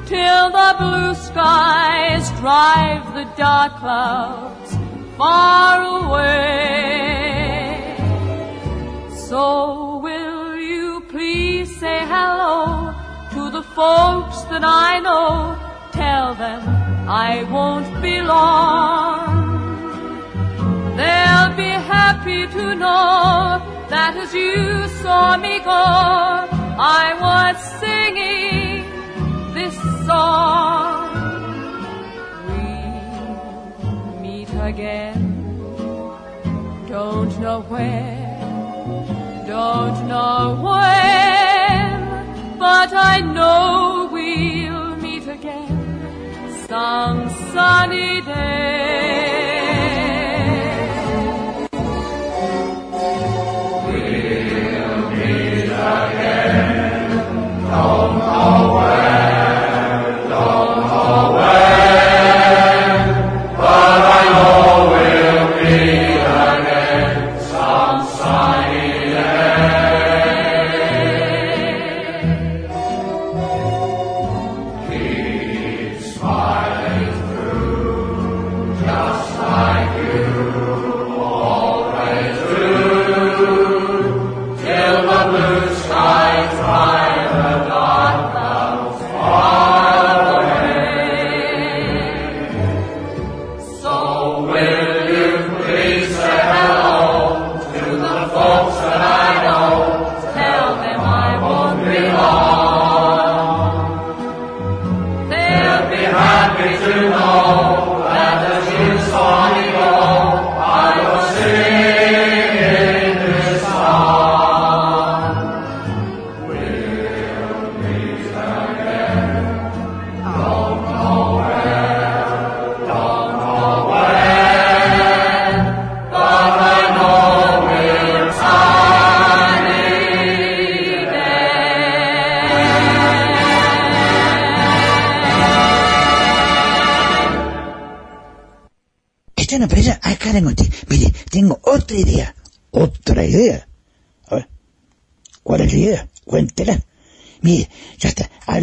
till 0.06 0.50
the 0.50 0.74
blue 0.78 1.14
skies 1.14 2.28
drive 2.40 3.04
the 3.14 3.24
dark 3.36 3.72
clouds 3.76 4.70
far 5.16 5.76
away. 6.02 7.14
So 9.28 9.98
will 9.98 10.56
you 10.56 11.00
please 11.08 11.68
say 11.78 12.00
hello 12.00 12.73
folks 13.74 14.42
that 14.50 14.64
I 14.64 15.00
know? 15.00 15.58
Tell 15.92 16.34
them 16.34 16.62
I 17.08 17.42
won't 17.44 17.90
be 18.02 18.20
long. 18.20 19.44
They'll 20.96 21.54
be 21.56 21.72
happy 21.96 22.46
to 22.46 22.74
know 22.74 23.60
that 23.90 24.16
as 24.16 24.32
you 24.32 24.88
saw 25.02 25.36
me 25.36 25.58
go, 25.58 25.84
I 27.00 27.04
was 27.24 27.56
singing 27.80 28.84
this 29.54 29.76
song. 30.06 31.10
We'll 32.46 34.20
meet 34.20 34.50
again. 34.70 35.20
Don't 36.88 37.34
know 37.40 37.60
where, 37.62 38.38
don't 39.48 40.06
know 40.06 40.60
when, 40.62 41.53
but 42.64 42.94
I 42.94 43.20
know 43.20 44.08
we'll 44.10 44.96
meet 44.96 45.28
again 45.28 45.76
some 46.66 47.28
sunny 47.52 48.22
day. 48.22 49.33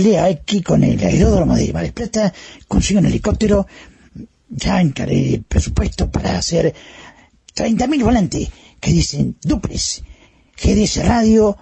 Está. 0.09 0.25
Hablé 0.25 0.33
aquí 0.33 0.61
con 0.61 0.83
el 0.83 0.99
aeródromo 1.03 1.55
de 1.55 1.71
del 1.71 1.93
Plata, 1.93 2.33
consigo 2.67 2.99
un 2.99 3.05
helicóptero, 3.05 3.67
ya 4.49 4.81
encaré 4.81 5.41
presupuesto 5.47 6.09
para 6.09 6.37
hacer 6.37 6.73
30.000 7.55 8.03
volantes 8.03 8.49
que 8.79 8.91
dicen 8.91 9.37
duples, 9.41 10.03
GDS 10.57 11.05
Radio 11.05 11.57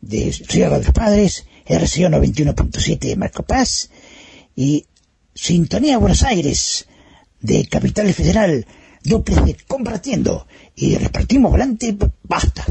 de 0.00 0.34
Río 0.48 0.70
de 0.70 0.78
los 0.78 0.92
Padres, 0.92 1.46
RCO 1.66 2.08
91.7 2.08 2.98
de 2.98 3.16
Marco 3.16 3.42
Paz 3.42 3.90
y 4.56 4.86
Sintonía 5.34 5.98
Buenos 5.98 6.22
Aires 6.22 6.86
de 7.40 7.66
Capital 7.66 8.12
Federal, 8.12 8.66
duples 9.04 9.44
de 9.44 9.56
compartiendo 9.66 10.46
y 10.74 10.96
repartimos 10.96 11.50
volante, 11.52 11.96
basta. 12.24 12.66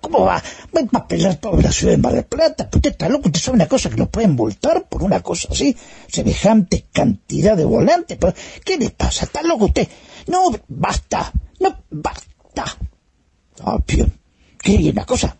¿Cómo 0.00 0.24
va? 0.24 0.42
Va 0.74 0.98
a 0.98 1.08
pelear 1.08 1.36
toda 1.36 1.62
la 1.62 1.72
ciudad 1.72 1.92
de 1.92 1.98
Mar 1.98 2.12
del 2.14 2.24
Plata. 2.24 2.68
Usted 2.72 2.90
está 2.90 3.08
loco, 3.08 3.28
usted 3.28 3.40
sabe 3.40 3.56
una 3.56 3.68
cosa 3.68 3.90
que 3.90 3.96
nos 3.96 4.08
pueden 4.08 4.32
multar 4.32 4.88
por 4.88 5.02
una 5.02 5.20
cosa 5.20 5.48
así, 5.50 5.76
semejante 6.08 6.86
cantidad 6.92 7.56
de 7.56 7.64
volantes. 7.64 8.18
¿Qué 8.64 8.76
le 8.76 8.90
pasa? 8.90 9.24
¿Está 9.24 9.42
loco 9.42 9.66
usted? 9.66 9.88
No, 10.28 10.50
basta, 10.68 11.32
no, 11.60 11.84
basta. 11.90 12.64
Ah, 13.64 13.78
bien. 13.86 14.12
¿Qué 14.62 14.90
una 14.90 15.04
cosa? 15.04 15.36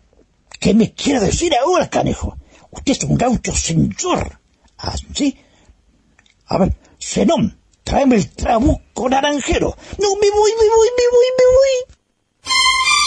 ¿Qué 0.59 0.73
me 0.73 0.93
quiere 0.93 1.19
decir 1.19 1.53
ahora, 1.55 1.89
canejo? 1.89 2.37
Usted 2.71 2.91
es 2.93 3.03
un 3.03 3.17
gaucho 3.17 3.53
señor. 3.53 4.39
¿Ah, 4.77 4.95
sí? 5.13 5.37
A 6.47 6.57
ver, 6.57 6.75
Zenón, 6.99 7.57
tráeme 7.83 8.15
el 8.15 8.29
trabuco 8.29 9.09
naranjero. 9.09 9.75
No, 9.99 10.15
me 10.15 10.29
voy, 10.29 10.51
me 10.59 10.69
voy, 10.69 10.87
me 10.97 11.05
voy, 11.11 11.27
me 11.37 11.45
voy. 11.55 13.02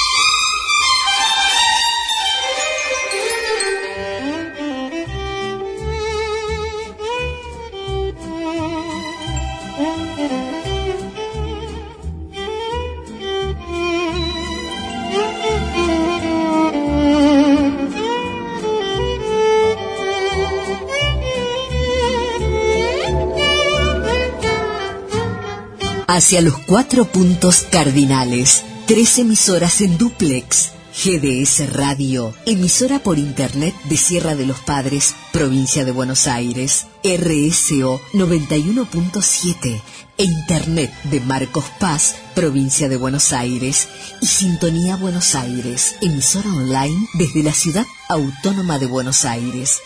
Hacia 26.09 26.41
los 26.41 26.57
cuatro 26.59 27.07
puntos 27.07 27.67
cardinales. 27.69 28.63
Tres 28.87 29.19
emisoras 29.19 29.81
en 29.81 29.99
duplex. 29.99 30.71
GDS 30.95 31.73
Radio, 31.73 32.33
emisora 32.47 33.01
por 33.01 33.19
Internet 33.19 33.75
de 33.85 33.97
Sierra 33.97 34.35
de 34.35 34.47
los 34.47 34.61
Padres, 34.61 35.15
provincia 35.33 35.85
de 35.85 35.91
Buenos 35.91 36.29
Aires. 36.29 36.87
RSO 37.03 38.01
91.7 38.15 39.83
e 40.17 40.25
Internet 40.25 40.93
de 41.11 41.21
Marcos 41.21 41.65
Paz, 41.81 42.15
provincia 42.37 42.89
de 42.89 42.97
Buenos 42.97 43.33
Aires. 43.33 43.89
Y 44.23 44.27
Sintonía 44.27 44.95
Buenos 44.97 45.35
Aires, 45.35 45.97
emisora 46.01 46.51
online 46.51 47.09
desde 47.15 47.43
la 47.43 47.53
ciudad 47.53 47.87
autónoma 48.09 48.79
de 48.79 48.87
Buenos 48.87 49.25
Aires. 49.25 49.81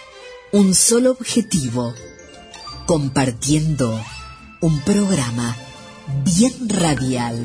Un 0.52 0.74
solo 0.74 1.12
objetivo. 1.12 1.94
Compartiendo 2.84 3.98
un 4.60 4.80
programa 4.82 5.56
bien 6.24 6.52
radial. 6.68 7.36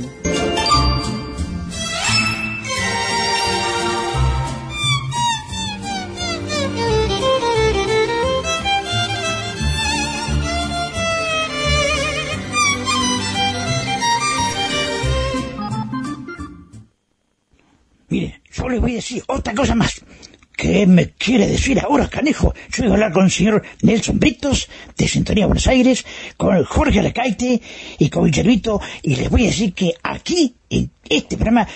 Mire, 18.08 18.42
yo 18.52 18.70
le 18.70 18.80
voy 18.80 18.92
a 18.92 18.96
decir 18.96 19.24
otra 19.28 19.54
cosa 19.54 19.76
más. 19.76 20.04
¿Qué 20.56 20.88
me 20.88 21.10
quiere 21.10 21.48
decir 21.48 21.80
ahora, 21.80 22.08
canejo? 22.08 22.54
Yo 22.72 22.84
voy 22.84 22.92
a 22.92 22.94
hablar 22.94 23.12
con 23.12 23.26
el 23.26 23.32
señor 23.32 23.64
Nelson 23.82 24.20
Britos, 24.20 24.70
de 24.98 25.08
Sintonía 25.08 25.48
Buenos 25.48 25.68
Aires, 25.68 26.06
con 26.38 26.64
Jorge 26.64 27.00
Alacaite 27.00 27.62
y 28.00 28.10
con 28.10 28.26
Guillermito, 28.26 28.80
y 29.02 29.16
les 29.16 29.30
voy 29.30 29.44
a 29.44 29.48
decir 29.48 29.74
que 29.74 29.94
aquí, 30.02 30.56
en 30.70 30.90
este 31.10 31.36
programa, 31.36 31.68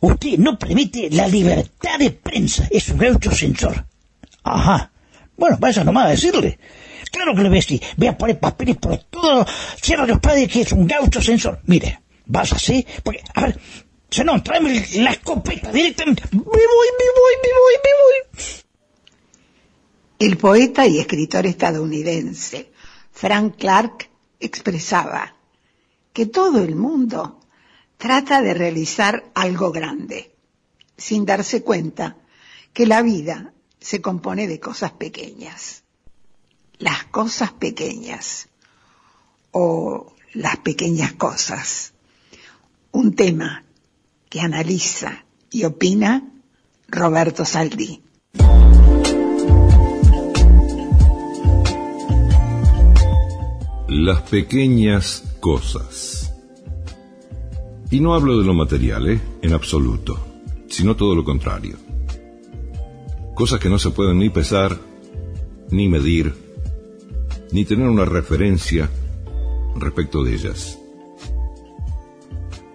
usted 0.00 0.38
no 0.38 0.56
permite 0.58 1.10
la 1.10 1.26
libertad 1.26 1.98
de 1.98 2.12
prensa. 2.12 2.68
Es 2.70 2.88
un 2.88 2.98
gaucho 2.98 3.32
censor. 3.32 3.84
Ajá. 4.44 4.92
Bueno, 5.36 5.56
vaya 5.58 5.82
nomás 5.82 6.06
a 6.06 6.10
decirle. 6.10 6.58
Claro 7.10 7.34
que 7.34 7.42
le 7.42 7.48
voy 7.48 7.58
a 7.58 7.60
decir. 7.60 7.82
Voy 7.96 8.08
a 8.08 8.16
poner 8.16 8.38
papeles 8.38 8.76
por 8.76 8.96
todo. 8.96 9.44
Cierra 9.82 10.06
los 10.06 10.20
padres 10.20 10.48
que 10.48 10.60
es 10.60 10.72
un 10.72 10.86
gaucho 10.86 11.20
censor. 11.20 11.60
Mire, 11.66 12.00
vas 12.26 12.52
así, 12.52 12.86
porque, 13.02 13.22
a 13.34 13.42
ver, 13.42 13.58
no, 14.24 14.42
la 14.94 15.10
escopeta. 15.10 15.70
Me 15.72 15.82
voy, 15.82 15.92
me 15.92 16.42
voy, 16.42 17.34
me 17.42 17.52
voy, 17.58 17.74
me 17.84 17.92
voy. 18.00 18.64
El 20.18 20.36
poeta 20.36 20.86
y 20.86 20.98
escritor 20.98 21.46
estadounidense 21.46 22.72
Frank 23.12 23.56
Clark 23.56 24.10
expresaba 24.40 25.36
que 26.12 26.26
todo 26.26 26.62
el 26.62 26.74
mundo 26.74 27.40
trata 27.96 28.42
de 28.42 28.54
realizar 28.54 29.30
algo 29.34 29.70
grande, 29.70 30.34
sin 30.96 31.24
darse 31.24 31.62
cuenta 31.62 32.16
que 32.72 32.86
la 32.86 33.02
vida 33.02 33.52
se 33.78 34.00
compone 34.00 34.48
de 34.48 34.58
cosas 34.58 34.92
pequeñas. 34.92 35.84
Las 36.78 37.04
cosas 37.04 37.52
pequeñas 37.52 38.48
o 39.50 40.14
las 40.32 40.56
pequeñas 40.58 41.12
cosas. 41.12 41.92
Un 42.90 43.14
tema 43.14 43.64
que 44.28 44.40
analiza 44.40 45.24
y 45.50 45.64
opina 45.64 46.22
Roberto 46.88 47.44
Saldí. 47.44 48.02
Las 53.88 54.22
pequeñas 54.22 55.24
cosas. 55.40 56.34
Y 57.90 58.00
no 58.00 58.14
hablo 58.14 58.38
de 58.38 58.44
lo 58.44 58.52
material, 58.52 59.08
¿eh? 59.08 59.20
En 59.40 59.54
absoluto, 59.54 60.18
sino 60.68 60.94
todo 60.94 61.14
lo 61.14 61.24
contrario. 61.24 61.76
Cosas 63.34 63.60
que 63.60 63.70
no 63.70 63.78
se 63.78 63.90
pueden 63.90 64.18
ni 64.18 64.28
pesar, 64.28 64.78
ni 65.70 65.88
medir, 65.88 66.34
ni 67.50 67.64
tener 67.64 67.88
una 67.88 68.04
referencia 68.04 68.90
respecto 69.76 70.22
de 70.22 70.34
ellas. 70.34 70.78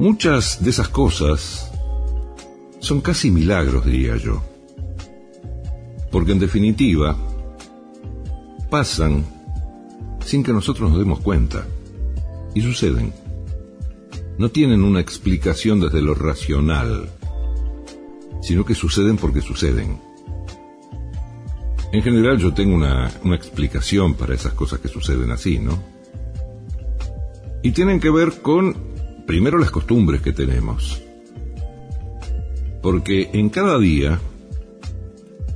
Muchas 0.04 0.62
de 0.62 0.70
esas 0.70 0.90
cosas 0.90 1.72
son 2.80 3.00
casi 3.00 3.32
milagros, 3.32 3.86
diría 3.86 4.18
yo. 4.18 4.44
Porque 6.12 6.34
en 6.34 6.40
definitiva, 6.40 7.16
pasan 8.70 9.24
sin 10.20 10.44
que 10.44 10.52
nosotros 10.52 10.90
nos 10.90 11.00
demos 11.00 11.22
cuenta. 11.22 11.66
Y 12.54 12.62
suceden. 12.62 13.14
No 14.38 14.50
tienen 14.50 14.84
una 14.84 15.00
explicación 15.00 15.80
desde 15.80 16.02
lo 16.02 16.16
racional, 16.16 17.10
sino 18.42 18.66
que 18.66 18.76
suceden 18.76 19.16
porque 19.16 19.40
suceden. 19.40 20.02
En 21.94 22.04
general 22.04 22.40
yo 22.40 22.54
tengo 22.54 22.76
una, 22.76 23.10
una 23.24 23.38
explicación 23.38 24.16
para 24.16 24.36
esas 24.36 24.52
cosas 24.52 24.80
que 24.80 24.90
suceden 24.90 25.32
así, 25.32 25.60
¿no? 25.60 25.82
Y 27.62 27.72
tienen 27.72 28.02
que 28.02 28.10
ver 28.10 28.42
con, 28.42 28.93
primero, 29.26 29.58
las 29.58 29.72
costumbres 29.72 30.22
que 30.22 30.34
tenemos. 30.34 31.02
Porque 32.82 33.30
en 33.34 33.50
cada 33.50 33.80
día 33.80 34.20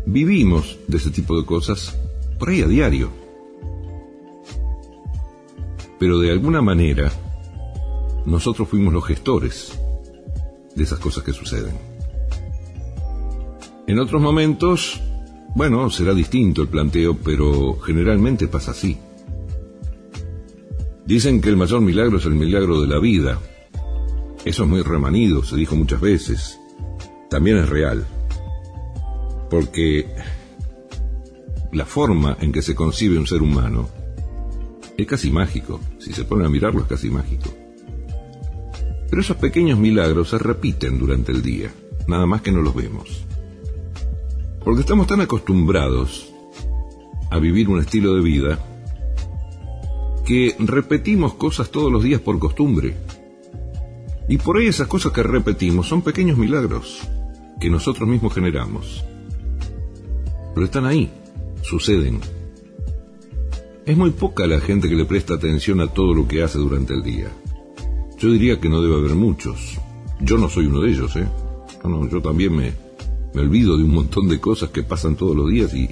vivimos 0.05 0.77
de 0.87 0.97
ese 0.97 1.11
tipo 1.11 1.37
de 1.39 1.45
cosas 1.45 1.97
por 2.39 2.49
ahí 2.49 2.61
a 2.61 2.67
diario. 2.67 3.09
Pero 5.99 6.19
de 6.19 6.31
alguna 6.31 6.61
manera, 6.61 7.11
nosotros 8.25 8.69
fuimos 8.69 8.93
los 8.93 9.05
gestores 9.05 9.77
de 10.75 10.83
esas 10.83 10.99
cosas 10.99 11.23
que 11.23 11.33
suceden. 11.33 11.75
En 13.87 13.99
otros 13.99 14.21
momentos, 14.21 15.01
bueno, 15.55 15.89
será 15.89 16.13
distinto 16.13 16.61
el 16.61 16.67
planteo, 16.67 17.17
pero 17.17 17.79
generalmente 17.79 18.47
pasa 18.47 18.71
así. 18.71 18.97
Dicen 21.05 21.39
que 21.41 21.49
el 21.49 21.57
mayor 21.57 21.81
milagro 21.81 22.17
es 22.17 22.25
el 22.25 22.35
milagro 22.35 22.81
de 22.81 22.87
la 22.87 22.99
vida. 22.99 23.39
Eso 24.47 24.63
es 24.63 24.69
muy 24.69 24.81
remanido, 24.81 25.43
se 25.43 25.57
dijo 25.57 25.75
muchas 25.75 25.99
veces. 25.99 26.57
También 27.29 27.57
es 27.57 27.67
real. 27.67 28.07
Porque 29.49 30.07
la 31.73 31.85
forma 31.85 32.37
en 32.39 32.53
que 32.53 32.61
se 32.61 32.73
concibe 32.73 33.19
un 33.19 33.27
ser 33.27 33.41
humano 33.41 33.89
es 34.97 35.05
casi 35.05 35.31
mágico. 35.31 35.81
Si 35.99 36.13
se 36.13 36.23
pone 36.23 36.45
a 36.45 36.49
mirarlo 36.49 36.79
es 36.79 36.87
casi 36.87 37.09
mágico. 37.09 37.49
Pero 39.09 39.21
esos 39.21 39.35
pequeños 39.35 39.77
milagros 39.77 40.29
se 40.29 40.37
repiten 40.37 40.97
durante 40.97 41.33
el 41.33 41.41
día, 41.41 41.69
nada 42.07 42.25
más 42.25 42.41
que 42.41 42.53
no 42.53 42.61
los 42.61 42.73
vemos. 42.73 43.25
Porque 44.63 44.79
estamos 44.79 45.07
tan 45.07 45.19
acostumbrados 45.19 46.33
a 47.31 47.37
vivir 47.39 47.67
un 47.67 47.81
estilo 47.81 48.15
de 48.15 48.21
vida 48.21 48.59
que 50.25 50.55
repetimos 50.57 51.33
cosas 51.33 51.69
todos 51.69 51.91
los 51.91 52.01
días 52.01 52.21
por 52.21 52.39
costumbre. 52.39 52.95
Y 54.27 54.37
por 54.37 54.57
ahí 54.57 54.67
esas 54.67 54.87
cosas 54.87 55.13
que 55.13 55.23
repetimos 55.23 55.87
son 55.87 56.01
pequeños 56.01 56.37
milagros 56.37 57.07
que 57.59 57.69
nosotros 57.69 58.07
mismos 58.07 58.33
generamos. 58.33 59.03
Pero 60.53 60.65
están 60.65 60.85
ahí, 60.85 61.11
suceden. 61.61 62.19
Es 63.85 63.95
muy 63.95 64.11
poca 64.11 64.45
la 64.47 64.59
gente 64.59 64.89
que 64.89 64.95
le 64.95 65.05
presta 65.05 65.35
atención 65.35 65.79
a 65.79 65.87
todo 65.87 66.13
lo 66.13 66.27
que 66.27 66.43
hace 66.43 66.57
durante 66.57 66.93
el 66.93 67.03
día. 67.03 67.31
Yo 68.17 68.31
diría 68.31 68.59
que 68.59 68.67
no 68.67 68.81
debe 68.81 68.95
haber 68.95 69.15
muchos. 69.15 69.77
Yo 70.19 70.37
no 70.37 70.49
soy 70.49 70.65
uno 70.65 70.81
de 70.81 70.89
ellos, 70.89 71.15
¿eh? 71.15 71.27
No, 71.85 72.09
yo 72.09 72.21
también 72.21 72.53
me, 72.53 72.73
me 73.33 73.41
olvido 73.41 73.77
de 73.77 73.83
un 73.83 73.91
montón 73.91 74.27
de 74.27 74.41
cosas 74.41 74.71
que 74.71 74.83
pasan 74.83 75.15
todos 75.15 75.35
los 75.35 75.49
días 75.49 75.73
y, 75.73 75.89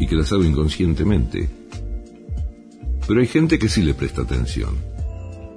y 0.00 0.06
que 0.06 0.16
las 0.16 0.32
hago 0.32 0.42
inconscientemente. 0.42 1.48
Pero 3.06 3.20
hay 3.20 3.26
gente 3.26 3.58
que 3.58 3.68
sí 3.68 3.82
le 3.82 3.94
presta 3.94 4.22
atención. 4.22 4.74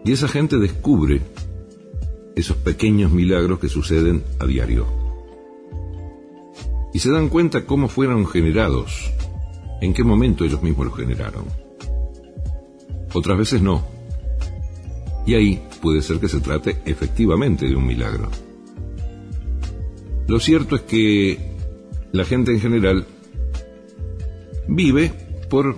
Y 0.05 0.11
esa 0.11 0.27
gente 0.27 0.57
descubre 0.57 1.21
esos 2.35 2.57
pequeños 2.57 3.11
milagros 3.11 3.59
que 3.59 3.69
suceden 3.69 4.23
a 4.39 4.45
diario. 4.45 4.85
Y 6.93 6.99
se 6.99 7.11
dan 7.11 7.29
cuenta 7.29 7.65
cómo 7.65 7.87
fueron 7.87 8.27
generados, 8.27 9.11
en 9.81 9.93
qué 9.93 10.03
momento 10.03 10.43
ellos 10.43 10.61
mismos 10.61 10.87
los 10.87 10.97
generaron. 10.97 11.45
Otras 13.13 13.37
veces 13.37 13.61
no. 13.61 13.85
Y 15.25 15.35
ahí 15.35 15.63
puede 15.81 16.01
ser 16.01 16.19
que 16.19 16.27
se 16.27 16.39
trate 16.39 16.81
efectivamente 16.85 17.67
de 17.67 17.75
un 17.75 17.85
milagro. 17.85 18.29
Lo 20.27 20.39
cierto 20.39 20.75
es 20.75 20.81
que 20.81 21.37
la 22.11 22.25
gente 22.25 22.51
en 22.51 22.59
general 22.59 23.05
vive 24.67 25.11
por, 25.49 25.77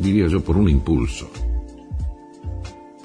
diría 0.00 0.26
yo, 0.26 0.42
por 0.42 0.56
un 0.56 0.68
impulso. 0.68 1.30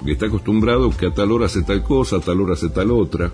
Porque 0.02 0.14
está 0.14 0.26
acostumbrado 0.26 0.90
que 0.90 1.06
a 1.06 1.14
tal 1.14 1.30
hora 1.30 1.46
hace 1.46 1.62
tal 1.62 1.84
cosa, 1.84 2.16
a 2.16 2.20
tal 2.20 2.40
hora 2.40 2.54
hace 2.54 2.70
tal 2.70 2.90
otra. 2.90 3.30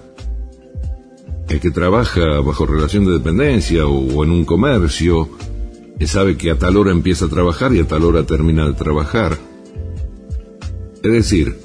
El 1.48 1.60
que 1.60 1.70
trabaja 1.70 2.40
bajo 2.40 2.66
relación 2.66 3.06
de 3.06 3.12
dependencia 3.12 3.86
o, 3.86 4.22
en 4.22 4.30
un 4.30 4.44
comercio, 4.44 5.30
sabe 6.04 6.36
que 6.36 6.50
a 6.50 6.58
tal 6.58 6.76
hora 6.76 6.90
empieza 6.90 7.24
a 7.24 7.30
trabajar 7.30 7.74
y 7.74 7.80
a 7.80 7.88
tal 7.88 8.04
hora 8.04 8.24
termina 8.24 8.66
de 8.66 8.74
trabajar. 8.74 9.38
Es 11.02 11.10
decir, 11.10 11.56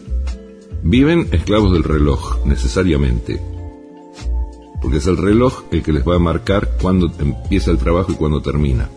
viven 0.83 1.27
esclavos 1.33 1.73
del 1.73 1.83
reloj, 1.83 2.45
necesariamente. 2.45 3.41
Porque 4.81 4.99
es 4.99 5.07
el 5.07 5.17
reloj 5.17 5.63
el 5.71 5.83
que 5.83 5.91
les 5.91 6.07
va 6.07 6.15
a 6.15 6.19
marcar 6.19 6.77
cuándo 6.81 7.11
empieza 7.19 7.71
el 7.71 7.77
trabajo 7.77 8.13
y 8.13 8.15
cuándo 8.15 8.41
termina. 8.41 8.89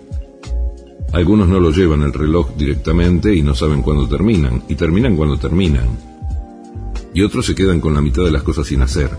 Algunos 1.13 1.49
no 1.49 1.61
lo 1.61 1.71
llevan 1.71 2.03
el 2.03 2.13
reloj 2.13 2.57
directamente 2.57 3.35
y 3.35 3.43
no 3.43 3.55
saben 3.55 3.83
cuándo 3.83 4.09
terminan, 4.09 4.63
y 4.69 4.75
terminan 4.75 5.17
cuando 5.17 5.39
terminan. 5.39 5.89
Y 7.15 7.23
otros 7.23 7.47
se 7.47 7.55
quedan 7.55 7.81
con 7.81 7.95
la 7.95 8.03
mitad 8.03 8.25
de 8.25 8.31
las 8.31 8.43
cosas 8.43 8.67
sin 8.67 8.83
hacer. 8.83 9.11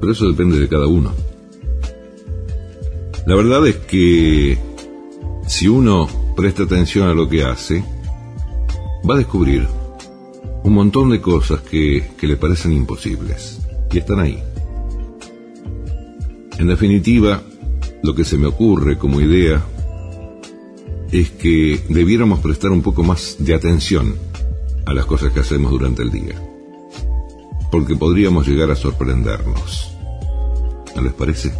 Pero 0.00 0.12
eso 0.12 0.28
depende 0.28 0.58
de 0.58 0.68
cada 0.68 0.88
uno. 0.88 1.12
La 3.26 3.36
verdad 3.36 3.64
es 3.68 3.76
que 3.76 4.58
si 5.46 5.68
uno 5.68 6.08
presta 6.34 6.64
atención 6.64 7.08
a 7.08 7.14
lo 7.14 7.28
que 7.28 7.44
hace, 7.44 7.84
va 9.08 9.14
a 9.14 9.18
descubrir 9.18 9.68
un 10.64 10.72
montón 10.72 11.10
de 11.10 11.20
cosas 11.20 11.60
que, 11.60 12.10
que 12.18 12.26
le 12.26 12.36
parecen 12.36 12.72
imposibles. 12.72 13.60
Y 13.92 13.98
están 13.98 14.18
ahí. 14.18 14.42
En 16.58 16.66
definitiva, 16.66 17.42
lo 18.02 18.14
que 18.14 18.24
se 18.24 18.38
me 18.38 18.46
ocurre 18.46 18.98
como 18.98 19.20
idea 19.20 19.64
es 21.12 21.30
que 21.30 21.78
debiéramos 21.90 22.40
prestar 22.40 22.70
un 22.70 22.80
poco 22.80 23.02
más 23.02 23.36
de 23.38 23.54
atención 23.54 24.16
a 24.86 24.94
las 24.94 25.04
cosas 25.04 25.32
que 25.32 25.40
hacemos 25.40 25.70
durante 25.70 26.02
el 26.02 26.10
día. 26.10 26.34
Porque 27.70 27.94
podríamos 27.96 28.48
llegar 28.48 28.70
a 28.70 28.76
sorprendernos. 28.76 29.94
¿No 30.96 31.02
les 31.02 31.12
parece? 31.12 31.52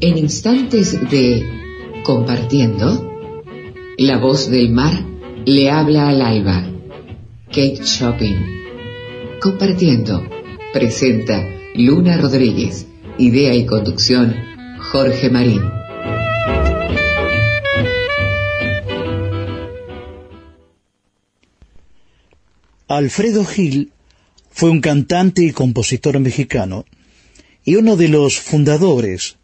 En 0.00 0.18
instantes 0.18 1.10
de 1.10 1.44
compartiendo, 2.04 3.09
la 4.00 4.16
voz 4.16 4.48
del 4.48 4.70
mar 4.70 5.04
le 5.44 5.70
habla 5.70 6.08
al 6.08 6.22
alba. 6.22 6.66
Kate 7.48 7.84
Shopping. 7.84 8.34
Compartiendo. 9.42 10.26
Presenta 10.72 11.46
Luna 11.74 12.16
Rodríguez. 12.16 12.86
Idea 13.18 13.54
y 13.54 13.66
conducción 13.66 14.34
Jorge 14.90 15.28
Marín. 15.28 15.60
Alfredo 22.88 23.44
Gil 23.44 23.92
fue 24.50 24.70
un 24.70 24.80
cantante 24.80 25.44
y 25.44 25.52
compositor 25.52 26.18
mexicano 26.20 26.86
y 27.66 27.76
uno 27.76 27.96
de 27.96 28.08
los 28.08 28.38
fundadores, 28.38 29.36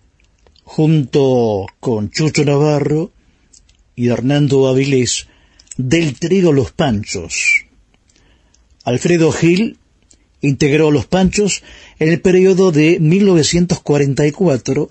junto 0.65 1.67
con 1.79 2.09
Chucho 2.09 2.43
Navarro, 2.47 3.13
y 3.97 4.09
Hernando 4.09 4.69
Avilés 4.69 5.27
del 5.77 6.17
trío 6.19 6.53
Los 6.53 6.71
Panchos. 6.71 7.65
Alfredo 8.85 9.33
Gil 9.33 9.79
integró 10.41 10.93
Los 10.93 11.07
Panchos 11.07 11.65
en 11.99 12.11
el 12.11 12.21
periodo 12.21 12.71
de 12.71 13.01
1944 13.01 14.89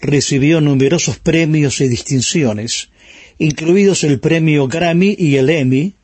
recibió 0.00 0.60
numerosos 0.60 1.18
premios 1.18 1.80
y 1.80 1.88
distinciones, 1.88 2.90
incluidos 3.38 4.04
el 4.04 4.20
premio 4.20 4.68
Grammy 4.68 5.14
y 5.18 5.36
el 5.36 5.50
Emmy, 5.50 5.94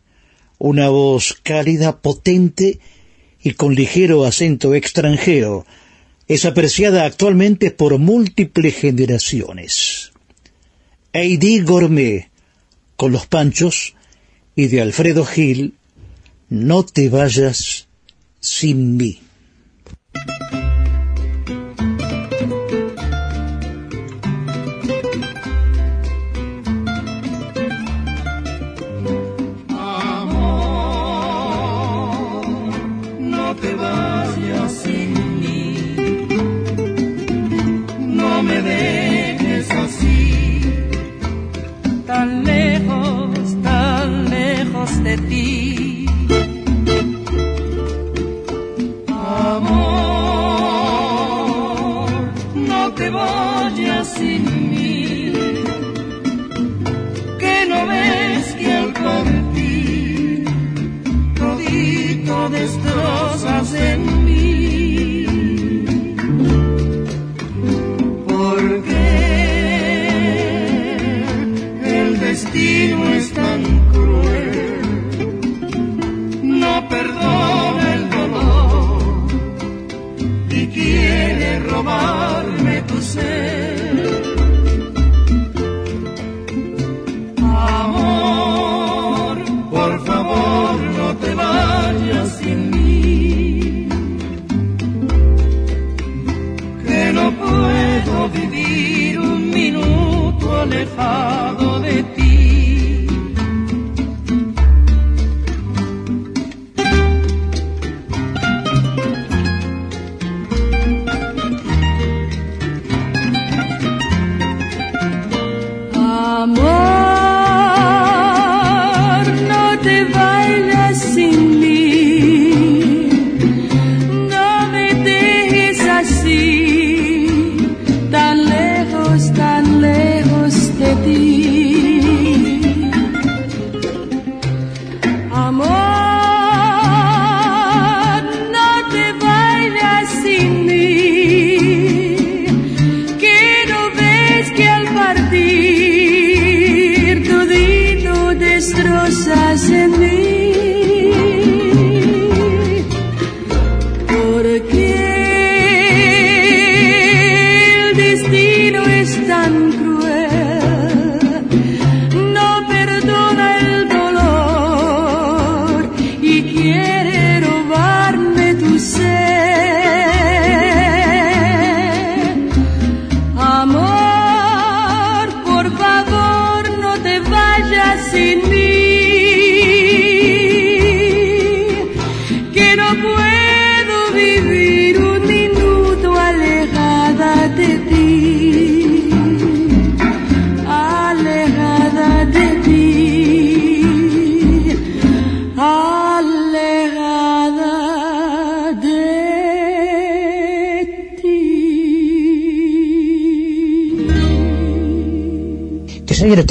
una 0.59 0.89
voz 0.89 1.39
cálida, 1.43 2.01
potente 2.01 2.79
y 3.43 3.53
con 3.53 3.75
ligero 3.75 4.25
acento 4.25 4.75
extranjero, 4.75 5.67
es 6.29 6.45
apreciada 6.45 7.05
actualmente 7.05 7.71
por 7.71 7.99
múltiples 7.99 8.75
generaciones. 8.75 10.13
Heidi 11.13 11.61
Gourmet, 11.61 12.29
con 12.97 13.13
los 13.13 13.27
panchos, 13.27 13.95
y 14.57 14.69
de 14.69 14.81
Alfredo 14.81 15.25
Gil, 15.25 15.75
No 16.49 16.85
te 16.85 17.09
vayas 17.09 17.89
sin 18.41 18.97
mí. 18.97 19.21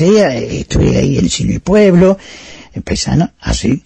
Estuve 0.03 0.97
ahí 0.97 1.17
en 1.17 1.27
del 1.27 1.61
pueblo, 1.61 2.17
en 2.73 2.81
paisano, 2.81 3.31
así. 3.39 3.83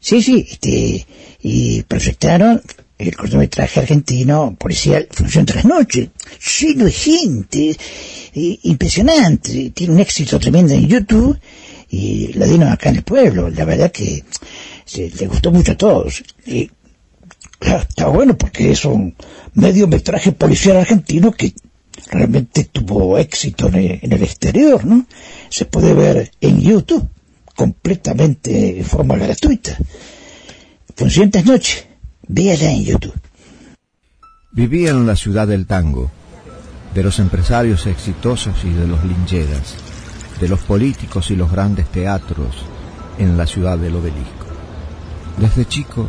sí, 0.00 0.22
sí, 0.22 0.46
este, 0.50 1.06
y 1.42 1.82
proyectaron 1.82 2.62
el 2.98 3.16
cortometraje 3.16 3.80
argentino 3.80 4.56
policial 4.58 5.06
Función 5.10 5.46
tras 5.46 5.64
noche, 5.64 6.10
lleno 6.60 6.84
de 6.84 6.90
gente, 6.90 7.76
impresionante, 8.34 9.70
tiene 9.70 9.94
un 9.94 10.00
éxito 10.00 10.38
tremendo 10.38 10.74
en 10.74 10.88
YouTube 10.88 11.38
y 11.90 12.32
lo 12.34 12.46
dieron 12.46 12.68
acá 12.68 12.90
en 12.90 12.96
el 12.96 13.02
pueblo, 13.02 13.48
la 13.48 13.64
verdad 13.64 13.92
que 13.92 14.24
se, 14.84 15.10
le 15.10 15.26
gustó 15.26 15.50
mucho 15.50 15.72
a 15.72 15.76
todos. 15.76 16.22
Y, 16.46 16.70
está 17.60 18.06
bueno 18.08 18.36
porque 18.36 18.70
es 18.70 18.84
un 18.84 19.14
mediometraje 19.54 20.32
policial 20.32 20.76
argentino 20.76 21.32
que 21.32 21.54
realmente 22.06 22.64
tuvo 22.64 23.18
éxito 23.18 23.68
en 23.68 24.12
el, 24.12 24.22
exterior, 24.22 24.84
¿no? 24.84 25.06
Se 25.48 25.64
puede 25.64 25.94
ver 25.94 26.30
en 26.40 26.60
YouTube, 26.60 27.08
completamente 27.54 28.74
de 28.74 28.84
forma 28.84 29.16
gratuita. 29.16 29.76
Función 30.96 31.30
tras 31.30 31.44
noche, 31.44 31.86
véala 32.26 32.70
en 32.70 32.84
YouTube. 32.84 33.20
Vivía 34.52 34.90
en 34.90 35.06
la 35.06 35.16
ciudad 35.16 35.46
del 35.46 35.66
tango, 35.66 36.10
de 36.94 37.02
los 37.02 37.18
empresarios 37.18 37.86
exitosos 37.86 38.64
y 38.64 38.70
de 38.70 38.86
los 38.86 39.04
lincheras, 39.04 39.74
de 40.40 40.48
los 40.48 40.60
políticos 40.60 41.30
y 41.30 41.36
los 41.36 41.50
grandes 41.50 41.86
teatros 41.88 42.56
en 43.18 43.36
la 43.36 43.46
ciudad 43.46 43.78
del 43.78 43.96
obelisco. 43.96 44.46
Desde 45.36 45.66
chico 45.66 46.08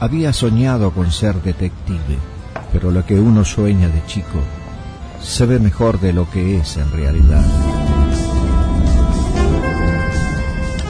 había 0.00 0.32
soñado 0.32 0.92
con 0.92 1.10
ser 1.10 1.42
detective, 1.42 2.18
pero 2.72 2.90
lo 2.90 3.04
que 3.04 3.14
uno 3.14 3.44
sueña 3.44 3.88
de 3.88 4.04
chico 4.06 4.40
se 5.22 5.46
ve 5.46 5.58
mejor 5.58 6.00
de 6.00 6.12
lo 6.12 6.30
que 6.30 6.58
es 6.58 6.76
en 6.76 6.90
realidad. 6.92 7.44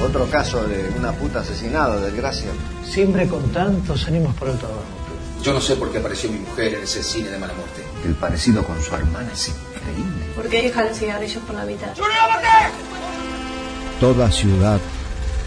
Otro 0.03 0.27
caso 0.31 0.65
de 0.67 0.91
una 0.99 1.13
puta 1.13 1.41
asesinada, 1.41 2.01
desgracia. 2.01 2.51
Siempre 2.89 3.29
con 3.29 3.43
tantos 3.51 4.07
ánimos 4.07 4.35
por 4.37 4.49
el 4.49 4.57
trabajo. 4.57 4.83
Yo 5.43 5.53
no 5.53 5.61
sé 5.61 5.77
por 5.77 5.91
qué 5.91 5.99
apareció 5.99 6.31
mi 6.31 6.39
mujer 6.39 6.75
en 6.75 6.83
ese 6.83 7.03
cine 7.03 7.29
de 7.31 7.39
mala 7.39 7.55
muerte. 7.55 7.83
El 8.05 8.15
parecido 8.15 8.65
con 8.65 8.81
su 8.83 8.95
hermana 8.95 9.31
es 9.33 9.49
increíble. 9.49 10.25
¿Por 10.35 10.49
qué 10.49 10.63
dejan 10.63 10.95
cigarrillos 10.95 11.43
por 11.45 11.55
la 11.55 11.65
mitad? 11.65 11.89
Toda 14.01 14.31
ciudad 14.31 14.81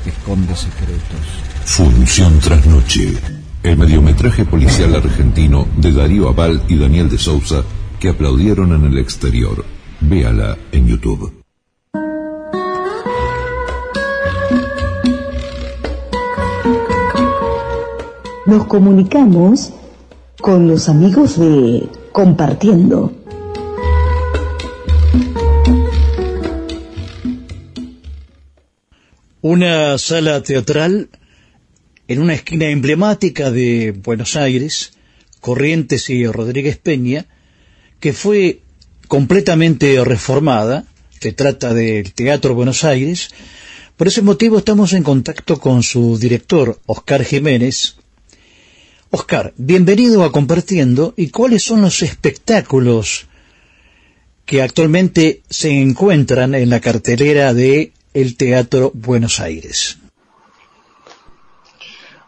esconde 0.05 0.55
secretos. 0.55 1.41
Función 1.65 2.39
tras 2.39 2.65
noche. 2.65 3.17
El 3.63 3.77
mediometraje 3.77 4.45
policial 4.45 4.95
argentino 4.95 5.67
de 5.77 5.91
Darío 5.91 6.29
Aval 6.29 6.63
y 6.67 6.77
Daniel 6.77 7.09
de 7.09 7.17
Sousa 7.17 7.63
que 8.01 8.09
aplaudieron 8.09 8.73
en 8.73 8.85
el 8.85 8.97
exterior. 8.97 9.63
Véala 9.99 10.57
en 10.71 10.87
YouTube. 10.87 11.31
Nos 18.47 18.65
comunicamos 18.65 19.71
con 20.41 20.67
los 20.67 20.89
amigos 20.89 21.39
de 21.39 21.87
Compartiendo. 22.11 23.13
Una 29.41 29.99
sala 29.99 30.41
teatral 30.41 31.09
en 32.07 32.19
una 32.19 32.33
esquina 32.33 32.65
emblemática 32.65 33.51
de 33.51 33.91
Buenos 33.91 34.35
Aires, 34.35 34.93
Corrientes 35.39 36.09
y 36.09 36.25
Rodríguez 36.25 36.77
Peña, 36.77 37.27
que 38.01 38.11
fue 38.11 38.59
completamente 39.07 40.03
reformada, 40.03 40.85
se 41.19 41.31
trata 41.31 41.73
del 41.73 42.13
Teatro 42.13 42.55
Buenos 42.55 42.83
Aires, 42.83 43.29
por 43.95 44.07
ese 44.07 44.23
motivo 44.23 44.57
estamos 44.57 44.93
en 44.93 45.03
contacto 45.03 45.59
con 45.59 45.83
su 45.83 46.17
director, 46.17 46.79
Oscar 46.87 47.23
Jiménez. 47.23 47.97
Oscar, 49.11 49.53
bienvenido 49.55 50.23
a 50.23 50.31
Compartiendo 50.31 51.13
y 51.15 51.29
cuáles 51.29 51.63
son 51.63 51.81
los 51.81 52.01
espectáculos 52.01 53.27
que 54.45 54.63
actualmente 54.63 55.43
se 55.49 55.69
encuentran 55.69 56.55
en 56.55 56.71
la 56.71 56.79
cartelera 56.79 57.53
de 57.53 57.93
el 58.15 58.35
Teatro 58.35 58.91
Buenos 58.95 59.39
Aires. 59.39 59.99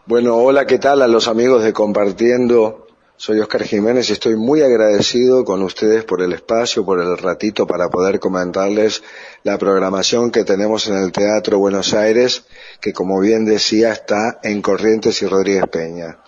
Bueno, 0.06 0.36
hola, 0.36 0.66
¿qué 0.66 0.78
tal 0.78 1.02
a 1.02 1.08
los 1.08 1.26
amigos 1.26 1.64
de 1.64 1.72
Compartiendo? 1.72 2.83
Soy 3.16 3.38
Oscar 3.38 3.62
Jiménez 3.62 4.10
y 4.10 4.12
estoy 4.12 4.34
muy 4.34 4.62
agradecido 4.62 5.44
con 5.44 5.62
ustedes 5.62 6.02
por 6.02 6.20
el 6.20 6.32
espacio, 6.32 6.84
por 6.84 7.00
el 7.00 7.16
ratito 7.16 7.64
para 7.64 7.88
poder 7.88 8.18
comentarles 8.18 9.04
la 9.44 9.56
programación 9.56 10.32
que 10.32 10.42
tenemos 10.42 10.88
en 10.88 10.96
el 10.96 11.12
Teatro 11.12 11.60
Buenos 11.60 11.94
Aires, 11.94 12.42
que 12.80 12.92
como 12.92 13.20
bien 13.20 13.44
decía 13.44 13.92
está 13.92 14.40
en 14.42 14.60
Corrientes 14.60 15.22
y 15.22 15.26
Rodríguez 15.26 15.64
Peña. 15.70 16.18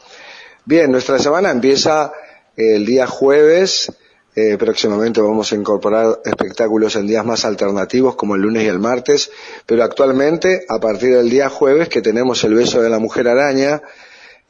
Bien, 0.64 0.92
nuestra 0.92 1.18
semana 1.18 1.50
empieza 1.50 2.12
el 2.56 2.86
día 2.86 3.08
jueves, 3.08 3.92
eh, 4.36 4.56
próximamente 4.56 5.20
vamos 5.20 5.50
a 5.50 5.56
incorporar 5.56 6.20
espectáculos 6.24 6.94
en 6.94 7.08
días 7.08 7.26
más 7.26 7.44
alternativos 7.44 8.14
como 8.14 8.36
el 8.36 8.42
lunes 8.42 8.62
y 8.62 8.68
el 8.68 8.78
martes, 8.78 9.32
pero 9.66 9.82
actualmente 9.82 10.64
a 10.68 10.78
partir 10.78 11.16
del 11.16 11.30
día 11.30 11.48
jueves 11.48 11.88
que 11.88 12.00
tenemos 12.00 12.44
el 12.44 12.54
beso 12.54 12.80
de 12.80 12.90
la 12.90 13.00
mujer 13.00 13.26
araña, 13.26 13.82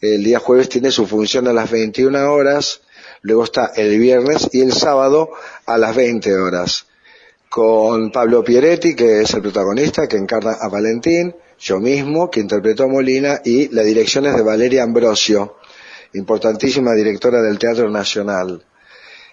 el 0.01 0.25
día 0.25 0.39
jueves 0.39 0.69
tiene 0.69 0.91
su 0.91 1.07
función 1.07 1.49
a 1.49 1.53
las 1.53 1.71
21 1.71 2.33
horas, 2.33 2.83
luego 3.23 3.45
está 3.45 3.73
el 3.77 3.99
viernes 3.99 4.49
y 4.53 4.61
el 4.61 4.73
sábado 4.73 5.31
a 5.65 5.79
las 5.79 5.97
20 5.97 6.35
horas. 6.37 6.87
Con 7.49 8.11
Pablo 8.11 8.45
Pieretti, 8.45 8.95
que 8.95 9.23
es 9.23 9.33
el 9.35 9.43
protagonista, 9.43 10.07
que 10.07 10.17
encarna 10.17 10.53
a 10.61 10.69
Valentín, 10.69 11.35
yo 11.59 11.79
mismo, 11.81 12.31
que 12.31 12.41
interpretó 12.41 12.85
a 12.85 12.89
Molina, 12.89 13.41
y 13.45 13.69
la 13.69 13.83
dirección 13.83 14.27
es 14.27 14.37
de 14.37 14.43
Valeria 14.43 14.83
Ambrosio, 14.83 15.57
importantísima 16.13 16.93
directora 16.93 17.41
del 17.41 17.59
Teatro 17.59 17.91
Nacional. 17.91 18.65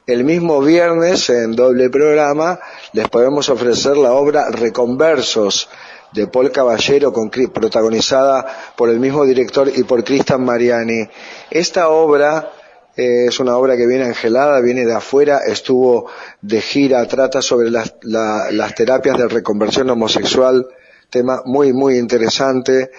El 0.06 0.24
mismo 0.24 0.62
viernes, 0.62 1.30
en 1.30 1.56
doble 1.56 1.90
programa, 1.90 2.60
les 2.92 3.08
podemos 3.10 3.50
ofrecer 3.50 3.96
la 3.98 4.14
obra 4.14 4.50
Reconversos, 4.52 5.70
de 6.14 6.28
Paul 6.28 6.52
Caballero, 6.52 7.12
con, 7.12 7.30
protagonizada 7.30 8.74
por 8.76 8.90
el 8.90 9.00
mismo 9.00 9.26
director 9.26 9.70
y 9.74 9.84
por 9.84 10.04
Cristian 10.04 10.44
Mariani. 10.44 11.08
Esta 11.50 11.90
obra 11.90 12.52
eh, 12.96 13.26
es 13.28 13.40
una 13.40 13.58
obra 13.58 13.76
que 13.76 13.88
viene 13.88 14.06
angelada, 14.06 14.62
viene 14.62 14.86
de 14.86 14.94
afuera, 14.94 15.40
estuvo 15.46 16.08
de 16.42 16.62
gira, 16.62 17.06
trata 17.08 17.42
sobre 17.42 17.72
las, 17.72 17.96
la, 18.04 18.52
las 18.52 18.76
terapias 18.76 19.18
de 19.18 19.28
reconversión 19.28 19.90
homosexual, 19.90 20.68
tema 21.10 21.42
muy, 21.46 21.74
muy 21.74 21.98
interesante. 21.98 22.92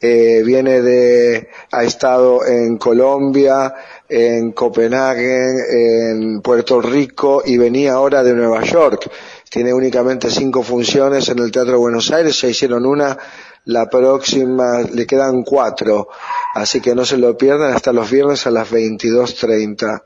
Eh, 0.00 0.42
viene 0.44 0.80
de, 0.80 1.48
ha 1.72 1.82
estado 1.82 2.46
en 2.46 2.76
Colombia, 2.78 3.74
en 4.08 4.52
Copenhague, 4.52 6.12
en 6.12 6.40
Puerto 6.40 6.80
Rico 6.80 7.42
y 7.44 7.58
venía 7.58 7.94
ahora 7.94 8.22
de 8.22 8.32
Nueva 8.32 8.62
York 8.62 9.10
tiene 9.50 9.72
únicamente 9.72 10.30
cinco 10.30 10.62
funciones 10.62 11.28
en 11.28 11.38
el 11.38 11.50
Teatro 11.50 11.78
Buenos 11.78 12.10
Aires, 12.10 12.38
se 12.38 12.50
hicieron 12.50 12.84
una, 12.86 13.16
la 13.64 13.88
próxima 13.88 14.82
le 14.82 15.06
quedan 15.06 15.42
cuatro, 15.42 16.08
así 16.54 16.80
que 16.80 16.94
no 16.94 17.04
se 17.04 17.16
lo 17.16 17.36
pierdan 17.36 17.74
hasta 17.74 17.92
los 17.92 18.10
viernes 18.10 18.46
a 18.46 18.50
las 18.50 18.70
22.30. 18.70 20.02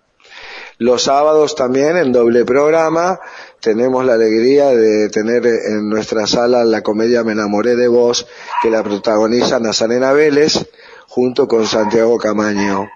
Los 0.78 1.04
sábados 1.04 1.54
también 1.54 1.96
en 1.96 2.12
doble 2.12 2.44
programa 2.44 3.20
tenemos 3.60 4.04
la 4.04 4.14
alegría 4.14 4.70
de 4.70 5.08
tener 5.10 5.46
en 5.46 5.88
nuestra 5.88 6.26
sala 6.26 6.64
la 6.64 6.82
comedia 6.82 7.22
Me 7.22 7.32
enamoré 7.32 7.76
de 7.76 7.86
vos, 7.86 8.26
que 8.62 8.70
la 8.70 8.82
protagoniza 8.82 9.60
Nazarena 9.60 10.12
Vélez 10.12 10.66
junto 11.06 11.46
con 11.46 11.66
Santiago 11.66 12.18
Camaño. 12.18 12.88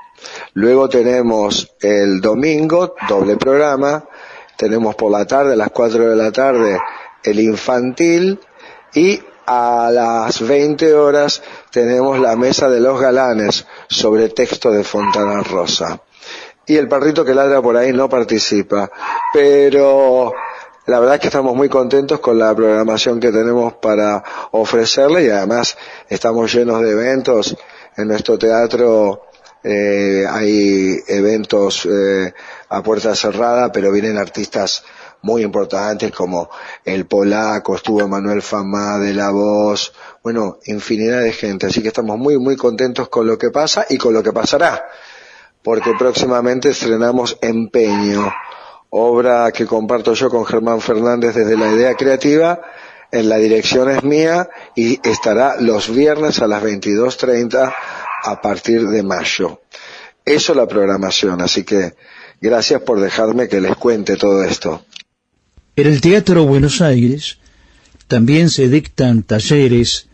Luego 0.54 0.88
tenemos 0.88 1.76
el 1.80 2.20
domingo, 2.20 2.94
doble 3.08 3.36
programa, 3.36 4.08
tenemos 4.56 4.94
por 4.94 5.10
la 5.12 5.26
tarde, 5.26 5.52
a 5.52 5.56
las 5.56 5.70
4 5.70 6.10
de 6.10 6.16
la 6.16 6.32
tarde, 6.32 6.78
el 7.22 7.40
infantil 7.40 8.40
y 8.94 9.20
a 9.46 9.90
las 9.92 10.46
20 10.46 10.94
horas 10.94 11.42
tenemos 11.70 12.18
la 12.18 12.36
mesa 12.36 12.68
de 12.68 12.80
los 12.80 13.00
galanes 13.00 13.66
sobre 13.88 14.28
texto 14.30 14.70
de 14.70 14.82
Fontana 14.82 15.42
Rosa. 15.42 16.00
Y 16.66 16.76
el 16.76 16.88
perrito 16.88 17.24
que 17.24 17.34
ladra 17.34 17.62
por 17.62 17.76
ahí 17.76 17.92
no 17.92 18.08
participa, 18.08 18.90
pero 19.32 20.32
la 20.86 20.98
verdad 20.98 21.16
es 21.16 21.20
que 21.20 21.28
estamos 21.28 21.54
muy 21.54 21.68
contentos 21.68 22.18
con 22.18 22.38
la 22.38 22.54
programación 22.54 23.20
que 23.20 23.30
tenemos 23.30 23.74
para 23.74 24.22
ofrecerle 24.50 25.24
y 25.24 25.30
además 25.30 25.76
estamos 26.08 26.52
llenos 26.52 26.80
de 26.80 26.90
eventos 26.90 27.56
en 27.96 28.08
nuestro 28.08 28.36
teatro 28.38 29.22
eh, 29.68 30.24
hay 30.28 30.96
eventos 31.08 31.86
eh, 31.86 32.32
a 32.68 32.82
puerta 32.82 33.14
cerrada, 33.14 33.70
pero 33.72 33.92
vienen 33.92 34.18
artistas 34.18 34.84
muy 35.22 35.42
importantes 35.42 36.12
como 36.12 36.48
el 36.84 37.06
polaco, 37.06 37.74
estuvo 37.74 38.06
Manuel 38.06 38.42
Fama 38.42 38.98
de 38.98 39.14
La 39.14 39.30
Voz, 39.30 39.92
bueno, 40.22 40.58
infinidad 40.66 41.22
de 41.22 41.32
gente, 41.32 41.66
así 41.66 41.82
que 41.82 41.88
estamos 41.88 42.18
muy, 42.18 42.38
muy 42.38 42.56
contentos 42.56 43.08
con 43.08 43.26
lo 43.26 43.38
que 43.38 43.50
pasa 43.50 43.86
y 43.88 43.98
con 43.98 44.14
lo 44.14 44.22
que 44.22 44.32
pasará, 44.32 44.86
porque 45.62 45.92
próximamente 45.98 46.70
estrenamos 46.70 47.38
Empeño, 47.40 48.32
obra 48.90 49.50
que 49.52 49.66
comparto 49.66 50.14
yo 50.14 50.30
con 50.30 50.44
Germán 50.44 50.80
Fernández 50.80 51.34
desde 51.34 51.56
la 51.56 51.72
idea 51.72 51.94
creativa, 51.94 52.60
en 53.10 53.28
la 53.28 53.36
dirección 53.36 53.90
es 53.90 54.02
mía 54.02 54.48
y 54.74 55.00
estará 55.08 55.56
los 55.60 55.94
viernes 55.94 56.40
a 56.40 56.46
las 56.46 56.62
22.30 56.62 57.74
a 58.24 58.40
partir 58.40 58.88
de 58.88 59.02
mayo. 59.02 59.60
Eso 60.24 60.54
la 60.54 60.66
programación, 60.66 61.40
así 61.40 61.64
que 61.64 61.94
gracias 62.40 62.82
por 62.82 63.00
dejarme 63.00 63.48
que 63.48 63.60
les 63.60 63.76
cuente 63.76 64.16
todo 64.16 64.44
esto. 64.44 64.84
En 65.76 65.86
el 65.86 66.00
Teatro 66.00 66.44
Buenos 66.44 66.80
Aires 66.80 67.38
también 68.08 68.50
se 68.50 68.68
dictan 68.68 69.22
talleres 69.22 70.08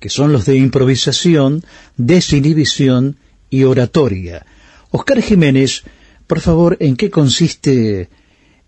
que 0.00 0.10
son 0.10 0.32
los 0.32 0.44
de 0.44 0.56
improvisación, 0.56 1.64
desinhibición 1.96 3.16
y 3.48 3.64
oratoria. 3.64 4.44
Oscar 4.90 5.22
Jiménez, 5.22 5.82
por 6.26 6.40
favor, 6.40 6.76
¿en 6.80 6.96
qué 6.96 7.10
consiste 7.10 8.10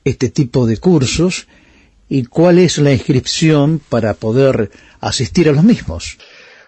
este 0.05 0.29
tipo 0.31 0.67
de 0.67 0.79
cursos 0.79 1.47
y 2.09 2.25
cuál 2.25 2.59
es 2.59 2.79
la 2.79 2.93
inscripción 2.93 3.81
para 3.89 4.15
poder 4.15 4.71
asistir 5.01 5.49
a 5.49 5.53
los 5.53 5.65
mismos? 5.65 6.17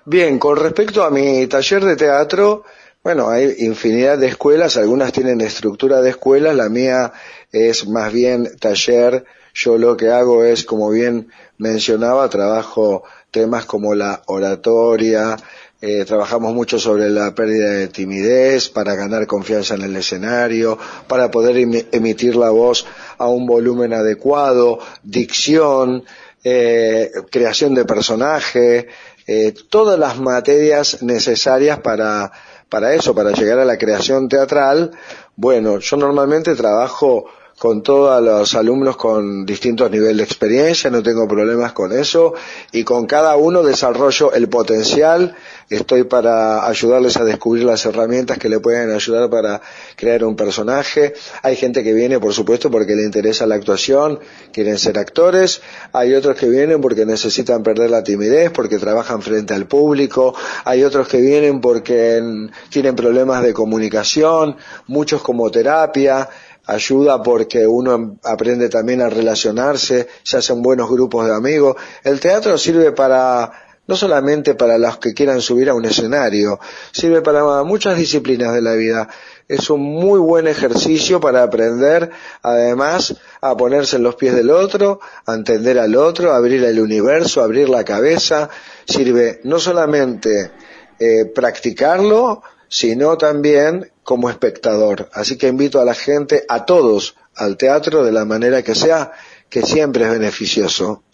Bien, 0.05 0.39
con 0.39 0.57
respecto 0.57 1.03
a 1.03 1.11
mi 1.11 1.47
taller 1.47 1.85
de 1.85 1.97
teatro, 1.97 2.65
bueno, 3.09 3.31
hay 3.31 3.55
infinidad 3.61 4.19
de 4.19 4.27
escuelas, 4.27 4.77
algunas 4.77 5.13
tienen 5.13 5.41
estructura 5.41 6.03
de 6.03 6.11
escuelas, 6.11 6.55
la 6.55 6.69
mía 6.69 7.11
es 7.51 7.89
más 7.89 8.13
bien 8.13 8.51
taller, 8.61 9.25
yo 9.55 9.79
lo 9.79 9.97
que 9.97 10.11
hago 10.11 10.45
es, 10.45 10.67
como 10.67 10.91
bien 10.91 11.31
mencionaba, 11.57 12.29
trabajo 12.29 13.05
temas 13.31 13.65
como 13.65 13.95
la 13.95 14.21
oratoria, 14.27 15.39
eh, 15.81 16.05
trabajamos 16.05 16.53
mucho 16.53 16.79
sobre 16.79 17.09
la 17.09 17.35
pérdida 17.35 17.71
de 17.71 17.89
timidez 17.89 18.69
para 18.69 18.95
ganar 18.95 19.27
confianza 19.27 19.75
en 19.77 19.85
el 19.85 19.97
escenario, 19.97 20.77
para 21.07 21.31
poder 21.31 21.57
emitir 21.91 22.37
la 22.37 22.51
voz 22.51 22.85
a 23.17 23.27
un 23.27 23.47
volumen 23.47 23.95
adecuado, 23.95 24.81
dicción, 25.03 26.05
eh, 26.45 27.11
creación 27.31 27.75
de 27.75 27.87
personaje, 27.87 28.89
eh, 29.27 29.55
todas 29.71 29.99
las 29.99 30.19
materias 30.19 31.03
necesarias 31.03 31.79
para, 31.81 32.33
para 32.69 32.95
eso, 32.95 33.15
para 33.15 33.33
llegar 33.33 33.59
a 33.59 33.65
la 33.65 33.79
creación 33.79 34.29
teatral. 34.29 34.93
Bueno, 35.37 35.79
yo 35.79 35.97
normalmente 35.97 36.55
trabajo 36.55 37.27
con 37.59 37.83
todos 37.83 38.23
los 38.23 38.55
alumnos 38.55 38.97
con 38.97 39.45
distintos 39.45 39.91
niveles 39.91 40.17
de 40.19 40.23
experiencia, 40.23 40.91
no 40.91 41.03
tengo 41.03 41.27
problemas 41.27 41.73
con 41.73 41.93
eso, 41.93 42.35
y 42.71 42.85
con 42.85 43.07
cada 43.07 43.37
uno 43.37 43.65
desarrollo 43.65 44.33
el 44.33 44.49
potencial, 44.49 45.35
estoy 45.71 46.05
para 46.05 46.67
ayudarles 46.67 47.17
a 47.17 47.25
descubrir 47.25 47.65
las 47.65 47.85
herramientas 47.85 48.39
que 48.39 48.49
le 48.49 48.61
pueden 48.61 48.91
ayudar 48.91 49.29
para 49.29 49.61
crear 49.97 50.25
un 50.25 50.37
personaje. 50.37 51.15
Hay 51.43 51.57
gente 51.57 51.85
que 51.85 51.93
viene, 51.93 52.19
por 52.19 52.33
supuesto, 52.33 52.71
porque 52.71 52.97
le 52.97 53.05
interesa 53.05 53.47
la 53.47 53.57
actuación, 53.57 54.19
quieren 54.53 54.79
ser 54.79 54.99
actores, 54.99 55.61
hay 55.93 56.15
otros 56.15 56.37
que 56.37 56.49
vienen 56.49 56.81
porque 56.81 57.05
necesitan 57.05 57.63
perder 57.63 57.91
la 57.91 58.03
timidez, 58.03 58.51
porque 58.51 58.79
trabajan 58.79 59.23
frente 59.23 59.55
al 59.55 59.67
público, 59.67 60.35
hay 60.65 60.85
otros 60.85 61.09
que 61.09 61.21
vienen 61.21 61.61
porque 61.61 62.23
tienen 62.71 62.97
problemas 62.97 63.43
de 63.43 63.53
comunicación, 63.53 64.57
muchos 64.87 65.23
como 65.23 65.51
terapia, 65.51 66.29
ayuda 66.69 67.23
porque 67.23 67.67
uno 67.67 68.19
aprende 68.23 68.69
también 68.69 69.01
a 69.01 69.09
relacionarse, 69.09 70.07
se 70.23 70.37
hacen 70.37 70.63
buenos 70.63 70.91
grupos 70.91 71.27
de 71.27 71.35
amigos. 71.35 71.77
El 72.05 72.21
teatro 72.21 72.59
sirve 72.59 72.93
para, 72.93 73.68
no 73.89 73.97
solamente 73.97 74.55
para 74.55 74.79
los 74.79 74.99
que 74.99 75.15
quieran 75.15 75.41
subir 75.41 75.71
a 75.71 75.75
un 75.75 75.87
escenario, 75.87 76.61
sirve 76.93 77.23
para 77.23 77.65
muchas 77.65 77.97
disciplinas 77.97 78.53
de 78.53 78.61
la 78.61 78.75
vida. 78.75 79.09
Es 79.49 79.71
un 79.71 79.81
muy 79.81 80.21
buen 80.21 80.47
ejercicio 80.47 81.21
para 81.21 81.43
aprender, 81.43 82.11
además, 82.43 83.17
a 83.41 83.57
ponerse 83.57 83.97
en 83.97 84.03
los 84.03 84.15
pies 84.15 84.35
del 84.35 84.51
otro, 84.51 85.01
a 85.25 85.35
entender 85.35 85.79
al 85.79 85.97
otro, 85.97 86.33
a 86.33 86.37
abrir 86.37 86.63
el 86.65 86.79
universo, 86.79 87.41
a 87.41 87.45
abrir 87.45 87.71
la 87.71 87.83
cabeza. 87.83 88.51
Sirve 88.87 89.41
no 89.45 89.59
solamente 89.59 90.53
eh, 91.01 91.25
practicarlo, 91.35 92.43
sino 92.69 93.17
también 93.17 93.91
como 94.05 94.29
espectador. 94.29 95.09
Así 95.15 95.39
que 95.39 95.49
invito 95.49 95.81
a 95.81 95.87
la 95.87 95.95
gente, 95.95 96.45
a 96.47 96.67
todos, 96.67 97.17
al 97.35 97.57
teatro 97.57 98.05
de 98.05 98.13
la 98.13 98.27
manera 98.27 98.63
que 98.63 98.75
sea, 98.75 99.13
que 99.49 99.63
siempre 99.63 100.05
es 100.05 100.11
beneficioso. 100.11 101.05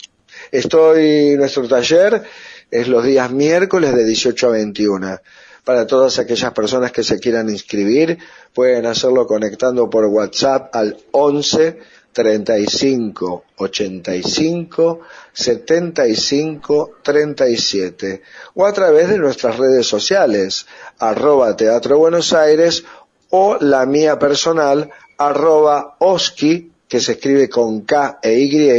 Estoy, 0.50 1.36
nuestro 1.36 1.68
taller 1.68 2.24
es 2.70 2.88
los 2.88 3.04
días 3.04 3.30
miércoles 3.30 3.94
de 3.94 4.04
18 4.04 4.46
a 4.46 4.50
21. 4.50 5.20
para 5.64 5.86
todas 5.86 6.18
aquellas 6.18 6.52
personas 6.52 6.92
que 6.92 7.02
se 7.02 7.18
quieran 7.18 7.48
inscribir. 7.48 8.18
Pueden 8.52 8.86
hacerlo 8.86 9.26
conectando 9.26 9.88
por 9.88 10.04
WhatsApp 10.04 10.74
al 10.76 10.98
11 11.10 11.78
35 12.14 13.44
85 13.56 15.00
75 15.32 16.90
37 17.02 18.22
o 18.54 18.64
a 18.64 18.72
través 18.72 19.08
de 19.08 19.18
nuestras 19.18 19.58
redes 19.58 19.86
sociales 19.86 20.66
arroba 20.98 21.56
Teatro 21.56 21.98
Buenos 21.98 22.32
Aires 22.32 22.84
o 23.30 23.58
la 23.60 23.84
mía 23.84 24.18
personal 24.18 24.90
arroba 25.18 25.96
Oski 25.98 26.70
que 26.88 27.00
se 27.00 27.12
escribe 27.12 27.48
con 27.48 27.80
K 27.80 28.20
e 28.22 28.38
Y 28.38 28.70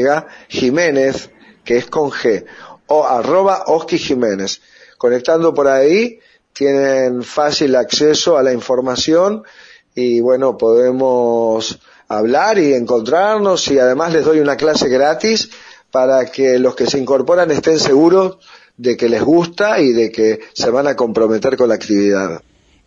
Jiménez 0.48 1.30
que 1.66 1.78
es 1.78 1.88
con 1.88 2.12
G 2.12 2.46
o 2.88 3.06
arroba 3.06 3.64
Oski 3.68 3.98
Jiménez 3.98 4.62
conectando 4.98 5.54
por 5.54 5.68
ahí 5.68 6.20
tienen 6.54 7.24
fácil 7.24 7.76
acceso 7.76 8.38
a 8.38 8.44
la 8.44 8.54
información 8.54 9.44
y 9.94 10.20
bueno 10.22 10.58
podemos 10.58 11.80
hablar 12.08 12.60
y 12.60 12.74
encontrarnos 12.74 13.68
y 13.70 13.80
además 13.80 14.14
les 14.14 14.26
doy 14.26 14.40
una 14.40 14.56
clase 14.56 14.90
gratis 14.90 15.50
para 15.92 16.26
que 16.26 16.60
los 16.60 16.76
que 16.76 16.88
se 16.88 17.00
incorporan 17.00 17.52
estén 17.52 17.80
seguros 17.80 18.38
de 18.78 18.98
que 18.98 19.10
les 19.10 19.24
gusta 19.24 19.80
y 19.80 19.94
de 19.94 20.12
que 20.12 20.42
se 20.54 20.70
van 20.70 20.88
a 20.88 20.96
comprometer 20.96 21.56
con 21.56 21.70
la 21.70 21.76
actividad. 21.76 22.42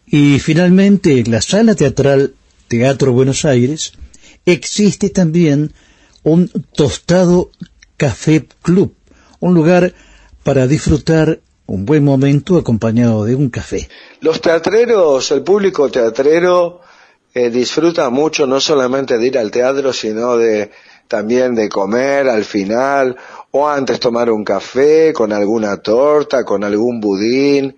Y 0.07 0.39
finalmente, 0.39 1.19
en 1.19 1.31
la 1.31 1.41
sala 1.41 1.75
teatral 1.75 2.35
Teatro 2.69 3.13
Buenos 3.13 3.45
Aires 3.45 3.93
existe 4.45 5.11
también 5.11 5.73
un 6.23 6.51
tostado 6.75 7.51
café 7.97 8.47
club, 8.63 8.95
un 9.41 9.55
lugar 9.55 9.93
para 10.43 10.67
disfrutar 10.67 11.41
un 11.67 11.85
buen 11.85 12.03
momento 12.03 12.57
acompañado 12.57 13.25
de 13.25 13.35
un 13.35 13.51
café. 13.51 13.89
Los 14.21 14.41
teatreros, 14.41 15.31
el 15.31 15.43
público 15.43 15.91
teatrero 15.91 16.81
eh, 17.35 17.51
disfruta 17.51 18.09
mucho 18.09 18.47
no 18.47 18.59
solamente 18.59 19.19
de 19.19 19.27
ir 19.27 19.39
al 19.39 19.51
teatro, 19.51 19.93
sino 19.93 20.37
de 20.39 20.71
también 21.09 21.55
de 21.55 21.69
comer 21.69 22.29
al 22.29 22.45
final 22.45 23.17
o 23.51 23.69
antes 23.69 24.01
tomar 24.01 24.31
un 24.31 24.45
café 24.45 25.13
con 25.13 25.33
alguna 25.33 25.79
torta, 25.79 26.45
con 26.45 26.65
algún 26.65 27.01
budín, 27.01 27.77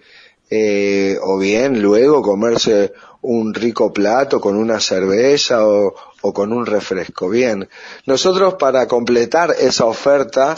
eh, 0.49 1.17
o 1.23 1.39
bien 1.39 1.81
luego 1.81 2.23
comerse 2.23 2.93
un 3.23 3.53
rico 3.55 3.93
plato 3.93 4.41
con 4.41 4.57
una 4.57 4.81
cerveza 4.81 5.67
o, 5.67 5.95
o 6.23 6.33
con 6.33 6.53
un 6.53 6.65
refresco. 6.65 7.29
Bien, 7.29 7.69
nosotros 8.07 8.55
para 8.55 8.87
completar 8.87 9.55
esa 9.59 9.85
oferta 9.85 10.57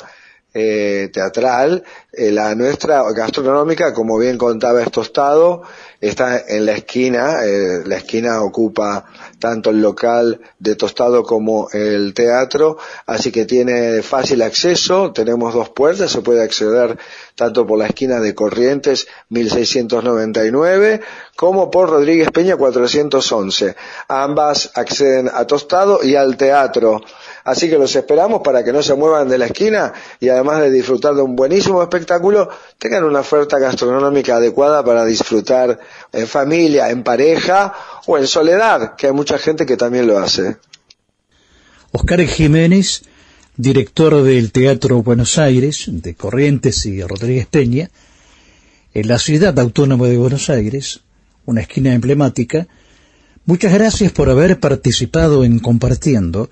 eh, 0.55 1.11
teatral, 1.13 1.83
eh, 2.13 2.31
la 2.31 2.55
nuestra 2.55 3.03
gastronómica, 3.13 3.95
como 3.95 4.19
bien 4.19 4.37
contaba 4.37 4.83
Estostado, 4.83 5.63
está 6.01 6.45
en 6.47 6.67
la 6.67 6.73
esquina, 6.73 7.45
eh, 7.45 7.83
la 7.87 7.97
esquina 7.97 8.43
ocupa 8.43 9.07
tanto 9.39 9.71
el 9.71 9.81
local 9.81 10.41
de 10.59 10.77
Tostado 10.77 11.23
como 11.23 11.69
el 11.73 12.13
teatro, 12.13 12.77
así 13.07 13.33
que 13.33 13.45
tiene 13.47 14.03
fácil 14.03 14.43
acceso, 14.43 15.13
tenemos 15.13 15.55
dos 15.55 15.71
puertas, 15.71 16.11
se 16.11 16.21
puede 16.21 16.43
acceder 16.43 16.99
tanto 17.35 17.67
por 17.67 17.79
la 17.79 17.87
esquina 17.87 18.21
de 18.21 18.35
Corrientes 18.35 19.07
1699 19.31 21.01
como 21.35 21.71
por 21.71 21.89
Rodríguez 21.89 22.31
Peña 22.31 22.57
411. 22.57 23.75
Ambas 24.09 24.71
acceden 24.75 25.31
a 25.33 25.47
Tostado 25.47 26.05
y 26.05 26.15
al 26.15 26.37
teatro. 26.37 27.01
Así 27.45 27.69
que 27.69 27.77
los 27.77 27.95
esperamos 27.97 28.41
para 28.43 28.63
que 28.63 28.73
no 28.73 28.83
se 28.83 28.95
muevan 28.95 29.29
de 29.29 29.39
la 29.39 29.47
esquina 29.47 29.93
y 30.21 30.29
además 30.29 30.61
de 30.61 30.71
disfrutar 30.71 31.15
de 31.15 31.23
un 31.23 31.35
buenísimo 31.35 31.83
espectáculo, 31.83 32.49
tengan 32.79 33.05
una 33.05 33.21
oferta 33.21 33.59
gastronómica 33.59 34.37
adecuada 34.37 34.85
para 34.85 35.05
disfrutar 35.05 35.79
en 36.13 36.27
familia, 36.29 36.91
en 36.91 37.03
pareja 37.03 37.75
o 38.07 38.17
en 38.17 38.27
soledad, 38.27 38.95
que 38.95 39.09
hay 39.09 39.13
mucha 39.13 39.39
gente 39.39 39.67
que 39.67 39.77
también 39.77 40.07
lo 40.07 40.19
hace. 40.19 40.57
Oscar 41.91 42.21
Jiménez, 42.21 43.03
director 43.57 44.23
del 44.23 44.53
Teatro 44.53 45.03
Buenos 45.03 45.37
Aires, 45.37 45.85
de 45.89 46.15
Corrientes 46.15 46.87
y 46.87 47.03
Rodríguez 47.03 47.47
Peña, 47.47 47.91
en 48.95 49.09
la 49.09 49.19
ciudad 49.19 49.59
autónoma 49.59 50.07
de 50.07 50.17
Buenos 50.17 50.49
Aires, 50.49 51.01
una 51.45 51.63
esquina 51.63 51.93
emblemática, 51.93 52.69
muchas 53.47 53.73
gracias 53.73 54.13
por 54.13 54.31
haber 54.31 54.61
participado 54.61 55.45
en 55.45 55.59
Compartiendo 55.59 56.49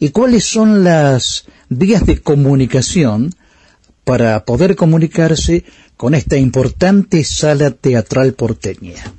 y 0.00 0.10
cuáles 0.10 0.44
son 0.44 0.82
las 0.82 1.44
vías 1.68 2.04
de 2.06 2.20
comunicación 2.20 3.34
para 4.04 4.44
poder 4.44 4.74
comunicarse 4.74 5.64
con 5.96 6.14
esta 6.14 6.36
importante 6.36 7.22
sala 7.22 7.70
teatral 7.70 8.32
porteña. 8.32 9.14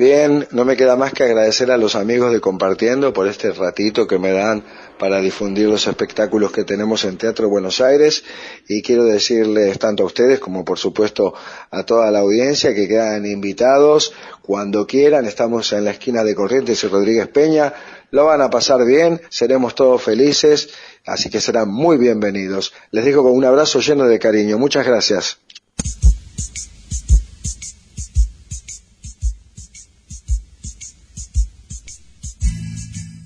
Bien, 0.00 0.48
no 0.52 0.64
me 0.64 0.78
queda 0.78 0.96
más 0.96 1.12
que 1.12 1.24
agradecer 1.24 1.70
a 1.70 1.76
los 1.76 1.94
amigos 1.94 2.32
de 2.32 2.40
Compartiendo 2.40 3.12
por 3.12 3.28
este 3.28 3.50
ratito 3.50 4.06
que 4.06 4.18
me 4.18 4.32
dan 4.32 4.64
para 4.98 5.20
difundir 5.20 5.68
los 5.68 5.86
espectáculos 5.86 6.52
que 6.52 6.64
tenemos 6.64 7.04
en 7.04 7.18
Teatro 7.18 7.50
Buenos 7.50 7.82
Aires. 7.82 8.24
Y 8.66 8.80
quiero 8.80 9.04
decirles 9.04 9.78
tanto 9.78 10.02
a 10.02 10.06
ustedes 10.06 10.38
como 10.38 10.64
por 10.64 10.78
supuesto 10.78 11.34
a 11.70 11.82
toda 11.84 12.10
la 12.10 12.20
audiencia 12.20 12.74
que 12.74 12.88
quedan 12.88 13.26
invitados. 13.26 14.14
Cuando 14.40 14.86
quieran, 14.86 15.26
estamos 15.26 15.70
en 15.74 15.84
la 15.84 15.90
esquina 15.90 16.24
de 16.24 16.34
Corrientes 16.34 16.82
y 16.82 16.86
Rodríguez 16.86 17.28
Peña, 17.28 17.74
lo 18.10 18.24
van 18.26 18.40
a 18.40 18.50
pasar 18.50 18.84
bien, 18.84 19.20
seremos 19.28 19.74
todos 19.74 20.02
felices, 20.02 20.70
así 21.06 21.30
que 21.30 21.40
serán 21.40 21.70
muy 21.70 21.96
bienvenidos. 21.96 22.72
Les 22.90 23.04
digo 23.04 23.22
con 23.22 23.32
un 23.32 23.44
abrazo 23.44 23.80
lleno 23.80 24.04
de 24.04 24.18
cariño. 24.18 24.58
Muchas 24.58 24.86
gracias. 24.86 25.38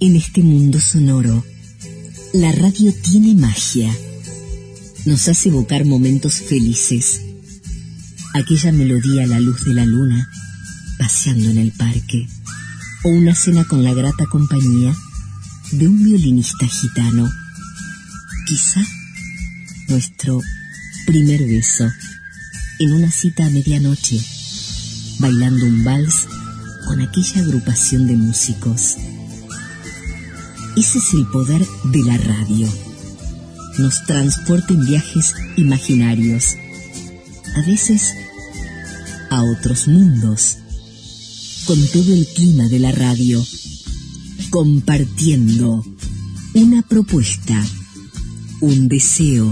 En 0.01 0.17
este 0.17 0.43
mundo 0.43 0.79
sonoro, 0.81 1.43
la 2.35 2.53
radio 2.53 2.93
tiene 3.03 3.35
magia. 3.35 3.91
Nos 5.07 5.29
hace 5.29 5.49
evocar 5.49 5.87
momentos 5.87 6.35
felices. 6.35 7.23
Aquella 8.35 8.73
melodía 8.73 9.25
a 9.25 9.27
la 9.27 9.41
luz 9.41 9.65
de 9.65 9.73
la 9.73 9.87
luna, 9.87 10.29
paseando 10.99 11.49
en 11.49 11.57
el 11.57 11.73
parque, 11.73 12.27
o 13.05 13.11
una 13.11 13.35
cena 13.35 13.65
con 13.65 13.85
la 13.85 13.93
grata 13.93 14.25
compañía 14.27 14.95
de 15.73 15.87
un 15.87 16.03
violinista 16.03 16.67
gitano. 16.67 17.31
Quizá 18.47 18.81
nuestro 19.89 20.41
primer 21.07 21.41
beso 21.41 21.91
en 22.79 22.93
una 22.93 23.11
cita 23.11 23.45
a 23.45 23.51
medianoche, 23.51 24.19
bailando 25.19 25.67
un 25.67 25.85
vals 25.85 26.27
con 26.87 27.01
aquella 27.01 27.43
agrupación 27.43 28.07
de 28.07 28.17
músicos. 28.17 28.97
Ese 30.77 30.99
es 30.99 31.15
el 31.15 31.27
poder 31.27 31.65
de 31.85 32.03
la 32.05 32.17
radio. 32.17 32.69
Nos 33.79 34.05
transporta 34.07 34.73
en 34.73 34.87
viajes 34.87 35.35
imaginarios, 35.57 36.57
a 37.55 37.67
veces 37.67 38.15
a 39.31 39.43
otros 39.43 39.89
mundos, 39.89 40.59
con 41.67 41.79
todo 41.89 42.13
el 42.13 42.27
clima 42.27 42.69
de 42.69 42.79
la 42.79 42.93
radio, 42.93 43.43
compartiendo 44.51 45.85
una 46.53 46.83
propuesta, 46.83 47.65
un 48.61 48.89
deseo, 48.89 49.51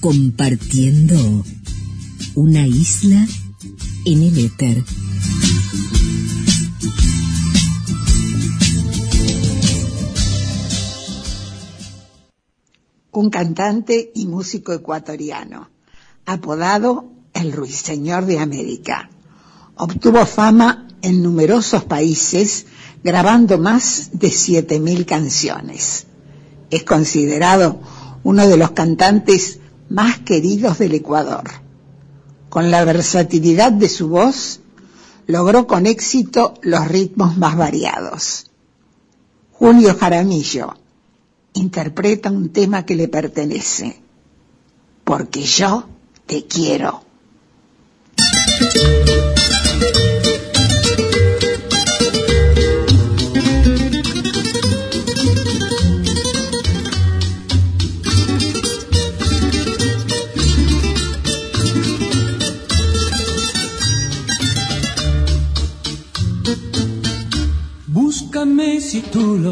compartiendo 0.00 1.44
una 2.34 2.66
isla 2.66 3.26
en 4.04 4.22
el 4.22 4.38
éter. 4.38 4.84
un 13.14 13.28
cantante 13.28 14.10
y 14.14 14.26
músico 14.26 14.72
ecuatoriano, 14.72 15.68
apodado 16.24 17.12
el 17.34 17.52
Ruiseñor 17.52 18.24
de 18.24 18.38
América. 18.38 19.11
Obtuvo 19.84 20.24
fama 20.26 20.86
en 21.02 21.24
numerosos 21.24 21.82
países, 21.82 22.66
grabando 23.02 23.58
más 23.58 24.10
de 24.12 24.28
7.000 24.28 25.04
canciones. 25.04 26.06
Es 26.70 26.84
considerado 26.84 27.80
uno 28.22 28.46
de 28.46 28.56
los 28.56 28.70
cantantes 28.70 29.58
más 29.88 30.20
queridos 30.20 30.78
del 30.78 30.94
Ecuador. 30.94 31.50
Con 32.48 32.70
la 32.70 32.84
versatilidad 32.84 33.72
de 33.72 33.88
su 33.88 34.06
voz, 34.06 34.60
logró 35.26 35.66
con 35.66 35.86
éxito 35.86 36.54
los 36.62 36.86
ritmos 36.86 37.36
más 37.36 37.56
variados. 37.56 38.52
Julio 39.50 39.96
Jaramillo, 39.98 40.76
interpreta 41.54 42.30
un 42.30 42.50
tema 42.50 42.86
que 42.86 42.94
le 42.94 43.08
pertenece. 43.08 44.00
Porque 45.02 45.42
yo 45.42 45.88
te 46.26 46.46
quiero. 46.46 47.02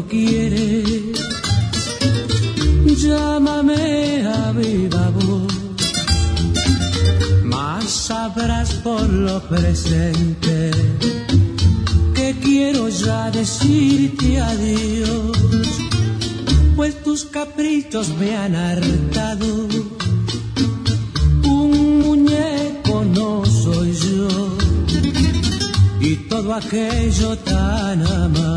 Quieres. 0.07 1.19
Llámame 2.85 4.25
a 4.27 4.51
viva 4.51 5.09
voz. 5.09 5.53
Más 7.43 7.83
sabrás 7.85 8.73
por 8.75 9.09
lo 9.09 9.41
presente 9.43 10.71
que 12.13 12.35
quiero 12.41 12.89
ya 12.89 13.31
decirte 13.31 14.39
adiós. 14.39 15.37
Pues 16.75 17.03
tus 17.03 17.25
caprichos 17.25 18.09
me 18.19 18.35
han 18.35 18.55
hartado. 18.55 19.67
Un 21.43 21.99
muñeco 22.01 23.03
no 23.03 23.45
soy 23.45 23.93
yo 23.93 24.57
y 26.01 26.15
todo 26.27 26.53
aquello 26.53 27.37
tan 27.37 28.01
amado 28.05 28.50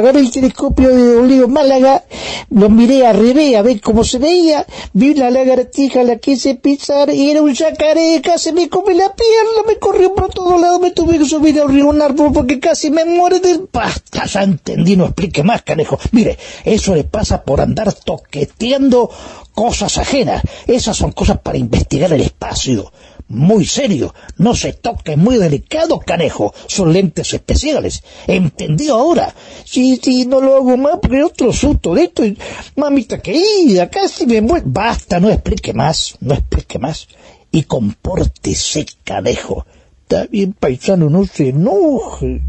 agarré 0.00 0.20
el 0.20 0.30
telescopio 0.30 0.88
de 0.94 1.16
Olivo 1.16 1.48
Málaga, 1.48 2.04
lo 2.50 2.68
miré 2.68 3.06
al 3.06 3.16
revés 3.16 3.56
a 3.56 3.62
ver 3.62 3.80
cómo 3.80 4.04
se 4.04 4.18
veía, 4.18 4.66
vi 4.92 5.14
la 5.14 5.30
lagartija, 5.30 6.02
la 6.02 6.16
quise 6.16 6.56
pisar 6.56 7.10
y 7.10 7.30
era 7.30 7.42
un 7.42 7.54
yacaré, 7.54 8.20
casi 8.22 8.52
me 8.52 8.68
come 8.68 8.94
la 8.94 9.14
pierna, 9.14 9.62
me 9.66 9.78
corrió 9.78 10.14
por 10.14 10.30
todos 10.30 10.60
lados, 10.60 10.80
me 10.80 10.90
tuve 10.90 11.18
que 11.18 11.24
subir 11.24 11.60
a 11.60 11.64
un 11.64 12.02
árbol 12.02 12.32
porque 12.32 12.58
casi 12.58 12.90
me 12.90 13.04
muere 13.04 13.40
del... 13.40 13.68
Basta, 13.72 14.26
ya 14.26 14.42
entendí, 14.42 14.96
no 14.96 15.06
explique 15.06 15.42
más, 15.42 15.62
canejo. 15.62 15.98
Mire, 16.12 16.38
eso 16.64 16.94
le 16.94 17.04
pasa 17.04 17.42
por 17.42 17.60
andar 17.60 17.92
toqueteando 17.92 19.10
cosas 19.52 19.98
ajenas. 19.98 20.42
Esas 20.66 20.96
son 20.96 21.12
cosas 21.12 21.38
para 21.38 21.58
investigar 21.58 22.12
el 22.12 22.22
espacio 22.22 22.92
muy 23.30 23.64
serio. 23.64 24.12
No 24.36 24.54
se 24.54 24.72
toque, 24.74 25.16
muy 25.16 25.38
delicado, 25.38 26.00
canejo. 26.00 26.52
Son 26.66 26.92
lentes 26.92 27.32
especiales. 27.32 28.02
¿Entendió 28.26 28.96
ahora? 28.96 29.34
Sí, 29.64 29.98
sí, 30.02 30.26
no 30.26 30.40
lo 30.40 30.56
hago 30.56 30.76
más 30.76 30.98
porque 31.00 31.22
otro 31.22 31.52
susto 31.52 31.94
de 31.94 32.04
esto. 32.04 32.24
Mamita 32.76 33.20
querida, 33.20 33.88
casi 33.88 34.26
me 34.26 34.40
muero. 34.40 34.66
Basta, 34.68 35.20
no 35.20 35.30
explique 35.30 35.72
más, 35.72 36.16
no 36.20 36.34
explique 36.34 36.78
más. 36.78 37.08
Y 37.52 37.62
compórtese, 37.62 38.84
canejo. 39.04 39.64
Está 40.02 40.26
bien, 40.26 40.52
paisano, 40.52 41.08
no 41.08 41.24
se 41.24 41.50
enoje. 41.50 42.42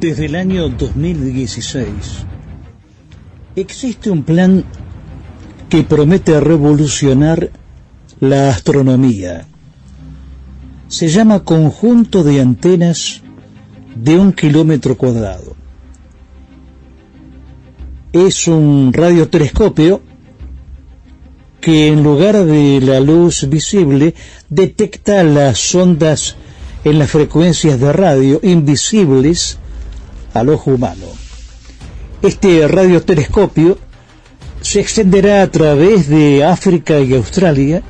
Desde 0.00 0.24
el 0.24 0.34
año 0.34 0.70
2016 0.70 1.90
existe 3.54 4.10
un 4.10 4.22
plan 4.22 4.64
que 5.68 5.82
promete 5.82 6.40
revolucionar 6.40 7.50
la 8.18 8.48
astronomía. 8.48 9.46
Se 10.88 11.08
llama 11.08 11.44
Conjunto 11.44 12.24
de 12.24 12.40
Antenas 12.40 13.20
de 13.94 14.16
un 14.16 14.32
kilómetro 14.32 14.96
cuadrado. 14.96 15.54
Es 18.14 18.48
un 18.48 18.94
radiotelescopio 18.94 20.00
que 21.60 21.88
en 21.88 22.02
lugar 22.02 22.46
de 22.46 22.80
la 22.80 23.00
luz 23.00 23.46
visible 23.50 24.14
detecta 24.48 25.22
las 25.24 25.74
ondas 25.74 26.36
en 26.84 26.98
las 26.98 27.10
frecuencias 27.10 27.78
de 27.78 27.92
radio 27.92 28.40
invisibles 28.42 29.58
al 30.34 30.48
ojo 30.48 30.72
humano. 30.72 31.06
Este 32.22 32.66
radiotelescopio 32.68 33.78
se 34.60 34.80
extenderá 34.80 35.42
a 35.42 35.50
través 35.50 36.08
de 36.08 36.44
África 36.44 37.00
y 37.00 37.14
Australia 37.14 37.82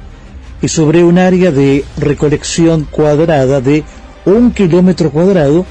y 0.63 0.69
sobre 0.69 1.03
un 1.03 1.19
área 1.19 1.51
de 1.51 1.85
recolección 1.97 2.87
cuadrada 2.91 3.61
de 3.61 3.83
un 4.25 4.53
kilómetro 4.53 5.11
cuadrado 5.11 5.67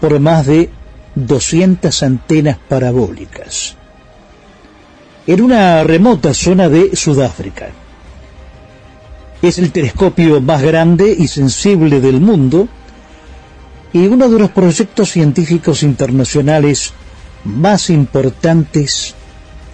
por 0.00 0.20
más 0.20 0.46
de 0.46 0.70
200 1.14 2.02
antenas 2.02 2.58
parabólicas 2.68 3.76
en 5.26 5.40
una 5.40 5.82
remota 5.82 6.32
zona 6.32 6.68
de 6.68 6.94
Sudáfrica. 6.94 7.70
Es 9.42 9.58
el 9.58 9.72
telescopio 9.72 10.40
más 10.40 10.62
grande 10.62 11.14
y 11.18 11.26
sensible 11.28 12.00
del 12.00 12.20
mundo 12.20 12.68
y 13.96 14.06
uno 14.08 14.28
de 14.28 14.38
los 14.38 14.50
proyectos 14.50 15.10
científicos 15.10 15.82
internacionales 15.82 16.92
más 17.44 17.90
importantes 17.90 19.14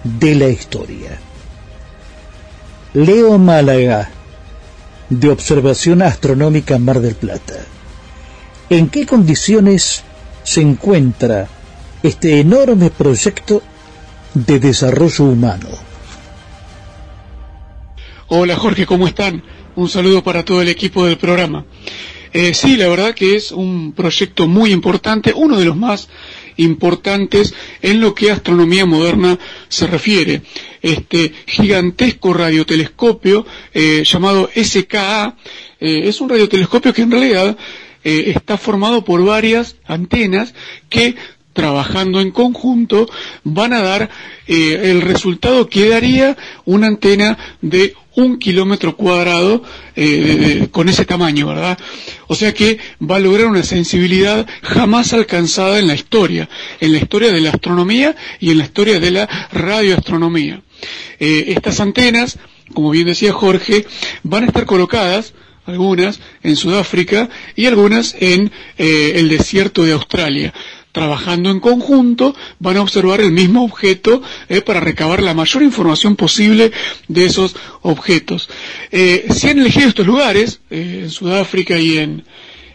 de 0.03 0.35
la 0.35 0.47
historia. 0.49 1.19
Leo 2.93 3.37
Málaga, 3.37 4.09
de 5.09 5.29
Observación 5.29 6.01
Astronómica 6.01 6.77
Mar 6.77 6.99
del 6.99 7.15
Plata. 7.15 7.55
¿En 8.69 8.89
qué 8.89 9.05
condiciones 9.05 10.03
se 10.43 10.61
encuentra 10.61 11.47
este 12.03 12.39
enorme 12.39 12.89
proyecto 12.89 13.61
de 14.33 14.59
desarrollo 14.59 15.25
humano. 15.25 15.69
Hola 18.27 18.55
Jorge, 18.55 18.85
¿cómo 18.85 19.07
están? 19.07 19.43
Un 19.75 19.89
saludo 19.89 20.23
para 20.23 20.43
todo 20.43 20.61
el 20.61 20.69
equipo 20.69 21.05
del 21.05 21.17
programa. 21.17 21.65
Eh, 22.33 22.55
sí, 22.55 22.77
la 22.77 22.87
verdad 22.87 23.13
que 23.13 23.35
es 23.35 23.51
un 23.51 23.93
proyecto 23.93 24.47
muy 24.47 24.71
importante, 24.71 25.31
uno 25.35 25.59
de 25.59 25.65
los 25.65 25.75
más 25.77 26.09
importantes 26.57 27.53
en 27.81 28.01
lo 28.01 28.15
que 28.15 28.31
astronomía 28.31 28.87
moderna 28.87 29.37
se 29.69 29.85
refiere. 29.85 30.41
Este 30.81 31.31
gigantesco 31.45 32.33
radiotelescopio 32.33 33.45
eh, 33.73 34.03
llamado 34.03 34.49
SKA 34.55 35.37
eh, 35.79 36.01
es 36.09 36.21
un 36.21 36.29
radiotelescopio 36.29 36.91
que 36.93 37.03
en 37.03 37.11
realidad 37.11 37.55
está 38.03 38.57
formado 38.57 39.05
por 39.05 39.23
varias 39.23 39.77
antenas 39.85 40.53
que 40.89 41.15
trabajando 41.53 42.19
en 42.19 42.31
conjunto 42.31 43.07
van 43.45 43.71
a 43.71 43.81
dar 43.81 44.09
el 44.45 44.99
resultado 45.01 45.69
que 45.69 45.87
daría 45.87 46.35
una 46.65 46.87
antena 46.87 47.37
de 47.61 47.95
un 48.15 48.37
kilómetro 48.37 48.95
cuadrado 48.95 49.63
eh, 49.95 50.67
con 50.71 50.89
ese 50.89 51.05
tamaño, 51.05 51.47
¿verdad? 51.47 51.77
O 52.27 52.35
sea 52.35 52.53
que 52.53 52.77
va 53.01 53.17
a 53.17 53.19
lograr 53.19 53.47
una 53.47 53.63
sensibilidad 53.63 54.45
jamás 54.61 55.13
alcanzada 55.13 55.79
en 55.79 55.87
la 55.87 55.95
historia, 55.95 56.49
en 56.79 56.91
la 56.91 56.99
historia 56.99 57.31
de 57.31 57.41
la 57.41 57.49
astronomía 57.51 58.15
y 58.39 58.51
en 58.51 58.59
la 58.59 58.65
historia 58.65 58.99
de 58.99 59.11
la 59.11 59.47
radioastronomía. 59.51 60.61
Eh, 61.19 61.45
estas 61.47 61.79
antenas, 61.79 62.39
como 62.73 62.91
bien 62.91 63.07
decía 63.07 63.33
Jorge, 63.33 63.85
van 64.23 64.43
a 64.43 64.47
estar 64.47 64.65
colocadas 64.65 65.33
algunas 65.65 66.19
en 66.43 66.55
Sudáfrica 66.55 67.29
y 67.55 67.65
algunas 67.67 68.15
en 68.19 68.51
eh, 68.77 69.13
el 69.15 69.29
desierto 69.29 69.83
de 69.83 69.93
Australia. 69.93 70.53
Trabajando 70.93 71.49
en 71.49 71.59
conjunto 71.59 72.35
van 72.59 72.77
a 72.77 72.81
observar 72.83 73.19
el 73.19 73.31
mismo 73.31 73.63
objeto 73.65 74.21
eh, 74.47 74.61
para 74.61 74.79
recabar 74.79 75.23
la 75.23 75.33
mayor 75.33 75.63
información 75.63 76.15
posible 76.15 76.71
de 77.07 77.25
esos 77.25 77.55
objetos. 77.81 78.47
Eh, 78.91 79.25
se 79.33 79.49
han 79.49 79.57
elegido 79.57 79.89
estos 79.89 80.05
lugares, 80.05 80.61
eh, 80.69 80.99
en 81.03 81.09
Sudáfrica 81.09 81.79
y 81.79 81.97
en, 81.97 82.23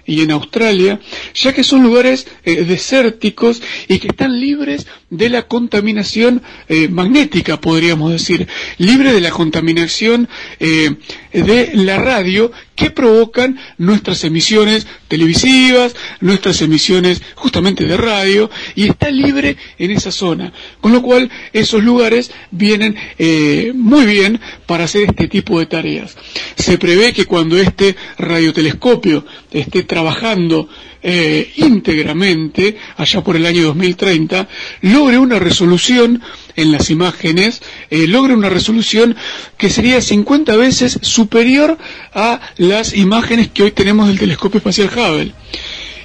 y 0.05 0.23
en 0.23 0.33
Australia, 0.33 0.99
ya 1.33 1.53
que 1.53 1.63
son 1.63 1.81
lugares 1.85 2.27
desérticos 2.45 3.63
y 3.87 4.01
que 4.01 4.09
están 4.09 4.41
libres 4.41 4.87
de 5.11 5.31
la 5.31 5.43
contaminación 5.43 6.43
eh, 6.69 6.89
magnética, 6.89 7.61
podríamos 7.61 8.13
decir, 8.13 8.47
libre 8.77 9.13
de 9.13 9.21
la 9.21 9.31
contaminación 9.31 10.29
eh, 10.61 10.97
de 11.33 11.71
la 11.75 11.99
radio 11.99 12.53
que 12.75 12.91
provocan 12.91 13.59
nuestras 13.79 14.23
emisiones 14.25 14.87
televisivas, 15.09 15.97
nuestras 16.21 16.61
emisiones 16.63 17.23
justamente 17.35 17.85
de 17.85 17.97
radio, 17.97 18.51
y 18.75 18.89
está 18.89 19.11
libre 19.11 19.57
en 19.79 19.91
esa 19.91 20.13
zona. 20.13 20.53
Con 20.81 20.93
lo 20.93 21.03
cual, 21.03 21.31
esos 21.53 21.83
lugares 21.83 22.31
vienen 22.51 22.97
eh, 23.19 23.73
muy 23.75 24.05
bien 24.07 24.41
para 24.67 24.85
hacer 24.85 25.05
este 25.09 25.27
tipo 25.27 25.59
de 25.59 25.67
tareas. 25.67 26.17
Se 26.57 26.79
prevé 26.79 27.13
que 27.13 27.25
cuando 27.25 27.59
este 27.59 27.97
radiotelescopio 28.19 29.25
esté 29.51 29.83
trabajando 29.83 30.69
eh, 31.03 31.53
íntegramente, 31.57 32.77
allá 32.97 33.23
por 33.23 33.37
el 33.37 33.47
año 33.47 33.63
2030, 33.65 34.49
logre 34.83 35.19
una 35.19 35.39
resolución 35.39 36.23
en 36.57 36.73
las 36.73 36.91
imágenes, 36.91 37.63
eh, 37.91 38.07
logre 38.09 38.35
una 38.35 38.49
resolución 38.49 39.17
que 39.57 39.71
sería 39.71 40.01
50 40.01 40.57
veces 40.57 40.99
superior 41.03 41.79
a 42.15 42.41
las 42.57 42.95
imágenes 42.95 43.49
que 43.49 43.63
hoy 43.65 43.71
tenemos 43.73 44.09
del 44.09 44.19
telescopio 44.19 44.59
espacial 44.59 44.91
Hubble. 44.95 45.33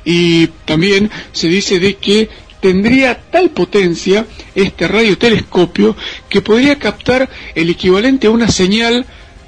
Y 0.06 0.48
también 0.66 1.10
se 1.32 1.48
dice 1.48 1.80
de 1.80 1.96
que 1.96 2.30
tendría 2.64 3.16
tal 3.30 3.50
potencia 3.50 4.26
este 4.56 4.88
radiotelescopio 4.88 5.96
que 6.30 6.42
podría 6.42 6.78
captar 6.80 7.30
el 7.56 7.70
equivalente 7.70 8.28
a 8.28 8.32
una 8.32 8.48
señal 8.48 9.06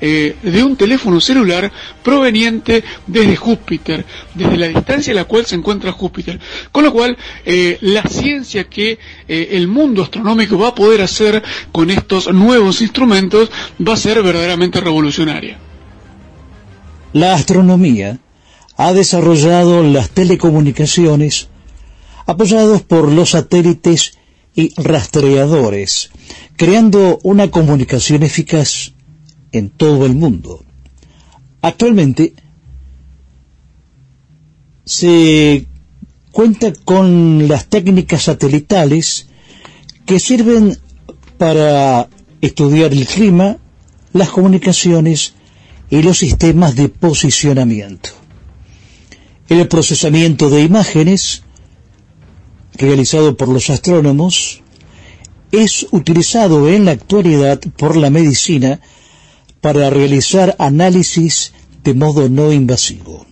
eh, 0.08 0.36
de 0.44 0.64
un 0.64 0.76
teléfono 0.76 1.20
celular 1.20 1.72
proveniente 2.04 2.84
desde 3.08 3.36
Júpiter, 3.36 4.06
desde 4.36 4.56
la 4.56 4.68
distancia 4.68 5.12
a 5.14 5.16
la 5.16 5.24
cual 5.24 5.48
se 5.48 5.56
encuentra 5.56 5.92
Júpiter. 5.92 6.40
Con 6.72 6.84
lo 6.84 6.94
cual, 6.94 7.18
eh, 7.44 7.80
la 7.82 8.04
ciencia 8.04 8.66
que 8.66 9.00
eh, 9.28 9.48
el 9.54 9.68
mundo 9.68 10.04
astronómico 10.04 10.60
va 10.60 10.68
a 10.68 10.76
poder 10.76 11.02
hacer 11.02 11.42
con 11.72 11.90
estos 11.90 12.32
nuevos 12.32 12.82
instrumentos 12.82 13.50
va 13.82 13.94
a 13.94 13.98
ser 13.98 14.22
verdaderamente 14.22 14.80
revolucionaria. 14.80 15.58
La 17.14 17.34
astronomía 17.34 18.20
ha 18.78 18.94
desarrollado 18.94 19.82
las 19.82 20.12
telecomunicaciones 20.12 21.48
apoyados 22.28 22.84
por 22.84 23.12
los 23.12 23.32
satélites 23.32 24.20
y 24.54 24.72
rastreadores, 24.80 26.12
creando 26.58 27.20
una 27.24 27.50
comunicación 27.50 28.22
eficaz 28.22 28.94
en 29.58 29.70
todo 29.70 30.06
el 30.06 30.16
mundo. 30.16 30.64
Actualmente 31.62 32.34
se 34.84 35.66
cuenta 36.32 36.74
con 36.74 37.48
las 37.48 37.68
técnicas 37.68 38.24
satelitales 38.24 39.28
que 40.06 40.20
sirven 40.20 40.78
para 41.38 42.08
estudiar 42.42 42.92
el 42.94 43.08
clima, 43.08 43.58
las 44.14 44.30
comunicaciones 44.30 45.34
y 45.90 46.02
los 46.02 46.18
sistemas 46.20 46.76
de 46.76 46.90
posicionamiento. 46.90 48.10
El 49.50 49.68
procesamiento 49.68 50.50
de 50.50 50.62
imágenes, 50.64 51.44
realizado 52.74 53.38
por 53.38 53.48
los 53.48 53.70
astrónomos, 53.70 54.62
es 55.52 55.88
utilizado 55.92 56.68
en 56.68 56.86
la 56.86 56.92
actualidad 56.92 57.60
por 57.78 57.96
la 57.96 58.10
medicina 58.10 58.82
para 59.66 59.90
realizar 59.90 60.56
análisis 60.60 61.52
de 61.84 61.96
modo 61.96 62.30
no 62.30 62.54
invasivo. 62.54 63.26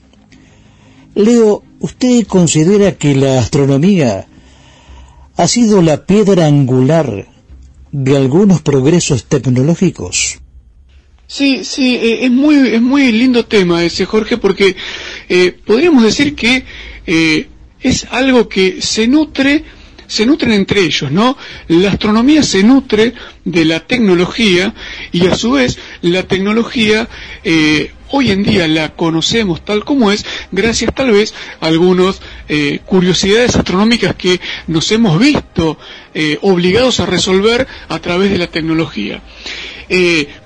Leo, 1.14 1.64
¿usted 1.80 2.26
considera 2.26 2.98
que 2.98 3.14
la 3.14 3.38
astronomía 3.40 4.26
ha 5.38 5.48
sido 5.48 5.84
la 5.84 6.08
piedra 6.08 6.48
angular 6.48 7.28
de 7.92 8.18
algunos 8.18 8.64
progresos 8.64 9.26
tecnológicos? 9.26 10.40
Sí, 11.28 11.64
sí, 11.64 11.98
eh, 11.98 12.26
es 12.26 12.32
muy 12.32 12.56
es 12.78 12.82
muy 12.82 13.12
lindo 13.12 13.46
tema 13.46 13.84
ese 13.84 14.06
Jorge 14.08 14.38
porque 14.38 14.76
eh, 15.30 15.56
podríamos 15.68 16.02
decir 16.02 16.34
que 16.34 16.66
eh, 17.06 17.48
es 17.80 18.08
algo 18.10 18.50
que 18.50 18.82
se 18.82 19.08
nutre 19.08 19.64
se 20.14 20.28
nutren 20.28 20.52
entre 20.52 20.82
ellos, 20.82 21.12
¿no? 21.12 21.36
La 21.68 21.90
astronomía 21.90 22.44
se 22.44 22.62
nutre 22.64 23.14
de 23.46 23.66
la 23.66 23.80
tecnología 23.80 24.72
y 25.12 25.26
a 25.26 25.36
su 25.36 25.54
vez 25.54 25.80
la 26.02 26.22
tecnología 26.24 27.10
eh, 27.44 27.92
hoy 28.12 28.30
en 28.30 28.44
día 28.44 28.68
la 28.68 28.96
conocemos 28.96 29.66
tal 29.66 29.84
como 29.84 30.12
es 30.12 30.24
gracias 30.52 30.94
tal 30.94 31.10
vez 31.12 31.34
a 31.62 31.66
algunas 31.66 32.22
eh, 32.48 32.80
curiosidades 32.86 33.56
astronómicas 33.56 34.14
que 34.14 34.40
nos 34.68 34.92
hemos 34.92 35.18
visto 35.20 35.80
eh, 36.14 36.38
obligados 36.44 37.00
a 37.00 37.08
resolver 37.08 37.68
a 37.90 37.98
través 38.00 38.30
de 38.30 38.38
la 38.38 38.48
tecnología. 38.48 39.22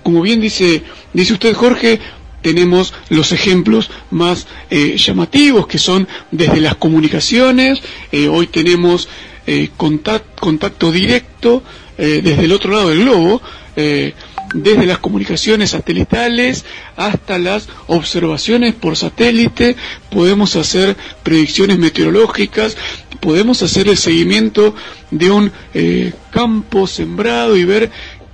Como 0.04 0.22
bien 0.22 0.40
dice, 0.42 0.84
dice 1.14 1.34
usted 1.34 1.54
Jorge, 1.54 2.00
tenemos 2.42 2.94
los 3.10 3.32
ejemplos 3.32 3.90
más 4.12 4.46
llamativos 4.70 5.68
que 5.68 5.78
son 5.78 6.06
desde 6.32 6.60
las 6.60 6.76
comunicaciones, 6.76 7.82
hoy 8.30 8.48
tenemos 8.48 9.08
eh, 9.48 9.70
contact- 9.78 10.40
contacto 10.40 10.92
directo 10.92 11.64
eh, 11.98 12.22
desde 12.24 12.44
el 12.46 12.52
otro 12.52 12.72
lado 12.72 12.90
del 12.90 13.00
globo, 13.02 13.42
eh, 13.76 14.14
desde 14.54 14.86
las 14.86 15.00
comunicaciones 15.00 15.72
satelitales 15.72 16.66
hasta 16.96 17.38
las 17.38 17.68
observaciones 17.88 18.74
por 18.76 18.96
satélite, 18.96 19.76
podemos 20.10 20.56
hacer 20.56 20.96
predicciones 21.24 21.78
meteorológicas, 21.80 22.78
podemos 23.20 23.62
hacer 23.64 23.88
el 23.88 23.98
seguimiento 23.98 24.74
de 25.12 25.32
un 25.32 25.52
eh, 25.74 26.14
campo 26.32 26.88
sembrado 26.88 27.58
y 27.58 27.66
ver 27.66 27.92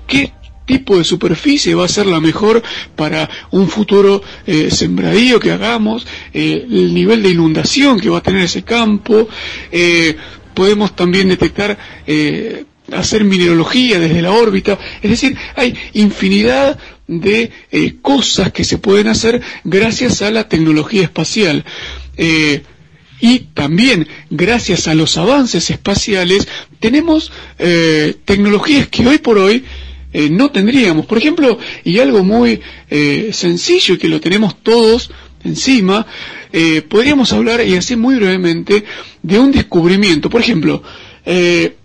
qué 0.08 0.32
tipo 0.66 0.98
de 0.98 1.04
superficie 1.04 1.76
va 1.76 1.86
a 1.86 1.90
ser 1.90 2.06
la 2.06 2.20
mejor 2.22 2.62
para 2.96 3.30
un 3.52 3.68
futuro 3.68 4.22
eh, 4.46 4.70
sembradío 4.72 5.40
que 5.40 5.52
hagamos, 5.52 6.06
eh, 6.34 6.66
el 6.70 6.94
nivel 6.94 7.22
de 7.24 7.30
inundación 7.32 8.00
que 8.00 8.10
va 8.10 8.20
a 8.20 8.24
tener 8.24 8.44
ese 8.44 8.64
campo, 8.64 9.28
eh, 9.72 10.16
podemos 10.54 10.96
también 10.96 11.30
detectar, 11.30 11.78
eh, 12.08 12.66
hacer 12.92 13.24
mineralogía 13.24 14.00
desde 14.00 14.22
la 14.22 14.32
órbita, 14.32 14.78
es 15.02 15.10
decir, 15.10 15.36
hay 15.56 15.74
infinidad 15.94 16.78
de 17.08 17.52
eh, 17.72 17.96
cosas 18.02 18.52
que 18.52 18.64
se 18.64 18.78
pueden 18.78 19.08
hacer 19.08 19.42
gracias 19.64 20.22
a 20.22 20.32
la 20.32 20.48
tecnología 20.48 21.04
espacial. 21.04 21.66
Eh, 22.18 22.64
y 23.20 23.40
también, 23.54 24.08
gracias 24.30 24.88
a 24.88 24.96
los 24.96 25.18
avances 25.18 25.70
espaciales, 25.70 26.48
tenemos 26.80 27.32
eh, 27.58 28.16
tecnologías 28.26 28.88
que 28.90 29.08
hoy 29.08 29.18
por 29.18 29.38
hoy 29.38 29.64
no 30.30 30.52
tendríamos. 30.52 31.08
Por 31.08 31.18
ejemplo, 31.18 31.58
y 31.84 31.98
algo 31.98 32.24
muy 32.24 32.62
sencillo 33.32 33.98
que 33.98 34.08
lo 34.10 34.22
tenemos 34.22 34.62
todos 34.62 35.10
encima, 35.44 36.06
eh, 36.52 36.82
podríamos 36.82 37.34
hablar, 37.34 37.66
y 37.66 37.76
así 37.76 37.96
muy 37.96 38.16
brevemente, 38.16 38.84
de 39.22 39.40
un 39.40 39.52
descubrimiento. 39.52 40.30
Por 40.30 40.42
ejemplo, 40.42 40.82
eh, 41.26 41.76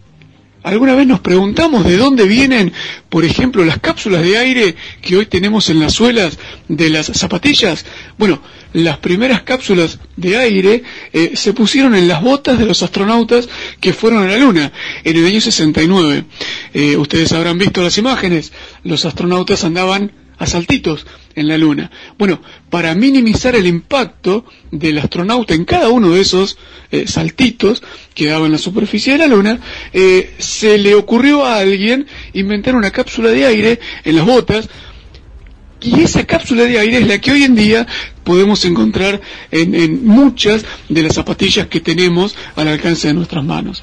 ¿Alguna 0.64 0.94
vez 0.96 1.06
nos 1.06 1.20
preguntamos 1.20 1.84
de 1.84 1.96
dónde 1.96 2.24
vienen, 2.26 2.72
por 3.08 3.24
ejemplo, 3.24 3.64
las 3.64 3.78
cápsulas 3.78 4.22
de 4.22 4.36
aire 4.36 4.74
que 5.00 5.16
hoy 5.16 5.26
tenemos 5.26 5.70
en 5.70 5.78
las 5.78 5.94
suelas 5.94 6.36
de 6.66 6.90
las 6.90 7.06
zapatillas? 7.06 7.86
Bueno, 8.18 8.42
las 8.72 8.98
primeras 8.98 9.42
cápsulas 9.42 9.98
de 10.16 10.36
aire 10.36 10.82
eh, 11.12 11.32
se 11.36 11.52
pusieron 11.52 11.94
en 11.94 12.08
las 12.08 12.22
botas 12.22 12.58
de 12.58 12.66
los 12.66 12.82
astronautas 12.82 13.48
que 13.80 13.92
fueron 13.92 14.24
a 14.24 14.26
la 14.30 14.36
Luna 14.36 14.72
en 15.04 15.16
el 15.16 15.24
año 15.26 15.40
69. 15.40 16.24
Eh, 16.74 16.96
ustedes 16.96 17.32
habrán 17.32 17.56
visto 17.56 17.80
las 17.82 17.96
imágenes. 17.96 18.52
Los 18.82 19.04
astronautas 19.04 19.62
andaban 19.64 20.12
a 20.38 20.46
saltitos 20.46 21.06
en 21.34 21.48
la 21.48 21.58
Luna. 21.58 21.90
Bueno, 22.18 22.40
para 22.70 22.94
minimizar 22.94 23.54
el 23.54 23.66
impacto 23.66 24.44
del 24.70 24.98
astronauta 24.98 25.54
en 25.54 25.64
cada 25.64 25.88
uno 25.88 26.10
de 26.10 26.20
esos 26.20 26.58
eh, 26.90 27.06
saltitos 27.06 27.82
que 28.14 28.26
daba 28.26 28.46
en 28.46 28.52
la 28.52 28.58
superficie 28.58 29.12
de 29.12 29.18
la 29.18 29.26
Luna, 29.26 29.60
eh, 29.92 30.34
se 30.38 30.78
le 30.78 30.94
ocurrió 30.94 31.44
a 31.44 31.58
alguien 31.58 32.06
inventar 32.32 32.74
una 32.74 32.90
cápsula 32.90 33.30
de 33.30 33.46
aire 33.46 33.80
en 34.04 34.16
las 34.16 34.26
botas 34.26 34.68
y 35.80 36.00
esa 36.00 36.26
cápsula 36.26 36.64
de 36.64 36.78
aire 36.78 36.98
es 36.98 37.06
la 37.06 37.20
que 37.20 37.30
hoy 37.30 37.44
en 37.44 37.54
día 37.54 37.86
podemos 38.24 38.64
encontrar 38.64 39.20
en, 39.50 40.04
muchas 40.04 40.64
de 40.88 41.02
las 41.02 41.14
zapatillas 41.14 41.68
que 41.68 41.80
tenemos 41.80 42.34
al 42.56 42.68
alcance 42.68 43.08
de 43.08 43.14
nuestras 43.14 43.44
manos. 43.44 43.82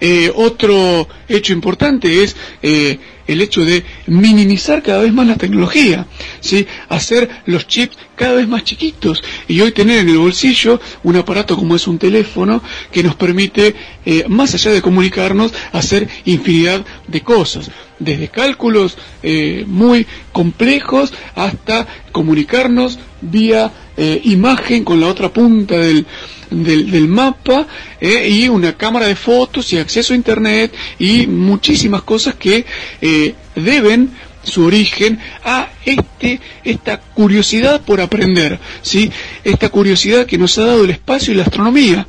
Eh, 0.00 0.30
otro 0.34 1.08
hecho 1.28 1.52
importante 1.52 2.22
es 2.22 2.36
eh, 2.62 2.98
el 3.26 3.40
hecho 3.40 3.64
de 3.64 3.84
minimizar 4.06 4.82
cada 4.82 5.02
vez 5.02 5.12
más 5.12 5.26
la 5.26 5.36
tecnología, 5.36 6.06
¿sí? 6.40 6.66
hacer 6.88 7.28
los 7.46 7.66
chips 7.66 7.96
cada 8.16 8.34
vez 8.34 8.48
más 8.48 8.64
chiquitos 8.64 9.22
y 9.48 9.60
hoy 9.60 9.72
tener 9.72 9.98
en 10.00 10.08
el 10.08 10.18
bolsillo 10.18 10.80
un 11.02 11.16
aparato 11.16 11.56
como 11.56 11.76
es 11.76 11.86
un 11.86 11.98
teléfono 11.98 12.62
que 12.90 13.02
nos 13.02 13.14
permite, 13.14 13.74
eh, 14.04 14.24
más 14.28 14.54
allá 14.54 14.72
de 14.72 14.82
comunicarnos, 14.82 15.52
hacer 15.72 16.08
infinidad 16.24 16.84
de 17.08 17.20
cosas, 17.22 17.70
desde 17.98 18.28
cálculos 18.28 18.96
eh, 19.22 19.64
muy 19.66 20.06
complejos 20.32 21.12
hasta 21.34 21.86
comunicarnos 22.12 22.98
vía 23.22 23.70
eh, 23.96 24.20
imagen 24.24 24.84
con 24.84 25.00
la 25.00 25.06
otra 25.08 25.32
punta 25.32 25.76
del, 25.76 26.06
del, 26.50 27.08
mapa 27.08 27.66
eh, 28.00 28.28
y 28.28 28.48
una 28.48 28.76
cámara 28.76 29.06
de 29.06 29.16
fotos 29.16 29.72
y 29.72 29.78
acceso 29.78 30.12
a 30.12 30.16
internet 30.16 30.72
y 30.98 31.26
muchísimas 31.26 32.02
cosas 32.02 32.34
que 32.34 32.64
eh, 33.00 33.34
deben 33.54 34.10
su 34.42 34.64
origen 34.64 35.20
a 35.44 35.68
este 35.84 36.40
esta 36.64 37.00
curiosidad 37.00 37.80
por 37.82 38.00
aprender, 38.00 38.58
¿sí? 38.82 39.10
Esta 39.44 39.68
curiosidad 39.68 40.26
que 40.26 40.36
nos 40.38 40.58
ha 40.58 40.64
dado 40.64 40.84
el 40.84 40.90
espacio 40.90 41.32
y 41.32 41.36
la 41.36 41.44
astronomía 41.44 42.06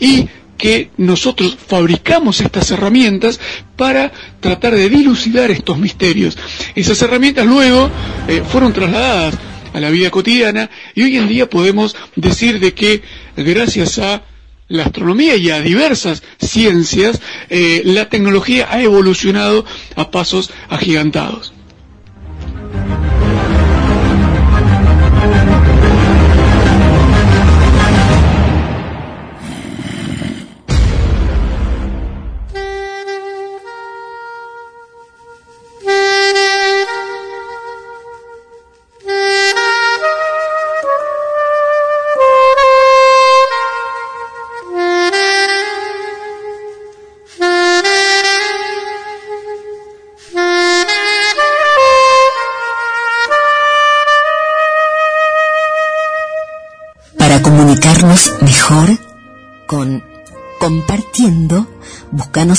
y 0.00 0.28
que 0.58 0.90
nosotros 0.96 1.56
fabricamos 1.66 2.40
estas 2.40 2.70
herramientas 2.70 3.38
para 3.76 4.10
tratar 4.40 4.74
de 4.74 4.88
dilucidar 4.88 5.50
estos 5.50 5.78
misterios. 5.78 6.36
Esas 6.74 7.00
herramientas 7.02 7.46
luego 7.46 7.90
eh, 8.26 8.42
fueron 8.50 8.72
trasladadas 8.72 9.34
a 9.76 9.80
la 9.80 9.90
vida 9.90 10.10
cotidiana 10.10 10.70
y 10.94 11.02
hoy 11.02 11.18
en 11.18 11.28
día 11.28 11.50
podemos 11.50 11.94
decir 12.14 12.60
de 12.60 12.72
que 12.72 13.02
gracias 13.36 13.98
a 13.98 14.22
la 14.68 14.84
astronomía 14.84 15.36
y 15.36 15.50
a 15.50 15.60
diversas 15.60 16.22
ciencias, 16.40 17.20
eh, 17.50 17.82
la 17.84 18.08
tecnología 18.08 18.68
ha 18.70 18.80
evolucionado 18.82 19.66
a 19.94 20.10
pasos 20.10 20.50
agigantados. 20.70 21.52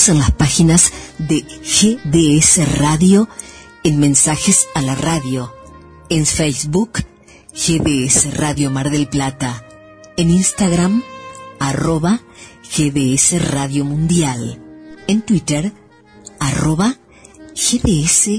En 0.08 0.18
las 0.18 0.30
páginas 0.30 0.92
de 1.18 1.42
GDS 1.42 2.78
Radio, 2.78 3.28
en 3.84 3.98
mensajes 3.98 4.66
a 4.74 4.82
la 4.82 4.94
radio, 4.94 5.52
en 6.08 6.24
Facebook, 6.26 7.04
GDS 7.52 8.36
Radio 8.36 8.70
Mar 8.70 8.90
del 8.90 9.08
Plata, 9.08 9.64
en 10.16 10.30
Instagram, 10.30 11.02
arroba 11.58 12.22
GDS 12.76 13.50
Radio 13.50 13.84
Mundial, 13.84 14.62
en 15.06 15.22
Twitter, 15.22 15.72
arroba 16.38 16.96
GDS-radio. 17.54 18.38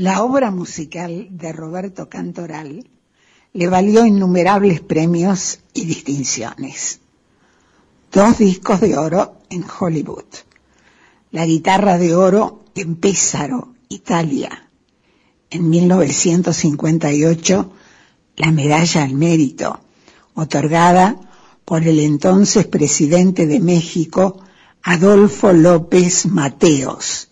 La 0.00 0.24
obra 0.24 0.50
musical 0.50 1.28
de 1.30 1.52
Roberto 1.52 2.08
Cantoral 2.08 2.88
le 3.52 3.68
valió 3.68 4.06
innumerables 4.06 4.80
premios 4.80 5.60
y 5.74 5.84
distinciones. 5.84 7.00
Dos 8.10 8.38
discos 8.38 8.80
de 8.80 8.96
oro 8.96 9.34
en 9.50 9.62
Hollywood, 9.62 10.24
la 11.32 11.44
guitarra 11.44 11.98
de 11.98 12.14
oro 12.14 12.64
en 12.74 12.96
Pésaro, 12.96 13.74
Italia. 13.90 14.70
En 15.50 15.68
1958, 15.68 17.72
la 18.36 18.52
medalla 18.52 19.02
al 19.02 19.12
mérito, 19.12 19.80
otorgada 20.32 21.20
por 21.66 21.86
el 21.86 22.00
entonces 22.00 22.66
presidente 22.66 23.46
de 23.46 23.60
México, 23.60 24.40
Adolfo 24.82 25.52
López 25.52 26.24
Mateos, 26.24 27.29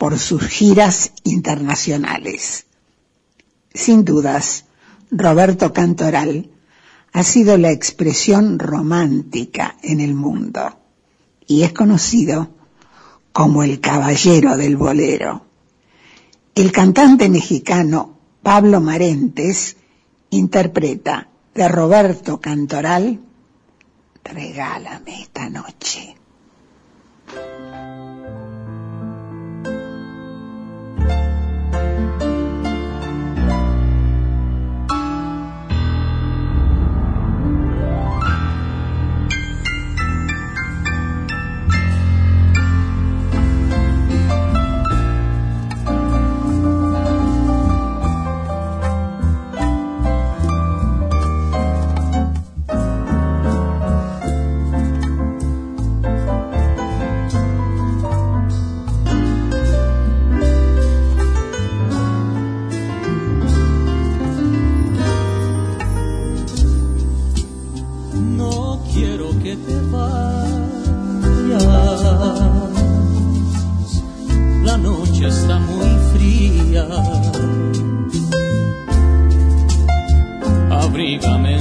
por 0.00 0.18
sus 0.18 0.42
giras 0.44 1.12
internacionales. 1.24 2.64
Sin 3.74 4.02
dudas, 4.02 4.64
Roberto 5.10 5.74
Cantoral 5.74 6.48
ha 7.12 7.22
sido 7.22 7.58
la 7.58 7.70
expresión 7.70 8.58
romántica 8.58 9.76
en 9.82 10.00
el 10.00 10.14
mundo 10.14 10.78
y 11.46 11.64
es 11.64 11.74
conocido 11.74 12.48
como 13.34 13.62
el 13.62 13.80
caballero 13.80 14.56
del 14.56 14.78
bolero. 14.78 15.44
El 16.54 16.72
cantante 16.72 17.28
mexicano 17.28 18.16
Pablo 18.42 18.80
Marentes 18.80 19.76
interpreta 20.30 21.28
de 21.54 21.68
Roberto 21.68 22.40
Cantoral 22.40 23.20
Regálame 24.24 25.20
esta 25.20 25.50
noche. 25.50 26.19
La 74.62 74.76
noche 74.76 75.26
está 75.26 75.58
muy 75.58 75.88
fría. 76.12 76.86
Abrígame 80.70 81.58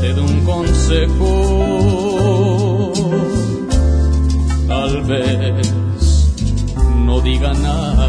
Dé 0.00 0.12
un 0.20 0.44
consejo, 0.44 1.32
tal 4.68 5.02
vez 5.02 5.74
no 7.04 7.20
diga 7.20 7.52
nada. 7.54 8.08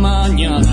Mañana 0.00 0.67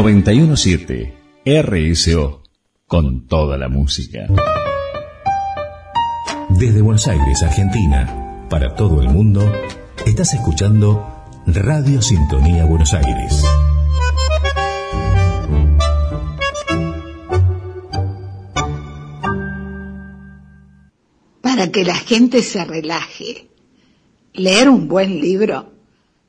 917 0.00 1.12
RSO 1.44 2.44
con 2.86 3.26
toda 3.26 3.58
la 3.58 3.68
música. 3.68 4.28
Desde 6.50 6.82
Buenos 6.82 7.08
Aires, 7.08 7.42
Argentina, 7.42 8.46
para 8.48 8.76
todo 8.76 9.02
el 9.02 9.08
mundo, 9.08 9.52
estás 10.06 10.34
escuchando 10.34 11.04
Radio 11.46 12.00
Sintonía 12.00 12.64
Buenos 12.64 12.94
Aires. 12.94 13.42
Para 21.40 21.72
que 21.72 21.82
la 21.82 21.96
gente 21.96 22.44
se 22.44 22.64
relaje, 22.64 23.48
leer 24.32 24.68
un 24.68 24.86
buen 24.86 25.20
libro 25.20 25.72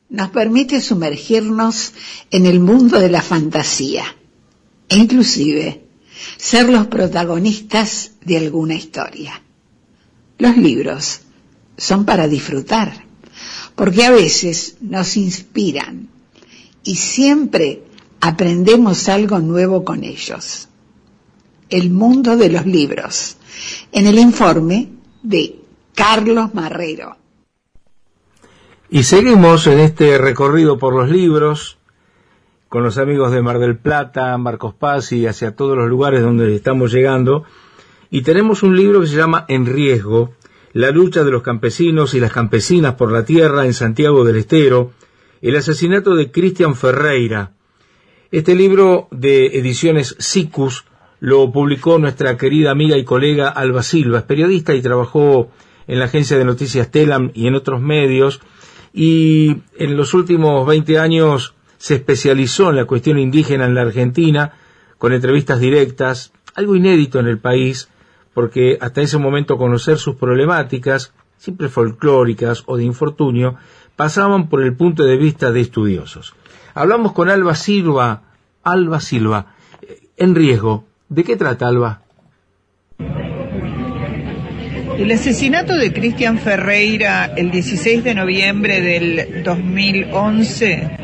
nos 0.09 0.29
permite 0.29 0.81
sumergirnos 0.81 1.93
en 2.31 2.45
el 2.45 2.59
mundo 2.59 2.99
de 2.99 3.09
la 3.09 3.21
fantasía 3.21 4.03
e 4.87 4.97
inclusive 4.97 5.83
ser 6.37 6.69
los 6.69 6.87
protagonistas 6.87 8.11
de 8.23 8.37
alguna 8.37 8.75
historia. 8.75 9.41
Los 10.37 10.57
libros 10.57 11.21
son 11.77 12.05
para 12.05 12.27
disfrutar, 12.27 13.05
porque 13.75 14.05
a 14.05 14.11
veces 14.11 14.77
nos 14.81 15.17
inspiran 15.17 16.09
y 16.83 16.95
siempre 16.95 17.83
aprendemos 18.21 19.09
algo 19.09 19.39
nuevo 19.39 19.83
con 19.83 20.03
ellos. 20.03 20.67
El 21.69 21.89
mundo 21.89 22.35
de 22.35 22.49
los 22.49 22.65
libros, 22.65 23.37
en 23.91 24.07
el 24.07 24.17
informe 24.17 24.89
de 25.21 25.59
Carlos 25.93 26.53
Marrero. 26.53 27.15
Y 28.89 29.03
seguimos 29.03 29.67
en 29.67 29.79
este 29.79 30.17
recorrido 30.17 30.79
por 30.79 30.95
los 30.95 31.09
libros 31.09 31.78
con 32.69 32.83
los 32.83 32.99
amigos 32.99 33.31
de 33.31 33.41
Mar 33.41 33.57
del 33.57 33.77
Plata, 33.77 34.37
Marcos 34.37 34.75
Paz 34.75 35.11
y 35.11 35.25
hacia 35.25 35.55
todos 35.55 35.75
los 35.75 35.89
lugares 35.89 36.21
donde 36.21 36.55
estamos 36.55 36.91
llegando. 36.91 37.43
Y 38.11 38.21
tenemos 38.21 38.61
un 38.61 38.77
libro 38.77 39.01
que 39.01 39.07
se 39.07 39.17
llama 39.17 39.45
En 39.47 39.65
riesgo, 39.65 40.35
la 40.73 40.91
lucha 40.91 41.23
de 41.23 41.31
los 41.31 41.41
campesinos 41.41 42.13
y 42.13 42.19
las 42.19 42.31
campesinas 42.31 42.93
por 42.93 43.11
la 43.11 43.25
tierra 43.25 43.65
en 43.65 43.73
Santiago 43.73 44.23
del 44.23 44.37
Estero, 44.37 44.91
el 45.41 45.55
asesinato 45.55 46.15
de 46.15 46.29
Cristian 46.29 46.75
Ferreira. 46.75 47.53
Este 48.31 48.53
libro 48.53 49.07
de 49.09 49.47
ediciones 49.57 50.15
SICUS 50.19 50.85
lo 51.19 51.51
publicó 51.51 51.97
nuestra 51.97 52.37
querida 52.37 52.69
amiga 52.69 52.97
y 52.97 53.03
colega 53.03 53.49
Alba 53.49 53.81
Silva, 53.81 54.19
es 54.19 54.25
periodista 54.25 54.75
y 54.75 54.81
trabajó 54.81 55.49
en 55.87 55.97
la 55.97 56.05
agencia 56.05 56.37
de 56.37 56.45
noticias 56.45 56.91
Telam 56.91 57.31
y 57.33 57.47
en 57.47 57.55
otros 57.55 57.81
medios, 57.81 58.41
y 58.93 59.57
en 59.75 59.97
los 59.97 60.13
últimos 60.13 60.67
20 60.67 60.99
años 60.99 61.55
se 61.79 61.95
especializó 61.95 62.69
en 62.69 62.75
la 62.75 62.85
cuestión 62.85 63.17
indígena 63.17 63.65
en 63.65 63.73
la 63.73 63.81
Argentina, 63.81 64.53
con 64.97 65.13
entrevistas 65.13 65.61
directas, 65.61 66.33
algo 66.53 66.75
inédito 66.75 67.19
en 67.19 67.27
el 67.27 67.39
país, 67.39 67.89
porque 68.33 68.77
hasta 68.81 69.01
ese 69.01 69.17
momento 69.17 69.57
conocer 69.57 69.97
sus 69.97 70.15
problemáticas, 70.15 71.13
siempre 71.37 71.69
folclóricas 71.69 72.63
o 72.65 72.75
de 72.75 72.83
infortunio, 72.83 73.55
pasaban 73.95 74.49
por 74.49 74.61
el 74.61 74.75
punto 74.75 75.05
de 75.05 75.17
vista 75.17 75.51
de 75.51 75.61
estudiosos. 75.61 76.35
Hablamos 76.73 77.13
con 77.13 77.29
Alba 77.29 77.55
Silva, 77.55 78.23
Alba 78.61 78.99
Silva, 78.99 79.55
eh, 79.81 80.01
en 80.17 80.35
riesgo. 80.35 80.85
¿De 81.07 81.23
qué 81.23 81.37
trata 81.37 81.69
Alba? 81.69 82.01
El 84.97 85.11
asesinato 85.13 85.77
de 85.77 85.93
Cristian 85.93 86.39
Ferreira 86.39 87.25
el 87.37 87.51
16 87.51 88.03
de 88.03 88.13
noviembre 88.15 88.81
del 88.81 89.43
2011 89.45 90.98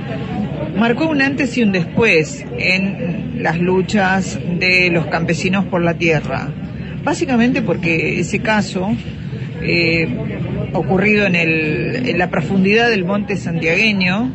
marcó 0.75 1.07
un 1.07 1.21
antes 1.21 1.57
y 1.57 1.63
un 1.63 1.71
después 1.71 2.45
en 2.57 3.41
las 3.43 3.59
luchas 3.59 4.39
de 4.59 4.89
los 4.91 5.07
campesinos 5.07 5.65
por 5.65 5.81
la 5.81 5.95
tierra. 5.95 6.49
Básicamente 7.03 7.61
porque 7.61 8.19
ese 8.19 8.39
caso, 8.39 8.91
eh, 9.61 10.07
ocurrido 10.73 11.25
en, 11.27 11.35
el, 11.35 12.17
la 12.17 12.29
profundidad 12.29 12.89
del 12.89 13.05
monte 13.05 13.37
santiagueño, 13.37 14.33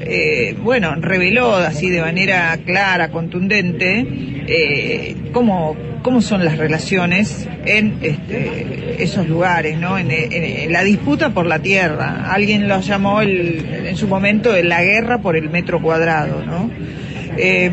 eh, 0.00 0.56
bueno, 0.62 0.94
reveló 0.96 1.54
así 1.54 1.88
de 1.90 2.00
manera 2.00 2.56
clara, 2.64 3.10
contundente, 3.10 4.06
eh, 4.46 5.16
cómo, 5.32 5.76
cómo 6.04 6.20
son 6.20 6.44
las 6.44 6.58
relaciones 6.58 7.48
en 7.64 7.96
este, 8.02 9.02
esos 9.02 9.26
lugares, 9.26 9.78
¿no? 9.78 9.96
En, 9.96 10.10
la 10.70 10.84
disputa 10.84 11.30
por 11.30 11.46
la 11.46 11.60
tierra. 11.60 12.30
Alguien 12.30 12.68
lo 12.68 12.78
llamó 12.82 13.22
el- 13.22 13.64
en 13.86 13.96
su 13.96 14.06
momento 14.06 14.52
la 14.62 14.82
guerra 14.82 15.22
por 15.22 15.34
el 15.34 15.48
metro 15.48 15.80
cuadrado, 15.80 16.44
¿no? 16.44 16.70
Eh, 17.38 17.70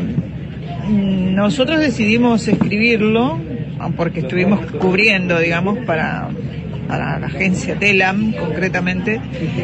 nosotros 0.88 1.82
decidimos 1.82 2.48
escribirlo 2.48 3.38
porque 3.98 4.22
estuvimos 4.22 4.62
cubriendo, 4.80 5.38
digamos, 5.38 5.80
para, 5.80 6.30
para 6.92 7.18
la 7.20 7.28
agencia 7.28 7.76
Telam, 7.80 8.34
concretamente, 8.34 9.22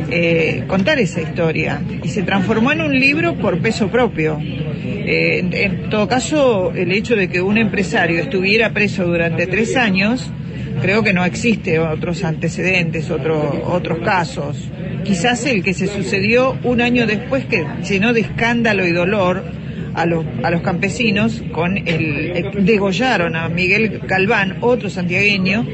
eh, 0.09 0.63
contar 0.65 0.97
esa 0.97 1.19
historia. 1.21 1.81
Y 2.01 2.07
se 2.07 2.23
transformó 2.23 2.71
en 2.71 2.79
un 2.79 2.97
libro 2.97 3.35
por 3.35 3.59
peso 3.59 3.89
propio. 3.89 4.39
Eh, 4.41 5.39
en, 5.39 5.51
en 5.53 5.89
todo 5.89 6.07
caso, 6.07 6.71
el 6.73 6.89
hecho 6.93 7.17
de 7.17 7.27
que 7.27 7.41
un 7.41 7.57
empresario 7.57 8.21
estuviera 8.21 8.69
preso 8.69 9.03
durante 9.03 9.45
tres 9.45 9.75
años, 9.75 10.31
creo 10.81 11.03
que 11.03 11.11
no 11.11 11.25
existe 11.25 11.79
otros 11.79 12.23
antecedentes, 12.23 13.11
otro- 13.11 13.61
otros 13.65 13.99
casos. 13.99 14.69
Quizás 15.03 15.45
el 15.47 15.63
que 15.65 15.73
se 15.73 15.87
sucedió 15.87 16.57
un 16.63 16.79
año 16.79 17.05
después 17.05 17.43
que 17.43 17.65
llenó 17.89 18.13
de 18.13 18.21
escándalo 18.21 18.87
y 18.87 18.93
dolor 18.93 19.43
a 19.97 20.05
los, 20.05 20.23
a 20.43 20.49
los 20.51 20.61
campesinos 20.61 21.43
con 21.51 21.77
el, 21.77 22.31
el- 22.37 22.65
degollaron 22.65 23.35
a 23.35 23.49
Miguel 23.49 23.99
Calván, 24.07 24.57
otro 24.61 24.89
santiagueño, 24.89 25.65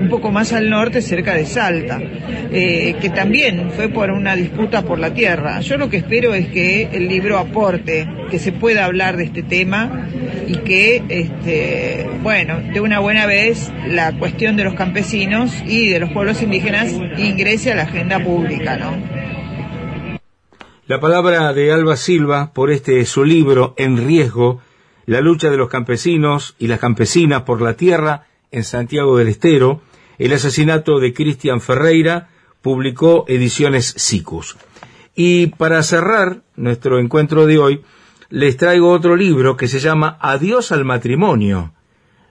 un 0.00 0.08
poco 0.10 0.30
más 0.30 0.52
al 0.52 0.68
norte, 0.68 1.00
cerca 1.00 1.34
de 1.34 1.46
Salta, 1.46 2.00
eh, 2.52 2.94
que 3.00 3.08
también 3.10 3.70
fue 3.70 3.88
por 3.88 4.10
una 4.10 4.36
disputa 4.36 4.82
por 4.82 4.98
la 4.98 5.14
tierra. 5.14 5.60
Yo 5.60 5.76
lo 5.78 5.88
que 5.88 5.96
espero 5.98 6.34
es 6.34 6.48
que 6.48 6.88
el 6.92 7.08
libro 7.08 7.38
aporte, 7.38 8.06
que 8.30 8.38
se 8.38 8.52
pueda 8.52 8.84
hablar 8.84 9.16
de 9.16 9.24
este 9.24 9.42
tema 9.42 10.08
y 10.46 10.56
que, 10.58 11.02
este, 11.08 12.06
bueno, 12.22 12.60
de 12.72 12.80
una 12.80 12.98
buena 13.00 13.26
vez 13.26 13.72
la 13.88 14.12
cuestión 14.12 14.56
de 14.56 14.64
los 14.64 14.74
campesinos 14.74 15.52
y 15.66 15.88
de 15.88 16.00
los 16.00 16.10
pueblos 16.12 16.42
indígenas 16.42 16.92
ingrese 17.16 17.72
a 17.72 17.76
la 17.76 17.82
agenda 17.84 18.18
pública, 18.18 18.76
¿no? 18.76 19.17
La 20.88 21.00
palabra 21.00 21.52
de 21.52 21.70
Alba 21.70 21.96
Silva 21.96 22.54
por 22.54 22.70
este 22.70 23.04
su 23.04 23.22
libro 23.22 23.74
En 23.76 23.98
riesgo, 23.98 24.62
la 25.04 25.20
lucha 25.20 25.50
de 25.50 25.58
los 25.58 25.68
campesinos 25.68 26.54
y 26.58 26.66
las 26.66 26.80
campesinas 26.80 27.42
por 27.42 27.60
la 27.60 27.74
tierra 27.74 28.24
en 28.50 28.64
Santiago 28.64 29.18
del 29.18 29.28
Estero, 29.28 29.82
el 30.16 30.32
asesinato 30.32 30.98
de 30.98 31.12
Cristian 31.12 31.60
Ferreira, 31.60 32.30
publicó 32.62 33.26
Ediciones 33.28 33.92
Sicus. 33.98 34.56
Y 35.14 35.48
para 35.48 35.82
cerrar 35.82 36.40
nuestro 36.56 36.98
encuentro 36.98 37.44
de 37.44 37.58
hoy, 37.58 37.82
les 38.30 38.56
traigo 38.56 38.90
otro 38.90 39.14
libro 39.14 39.58
que 39.58 39.68
se 39.68 39.80
llama 39.80 40.16
Adiós 40.22 40.72
al 40.72 40.86
matrimonio. 40.86 41.74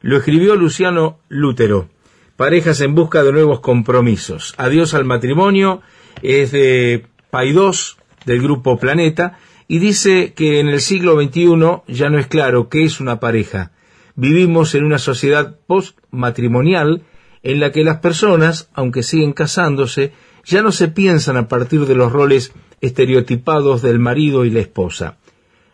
Lo 0.01 0.17
escribió 0.17 0.55
Luciano 0.55 1.19
Lútero. 1.29 1.89
Parejas 2.37 2.81
en 2.81 2.95
busca 2.95 3.21
de 3.21 3.33
nuevos 3.33 3.59
compromisos. 3.59 4.55
Adiós 4.57 4.95
al 4.95 5.05
matrimonio 5.05 5.83
es 6.23 6.51
de 6.51 7.05
Paidós, 7.29 7.97
del 8.27 8.41
grupo 8.41 8.77
Planeta, 8.77 9.39
y 9.67 9.79
dice 9.79 10.33
que 10.33 10.59
en 10.59 10.67
el 10.67 10.81
siglo 10.81 11.19
XXI 11.19 11.81
ya 11.87 12.09
no 12.09 12.19
es 12.19 12.27
claro 12.27 12.69
qué 12.69 12.83
es 12.83 12.99
una 12.99 13.19
pareja. 13.19 13.71
Vivimos 14.15 14.75
en 14.75 14.83
una 14.83 14.99
sociedad 14.99 15.57
postmatrimonial 15.65 17.03
en 17.41 17.59
la 17.59 17.71
que 17.71 17.83
las 17.83 17.97
personas, 17.99 18.69
aunque 18.73 19.01
siguen 19.01 19.31
casándose, 19.31 20.11
ya 20.43 20.61
no 20.61 20.71
se 20.71 20.89
piensan 20.89 21.37
a 21.37 21.47
partir 21.47 21.85
de 21.85 21.95
los 21.95 22.11
roles 22.11 22.51
estereotipados 22.81 23.81
del 23.81 23.99
marido 23.99 24.43
y 24.43 24.49
la 24.49 24.59
esposa. 24.59 25.17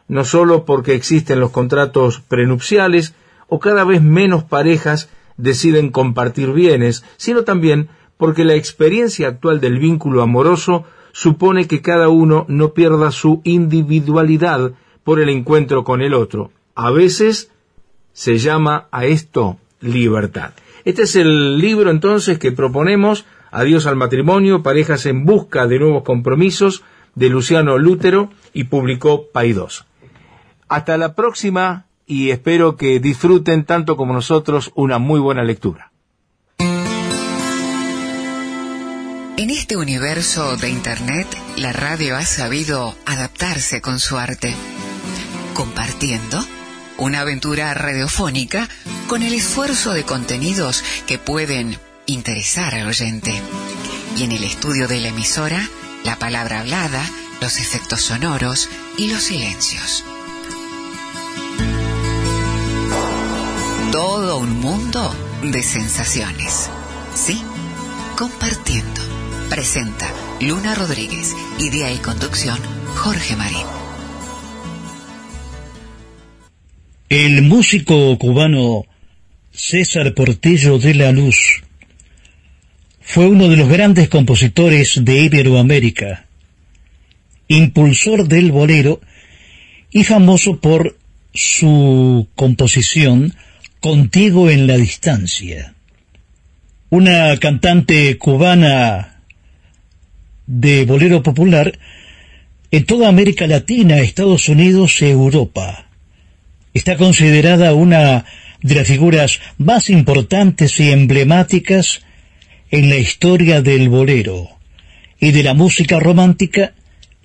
No 0.07 0.23
solo 0.23 0.63
porque 0.63 0.93
existen 0.93 1.39
los 1.39 1.51
contratos 1.51 2.19
prenupciales 2.19 3.15
o 3.47 3.59
cada 3.59 3.83
vez 3.83 4.03
menos 4.03 4.43
parejas 4.43 5.09
deciden 5.37 5.89
compartir 5.89 6.51
bienes, 6.51 7.03
sino 7.17 7.43
también 7.43 7.89
porque 8.17 8.45
la 8.45 8.53
experiencia 8.53 9.27
actual 9.27 9.59
del 9.59 9.79
vínculo 9.79 10.21
amoroso 10.21 10.85
supone 11.13 11.67
que 11.67 11.81
cada 11.81 12.09
uno 12.09 12.45
no 12.49 12.73
pierda 12.73 13.11
su 13.11 13.39
individualidad 13.45 14.73
por 15.05 15.21
el 15.21 15.29
encuentro 15.29 15.85
con 15.85 16.01
el 16.01 16.13
otro. 16.13 16.51
A 16.75 16.91
veces 16.91 17.51
se 18.11 18.37
llama 18.39 18.87
a 18.91 19.05
esto 19.05 19.57
libertad. 19.79 20.51
Este 20.83 21.03
es 21.03 21.15
el 21.15 21.59
libro 21.59 21.89
entonces 21.89 22.39
que 22.39 22.51
proponemos, 22.51 23.25
Adiós 23.51 23.85
al 23.85 23.95
matrimonio, 23.95 24.63
parejas 24.63 25.05
en 25.05 25.25
busca 25.25 25.67
de 25.67 25.77
nuevos 25.77 26.01
compromisos, 26.01 26.83
de 27.13 27.29
Luciano 27.29 27.77
Lútero 27.77 28.31
y 28.51 28.63
publicó 28.63 29.27
Paidós. 29.31 29.85
Hasta 30.67 30.97
la 30.97 31.13
próxima 31.13 31.85
y 32.07 32.31
espero 32.31 32.77
que 32.77 32.99
disfruten 32.99 33.63
tanto 33.65 33.95
como 33.95 34.11
nosotros 34.11 34.71
una 34.73 34.97
muy 34.97 35.19
buena 35.19 35.43
lectura. 35.43 35.92
En 39.35 39.49
este 39.49 39.77
universo 39.77 40.57
de 40.57 40.69
Internet, 40.69 41.27
la 41.57 41.73
radio 41.73 42.15
ha 42.15 42.25
sabido 42.25 42.95
adaptarse 43.07 43.81
con 43.81 43.99
su 43.99 44.19
arte, 44.19 44.53
compartiendo 45.55 46.45
una 46.99 47.21
aventura 47.21 47.73
radiofónica 47.73 48.69
con 49.07 49.23
el 49.23 49.33
esfuerzo 49.33 49.93
de 49.93 50.03
contenidos 50.03 50.83
que 51.07 51.17
pueden 51.17 51.79
interesar 52.05 52.75
al 52.75 52.85
oyente. 52.85 53.33
Y 54.15 54.23
en 54.23 54.33
el 54.33 54.43
estudio 54.43 54.87
de 54.87 55.01
la 55.01 55.07
emisora, 55.07 55.67
la 56.03 56.19
palabra 56.19 56.59
hablada, 56.59 57.03
los 57.41 57.57
efectos 57.57 58.01
sonoros 58.01 58.69
y 58.97 59.07
los 59.07 59.23
silencios. 59.23 60.05
Todo 63.91 64.37
un 64.37 64.59
mundo 64.59 65.11
de 65.41 65.63
sensaciones. 65.63 66.69
Sí, 67.15 67.43
compartiendo. 68.15 69.02
Presenta 69.53 70.11
Luna 70.41 70.73
Rodríguez, 70.73 71.35
idea 71.59 71.91
y 71.91 71.97
conducción 71.97 72.57
Jorge 72.95 73.35
Marín. 73.35 73.67
El 77.07 77.43
músico 77.43 78.17
cubano 78.17 78.85
César 79.51 80.15
Portillo 80.15 80.79
de 80.79 80.95
la 80.95 81.11
Luz 81.11 81.61
fue 82.99 83.27
uno 83.27 83.47
de 83.47 83.57
los 83.57 83.69
grandes 83.69 84.09
compositores 84.09 85.05
de 85.05 85.19
Iberoamérica, 85.19 86.25
impulsor 87.47 88.27
del 88.27 88.51
bolero 88.51 89.01
y 89.91 90.03
famoso 90.03 90.59
por 90.59 90.97
su 91.31 92.27
composición 92.33 93.35
Contigo 93.79 94.49
en 94.49 94.65
la 94.65 94.77
distancia. 94.77 95.75
Una 96.89 97.37
cantante 97.37 98.17
cubana 98.17 99.12
de 100.45 100.85
bolero 100.85 101.23
popular 101.23 101.79
en 102.71 102.85
toda 102.85 103.07
América 103.07 103.47
Latina, 103.47 103.99
Estados 103.99 104.49
Unidos 104.49 105.01
y 105.01 105.05
Europa. 105.05 105.85
Está 106.73 106.97
considerada 106.97 107.73
una 107.73 108.25
de 108.61 108.75
las 108.75 108.87
figuras 108.87 109.39
más 109.57 109.89
importantes 109.89 110.79
y 110.79 110.91
emblemáticas 110.91 112.01
en 112.71 112.89
la 112.89 112.95
historia 112.95 113.61
del 113.61 113.89
bolero 113.89 114.49
y 115.19 115.31
de 115.31 115.43
la 115.43 115.53
música 115.53 115.99
romántica 115.99 116.73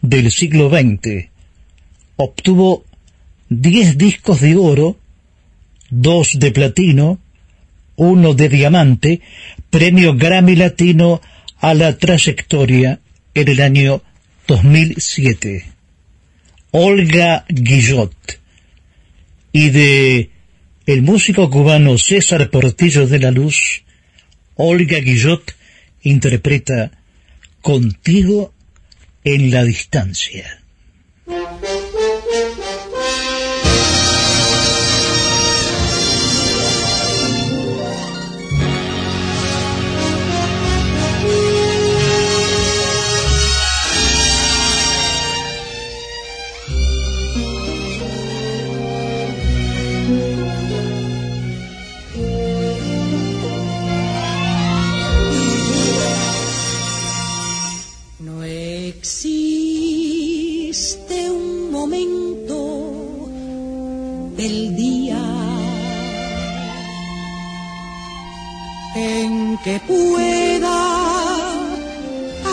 del 0.02 0.30
siglo 0.30 0.68
XX. 0.68 1.28
Obtuvo 2.16 2.84
10 3.48 3.96
discos 3.96 4.40
de 4.40 4.56
oro, 4.56 4.98
dos 5.88 6.38
de 6.38 6.50
platino, 6.50 7.18
uno 7.96 8.34
de 8.34 8.48
diamante, 8.48 9.20
premio 9.70 10.14
Grammy 10.14 10.56
Latino 10.56 11.22
a 11.60 11.74
la 11.74 11.96
trayectoria 11.96 13.00
en 13.40 13.48
el 13.48 13.60
año 13.60 14.02
2007. 14.48 15.64
Olga 16.72 17.44
Guillot 17.48 18.40
y 19.52 19.70
de 19.70 20.30
el 20.86 21.02
músico 21.02 21.48
cubano 21.48 21.98
César 21.98 22.50
Portillo 22.50 23.06
de 23.06 23.18
la 23.20 23.30
Luz, 23.30 23.84
Olga 24.56 24.98
Guillot 24.98 25.54
interpreta 26.02 26.90
Contigo 27.60 28.52
en 29.24 29.50
la 29.50 29.64
distancia. 29.64 30.57
Del 64.38 64.74
día 64.76 65.20
en 68.94 69.58
que 69.64 69.80
pueda 69.80 70.78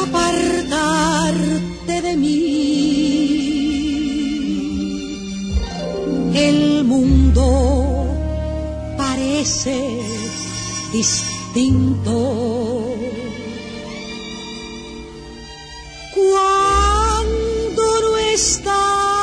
apartarte 0.03 2.01
de 2.01 2.17
mí. 2.17 2.41
El 6.33 6.83
mundo 6.85 7.45
parece 8.97 9.77
distinto. 10.91 12.15
cuando 16.15 17.83
no 18.01 18.17
estás 18.17 19.14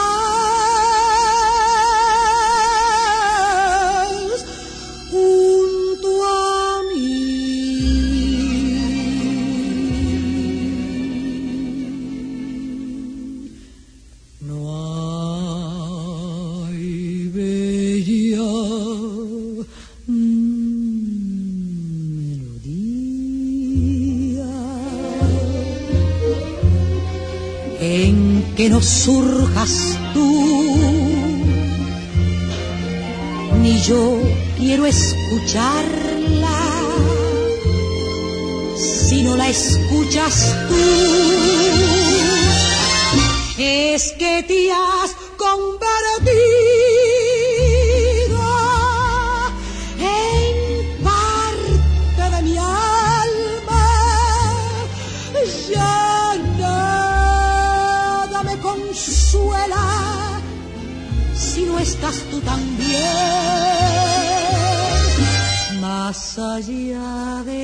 que 28.62 28.70
no 28.70 28.81
surjas 28.81 29.99
tú, 30.15 30.76
ni 33.60 33.81
yo 33.81 34.23
quiero 34.57 34.86
escucharla, 34.86 36.60
si 38.76 39.23
no 39.24 39.36
la 39.36 39.49
escuchas 39.49 40.55
tú, 40.68 40.76
es 43.58 44.12
que 44.12 44.44
te 44.47 44.70
has 44.70 45.22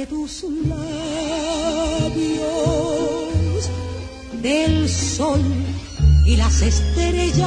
tus 0.09 0.45
labios, 0.67 0.89
del 4.43 4.89
sol 4.89 5.41
y 6.25 6.37
las 6.37 6.63
estrellas, 6.63 7.39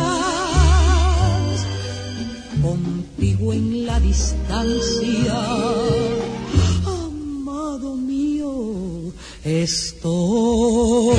contigo 2.61 3.53
en 3.53 3.85
la 3.85 3.99
distancia, 3.99 5.33
amado 6.85 7.95
mío, 7.95 9.11
estoy. 9.43 11.17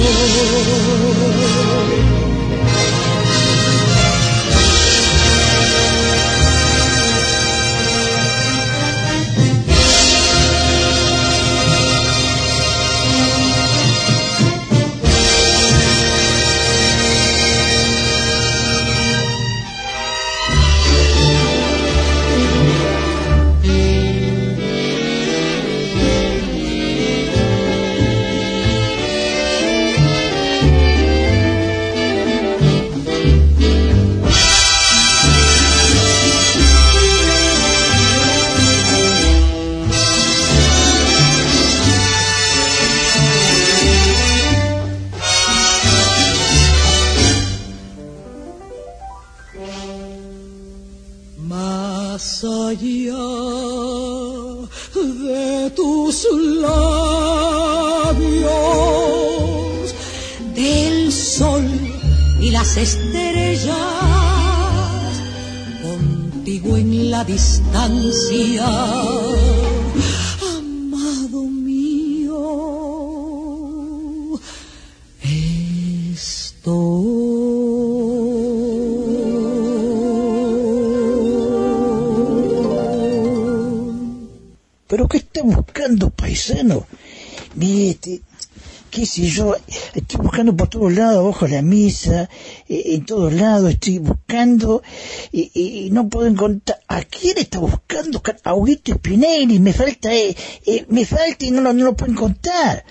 Sé 89.12 89.22
yo, 89.28 89.54
estoy 89.94 90.20
buscando 90.20 90.56
por 90.56 90.68
todos 90.68 90.92
lados, 90.92 91.18
abajo 91.18 91.46
de 91.46 91.52
la 91.56 91.62
mesa, 91.62 92.28
eh, 92.68 92.82
en 92.94 93.04
todos 93.04 93.32
lados 93.32 93.70
estoy 93.70 93.98
buscando 93.98 94.82
y, 95.30 95.88
no 95.92 96.08
puedo 96.08 96.26
encontrar. 96.26 96.80
¿A 96.88 97.02
quién 97.02 97.38
está 97.38 97.58
buscando? 97.58 98.22
A 98.44 98.54
Huguito 98.54 98.94
Spinelli, 98.94 99.58
me 99.60 99.72
falta, 99.72 100.12
eh, 100.14 100.34
eh, 100.66 100.86
me 100.88 101.04
falta 101.04 101.44
y 101.44 101.50
no, 101.50 101.60
lo- 101.60 101.72
no 101.72 101.84
lo 101.86 101.96
puedo 101.96 102.12
encontrar. 102.12 102.84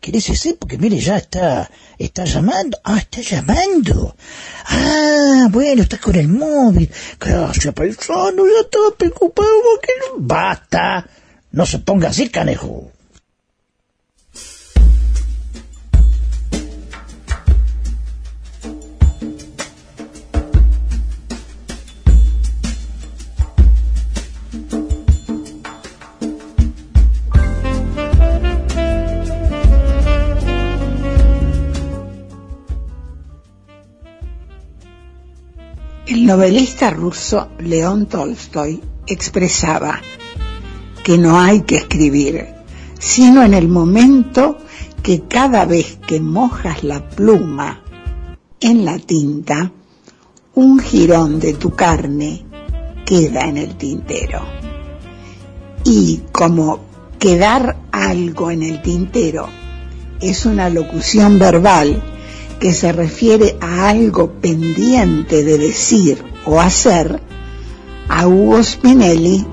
¿Querés 0.00 0.26
decir? 0.28 0.56
Porque 0.58 0.78
mire, 0.78 0.98
ya 1.00 1.16
está, 1.16 1.68
está 1.98 2.24
llamando. 2.24 2.78
Ah, 2.84 2.98
está 2.98 3.20
llamando. 3.20 4.16
Ah, 4.66 5.48
bueno, 5.50 5.82
está 5.82 5.98
con 5.98 6.14
el 6.14 6.28
móvil. 6.28 6.88
Gracias, 7.18 7.74
paisano, 7.74 8.46
ya 8.46 8.60
estaba 8.62 8.90
preocupado 8.96 9.50
porque 9.74 9.92
no... 10.00 10.14
Basta. 10.24 11.08
No 11.50 11.66
se 11.66 11.80
ponga 11.80 12.08
así, 12.10 12.28
canejo. 12.28 12.92
Novelista 36.28 36.90
ruso 36.90 37.48
León 37.58 38.04
Tolstoy 38.04 38.82
expresaba 39.06 40.02
que 41.02 41.16
no 41.16 41.40
hay 41.40 41.62
que 41.62 41.76
escribir, 41.76 42.48
sino 42.98 43.42
en 43.42 43.54
el 43.54 43.66
momento 43.66 44.58
que 45.02 45.22
cada 45.22 45.64
vez 45.64 45.98
que 46.06 46.20
mojas 46.20 46.84
la 46.84 47.08
pluma 47.08 47.82
en 48.60 48.84
la 48.84 48.98
tinta, 48.98 49.72
un 50.52 50.80
jirón 50.80 51.40
de 51.40 51.54
tu 51.54 51.70
carne 51.70 52.44
queda 53.06 53.48
en 53.48 53.56
el 53.56 53.78
tintero. 53.78 54.42
Y 55.82 56.20
como 56.30 56.80
quedar 57.18 57.78
algo 57.90 58.50
en 58.50 58.64
el 58.64 58.82
tintero 58.82 59.48
es 60.20 60.44
una 60.44 60.68
locución 60.68 61.38
verbal 61.38 62.02
que 62.58 62.72
se 62.72 62.92
refiere 62.92 63.56
a 63.60 63.88
algo 63.88 64.32
pendiente 64.32 65.44
de 65.44 65.58
decir 65.58 66.22
o 66.44 66.60
hacer, 66.60 67.20
a 68.08 68.26
Hugo 68.26 68.62
Spinelli 68.62 69.44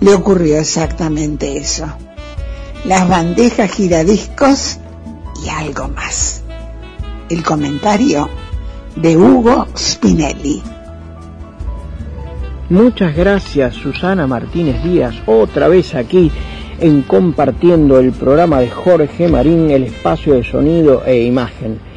le 0.00 0.14
ocurrió 0.14 0.58
exactamente 0.58 1.56
eso. 1.56 1.86
Las 2.84 3.08
bandejas 3.08 3.70
giradiscos 3.70 4.78
y 5.44 5.48
algo 5.48 5.88
más. 5.88 6.42
El 7.28 7.42
comentario 7.42 8.28
de 8.96 9.16
Hugo 9.16 9.66
Spinelli. 9.76 10.62
Muchas 12.68 13.16
gracias 13.16 13.74
Susana 13.74 14.26
Martínez 14.26 14.82
Díaz, 14.84 15.14
otra 15.26 15.68
vez 15.68 15.94
aquí 15.94 16.30
en 16.78 17.02
compartiendo 17.02 17.98
el 17.98 18.12
programa 18.12 18.60
de 18.60 18.70
Jorge 18.70 19.28
Marín, 19.28 19.70
el 19.70 19.84
espacio 19.84 20.34
de 20.34 20.44
sonido 20.44 21.04
e 21.04 21.24
imagen. 21.24 21.89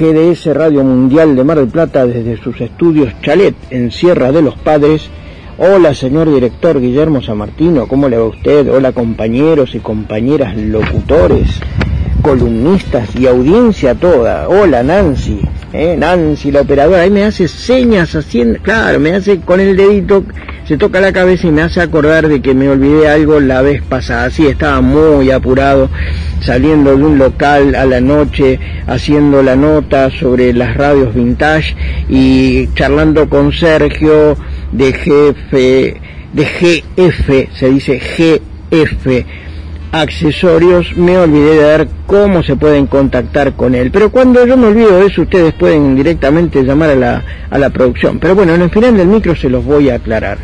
GDS 0.00 0.46
Radio 0.54 0.82
Mundial 0.82 1.36
de 1.36 1.44
Mar 1.44 1.58
del 1.58 1.68
Plata 1.68 2.06
desde 2.06 2.42
sus 2.42 2.58
estudios 2.62 3.12
Chalet 3.20 3.54
en 3.68 3.90
Sierra 3.90 4.32
de 4.32 4.40
los 4.40 4.56
Padres. 4.56 5.10
Hola 5.58 5.92
señor 5.92 6.32
director 6.32 6.80
Guillermo 6.80 7.20
San 7.20 7.36
Martino, 7.36 7.86
¿cómo 7.86 8.08
le 8.08 8.16
va 8.16 8.22
a 8.24 8.28
usted? 8.28 8.66
Hola 8.72 8.92
compañeros 8.92 9.74
y 9.74 9.80
compañeras 9.80 10.56
locutores, 10.56 11.60
columnistas 12.20 13.08
y 13.16 13.26
audiencia 13.26 13.94
toda. 13.94 14.48
Hola 14.48 14.82
Nancy, 14.82 15.40
¿eh? 15.72 15.96
Nancy 15.98 16.50
la 16.50 16.62
operadora, 16.62 17.02
ahí 17.02 17.10
me 17.10 17.24
hace 17.24 17.48
señas 17.48 18.14
haciendo, 18.14 18.58
claro, 18.60 19.00
me 19.00 19.14
hace 19.14 19.40
con 19.40 19.60
el 19.60 19.76
dedito, 19.76 20.24
se 20.66 20.76
toca 20.76 21.00
la 21.00 21.12
cabeza 21.12 21.46
y 21.46 21.50
me 21.50 21.62
hace 21.62 21.80
acordar 21.80 22.28
de 22.28 22.40
que 22.40 22.54
me 22.54 22.68
olvidé 22.68 23.08
algo 23.08 23.40
la 23.40 23.62
vez 23.62 23.82
pasada. 23.82 24.30
Sí, 24.30 24.46
estaba 24.46 24.80
muy 24.80 25.30
apurado 25.30 25.88
saliendo 26.40 26.96
de 26.96 27.04
un 27.04 27.18
local 27.18 27.74
a 27.74 27.84
la 27.84 28.00
noche, 28.00 28.60
haciendo 28.86 29.42
la 29.42 29.56
nota 29.56 30.10
sobre 30.10 30.52
las 30.52 30.76
radios 30.76 31.14
vintage 31.14 31.74
y 32.08 32.68
charlando 32.74 33.28
con 33.28 33.52
Sergio 33.52 34.36
de 34.72 34.92
jefe, 34.92 36.00
de 36.32 36.44
GF, 36.44 37.58
se 37.58 37.70
dice 37.70 37.98
GF 37.98 39.49
accesorios, 39.92 40.96
me 40.96 41.18
olvidé 41.18 41.56
de 41.56 41.64
ver 41.64 41.88
cómo 42.06 42.42
se 42.42 42.56
pueden 42.56 42.86
contactar 42.86 43.54
con 43.54 43.74
él. 43.74 43.90
Pero 43.90 44.10
cuando 44.10 44.46
yo 44.46 44.56
me 44.56 44.68
olvido 44.68 44.98
de 44.98 45.06
eso, 45.06 45.22
ustedes 45.22 45.54
pueden 45.54 45.96
directamente 45.96 46.62
llamar 46.62 46.90
a 46.90 46.96
la, 46.96 47.24
a 47.50 47.58
la 47.58 47.70
producción. 47.70 48.18
Pero 48.18 48.34
bueno, 48.34 48.54
en 48.54 48.62
el 48.62 48.70
final 48.70 48.96
del 48.96 49.08
micro 49.08 49.34
se 49.34 49.48
los 49.48 49.64
voy 49.64 49.90
a 49.90 49.96
aclarar. 49.96 50.38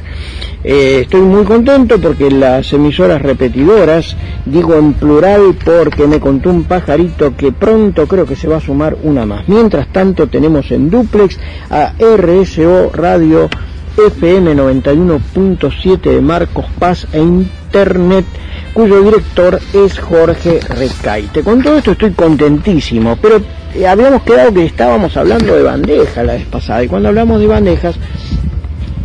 Eh, 0.64 1.02
estoy 1.02 1.20
muy 1.20 1.44
contento 1.44 2.00
porque 2.00 2.28
las 2.28 2.72
emisoras 2.72 3.22
repetidoras, 3.22 4.16
digo 4.44 4.74
en 4.74 4.94
plural 4.94 5.54
porque 5.64 6.08
me 6.08 6.18
contó 6.18 6.50
un 6.50 6.64
pajarito 6.64 7.36
que 7.36 7.52
pronto 7.52 8.08
creo 8.08 8.26
que 8.26 8.34
se 8.34 8.48
va 8.48 8.56
a 8.56 8.60
sumar 8.60 8.96
una 9.04 9.24
más. 9.26 9.48
Mientras 9.48 9.86
tanto 9.92 10.26
tenemos 10.26 10.70
en 10.72 10.90
duplex 10.90 11.38
a 11.70 11.92
RSO 12.00 12.90
Radio 12.92 13.48
FM 13.96 14.54
91.7 14.54 16.00
de 16.00 16.20
Marcos 16.20 16.66
Paz 16.78 17.06
e 17.12 17.18
Internet, 17.18 18.26
cuyo 18.74 19.02
director 19.02 19.58
es 19.72 19.98
Jorge 19.98 20.60
Recaite. 20.68 21.42
Con 21.42 21.62
todo 21.62 21.78
esto 21.78 21.92
estoy 21.92 22.10
contentísimo, 22.10 23.16
pero 23.16 23.40
eh, 23.74 23.86
habíamos 23.86 24.22
quedado 24.22 24.52
que 24.52 24.66
estábamos 24.66 25.16
hablando 25.16 25.54
de 25.54 25.62
bandejas 25.62 26.26
la 26.26 26.34
vez 26.34 26.46
pasada, 26.46 26.84
y 26.84 26.88
cuando 26.88 27.08
hablamos 27.08 27.40
de 27.40 27.46
bandejas, 27.46 27.96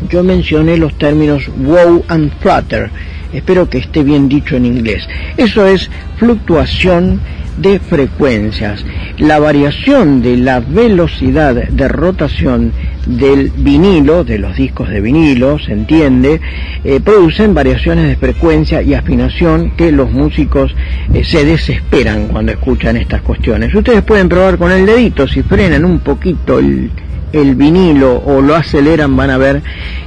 yo 0.10 0.24
mencioné 0.24 0.78
los 0.78 0.98
términos 0.98 1.50
wow 1.58 2.04
and 2.10 2.32
flutter. 2.40 2.92
Espero 3.32 3.70
que 3.70 3.78
esté 3.78 4.04
bien 4.04 4.28
dicho 4.28 4.58
en 4.58 4.66
inglés. 4.66 5.08
Eso 5.38 5.66
es 5.66 5.90
fluctuación 6.18 7.22
de 7.58 7.80
frecuencias. 7.80 8.86
La 9.18 9.40
variación 9.40 10.22
de 10.22 10.38
la 10.38 10.60
velocidad 10.60 11.56
de 11.56 11.88
rotación 11.88 12.72
del 13.06 13.52
vinilo, 13.56 14.24
de 14.24 14.40
los 14.40 14.56
discos 14.56 14.90
de 14.90 15.02
vinilo, 15.02 15.60
se 15.60 15.74
entiende, 15.74 16.40
eh, 16.84 17.00
producen 17.04 17.54
variaciones 17.54 18.08
de 18.08 18.16
frecuencia 18.16 18.82
y 18.82 18.94
afinación 18.94 19.72
que 19.72 19.92
los 19.92 20.12
músicos 20.12 20.74
eh, 21.14 21.24
se 21.24 21.46
desesperan 21.46 22.28
cuando 22.28 22.52
escuchan 22.52 22.98
estas 22.98 23.22
cuestiones. 23.22 23.74
Ustedes 23.74 24.04
pueden 24.04 24.30
probar 24.30 24.58
con 24.58 24.72
el 24.72 24.86
dedito, 24.86 25.28
si 25.28 25.42
frenan 25.42 25.86
un 25.86 26.00
poquito 26.00 26.60
el, 26.60 26.92
el 27.34 27.56
vinilo 27.56 28.22
o 28.26 28.42
lo 28.42 28.56
aceleran 28.56 29.16
van 29.16 29.30
a 29.30 29.38
ver 29.38 29.62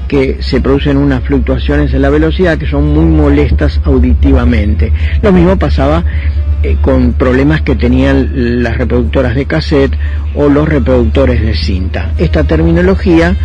que 0.09 0.39
se 0.41 0.61
producen 0.61 0.97
unas 0.97 1.23
fluctuaciones 1.23 1.93
en 1.95 2.03
la 2.03 2.11
velocidad 2.11 2.59
que 2.59 2.67
son 2.67 2.93
muy 2.93 3.07
molestas 3.07 3.81
auditivamente. 3.85 4.93
Lo 5.23 5.33
mismo 5.33 5.59
pasaba 5.59 6.05
eh, 6.65 6.79
con 6.81 7.13
problemas 7.13 7.61
que 7.61 7.75
tenían 7.75 8.63
las 8.63 8.79
reproductoras 8.79 9.35
de 9.35 9.45
cassette 9.45 9.93
o 10.35 10.49
los 10.49 10.67
reproductores 10.67 11.43
de 11.43 11.55
cinta. 11.55 12.13
Esta 12.17 12.45
terminología 12.45 13.37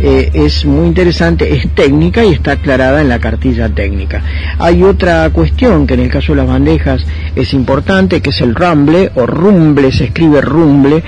eh, 0.00 0.30
es 0.32 0.64
muy 0.64 0.86
interesante, 0.86 1.54
es 1.54 1.68
técnica 1.74 2.24
y 2.24 2.32
está 2.32 2.52
aclarada 2.52 3.02
en 3.02 3.10
la 3.10 3.18
cartilla 3.18 3.68
técnica. 3.68 4.22
Hay 4.58 4.82
otra 4.82 5.28
cuestión 5.30 5.86
que 5.86 5.94
en 5.94 6.00
el 6.00 6.08
caso 6.08 6.32
de 6.32 6.38
las 6.38 6.48
bandejas 6.48 7.04
es 7.36 7.52
importante, 7.52 8.22
que 8.22 8.30
es 8.30 8.40
el 8.40 8.54
rumble 8.54 9.12
o 9.16 9.26
rumble, 9.26 9.92
se 9.92 10.04
escribe 10.04 10.40
rumble, 10.40 11.04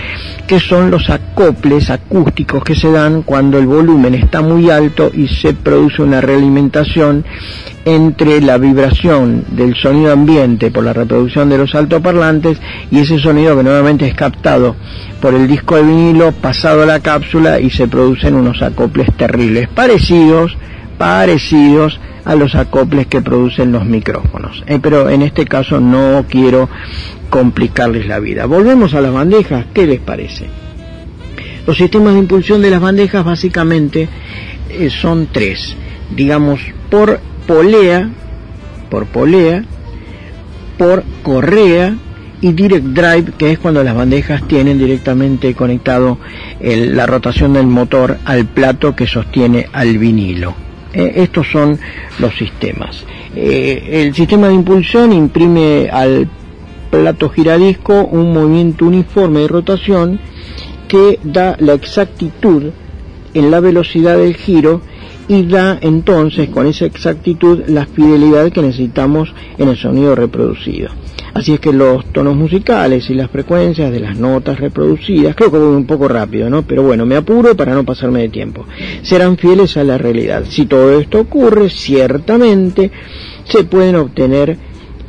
que 0.46 0.60
son 0.60 0.90
los 0.90 1.08
acoples 1.08 1.88
acústicos 1.88 2.62
que 2.62 2.74
se 2.76 2.92
dan 2.92 3.22
cuando 3.22 3.58
el 3.58 3.66
volumen 3.66 4.14
está 4.14 4.42
muy 4.42 4.70
alto 4.70 4.93
y 5.12 5.28
se 5.28 5.54
produce 5.54 6.02
una 6.02 6.20
realimentación 6.20 7.24
entre 7.84 8.40
la 8.40 8.58
vibración 8.58 9.44
del 9.50 9.74
sonido 9.74 10.12
ambiente 10.12 10.70
por 10.70 10.84
la 10.84 10.92
reproducción 10.92 11.48
de 11.48 11.58
los 11.58 11.74
altoparlantes 11.74 12.58
y 12.90 13.00
ese 13.00 13.18
sonido 13.18 13.56
que 13.56 13.64
nuevamente 13.64 14.06
es 14.06 14.14
captado 14.14 14.76
por 15.20 15.34
el 15.34 15.46
disco 15.46 15.76
de 15.76 15.82
vinilo 15.82 16.32
pasado 16.32 16.82
a 16.82 16.86
la 16.86 17.00
cápsula 17.00 17.60
y 17.60 17.70
se 17.70 17.88
producen 17.88 18.34
unos 18.34 18.62
acoples 18.62 19.08
terribles, 19.16 19.68
parecidos, 19.68 20.56
parecidos 20.96 22.00
a 22.24 22.34
los 22.34 22.54
acoples 22.54 23.06
que 23.06 23.20
producen 23.20 23.72
los 23.72 23.84
micrófonos. 23.84 24.62
Eh, 24.66 24.78
pero 24.80 25.10
en 25.10 25.22
este 25.22 25.44
caso 25.44 25.80
no 25.80 26.24
quiero 26.28 26.68
complicarles 27.28 28.06
la 28.06 28.18
vida. 28.18 28.46
Volvemos 28.46 28.94
a 28.94 29.00
las 29.00 29.12
bandejas, 29.12 29.66
¿qué 29.74 29.86
les 29.86 30.00
parece? 30.00 30.46
Los 31.66 31.78
sistemas 31.78 32.12
de 32.14 32.20
impulsión 32.20 32.60
de 32.62 32.70
las 32.70 32.80
bandejas 32.80 33.24
básicamente 33.24 34.08
eh, 34.78 34.90
son 34.90 35.28
tres, 35.30 35.76
digamos, 36.14 36.60
por 36.90 37.20
polea, 37.46 38.10
por 38.90 39.06
polea, 39.06 39.64
por 40.78 41.04
correa 41.22 41.96
y 42.40 42.52
direct 42.52 42.84
drive, 42.84 43.32
que 43.38 43.52
es 43.52 43.58
cuando 43.58 43.82
las 43.82 43.94
bandejas 43.94 44.46
tienen 44.46 44.78
directamente 44.78 45.54
conectado 45.54 46.18
el, 46.60 46.94
la 46.96 47.06
rotación 47.06 47.54
del 47.54 47.66
motor 47.66 48.18
al 48.24 48.46
plato 48.46 48.94
que 48.94 49.06
sostiene 49.06 49.66
al 49.72 49.98
vinilo. 49.98 50.54
Eh, 50.92 51.12
estos 51.16 51.50
son 51.50 51.78
los 52.18 52.36
sistemas. 52.36 53.04
Eh, 53.34 54.02
el 54.04 54.14
sistema 54.14 54.48
de 54.48 54.54
impulsión 54.54 55.12
imprime 55.12 55.88
al 55.90 56.28
plato 56.90 57.28
giradisco 57.30 58.04
un 58.04 58.32
movimiento 58.32 58.84
uniforme 58.84 59.40
de 59.40 59.48
rotación 59.48 60.20
que 60.86 61.18
da 61.24 61.56
la 61.58 61.72
exactitud 61.72 62.70
en 63.34 63.50
la 63.50 63.60
velocidad 63.60 64.16
del 64.16 64.36
giro 64.36 64.80
y 65.28 65.46
da 65.46 65.78
entonces 65.80 66.48
con 66.50 66.66
esa 66.66 66.86
exactitud 66.86 67.62
la 67.66 67.86
fidelidad 67.86 68.50
que 68.52 68.62
necesitamos 68.62 69.32
en 69.58 69.68
el 69.68 69.76
sonido 69.76 70.14
reproducido. 70.14 70.90
Así 71.32 71.54
es 71.54 71.60
que 71.60 71.72
los 71.72 72.04
tonos 72.12 72.36
musicales 72.36 73.10
y 73.10 73.14
las 73.14 73.28
frecuencias 73.28 73.90
de 73.90 73.98
las 73.98 74.16
notas 74.16 74.60
reproducidas, 74.60 75.34
creo 75.34 75.50
que 75.50 75.58
voy 75.58 75.74
un 75.74 75.86
poco 75.86 76.06
rápido, 76.06 76.48
¿no? 76.48 76.62
Pero 76.62 76.84
bueno, 76.84 77.06
me 77.06 77.16
apuro 77.16 77.56
para 77.56 77.74
no 77.74 77.84
pasarme 77.84 78.20
de 78.20 78.28
tiempo. 78.28 78.66
Serán 79.02 79.36
fieles 79.36 79.76
a 79.76 79.82
la 79.82 79.98
realidad. 79.98 80.44
Si 80.48 80.66
todo 80.66 80.98
esto 81.00 81.20
ocurre, 81.20 81.70
ciertamente 81.70 82.92
se 83.44 83.64
pueden 83.64 83.96
obtener 83.96 84.56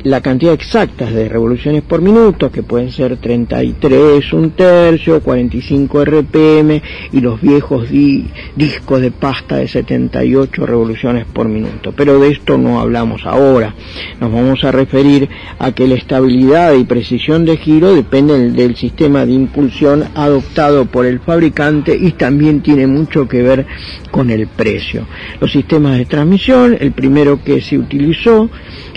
la 0.06 0.20
cantidad 0.20 0.52
exacta 0.54 1.06
de 1.10 1.28
revoluciones 1.28 1.82
por 1.82 2.00
minuto, 2.00 2.52
que 2.52 2.62
pueden 2.62 2.92
ser 2.92 3.16
33 3.16 4.32
un 4.34 4.50
tercio, 4.50 5.20
45 5.20 6.04
RPM 6.04 6.80
y 7.12 7.20
los 7.20 7.40
viejos 7.40 7.90
di- 7.90 8.24
discos 8.54 9.00
de 9.00 9.10
pasta 9.10 9.56
de 9.56 9.66
78 9.66 10.64
revoluciones 10.64 11.26
por 11.26 11.48
minuto. 11.48 11.92
Pero 11.96 12.20
de 12.20 12.30
esto 12.30 12.56
no 12.56 12.78
hablamos 12.80 13.26
ahora. 13.26 13.74
Nos 14.20 14.32
vamos 14.32 14.62
a 14.62 14.70
referir 14.70 15.28
a 15.58 15.72
que 15.72 15.88
la 15.88 15.96
estabilidad 15.96 16.74
y 16.74 16.84
precisión 16.84 17.44
de 17.44 17.56
giro 17.56 17.92
dependen 17.92 18.54
del 18.54 18.76
sistema 18.76 19.26
de 19.26 19.32
impulsión 19.32 20.04
adoptado 20.14 20.86
por 20.86 21.04
el 21.06 21.18
fabricante 21.18 21.96
y 22.00 22.12
también 22.12 22.60
tiene 22.60 22.86
mucho 22.86 23.26
que 23.26 23.42
ver 23.42 23.66
con 24.12 24.30
el 24.30 24.46
precio. 24.46 25.04
Los 25.40 25.50
sistemas 25.50 25.98
de 25.98 26.04
transmisión, 26.04 26.76
el 26.78 26.92
primero 26.92 27.42
que 27.42 27.60
se 27.60 27.76
utilizó 27.76 28.48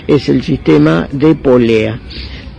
es 0.06 0.28
el 0.28 0.42
sistema 0.42 0.99
de 1.12 1.34
polea. 1.34 2.00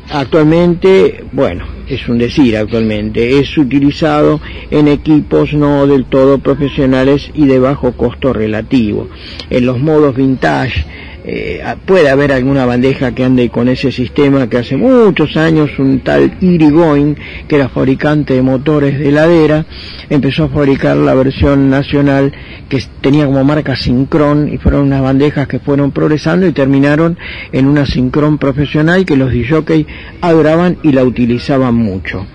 Actualmente, 0.10 1.24
bueno, 1.32 1.66
es 1.88 2.08
un 2.10 2.18
decir 2.18 2.58
actualmente, 2.58 3.40
es 3.40 3.58
utilizado 3.58 4.42
en 4.70 4.90
equipos 4.90 5.54
no 5.54 5.88
del 5.88 6.06
todo 6.06 6.38
profesionales 6.40 7.32
y 7.34 7.46
de 7.46 7.60
bajo 7.60 7.94
costo 7.94 8.34
relativo. 8.34 9.08
En 9.50 9.66
los 9.66 9.80
modos 9.80 10.16
vintage 10.16 10.86
eh, 11.24 11.64
puede 11.86 12.10
haber 12.10 12.32
alguna 12.32 12.66
bandeja 12.66 13.14
que 13.14 13.24
ande 13.24 13.50
con 13.50 13.70
ese 13.70 13.92
sistema 13.92 14.50
que 14.50 14.58
hace 14.58 14.76
muchos 14.76 15.38
años 15.38 15.70
un 15.78 16.00
tal 16.00 16.38
Irigoyen, 16.42 17.16
que 17.48 17.56
era 17.58 17.70
fabricante 17.70 18.34
de 18.34 18.42
motores 18.42 18.98
de 18.98 19.10
heladera, 19.10 19.66
empezó 20.10 20.46
a 20.46 20.50
fabricar 20.50 20.98
la 20.98 21.14
versión 21.14 21.70
nacional 21.70 22.34
que 22.70 22.82
tenía 23.02 23.26
como 23.26 23.44
marca 23.44 23.76
Syncron 23.76 24.52
y 24.52 24.58
fueron 24.58 24.88
unas 24.88 25.02
bandejas 25.02 25.48
que 25.48 25.60
fueron 25.60 25.92
progresando 25.92 26.48
y 26.48 26.54
terminaron 26.54 27.18
en 27.52 27.68
una 27.68 27.86
Syncron 27.86 28.38
profesional 28.38 29.06
que 29.06 29.18
los 29.18 29.32
DJ 29.32 29.86
adoraban 30.22 30.78
y 30.82 30.92
la 30.92 31.04
utilizaban 31.04 31.76
mucho. 31.76 32.26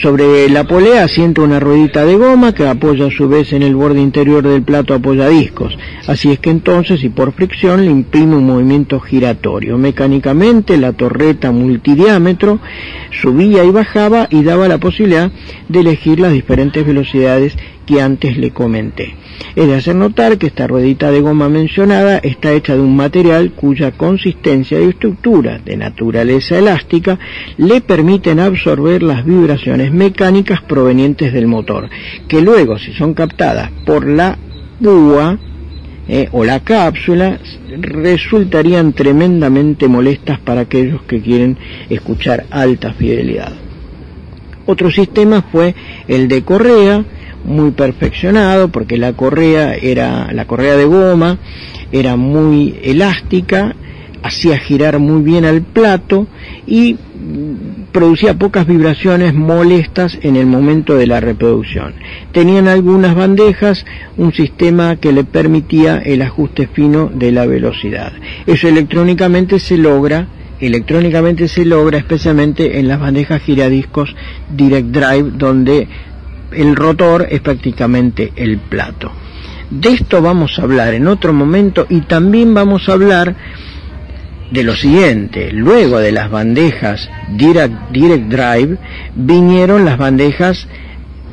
Sobre 0.00 0.48
la 0.48 0.64
polea 0.64 1.04
asienta 1.04 1.42
una 1.42 1.60
ruedita 1.60 2.06
de 2.06 2.16
goma 2.16 2.54
que 2.54 2.66
apoya 2.66 3.06
a 3.06 3.10
su 3.10 3.28
vez 3.28 3.52
en 3.52 3.62
el 3.62 3.76
borde 3.76 4.00
interior 4.00 4.42
del 4.42 4.62
plato 4.62 4.94
apoyadiscos. 4.94 5.76
Así 6.06 6.30
es 6.32 6.38
que 6.38 6.48
entonces 6.48 7.04
y 7.04 7.10
por 7.10 7.32
fricción 7.32 7.84
le 7.84 7.90
imprime 7.90 8.36
un 8.36 8.46
movimiento 8.46 8.98
giratorio. 9.00 9.76
Mecánicamente 9.76 10.78
la 10.78 10.94
torreta 10.94 11.52
multidiámetro 11.52 12.58
subía 13.20 13.64
y 13.64 13.70
bajaba 13.70 14.28
y 14.30 14.42
daba 14.42 14.66
la 14.66 14.78
posibilidad 14.78 15.30
de 15.68 15.80
elegir 15.80 16.20
las 16.20 16.32
diferentes 16.32 16.86
velocidades 16.86 17.56
que 17.86 18.00
antes 18.00 18.36
le 18.36 18.50
comenté. 18.50 19.14
Es 19.56 19.66
de 19.66 19.74
hacer 19.74 19.94
notar 19.94 20.38
que 20.38 20.46
esta 20.46 20.66
ruedita 20.66 21.10
de 21.10 21.20
goma 21.20 21.48
mencionada 21.48 22.18
está 22.18 22.52
hecha 22.52 22.74
de 22.74 22.80
un 22.80 22.96
material 22.96 23.52
cuya 23.52 23.92
consistencia 23.92 24.80
y 24.80 24.88
estructura 24.88 25.58
de 25.58 25.76
naturaleza 25.76 26.58
elástica 26.58 27.18
le 27.56 27.80
permiten 27.80 28.40
absorber 28.40 29.02
las 29.02 29.24
vibraciones 29.24 29.92
mecánicas 29.92 30.62
provenientes 30.62 31.32
del 31.32 31.46
motor, 31.46 31.88
que 32.28 32.40
luego 32.40 32.78
si 32.78 32.92
son 32.92 33.14
captadas 33.14 33.70
por 33.84 34.06
la 34.06 34.38
púa 34.80 35.38
eh, 36.08 36.28
o 36.32 36.44
la 36.44 36.60
cápsula 36.60 37.38
resultarían 37.78 38.92
tremendamente 38.92 39.86
molestas 39.86 40.40
para 40.40 40.62
aquellos 40.62 41.02
que 41.02 41.20
quieren 41.20 41.56
escuchar 41.88 42.44
alta 42.50 42.92
fidelidad. 42.92 43.52
Otro 44.66 44.90
sistema 44.90 45.42
fue 45.42 45.74
el 46.08 46.28
de 46.28 46.42
correa, 46.42 47.04
muy 47.44 47.72
perfeccionado 47.72 48.68
porque 48.68 48.96
la 48.98 49.12
correa 49.14 49.74
era 49.74 50.32
la 50.32 50.46
correa 50.46 50.76
de 50.76 50.84
goma 50.84 51.38
era 51.90 52.16
muy 52.16 52.78
elástica 52.82 53.74
hacía 54.22 54.58
girar 54.58 54.98
muy 54.98 55.22
bien 55.22 55.44
al 55.44 55.62
plato 55.62 56.26
y 56.66 56.96
producía 57.92 58.34
pocas 58.34 58.66
vibraciones 58.66 59.34
molestas 59.34 60.18
en 60.22 60.36
el 60.36 60.46
momento 60.46 60.96
de 60.96 61.06
la 61.06 61.20
reproducción. 61.20 61.94
Tenían 62.32 62.68
algunas 62.68 63.14
bandejas 63.14 63.84
un 64.16 64.32
sistema 64.32 64.96
que 64.96 65.12
le 65.12 65.24
permitía 65.24 65.98
el 65.98 66.22
ajuste 66.22 66.68
fino 66.68 67.10
de 67.12 67.32
la 67.32 67.46
velocidad. 67.46 68.12
Eso 68.46 68.68
electrónicamente 68.68 69.58
se 69.58 69.76
logra 69.76 70.28
electrónicamente 70.60 71.48
se 71.48 71.64
logra 71.64 71.98
especialmente 71.98 72.78
en 72.78 72.86
las 72.86 73.00
bandejas 73.00 73.42
giradiscos 73.42 74.14
Direct 74.48 74.90
Drive 74.90 75.32
donde 75.34 75.88
el 76.54 76.76
rotor 76.76 77.26
es 77.30 77.40
prácticamente 77.40 78.32
el 78.36 78.58
plato. 78.58 79.10
De 79.70 79.90
esto 79.90 80.20
vamos 80.20 80.58
a 80.58 80.62
hablar 80.62 80.94
en 80.94 81.06
otro 81.06 81.32
momento 81.32 81.86
y 81.88 82.00
también 82.02 82.52
vamos 82.52 82.88
a 82.88 82.92
hablar 82.92 83.34
de 84.50 84.62
lo 84.64 84.76
siguiente, 84.76 85.50
luego 85.50 85.98
de 85.98 86.12
las 86.12 86.30
bandejas 86.30 87.08
Direct, 87.30 87.90
Drive 87.90 88.76
vinieron 89.14 89.86
las 89.86 89.96
bandejas, 89.96 90.68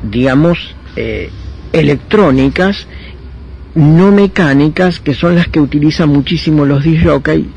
digamos, 0.02 0.74
eh, 0.96 1.28
electrónicas, 1.72 2.86
no 3.74 4.10
mecánicas, 4.10 5.00
que 5.00 5.14
son 5.14 5.36
las 5.36 5.48
que 5.48 5.60
utilizan 5.60 6.08
muchísimo 6.08 6.64
los 6.64 6.82
disc 6.82 7.06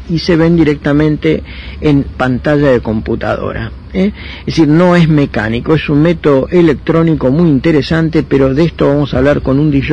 y 0.10 0.20
se 0.20 0.36
ven 0.36 0.56
directamente 0.56 1.44
en 1.82 2.04
pantalla 2.04 2.72
de 2.72 2.82
computadora. 2.82 3.72
¿eh? 3.94 4.12
Es 4.42 4.58
decir, 4.58 4.68
no 4.68 4.96
es 4.96 5.08
mecánico, 5.08 5.76
es 5.76 5.90
un 5.90 6.02
método 6.02 6.48
electrónico 6.50 7.32
muy 7.32 7.50
interesante, 7.50 8.24
pero 8.24 8.54
de 8.54 8.66
esto 8.66 8.88
vamos 8.88 9.14
a 9.14 9.18
hablar 9.18 9.42
con 9.42 9.60
un 9.60 9.72
disc 9.72 9.92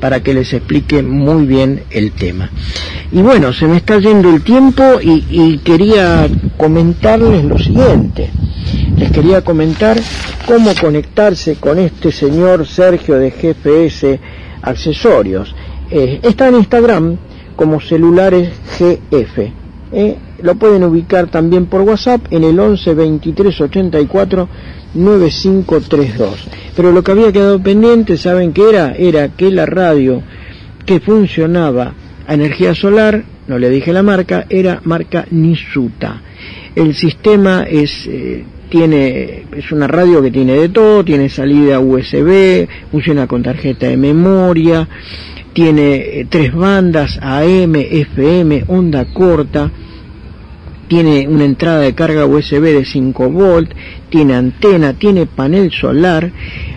para 0.00 0.22
que 0.22 0.34
les 0.34 0.52
explique 0.52 1.02
muy 1.02 1.46
bien 1.46 1.82
el 1.90 2.12
tema. 2.12 2.50
Y 3.10 3.20
bueno, 3.20 3.52
se 3.52 3.66
me 3.66 3.76
está 3.76 3.98
yendo 3.98 4.34
el 4.34 4.42
tiempo 4.42 5.00
y, 5.02 5.24
y 5.30 5.58
quería 5.58 6.28
comentarles 6.56 7.44
lo 7.44 7.58
siguiente. 7.58 8.30
Les 8.96 9.10
quería 9.10 9.42
comentar 9.42 10.00
cómo 10.46 10.72
conectarse 10.80 11.56
con 11.56 11.78
este 11.78 12.10
señor 12.10 12.66
Sergio 12.66 13.16
de 13.16 13.30
GPS 13.30 14.20
accesorios. 14.62 15.54
Eh, 15.90 16.20
está 16.22 16.48
en 16.48 16.56
Instagram 16.56 17.16
como 17.56 17.80
celulares 17.80 18.50
GF. 18.78 19.52
Eh, 19.92 20.16
lo 20.42 20.54
pueden 20.54 20.84
ubicar 20.84 21.26
también 21.26 21.66
por 21.66 21.82
WhatsApp 21.82 22.26
en 22.30 22.44
el 22.44 22.58
11 22.58 22.94
23 22.94 23.60
84 23.60 24.48
9532. 24.94 26.48
Pero 26.74 26.92
lo 26.92 27.02
que 27.02 27.12
había 27.12 27.32
quedado 27.32 27.62
pendiente, 27.62 28.16
¿saben 28.16 28.52
qué 28.52 28.70
era? 28.70 28.92
Era 28.92 29.28
que 29.28 29.50
la 29.50 29.66
radio 29.66 30.22
que 30.86 31.00
funcionaba 31.00 31.94
a 32.26 32.34
energía 32.34 32.74
solar, 32.74 33.24
no 33.46 33.58
le 33.58 33.70
dije 33.70 33.92
la 33.92 34.02
marca, 34.02 34.46
era 34.48 34.80
marca 34.84 35.26
Nisuta. 35.30 36.20
El 36.74 36.94
sistema 36.94 37.64
es 37.68 38.06
eh, 38.06 38.44
tiene 38.68 39.44
es 39.54 39.70
una 39.70 39.86
radio 39.86 40.22
que 40.22 40.30
tiene 40.30 40.54
de 40.54 40.70
todo, 40.70 41.04
tiene 41.04 41.28
salida 41.28 41.80
USB, 41.80 42.66
funciona 42.90 43.26
con 43.26 43.42
tarjeta 43.42 43.86
de 43.86 43.98
memoria, 43.98 44.88
tiene 45.52 46.20
eh, 46.20 46.26
tres 46.28 46.54
bandas 46.54 47.18
AM, 47.20 47.74
FM, 47.74 48.64
onda 48.68 49.04
corta, 49.12 49.70
tiene 50.88 51.26
una 51.28 51.44
entrada 51.44 51.80
de 51.80 51.94
carga 51.94 52.26
USB 52.26 52.62
de 52.62 52.84
5 52.84 53.30
volt, 53.30 53.70
tiene 54.08 54.34
antena, 54.34 54.94
tiene 54.94 55.26
panel 55.26 55.70
solar, 55.70 56.30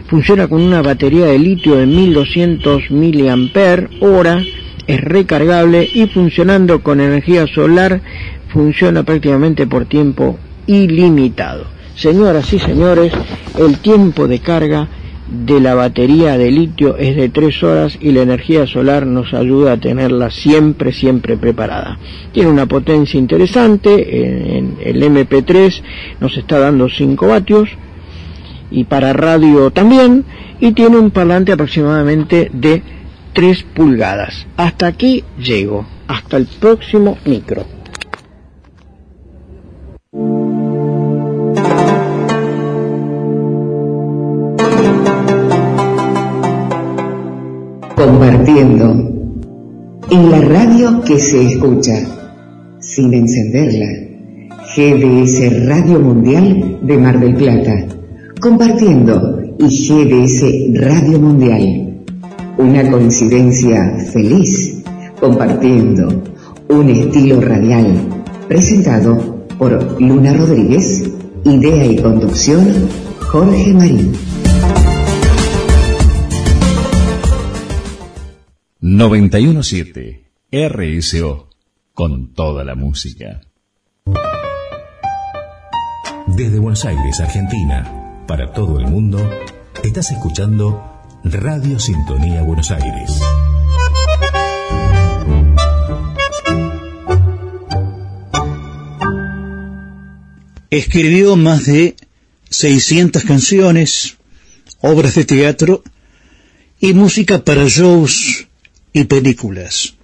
funciona 0.08 0.48
con 0.48 0.62
una 0.62 0.82
batería 0.82 1.28
de 1.28 1.40
litio 1.40 1.76
de 1.76 1.86
1200 1.86 2.92
miliampere 2.92 3.90
hora, 4.02 4.42
es 4.88 5.02
recargable 5.02 5.88
y 5.92 6.08
funcionando 6.08 6.82
con 6.82 7.02
energía 7.02 7.48
solar 7.48 8.02
funciona 8.50 9.04
prácticamente 9.04 9.68
por 9.68 9.86
tiempo 9.86 10.38
ilimitado. 10.68 11.66
Señoras 11.96 12.52
y 12.54 12.60
señores, 12.60 13.14
el 13.58 13.78
tiempo 13.80 14.28
de 14.28 14.40
carga 14.40 14.88
de 15.28 15.60
la 15.60 15.74
batería 15.74 16.38
de 16.38 16.52
litio 16.52 16.98
es 16.98 17.16
de 17.16 17.30
3 17.30 17.64
horas 17.64 17.98
y 18.00 18.12
la 18.12 18.22
energía 18.22 18.68
solar 18.68 19.08
nos 19.08 19.34
ayuda 19.34 19.74
a 19.74 19.78
tenerla 19.78 20.30
siempre, 20.30 20.92
siempre 20.92 21.36
preparada. 21.36 21.98
Tiene 22.32 22.50
una 22.50 22.68
potencia 22.68 23.20
interesante, 23.20 24.58
en, 24.58 24.78
el 24.82 25.02
MP3 25.02 25.82
nos 26.20 26.38
está 26.38 26.60
dando 26.60 26.90
5 26.90 27.28
vatios 27.28 27.70
y 28.70 28.84
para 28.84 29.14
radio 29.14 29.72
también 29.72 30.26
y 30.60 30.74
tiene 30.74 30.98
un 30.98 31.12
parlante 31.12 31.52
aproximadamente 31.52 32.50
de 32.54 32.84
3 33.36 33.66
pulgadas. 33.76 34.48
Hasta 34.56 34.88
aquí 34.88 35.26
llego, 35.38 35.86
hasta 36.08 36.38
el 36.38 36.46
próximo 36.46 37.18
micro. 37.26 37.66
Compartiendo. 47.94 48.86
En 50.10 50.32
la 50.32 50.40
radio 50.40 51.02
que 51.02 51.20
se 51.20 51.46
escucha, 51.46 51.94
sin 52.80 53.14
encenderla. 53.14 53.88
GDS 54.78 55.68
Radio 55.68 56.00
Mundial 56.00 56.80
de 56.84 56.98
Mar 56.98 57.20
del 57.20 57.36
Plata. 57.36 57.86
Compartiendo 58.40 59.42
y 59.60 59.66
GDS 59.66 60.80
Radio 60.80 61.20
Mundial. 61.20 61.85
Una 62.58 62.90
coincidencia 62.90 63.98
feliz. 64.14 64.82
Compartiendo. 65.20 66.24
Un 66.70 66.90
estilo 66.90 67.42
radial, 67.42 68.24
presentado 68.48 69.46
por 69.58 70.02
Luna 70.02 70.34
Rodríguez, 70.34 71.04
idea 71.44 71.86
y 71.86 71.98
conducción, 71.98 72.90
Jorge 73.20 73.74
Marín. 73.74 74.14
917 78.80 80.24
RSO 80.52 81.50
con 81.94 82.34
toda 82.34 82.64
la 82.64 82.76
música. 82.76 83.42
Desde 86.28 86.60
Buenos 86.60 86.86
Aires, 86.86 87.20
Argentina, 87.20 88.24
para 88.28 88.52
todo 88.54 88.80
el 88.80 88.88
mundo, 88.88 89.20
estás 89.84 90.12
escuchando 90.12 90.95
Radio 91.28 91.80
Sintonía 91.80 92.44
Buenos 92.44 92.70
Aires. 92.70 93.10
Escribió 100.70 101.36
más 101.36 101.66
de 101.66 101.96
600 102.52 103.24
canciones, 103.24 104.18
obras 104.82 105.16
de 105.16 105.26
teatro 105.26 105.84
y 106.80 106.94
música 106.94 107.44
para 107.44 107.68
shows 107.68 108.48
y 108.94 109.06
películas. 109.06 109.96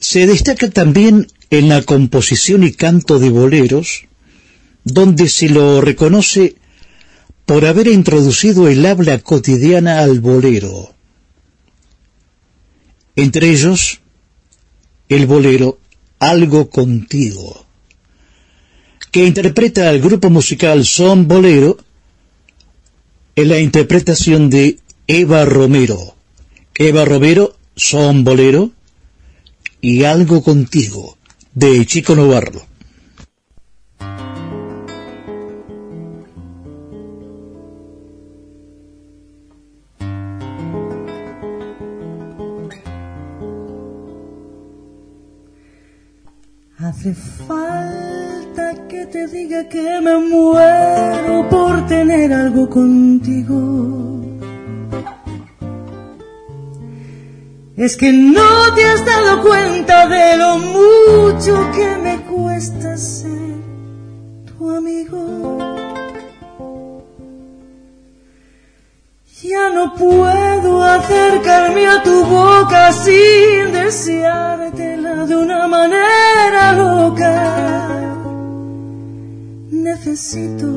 Se 0.00 0.26
destaca 0.26 0.68
también 0.68 1.28
en 1.50 1.68
la 1.68 1.82
composición 1.82 2.64
y 2.64 2.72
canto 2.72 3.20
de 3.20 3.30
boleros, 3.30 4.06
donde 4.82 5.28
se 5.28 5.48
lo 5.48 5.80
reconoce 5.80 6.56
por 7.46 7.64
haber 7.64 7.86
introducido 7.86 8.68
el 8.68 8.84
habla 8.84 9.20
cotidiana 9.20 10.00
al 10.00 10.20
bolero. 10.20 10.90
Entre 13.14 13.50
ellos, 13.50 14.00
el 15.08 15.26
bolero 15.26 15.78
Algo 16.18 16.68
Contigo, 16.68 17.64
que 19.12 19.24
interpreta 19.24 19.88
al 19.88 20.00
grupo 20.00 20.28
musical 20.28 20.84
Son 20.84 21.28
Bolero 21.28 21.78
en 23.36 23.48
la 23.48 23.60
interpretación 23.60 24.50
de 24.50 24.78
Eva 25.06 25.44
Romero. 25.44 26.16
Eva 26.74 27.04
Romero, 27.04 27.56
Son 27.76 28.24
Bolero 28.24 28.72
y 29.80 30.04
Algo 30.04 30.42
Contigo, 30.42 31.16
de 31.54 31.86
Chico 31.86 32.16
Novarro. 32.16 32.66
Hace 47.06 47.14
falta 47.46 48.74
que 48.88 49.06
te 49.06 49.28
diga 49.28 49.68
que 49.68 50.00
me 50.00 50.18
muero 50.18 51.48
por 51.48 51.86
tener 51.86 52.32
algo 52.32 52.68
contigo. 52.68 54.24
Es 57.76 57.96
que 57.96 58.12
no 58.12 58.74
te 58.74 58.84
has 58.84 59.04
dado 59.04 59.40
cuenta 59.42 60.08
de 60.08 60.36
lo 60.36 60.58
mucho 60.58 61.70
que 61.76 61.96
me 62.02 62.16
cuesta 62.22 62.96
ser 62.96 63.54
tu 64.46 64.68
amigo. 64.68 65.75
Ya 69.48 69.70
no 69.70 69.94
puedo 69.94 70.82
acercarme 70.82 71.86
a 71.86 72.02
tu 72.02 72.24
boca 72.24 72.92
sin 72.92 73.70
deseártela 73.72 75.24
de 75.24 75.36
una 75.36 75.68
manera 75.68 76.72
loca. 76.72 77.32
Necesito 79.70 80.68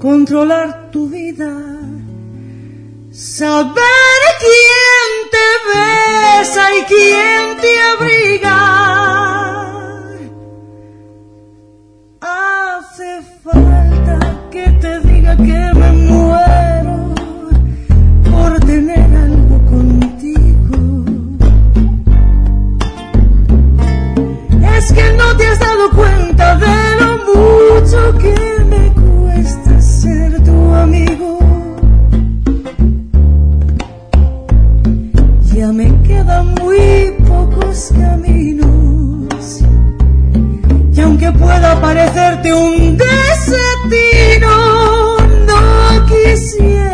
controlar 0.00 0.90
tu 0.90 1.06
vida, 1.10 1.52
saber 3.10 4.20
quién 4.46 5.10
te 5.34 5.48
besa 5.70 6.62
y 6.78 6.80
quién 6.92 7.42
te 7.62 7.72
abriga. 7.92 8.58
Hace 12.22 13.20
falta 13.44 14.16
que 14.50 14.64
te 14.80 15.00
diga 15.00 15.36
que 15.36 15.60
me 15.78 15.92
muero 15.92 16.21
Es 24.82 24.92
que 24.92 25.12
no 25.12 25.36
te 25.36 25.46
has 25.46 25.60
dado 25.60 25.90
cuenta 25.90 26.56
de 26.56 26.96
lo 27.00 27.10
mucho 27.30 28.18
que 28.18 28.34
me 28.64 28.92
cuesta 28.92 29.80
ser 29.80 30.42
tu 30.42 30.74
amigo. 30.74 31.38
Ya 35.54 35.72
me 35.72 35.86
quedan 36.02 36.54
muy 36.60 37.14
pocos 37.28 37.92
caminos. 37.94 39.60
Y 40.92 41.00
aunque 41.00 41.30
pueda 41.30 41.80
parecerte 41.80 42.52
un 42.52 42.98
desatino, 42.98 44.50
no 45.46 46.06
quisiera 46.06 46.91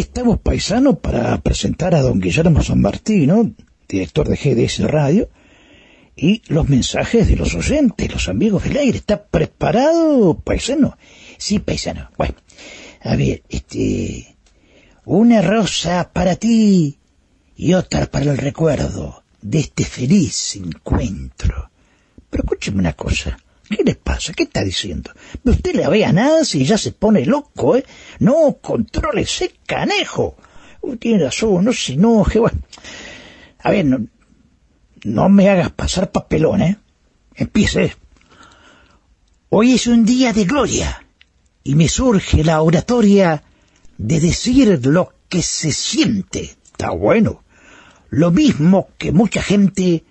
estamos 0.00 0.40
paisanos 0.40 0.98
para 0.98 1.36
presentar 1.42 1.94
a 1.94 2.02
don 2.02 2.20
Guillermo 2.20 2.62
San 2.62 2.80
Martino, 2.80 3.52
director 3.88 4.28
de 4.28 4.36
GDS 4.36 4.80
Radio, 4.80 5.28
y 6.16 6.42
los 6.48 6.68
mensajes 6.68 7.28
de 7.28 7.36
los 7.36 7.54
oyentes, 7.54 8.12
los 8.12 8.28
amigos 8.28 8.64
del 8.64 8.76
aire. 8.76 8.98
¿Está 8.98 9.24
preparado, 9.24 10.38
paisano? 10.38 10.96
Sí, 11.38 11.58
paisano. 11.58 12.10
Bueno, 12.16 12.34
a 13.02 13.16
ver, 13.16 13.42
este... 13.48 14.36
Una 15.04 15.40
rosa 15.40 16.10
para 16.12 16.36
ti 16.36 16.98
y 17.56 17.74
otra 17.74 18.06
para 18.06 18.30
el 18.30 18.38
recuerdo 18.38 19.24
de 19.40 19.60
este 19.60 19.84
feliz 19.84 20.56
encuentro. 20.56 21.70
Pero 22.28 22.44
escúcheme 22.44 22.78
una 22.78 22.92
cosa. 22.92 23.38
¿Qué 23.70 23.84
le 23.84 23.94
pasa? 23.94 24.32
¿Qué 24.32 24.42
está 24.42 24.64
diciendo? 24.64 25.12
Usted 25.44 25.76
le 25.76 25.88
vea 25.88 26.12
nada 26.12 26.44
si 26.44 26.64
ya 26.64 26.76
se 26.76 26.90
pone 26.90 27.24
loco, 27.24 27.76
¿eh? 27.76 27.84
No, 28.18 28.58
controle 28.60 29.22
ese 29.22 29.54
canejo. 29.64 30.36
Uy, 30.80 30.96
tiene 30.96 31.22
razón, 31.22 31.64
no 31.64 31.72
se 31.72 31.92
enoje. 31.92 32.40
Bueno, 32.40 32.58
a 33.60 33.70
ver, 33.70 33.84
no, 33.84 34.06
no 35.04 35.28
me 35.28 35.48
hagas 35.48 35.70
pasar 35.70 36.10
papelón, 36.10 36.62
¿eh? 36.62 36.78
Empiece. 37.36 37.94
Hoy 39.50 39.74
es 39.74 39.86
un 39.86 40.04
día 40.04 40.32
de 40.32 40.44
gloria 40.46 41.06
y 41.62 41.76
me 41.76 41.88
surge 41.88 42.42
la 42.42 42.62
oratoria 42.62 43.44
de 43.98 44.18
decir 44.18 44.84
lo 44.84 45.12
que 45.28 45.42
se 45.42 45.70
siente. 45.70 46.56
Está 46.64 46.90
bueno. 46.90 47.44
Lo 48.08 48.32
mismo 48.32 48.88
que 48.98 49.12
mucha 49.12 49.42
gente 49.42 50.02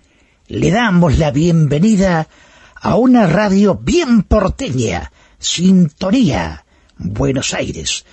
le 0.48 0.70
damos 0.70 1.18
la 1.18 1.30
bienvenida 1.30 2.26
una 2.82 3.26
radio 3.26 3.74
bien 3.74 4.22
porteña, 4.22 5.12
Sintonía, 5.38 6.64
Buenos 6.96 7.54
Aires, 7.54 8.04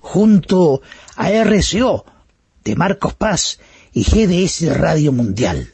junto 0.00 0.82
a 1.16 1.30
RCO 1.30 2.04
de 2.64 2.76
Marcos 2.76 3.14
Paz 3.14 3.60
y 3.92 4.04
GDS 4.04 4.76
Radio 4.76 5.12
Mundial. 5.12 5.72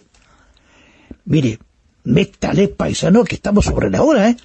Mire, 1.24 1.58
métale 2.04 2.68
paisano 2.68 3.24
que 3.24 3.36
estamos 3.36 3.64
sobre 3.66 3.90
la 3.90 4.02
hora, 4.02 4.30
¿eh? 4.30 4.36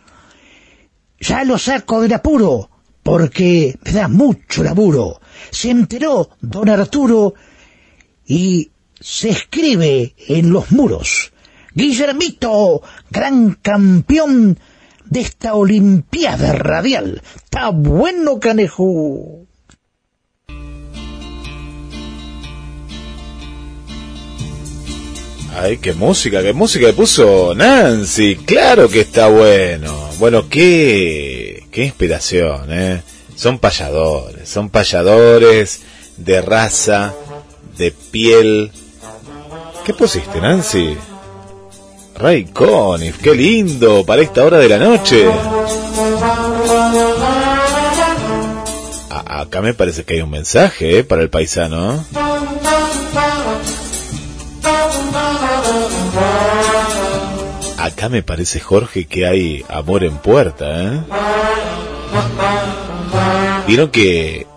Ya 1.19 1.43
lo 1.45 1.57
saco 1.57 2.01
del 2.01 2.13
apuro, 2.13 2.69
porque 3.01 3.77
me 3.83 3.91
da 3.91 4.07
mucho 4.07 4.63
laburo. 4.63 5.21
Se 5.51 5.69
enteró 5.69 6.31
don 6.41 6.69
Arturo 6.69 7.33
y 8.25 8.71
se 8.99 9.29
escribe 9.29 10.15
en 10.27 10.51
los 10.51 10.71
muros. 10.71 11.32
Guillermito, 11.75 12.81
gran 13.09 13.57
campeón 13.61 14.59
de 15.05 15.21
esta 15.21 15.55
Olimpiada 15.55 16.53
Radial. 16.53 17.21
Está 17.35 17.69
bueno, 17.69 18.39
canejo. 18.39 19.47
Ay, 25.55 25.77
qué 25.77 25.93
música, 25.93 26.41
qué 26.41 26.51
música 26.51 26.87
le 26.87 26.93
puso 26.93 27.53
Nancy. 27.53 28.37
Claro 28.37 28.89
que 28.89 29.01
está 29.01 29.27
bueno. 29.27 30.09
Bueno, 30.17 30.49
qué, 30.49 31.67
qué 31.71 31.85
inspiración, 31.85 32.73
¿eh? 32.73 33.03
Son 33.35 33.59
payadores, 33.59 34.49
son 34.49 34.69
payadores 34.69 35.81
de 36.17 36.41
raza, 36.41 37.13
de 37.77 37.91
piel. 37.91 38.71
¿Qué 39.85 39.93
pusiste, 39.93 40.39
Nancy? 40.41 40.97
Ray 42.15 42.45
Conniff, 42.45 43.17
qué 43.21 43.33
lindo 43.33 44.05
para 44.05 44.21
esta 44.21 44.45
hora 44.45 44.59
de 44.59 44.69
la 44.69 44.77
noche. 44.77 45.25
Acá 49.09 49.61
me 49.61 49.73
parece 49.73 50.03
que 50.03 50.15
hay 50.15 50.21
un 50.21 50.29
mensaje 50.29 50.99
¿eh? 50.99 51.03
para 51.03 51.21
el 51.21 51.29
paisano. 51.29 52.05
Acá 57.77 58.09
me 58.09 58.23
parece, 58.23 58.59
Jorge, 58.59 59.05
que 59.05 59.25
hay 59.25 59.65
amor 59.67 60.03
en 60.03 60.17
puerta. 60.17 60.65
¿eh? 60.83 61.03
Vieron 63.67 63.89
que 63.89 64.47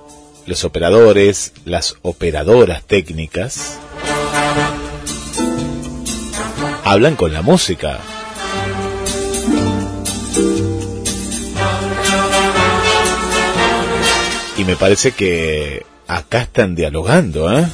los 0.47 0.65
operadores, 0.65 1.53
las 1.65 1.97
operadoras 2.03 2.85
técnicas, 2.85 3.79
hablan 6.87 7.17
con 7.17 7.33
la 7.33 7.43
música. 7.43 7.99
Y 14.57 14.65
me 14.65 14.77
parece 14.77 15.11
que 15.11 15.85
acá 16.07 16.43
están 16.43 16.77
dialogando, 16.77 17.53
¿eh? 17.53 17.67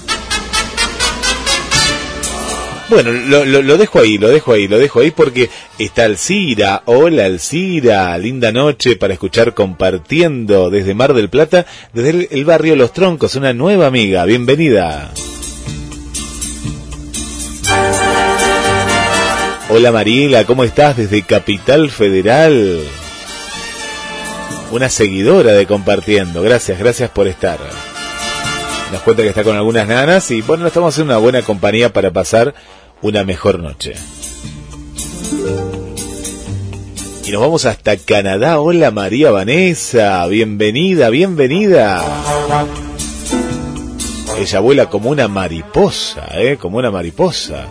Bueno, 2.88 3.12
lo, 3.12 3.44
lo, 3.44 3.62
lo 3.62 3.78
dejo 3.78 4.00
ahí, 4.00 4.18
lo 4.18 4.28
dejo 4.28 4.52
ahí, 4.52 4.66
lo 4.66 4.78
dejo 4.78 5.00
ahí 5.00 5.10
porque 5.10 5.48
está 5.78 6.04
Alcira. 6.04 6.82
Hola 6.86 7.26
Alcira, 7.26 8.16
linda 8.18 8.50
noche 8.50 8.96
para 8.96 9.12
escuchar 9.12 9.54
compartiendo 9.54 10.70
desde 10.70 10.94
Mar 10.94 11.14
del 11.14 11.28
Plata, 11.28 11.66
desde 11.92 12.10
el, 12.10 12.28
el 12.30 12.44
barrio 12.44 12.76
Los 12.76 12.92
Troncos, 12.92 13.36
una 13.36 13.52
nueva 13.52 13.86
amiga. 13.86 14.24
Bienvenida. 14.24 15.10
Hola 19.74 19.90
Mariela, 19.90 20.44
¿cómo 20.44 20.64
estás 20.64 20.98
desde 20.98 21.22
Capital 21.22 21.88
Federal? 21.88 22.78
Una 24.70 24.90
seguidora 24.90 25.52
de 25.52 25.66
compartiendo. 25.66 26.42
Gracias, 26.42 26.78
gracias 26.78 27.08
por 27.08 27.26
estar. 27.26 27.58
Nos 28.92 29.00
cuenta 29.00 29.22
que 29.22 29.30
está 29.30 29.44
con 29.44 29.56
algunas 29.56 29.88
nanas 29.88 30.30
y 30.30 30.42
bueno, 30.42 30.66
estamos 30.66 30.98
en 30.98 31.04
una 31.04 31.16
buena 31.16 31.40
compañía 31.40 31.90
para 31.90 32.10
pasar 32.10 32.54
una 33.00 33.24
mejor 33.24 33.60
noche. 33.60 33.94
Y 37.24 37.30
nos 37.30 37.40
vamos 37.40 37.64
hasta 37.64 37.96
Canadá. 37.96 38.60
Hola 38.60 38.90
María 38.90 39.30
Vanessa, 39.30 40.26
bienvenida, 40.26 41.08
bienvenida. 41.08 42.04
Ella 44.38 44.60
vuela 44.60 44.90
como 44.90 45.08
una 45.08 45.28
mariposa, 45.28 46.28
¿eh? 46.34 46.58
Como 46.60 46.76
una 46.76 46.90
mariposa. 46.90 47.68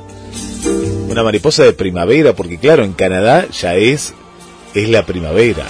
Una 1.09 1.23
mariposa 1.23 1.63
de 1.63 1.73
primavera, 1.73 2.33
porque 2.33 2.57
claro, 2.57 2.83
en 2.83 2.93
Canadá 2.93 3.47
ya 3.49 3.75
es, 3.75 4.13
es 4.73 4.89
la 4.89 5.05
primavera. 5.05 5.65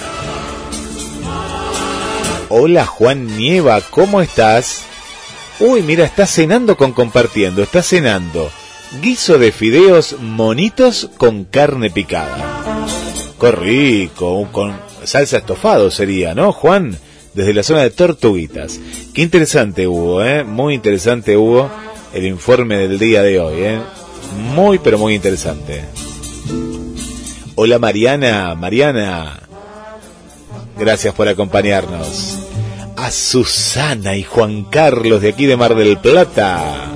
Hola 2.49 2.85
Juan 2.85 3.37
Nieva, 3.37 3.79
¿cómo 3.89 4.21
estás? 4.21 4.83
Uy, 5.59 5.81
mira, 5.83 6.05
está 6.05 6.25
cenando 6.25 6.75
con 6.75 6.91
compartiendo, 6.91 7.63
está 7.63 7.81
cenando. 7.81 8.49
Guiso 9.01 9.39
de 9.39 9.51
fideos 9.51 10.17
monitos 10.19 11.09
con 11.17 11.45
carne 11.45 11.89
picada. 11.89 12.85
Qué 13.39 13.51
rico, 13.51 14.47
con 14.51 14.77
salsa 15.03 15.37
estofado 15.37 15.89
sería, 15.91 16.35
¿no, 16.35 16.51
Juan? 16.51 16.97
Desde 17.33 17.53
la 17.53 17.63
zona 17.63 17.81
de 17.83 17.91
Tortuguitas. 17.91 18.79
Qué 19.13 19.21
interesante, 19.21 19.87
Hugo, 19.87 20.23
¿eh? 20.23 20.43
Muy 20.43 20.73
interesante, 20.73 21.37
Hugo, 21.37 21.69
el 22.13 22.25
informe 22.25 22.77
del 22.77 22.99
día 22.99 23.23
de 23.23 23.39
hoy, 23.39 23.61
¿eh? 23.61 23.79
Muy, 24.37 24.79
pero 24.79 24.97
muy 24.97 25.15
interesante. 25.15 25.83
Hola 27.55 27.79
Mariana, 27.79 28.55
Mariana. 28.55 29.39
Gracias 30.77 31.13
por 31.13 31.27
acompañarnos. 31.27 32.39
A 32.95 33.11
Susana 33.11 34.15
y 34.15 34.23
Juan 34.23 34.63
Carlos 34.65 35.21
de 35.21 35.29
aquí 35.29 35.45
de 35.45 35.57
Mar 35.57 35.75
del 35.75 35.97
Plata. 35.97 36.91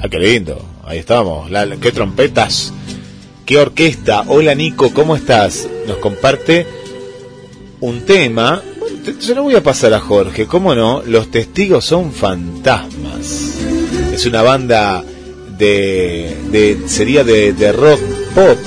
Ah, 0.00 0.08
qué 0.10 0.18
lindo. 0.18 0.64
Ahí 0.84 0.98
estamos. 0.98 1.50
Qué 1.80 1.92
trompetas. 1.92 2.72
Qué 3.44 3.58
orquesta. 3.58 4.24
Hola 4.28 4.54
Nico, 4.54 4.92
¿cómo 4.92 5.16
estás? 5.16 5.68
Nos 5.86 5.98
comparte 5.98 6.66
un 7.80 8.02
tema. 8.02 8.62
Te- 9.06 9.22
se 9.22 9.34
lo 9.34 9.42
voy 9.44 9.54
a 9.54 9.62
pasar 9.62 9.94
a 9.94 10.00
Jorge, 10.00 10.46
¿cómo 10.46 10.74
no? 10.74 11.02
Los 11.06 11.30
testigos 11.30 11.84
son 11.84 12.12
fantasmas. 12.12 13.54
Es 14.12 14.26
una 14.26 14.42
banda 14.42 15.02
de, 15.56 16.36
de 16.50 16.78
sería 16.88 17.24
de, 17.24 17.52
de 17.54 17.72
rock 17.72 18.00
pop 18.34 18.58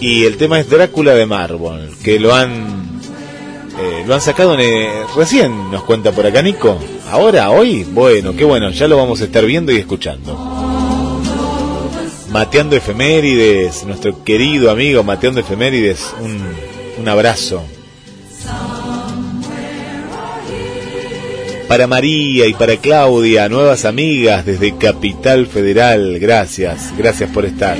y 0.00 0.24
el 0.24 0.36
tema 0.36 0.60
es 0.60 0.68
Drácula 0.68 1.14
de 1.14 1.24
Mármol, 1.24 1.90
que 2.02 2.20
lo 2.20 2.34
han 2.34 2.76
eh, 3.80 4.04
lo 4.06 4.14
han 4.14 4.20
sacado 4.20 4.54
en, 4.54 4.60
eh, 4.60 4.88
recién, 5.16 5.70
nos 5.70 5.82
cuenta 5.84 6.12
por 6.12 6.26
acá 6.26 6.42
Nico. 6.42 6.78
Ahora, 7.10 7.50
hoy, 7.50 7.84
bueno, 7.84 8.34
qué 8.36 8.44
bueno, 8.44 8.70
ya 8.70 8.88
lo 8.88 8.96
vamos 8.96 9.20
a 9.20 9.24
estar 9.24 9.44
viendo 9.46 9.70
y 9.72 9.76
escuchando. 9.76 10.34
Mateando 12.30 12.76
Efemérides, 12.76 13.84
nuestro 13.84 14.22
querido 14.24 14.70
amigo 14.70 15.02
Mateando 15.02 15.40
Efemérides, 15.40 16.12
un, 16.22 16.38
un 17.00 17.08
abrazo. 17.08 17.62
Para 21.68 21.88
María 21.88 22.46
y 22.46 22.54
para 22.54 22.76
Claudia, 22.76 23.48
nuevas 23.48 23.84
amigas 23.84 24.46
desde 24.46 24.76
Capital 24.76 25.46
Federal, 25.46 26.18
gracias, 26.20 26.92
gracias 26.96 27.28
por 27.30 27.44
estar. 27.44 27.76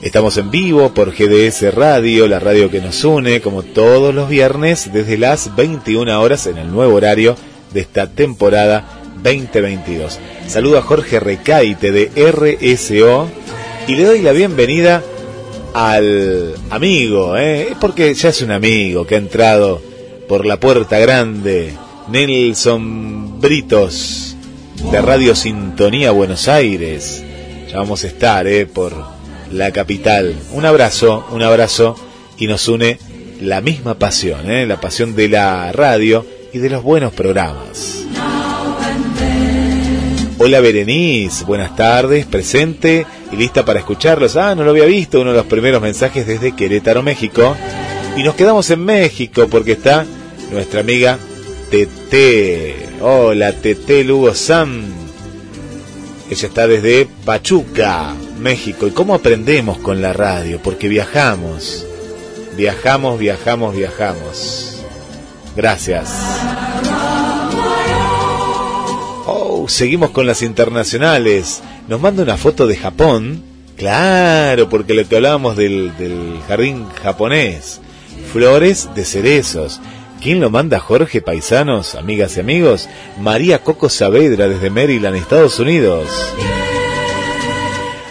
Estamos 0.00 0.38
en 0.38 0.50
vivo 0.50 0.94
por 0.94 1.12
GDS 1.12 1.74
Radio, 1.74 2.26
la 2.26 2.38
radio 2.38 2.70
que 2.70 2.80
nos 2.80 3.04
une, 3.04 3.42
como 3.42 3.62
todos 3.62 4.14
los 4.14 4.28
viernes, 4.28 4.90
desde 4.92 5.18
las 5.18 5.54
21 5.56 6.20
horas 6.20 6.46
en 6.46 6.56
el 6.56 6.70
nuevo 6.70 6.94
horario 6.94 7.36
de 7.72 7.80
esta 7.80 8.06
temporada 8.06 9.02
2022. 9.22 10.20
Saludo 10.46 10.78
a 10.78 10.82
Jorge 10.82 11.20
Recaite 11.20 11.92
de 11.92 12.10
RSO 12.16 13.28
y 13.88 13.94
le 13.94 14.04
doy 14.04 14.22
la 14.22 14.32
bienvenida 14.32 15.02
al 15.74 16.54
amigo, 16.70 17.36
¿eh? 17.36 17.74
porque 17.80 18.14
ya 18.14 18.28
es 18.28 18.40
un 18.42 18.52
amigo 18.52 19.06
que 19.06 19.16
ha 19.16 19.18
entrado 19.18 19.82
por 20.28 20.46
la 20.46 20.58
puerta 20.58 20.98
grande, 21.00 21.74
Nelson 22.08 23.40
Britos 23.40 24.36
de 24.90 25.02
Radio 25.02 25.34
Sintonía 25.34 26.12
Buenos 26.12 26.46
Aires. 26.48 27.24
Ya 27.68 27.78
vamos 27.78 28.04
a 28.04 28.06
estar 28.06 28.46
¿eh? 28.46 28.66
por 28.66 28.94
la 29.50 29.72
capital. 29.72 30.36
Un 30.52 30.64
abrazo, 30.64 31.26
un 31.32 31.42
abrazo 31.42 31.96
y 32.38 32.46
nos 32.46 32.68
une 32.68 32.98
la 33.40 33.60
misma 33.60 33.98
pasión, 33.98 34.48
¿eh? 34.50 34.66
la 34.66 34.80
pasión 34.80 35.16
de 35.16 35.28
la 35.28 35.72
radio 35.72 36.24
y 36.52 36.58
de 36.58 36.70
los 36.70 36.84
buenos 36.84 37.12
programas. 37.12 38.04
Hola 40.38 40.60
Berenice, 40.60 41.44
buenas 41.44 41.74
tardes, 41.74 42.26
presente 42.26 43.06
y 43.30 43.36
lista 43.36 43.64
para 43.64 43.80
escucharlos. 43.80 44.36
Ah, 44.36 44.54
no 44.54 44.64
lo 44.64 44.70
había 44.70 44.84
visto, 44.84 45.20
uno 45.20 45.30
de 45.30 45.38
los 45.38 45.46
primeros 45.46 45.82
mensajes 45.82 46.26
desde 46.26 46.52
Querétaro, 46.52 47.02
México. 47.02 47.56
Y 48.16 48.22
nos 48.22 48.34
quedamos 48.34 48.70
en 48.70 48.84
México 48.84 49.48
porque 49.50 49.72
está 49.72 50.06
nuestra 50.52 50.80
amiga 50.80 51.18
Tete. 51.70 52.76
Hola 53.00 53.52
Tete 53.52 54.04
Lugo 54.04 54.34
Sam. 54.34 54.84
Ella 56.30 56.48
está 56.48 56.66
desde 56.66 57.06
Pachuca, 57.24 58.14
México. 58.38 58.86
¿Y 58.86 58.92
cómo 58.92 59.14
aprendemos 59.14 59.78
con 59.78 60.00
la 60.00 60.12
radio? 60.12 60.60
Porque 60.62 60.88
viajamos. 60.88 61.86
Viajamos, 62.56 63.18
viajamos, 63.18 63.74
viajamos. 63.74 64.84
Gracias. 65.56 66.10
Oh, 69.26 69.66
seguimos 69.68 70.10
con 70.10 70.26
las 70.26 70.42
internacionales. 70.42 71.62
Nos 71.88 72.00
manda 72.00 72.22
una 72.22 72.36
foto 72.36 72.66
de 72.66 72.76
Japón. 72.76 73.42
Claro, 73.76 74.68
porque 74.68 74.94
lo 74.94 75.06
que 75.06 75.16
hablábamos 75.16 75.56
del, 75.56 75.92
jardín 76.48 76.86
japonés. 77.02 77.80
Flores 78.32 78.88
de 78.94 79.04
cerezos. 79.04 79.80
¿Quién 80.22 80.40
lo 80.40 80.48
manda? 80.48 80.78
Jorge 80.78 81.20
Paisanos, 81.20 81.94
amigas 81.94 82.36
y 82.36 82.40
amigos. 82.40 82.88
María 83.20 83.58
Coco 83.58 83.90
Saavedra 83.90 84.48
desde 84.48 84.70
Maryland, 84.70 85.16
Estados 85.16 85.58
Unidos. 85.58 86.08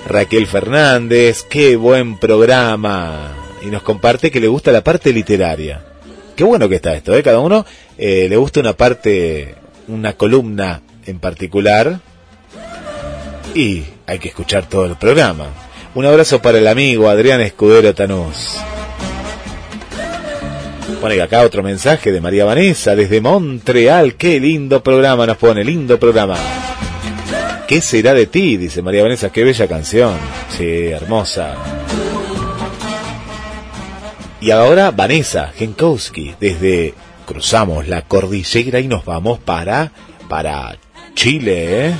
Raquel 0.07 0.45
Fernández, 0.45 1.43
qué 1.49 1.75
buen 1.75 2.17
programa. 2.17 3.31
Y 3.63 3.67
nos 3.67 3.81
comparte 3.81 4.29
que 4.29 4.39
le 4.39 4.47
gusta 4.47 4.71
la 4.71 4.83
parte 4.83 5.11
literaria. 5.11 5.83
Qué 6.35 6.43
bueno 6.43 6.69
que 6.69 6.75
está 6.75 6.93
esto, 6.93 7.15
¿eh? 7.15 7.23
Cada 7.23 7.39
uno 7.39 7.65
eh, 7.97 8.27
le 8.29 8.37
gusta 8.37 8.59
una 8.59 8.73
parte, 8.73 9.55
una 9.87 10.13
columna 10.13 10.81
en 11.07 11.19
particular. 11.19 11.99
Y 13.55 13.83
hay 14.07 14.19
que 14.19 14.29
escuchar 14.29 14.67
todo 14.67 14.85
el 14.85 14.95
programa. 14.95 15.45
Un 15.93 16.05
abrazo 16.05 16.41
para 16.41 16.57
el 16.57 16.67
amigo 16.67 17.07
Adrián 17.07 17.39
Escudero 17.41 17.93
Tanús. 17.93 18.57
Pone 20.99 21.21
acá 21.21 21.41
otro 21.41 21.61
mensaje 21.61 22.11
de 22.11 22.19
María 22.19 22.45
Vanessa 22.45 22.95
desde 22.95 23.21
Montreal. 23.21 24.15
Qué 24.15 24.39
lindo 24.39 24.81
programa 24.81 25.27
nos 25.27 25.37
pone, 25.37 25.63
lindo 25.63 25.99
programa. 25.99 26.35
¿Qué 27.67 27.81
será 27.81 28.13
de 28.13 28.25
ti? 28.25 28.57
Dice 28.57 28.81
María 28.81 29.03
Vanessa, 29.03 29.31
qué 29.31 29.43
bella 29.43 29.67
canción. 29.67 30.13
Sí, 30.49 30.87
hermosa. 30.87 31.55
Y 34.41 34.49
ahora 34.51 34.91
Vanessa 34.91 35.51
Genkowski, 35.55 36.35
desde 36.39 36.93
cruzamos 37.25 37.87
la 37.87 38.01
cordillera 38.01 38.79
y 38.79 38.87
nos 38.87 39.05
vamos 39.05 39.39
para 39.39 39.91
para 40.27 40.75
Chile, 41.13 41.87
¿eh? 41.87 41.93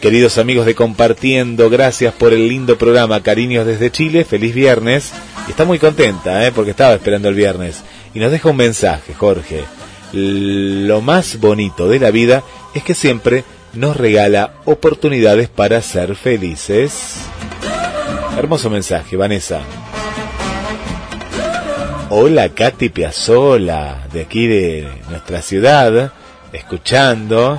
Queridos 0.00 0.38
amigos 0.38 0.64
de 0.64 0.76
Compartiendo, 0.76 1.68
gracias 1.68 2.14
por 2.14 2.32
el 2.32 2.48
lindo 2.48 2.78
programa, 2.78 3.20
cariños 3.20 3.66
desde 3.66 3.90
Chile, 3.90 4.24
feliz 4.24 4.54
viernes. 4.54 5.12
Y 5.48 5.50
está 5.50 5.64
muy 5.64 5.80
contenta, 5.80 6.46
¿eh? 6.46 6.52
porque 6.52 6.70
estaba 6.70 6.94
esperando 6.94 7.28
el 7.28 7.34
viernes. 7.34 7.82
Y 8.14 8.20
nos 8.20 8.30
deja 8.30 8.48
un 8.48 8.56
mensaje, 8.56 9.12
Jorge. 9.12 9.64
Lo 10.12 11.00
más 11.00 11.40
bonito 11.40 11.88
de 11.88 11.98
la 11.98 12.12
vida 12.12 12.44
es 12.74 12.84
que 12.84 12.94
siempre 12.94 13.42
nos 13.72 13.96
regala 13.96 14.54
oportunidades 14.66 15.48
para 15.48 15.82
ser 15.82 16.14
felices. 16.14 17.16
Hermoso 18.38 18.70
mensaje, 18.70 19.16
Vanessa. 19.16 19.62
Hola, 22.10 22.50
Katy 22.50 22.90
Piazzola, 22.90 24.06
de 24.12 24.20
aquí 24.20 24.46
de 24.46 24.88
nuestra 25.10 25.42
ciudad, 25.42 26.12
escuchando. 26.52 27.58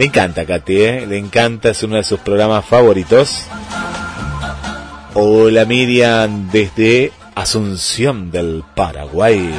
Le 0.00 0.06
encanta, 0.06 0.46
Katy, 0.46 0.80
¿eh? 0.80 1.06
le 1.06 1.18
encanta, 1.18 1.68
es 1.68 1.82
uno 1.82 1.96
de 1.96 2.04
sus 2.04 2.20
programas 2.20 2.64
favoritos. 2.64 3.44
Hola, 5.12 5.66
Miriam, 5.66 6.48
desde 6.50 7.12
Asunción 7.34 8.30
del 8.30 8.64
Paraguay. 8.74 9.50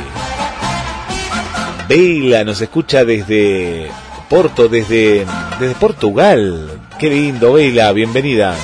Veila 1.88 2.44
nos 2.44 2.60
escucha 2.60 3.06
desde 3.06 3.92
Porto, 4.32 4.68
desde, 4.68 5.28
desde 5.60 5.76
Portugal. 5.76 6.82
Qué 6.98 7.12
lindo, 7.12 7.54
Veila, 7.54 7.92
bienvenida. 7.92 8.56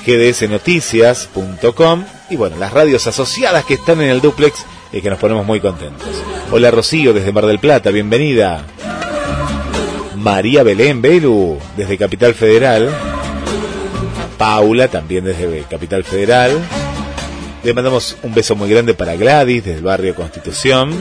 gdsnoticias.com 0.05 2.05
y 2.29 2.35
bueno, 2.35 2.57
las 2.57 2.73
radios 2.73 3.07
asociadas 3.07 3.65
que 3.65 3.73
están 3.73 4.01
en 4.01 4.11
el 4.11 4.21
duplex 4.21 4.67
y 4.91 5.01
que 5.01 5.09
nos 5.09 5.17
ponemos 5.17 5.43
muy 5.43 5.59
contentos. 5.59 6.09
Hola 6.51 6.69
Rocío 6.69 7.11
desde 7.11 7.31
Mar 7.31 7.47
del 7.47 7.57
Plata, 7.57 7.89
bienvenida. 7.89 8.67
María 10.15 10.61
Belén 10.61 11.01
Belu 11.01 11.57
desde 11.75 11.97
Capital 11.97 12.35
Federal. 12.35 12.91
Paula 14.37 14.89
también 14.89 15.25
desde 15.25 15.63
Capital 15.63 16.03
Federal. 16.03 16.61
Le 17.63 17.73
mandamos 17.73 18.17
un 18.23 18.33
beso 18.33 18.55
muy 18.55 18.69
grande 18.69 18.93
para 18.93 19.15
Gladys 19.15 19.63
desde 19.63 19.77
el 19.77 19.83
barrio 19.83 20.15
Constitución. 20.15 20.91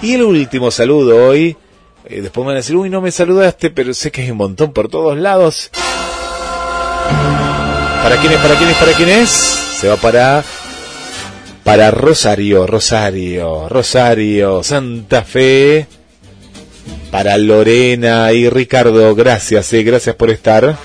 Y 0.00 0.14
el 0.14 0.22
último 0.22 0.70
saludo 0.70 1.28
hoy. 1.28 1.56
eh, 2.06 2.20
después 2.22 2.42
me 2.44 2.48
van 2.48 2.56
a 2.56 2.60
decir, 2.60 2.76
uy, 2.76 2.90
no 2.90 3.00
me 3.00 3.10
saludaste, 3.10 3.70
pero 3.70 3.92
sé 3.94 4.10
que 4.10 4.22
hay 4.22 4.30
un 4.30 4.38
montón 4.38 4.72
por 4.72 4.88
todos 4.88 5.16
lados. 5.18 5.70
¿Para 8.02 8.16
quién 8.16 8.32
es? 8.32 8.38
¿Para 8.38 8.54
quién 8.56 8.70
es? 8.70 8.76
¿Para 8.76 8.92
quién 8.92 9.08
es? 9.08 9.30
Se 9.30 9.88
va 9.88 9.96
para 9.96 10.44
para 11.62 11.90
Rosario, 11.90 12.66
Rosario, 12.66 13.68
Rosario, 13.70 14.62
Santa 14.62 15.22
Fe, 15.22 15.86
para 17.10 17.38
Lorena 17.38 18.30
y 18.32 18.50
Ricardo, 18.50 19.14
gracias, 19.14 19.72
eh, 19.72 19.82
gracias 19.82 20.14
por 20.16 20.28
estar. 20.28 20.76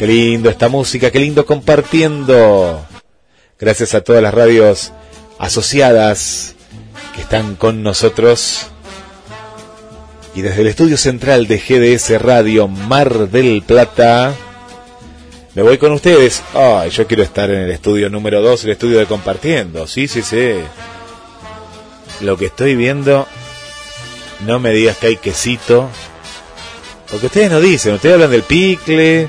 Qué 0.00 0.06
lindo 0.06 0.48
esta 0.48 0.70
música, 0.70 1.10
qué 1.10 1.18
lindo 1.18 1.44
compartiendo. 1.44 2.86
Gracias 3.58 3.92
a 3.92 4.00
todas 4.00 4.22
las 4.22 4.32
radios 4.32 4.92
asociadas 5.38 6.54
que 7.14 7.20
están 7.20 7.54
con 7.54 7.82
nosotros. 7.82 8.68
Y 10.34 10.40
desde 10.40 10.62
el 10.62 10.68
estudio 10.68 10.96
central 10.96 11.46
de 11.48 11.58
GDS 11.58 12.18
Radio 12.18 12.66
Mar 12.66 13.28
del 13.28 13.60
Plata, 13.60 14.34
me 15.54 15.60
voy 15.60 15.76
con 15.76 15.92
ustedes. 15.92 16.42
Ay, 16.54 16.88
yo 16.88 17.06
quiero 17.06 17.22
estar 17.22 17.50
en 17.50 17.60
el 17.60 17.70
estudio 17.70 18.08
número 18.08 18.40
2, 18.40 18.64
el 18.64 18.70
estudio 18.70 19.00
de 19.00 19.04
compartiendo. 19.04 19.86
Sí, 19.86 20.08
sí, 20.08 20.22
sí. 20.22 20.54
Lo 22.22 22.38
que 22.38 22.46
estoy 22.46 22.74
viendo, 22.74 23.26
no 24.46 24.60
me 24.60 24.70
digas 24.70 24.96
que 24.96 25.08
hay 25.08 25.16
quesito. 25.18 25.90
Porque 27.10 27.26
ustedes 27.26 27.50
no 27.50 27.60
dicen, 27.60 27.92
ustedes 27.92 28.14
hablan 28.14 28.30
del 28.30 28.44
picle, 28.44 29.28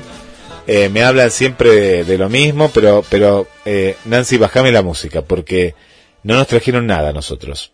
eh, 0.66 0.88
me 0.88 1.02
hablan 1.02 1.30
siempre 1.30 2.04
de, 2.04 2.18
lo 2.18 2.28
mismo, 2.28 2.70
pero, 2.72 3.04
pero 3.08 3.46
eh, 3.64 3.96
Nancy, 4.04 4.38
bajame 4.38 4.72
la 4.72 4.82
música, 4.82 5.22
porque 5.22 5.74
no 6.22 6.34
nos 6.36 6.46
trajeron 6.46 6.86
nada 6.86 7.10
a 7.10 7.12
nosotros. 7.12 7.72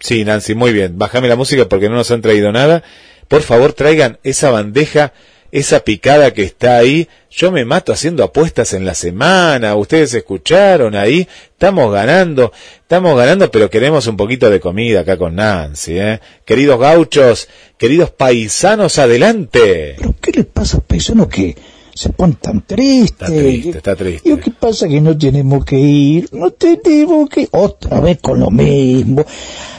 Sí, 0.00 0.24
Nancy, 0.24 0.54
muy 0.54 0.72
bien, 0.72 0.98
bajame 0.98 1.28
la 1.28 1.36
música 1.36 1.68
porque 1.68 1.88
no 1.88 1.96
nos 1.96 2.10
han 2.10 2.22
traído 2.22 2.52
nada. 2.52 2.82
Por 3.28 3.42
favor, 3.42 3.72
traigan 3.72 4.18
esa 4.22 4.50
bandeja 4.50 5.12
esa 5.52 5.80
picada 5.80 6.32
que 6.32 6.44
está 6.44 6.78
ahí, 6.78 7.08
yo 7.30 7.52
me 7.52 7.66
mato 7.66 7.92
haciendo 7.92 8.24
apuestas 8.24 8.72
en 8.72 8.86
la 8.86 8.94
semana, 8.94 9.76
ustedes 9.76 10.14
escucharon 10.14 10.96
ahí, 10.96 11.28
estamos 11.52 11.92
ganando, 11.92 12.52
estamos 12.80 13.14
ganando, 13.18 13.50
pero 13.50 13.68
queremos 13.68 14.06
un 14.06 14.16
poquito 14.16 14.48
de 14.48 14.60
comida 14.60 15.00
acá 15.00 15.18
con 15.18 15.36
Nancy, 15.36 15.98
¿eh? 15.98 16.20
Queridos 16.46 16.80
gauchos, 16.80 17.48
queridos 17.76 18.08
paisanos, 18.08 18.98
adelante. 18.98 19.96
¿Pero 19.98 20.14
qué 20.22 20.32
le 20.32 20.44
pasa 20.44 20.80
paisanos 20.80 21.28
que 21.28 21.54
se 21.94 22.10
ponen 22.10 22.36
tan 22.36 22.62
tristes? 22.62 23.06
Está 23.10 23.26
triste, 23.26 23.78
está 23.78 23.96
triste. 23.96 24.30
¿Y 24.30 24.36
qué 24.36 24.50
pasa 24.50 24.88
que 24.88 25.00
no 25.00 25.16
tenemos 25.16 25.64
que 25.64 25.78
ir? 25.78 26.28
No 26.32 26.50
tenemos 26.50 27.28
que... 27.28 27.48
Otra 27.52 28.00
vez 28.00 28.18
con 28.20 28.40
lo 28.40 28.50
mismo. 28.50 29.24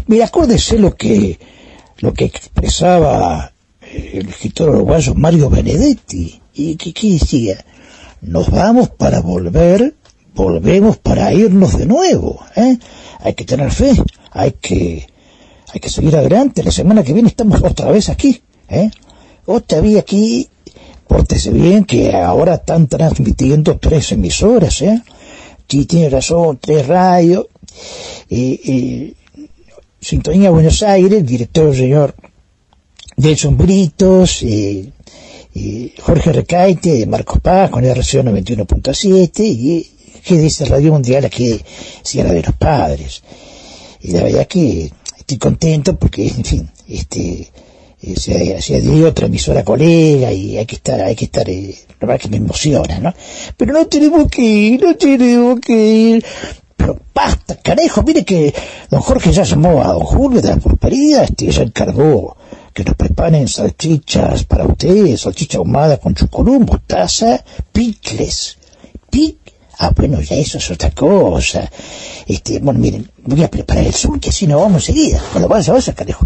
Mira, 0.07 0.25
acuérdese 0.25 0.77
lo 0.77 0.95
que, 0.95 1.39
lo 1.97 2.13
que 2.13 2.25
expresaba 2.25 3.53
el 3.93 4.29
escritor 4.29 4.69
uruguayo 4.69 5.13
Mario 5.15 5.49
Benedetti. 5.49 6.41
¿Y 6.53 6.75
qué, 6.75 6.93
qué 6.93 7.13
decía? 7.13 7.63
Nos 8.21 8.49
vamos 8.49 8.89
para 8.89 9.21
volver, 9.21 9.95
volvemos 10.33 10.97
para 10.97 11.33
irnos 11.33 11.77
de 11.77 11.85
nuevo. 11.85 12.39
¿eh? 12.55 12.77
Hay 13.19 13.33
que 13.33 13.45
tener 13.45 13.71
fe, 13.71 13.91
hay 14.31 14.51
que, 14.53 15.07
hay 15.73 15.79
que 15.79 15.89
seguir 15.89 16.15
adelante. 16.15 16.63
La 16.63 16.71
semana 16.71 17.03
que 17.03 17.13
viene 17.13 17.29
estamos 17.29 17.61
otra 17.63 17.91
vez 17.91 18.09
aquí. 18.09 18.41
¿eh? 18.69 18.89
Otra 19.45 19.81
vez 19.81 19.97
aquí, 19.97 20.47
pórtese 21.07 21.51
bien, 21.51 21.85
que 21.85 22.13
ahora 22.13 22.55
están 22.55 22.87
transmitiendo 22.87 23.77
tres 23.77 24.11
emisoras. 24.11 24.81
¿eh? 24.81 25.01
Sí, 25.67 25.85
tiene 25.85 26.09
razón, 26.09 26.59
tres 26.61 26.87
radios. 26.87 27.47
Eh, 28.29 29.13
Sintonía 29.99 30.49
Buenos 30.49 30.83
Aires, 30.83 31.25
director 31.25 31.75
señor 31.75 32.15
Nelson 33.15 33.57
Britos, 33.57 34.43
Jorge 36.01 36.33
Recaite, 36.33 37.05
Marcos 37.05 37.39
Paz 37.39 37.69
con 37.69 37.85
RCO 37.85 38.23
91.7 38.23 39.39
y 39.39 39.89
GDS 40.25 40.69
Radio 40.69 40.93
Mundial 40.93 41.25
aquí 41.25 41.59
Sierra 42.01 42.31
de 42.33 42.43
los 42.43 42.55
Padres. 42.55 43.23
Y 44.01 44.11
la 44.11 44.23
verdad 44.23 44.47
que 44.47 44.91
estoy 45.17 45.37
contento 45.37 45.95
porque, 45.95 46.27
en 46.27 46.43
fin, 46.43 46.69
este, 46.87 47.49
se, 48.15 48.61
se 48.61 48.75
adhirió 48.75 49.09
otra 49.09 49.27
emisora 49.27 49.63
colega 49.63 50.31
y 50.31 50.57
hay 50.57 50.65
que 50.65 50.75
estar, 50.75 51.01
hay 51.01 51.15
que 51.15 51.25
estar, 51.25 51.49
eh, 51.49 51.75
la 51.99 52.07
verdad 52.07 52.21
que 52.21 52.29
me 52.29 52.37
emociona, 52.37 52.99
¿no? 52.99 53.13
Pero 53.57 53.73
no 53.73 53.87
tenemos 53.87 54.29
que 54.29 54.41
ir, 54.41 54.83
no 54.83 54.95
tenemos 54.95 55.59
que 55.59 55.73
ir. 55.73 56.25
Pero 56.75 56.99
basta, 57.13 57.55
carajo, 57.55 58.03
mire 58.03 58.25
que 58.25 58.53
don 58.89 59.01
Jorge 59.01 59.31
ya 59.31 59.43
llamó 59.43 59.81
a 59.81 59.93
don 59.93 60.03
Julio 60.03 60.41
de 60.41 60.49
la 60.49 60.57
pulpería, 60.57 61.23
este, 61.23 61.49
ya 61.49 61.63
encargó 61.63 62.35
que 62.73 62.83
nos 62.83 62.95
preparen 62.95 63.47
salchichas 63.47 64.43
para 64.43 64.65
ustedes, 64.65 65.21
salchicha 65.21 65.59
ahumada 65.59 65.97
con 65.97 66.13
chucurú, 66.15 66.59
mostaza, 66.59 67.43
picles. 67.71 68.57
Pic 69.09 69.43
ah, 69.79 69.91
bueno, 69.95 70.21
ya 70.21 70.35
eso 70.35 70.57
es 70.57 70.71
otra 70.71 70.91
cosa. 70.91 71.69
Este, 72.27 72.59
bueno, 72.59 72.79
miren, 72.79 73.09
voy 73.23 73.43
a 73.43 73.49
preparar 73.49 73.85
el 73.85 73.93
sur, 73.93 74.19
que 74.19 74.29
así 74.29 74.47
nos 74.47 74.61
vamos 74.61 74.87
enseguida. 74.87 75.21
Bueno, 75.33 75.47
vaya, 75.47 75.73
vaya, 75.73 75.93
carejo. 75.93 76.25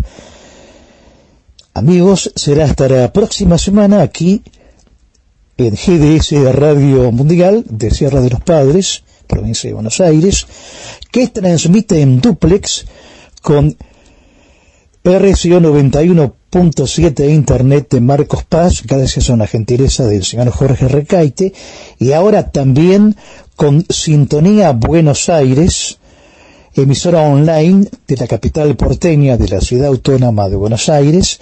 Amigos, 1.77 2.31
será 2.35 2.65
hasta 2.65 2.89
la 2.89 3.13
próxima 3.13 3.59
semana 3.59 4.01
aquí 4.01 4.41
en 5.57 5.75
GDS 5.75 6.51
Radio 6.55 7.11
Mundial 7.11 7.63
de 7.69 7.91
Sierra 7.91 8.19
de 8.19 8.31
los 8.31 8.41
Padres, 8.41 9.03
provincia 9.27 9.69
de 9.69 9.75
Buenos 9.75 10.01
Aires, 10.01 10.47
que 11.11 11.27
transmite 11.27 12.01
en 12.01 12.19
duplex 12.19 12.87
con 13.43 13.77
RCO 15.03 15.59
91.7 15.61 17.29
Internet 17.29 17.89
de 17.91 18.01
Marcos 18.01 18.43
Paz, 18.43 18.81
gracias 18.83 19.29
a 19.29 19.33
una 19.33 19.45
gentileza 19.45 20.07
del 20.07 20.23
señor 20.23 20.49
Jorge 20.49 20.87
Recaite, 20.87 21.53
y 21.99 22.11
ahora 22.13 22.49
también 22.49 23.15
con 23.55 23.85
Sintonía 23.87 24.71
Buenos 24.71 25.29
Aires, 25.29 25.99
emisora 26.73 27.21
online 27.21 27.87
de 28.07 28.17
la 28.17 28.25
capital 28.25 28.75
porteña 28.75 29.37
de 29.37 29.47
la 29.47 29.61
ciudad 29.61 29.89
autónoma 29.89 30.49
de 30.49 30.55
Buenos 30.55 30.89
Aires, 30.89 31.39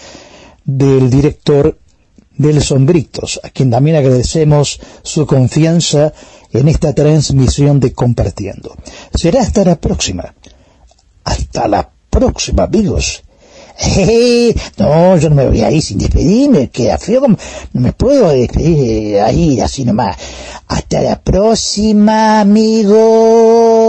del 0.65 1.09
director 1.09 1.77
Nelson 2.37 2.85
Britos, 2.85 3.39
a 3.43 3.49
quien 3.49 3.71
también 3.71 3.95
agradecemos 3.95 4.79
su 5.03 5.25
confianza 5.25 6.11
en 6.51 6.67
esta 6.67 6.93
transmisión 6.93 7.79
de 7.79 7.93
Compartiendo. 7.93 8.75
Será 9.13 9.41
hasta 9.41 9.63
la 9.63 9.75
próxima. 9.75 10.33
Hasta 11.23 11.67
la 11.67 11.89
próxima, 12.09 12.63
amigos. 12.63 13.23
Eh, 13.77 14.55
no, 14.77 15.17
yo 15.17 15.29
no 15.29 15.35
me 15.35 15.47
voy 15.47 15.61
a 15.61 15.69
ir 15.69 15.81
sin 15.81 15.97
despedirme, 15.97 16.69
queda 16.69 16.97
feo, 16.97 17.27
no 17.27 17.37
me 17.81 17.91
puedo 17.91 18.29
despedir 18.29 19.19
ahí 19.19 19.59
así 19.59 19.83
nomás. 19.83 20.15
Hasta 20.67 21.01
la 21.01 21.21
próxima, 21.21 22.39
amigos. 22.39 23.85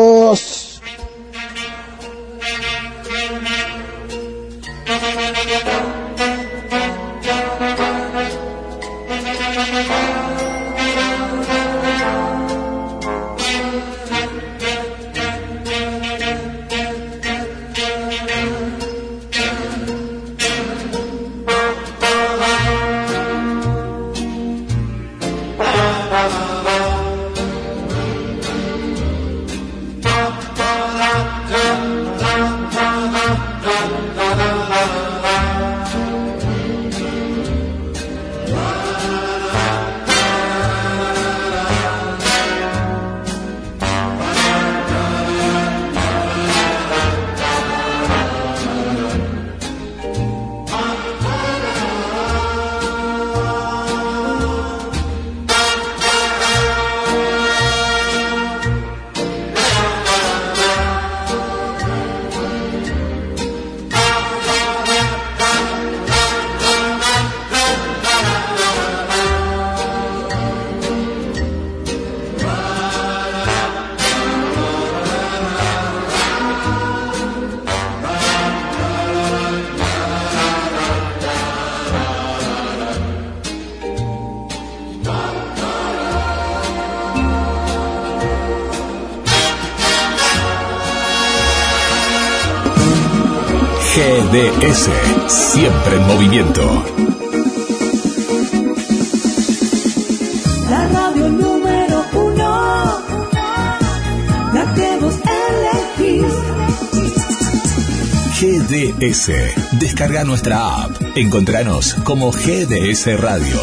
Descarga 109.72 110.22
nuestra 110.22 110.84
app. 110.84 110.90
Encontranos 111.16 111.94
como 112.04 112.30
GDS 112.30 113.20
Radio. 113.20 113.60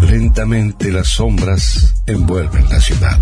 Lentamente 0.00 0.92
las 0.92 1.08
sombras 1.08 1.94
envuelven 2.06 2.68
la 2.68 2.80
ciudad. 2.80 3.18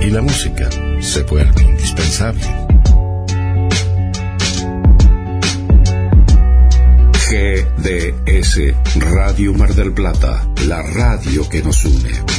Y 0.00 0.06
la 0.06 0.22
música 0.22 0.70
se 1.00 1.24
vuelve 1.24 1.62
indispensable. 1.62 2.46
GDS 7.28 8.60
Radio 8.96 9.52
Mar 9.52 9.74
del 9.74 9.92
Plata, 9.92 10.48
la 10.66 10.80
radio 10.80 11.46
que 11.50 11.62
nos 11.62 11.84
une. 11.84 12.29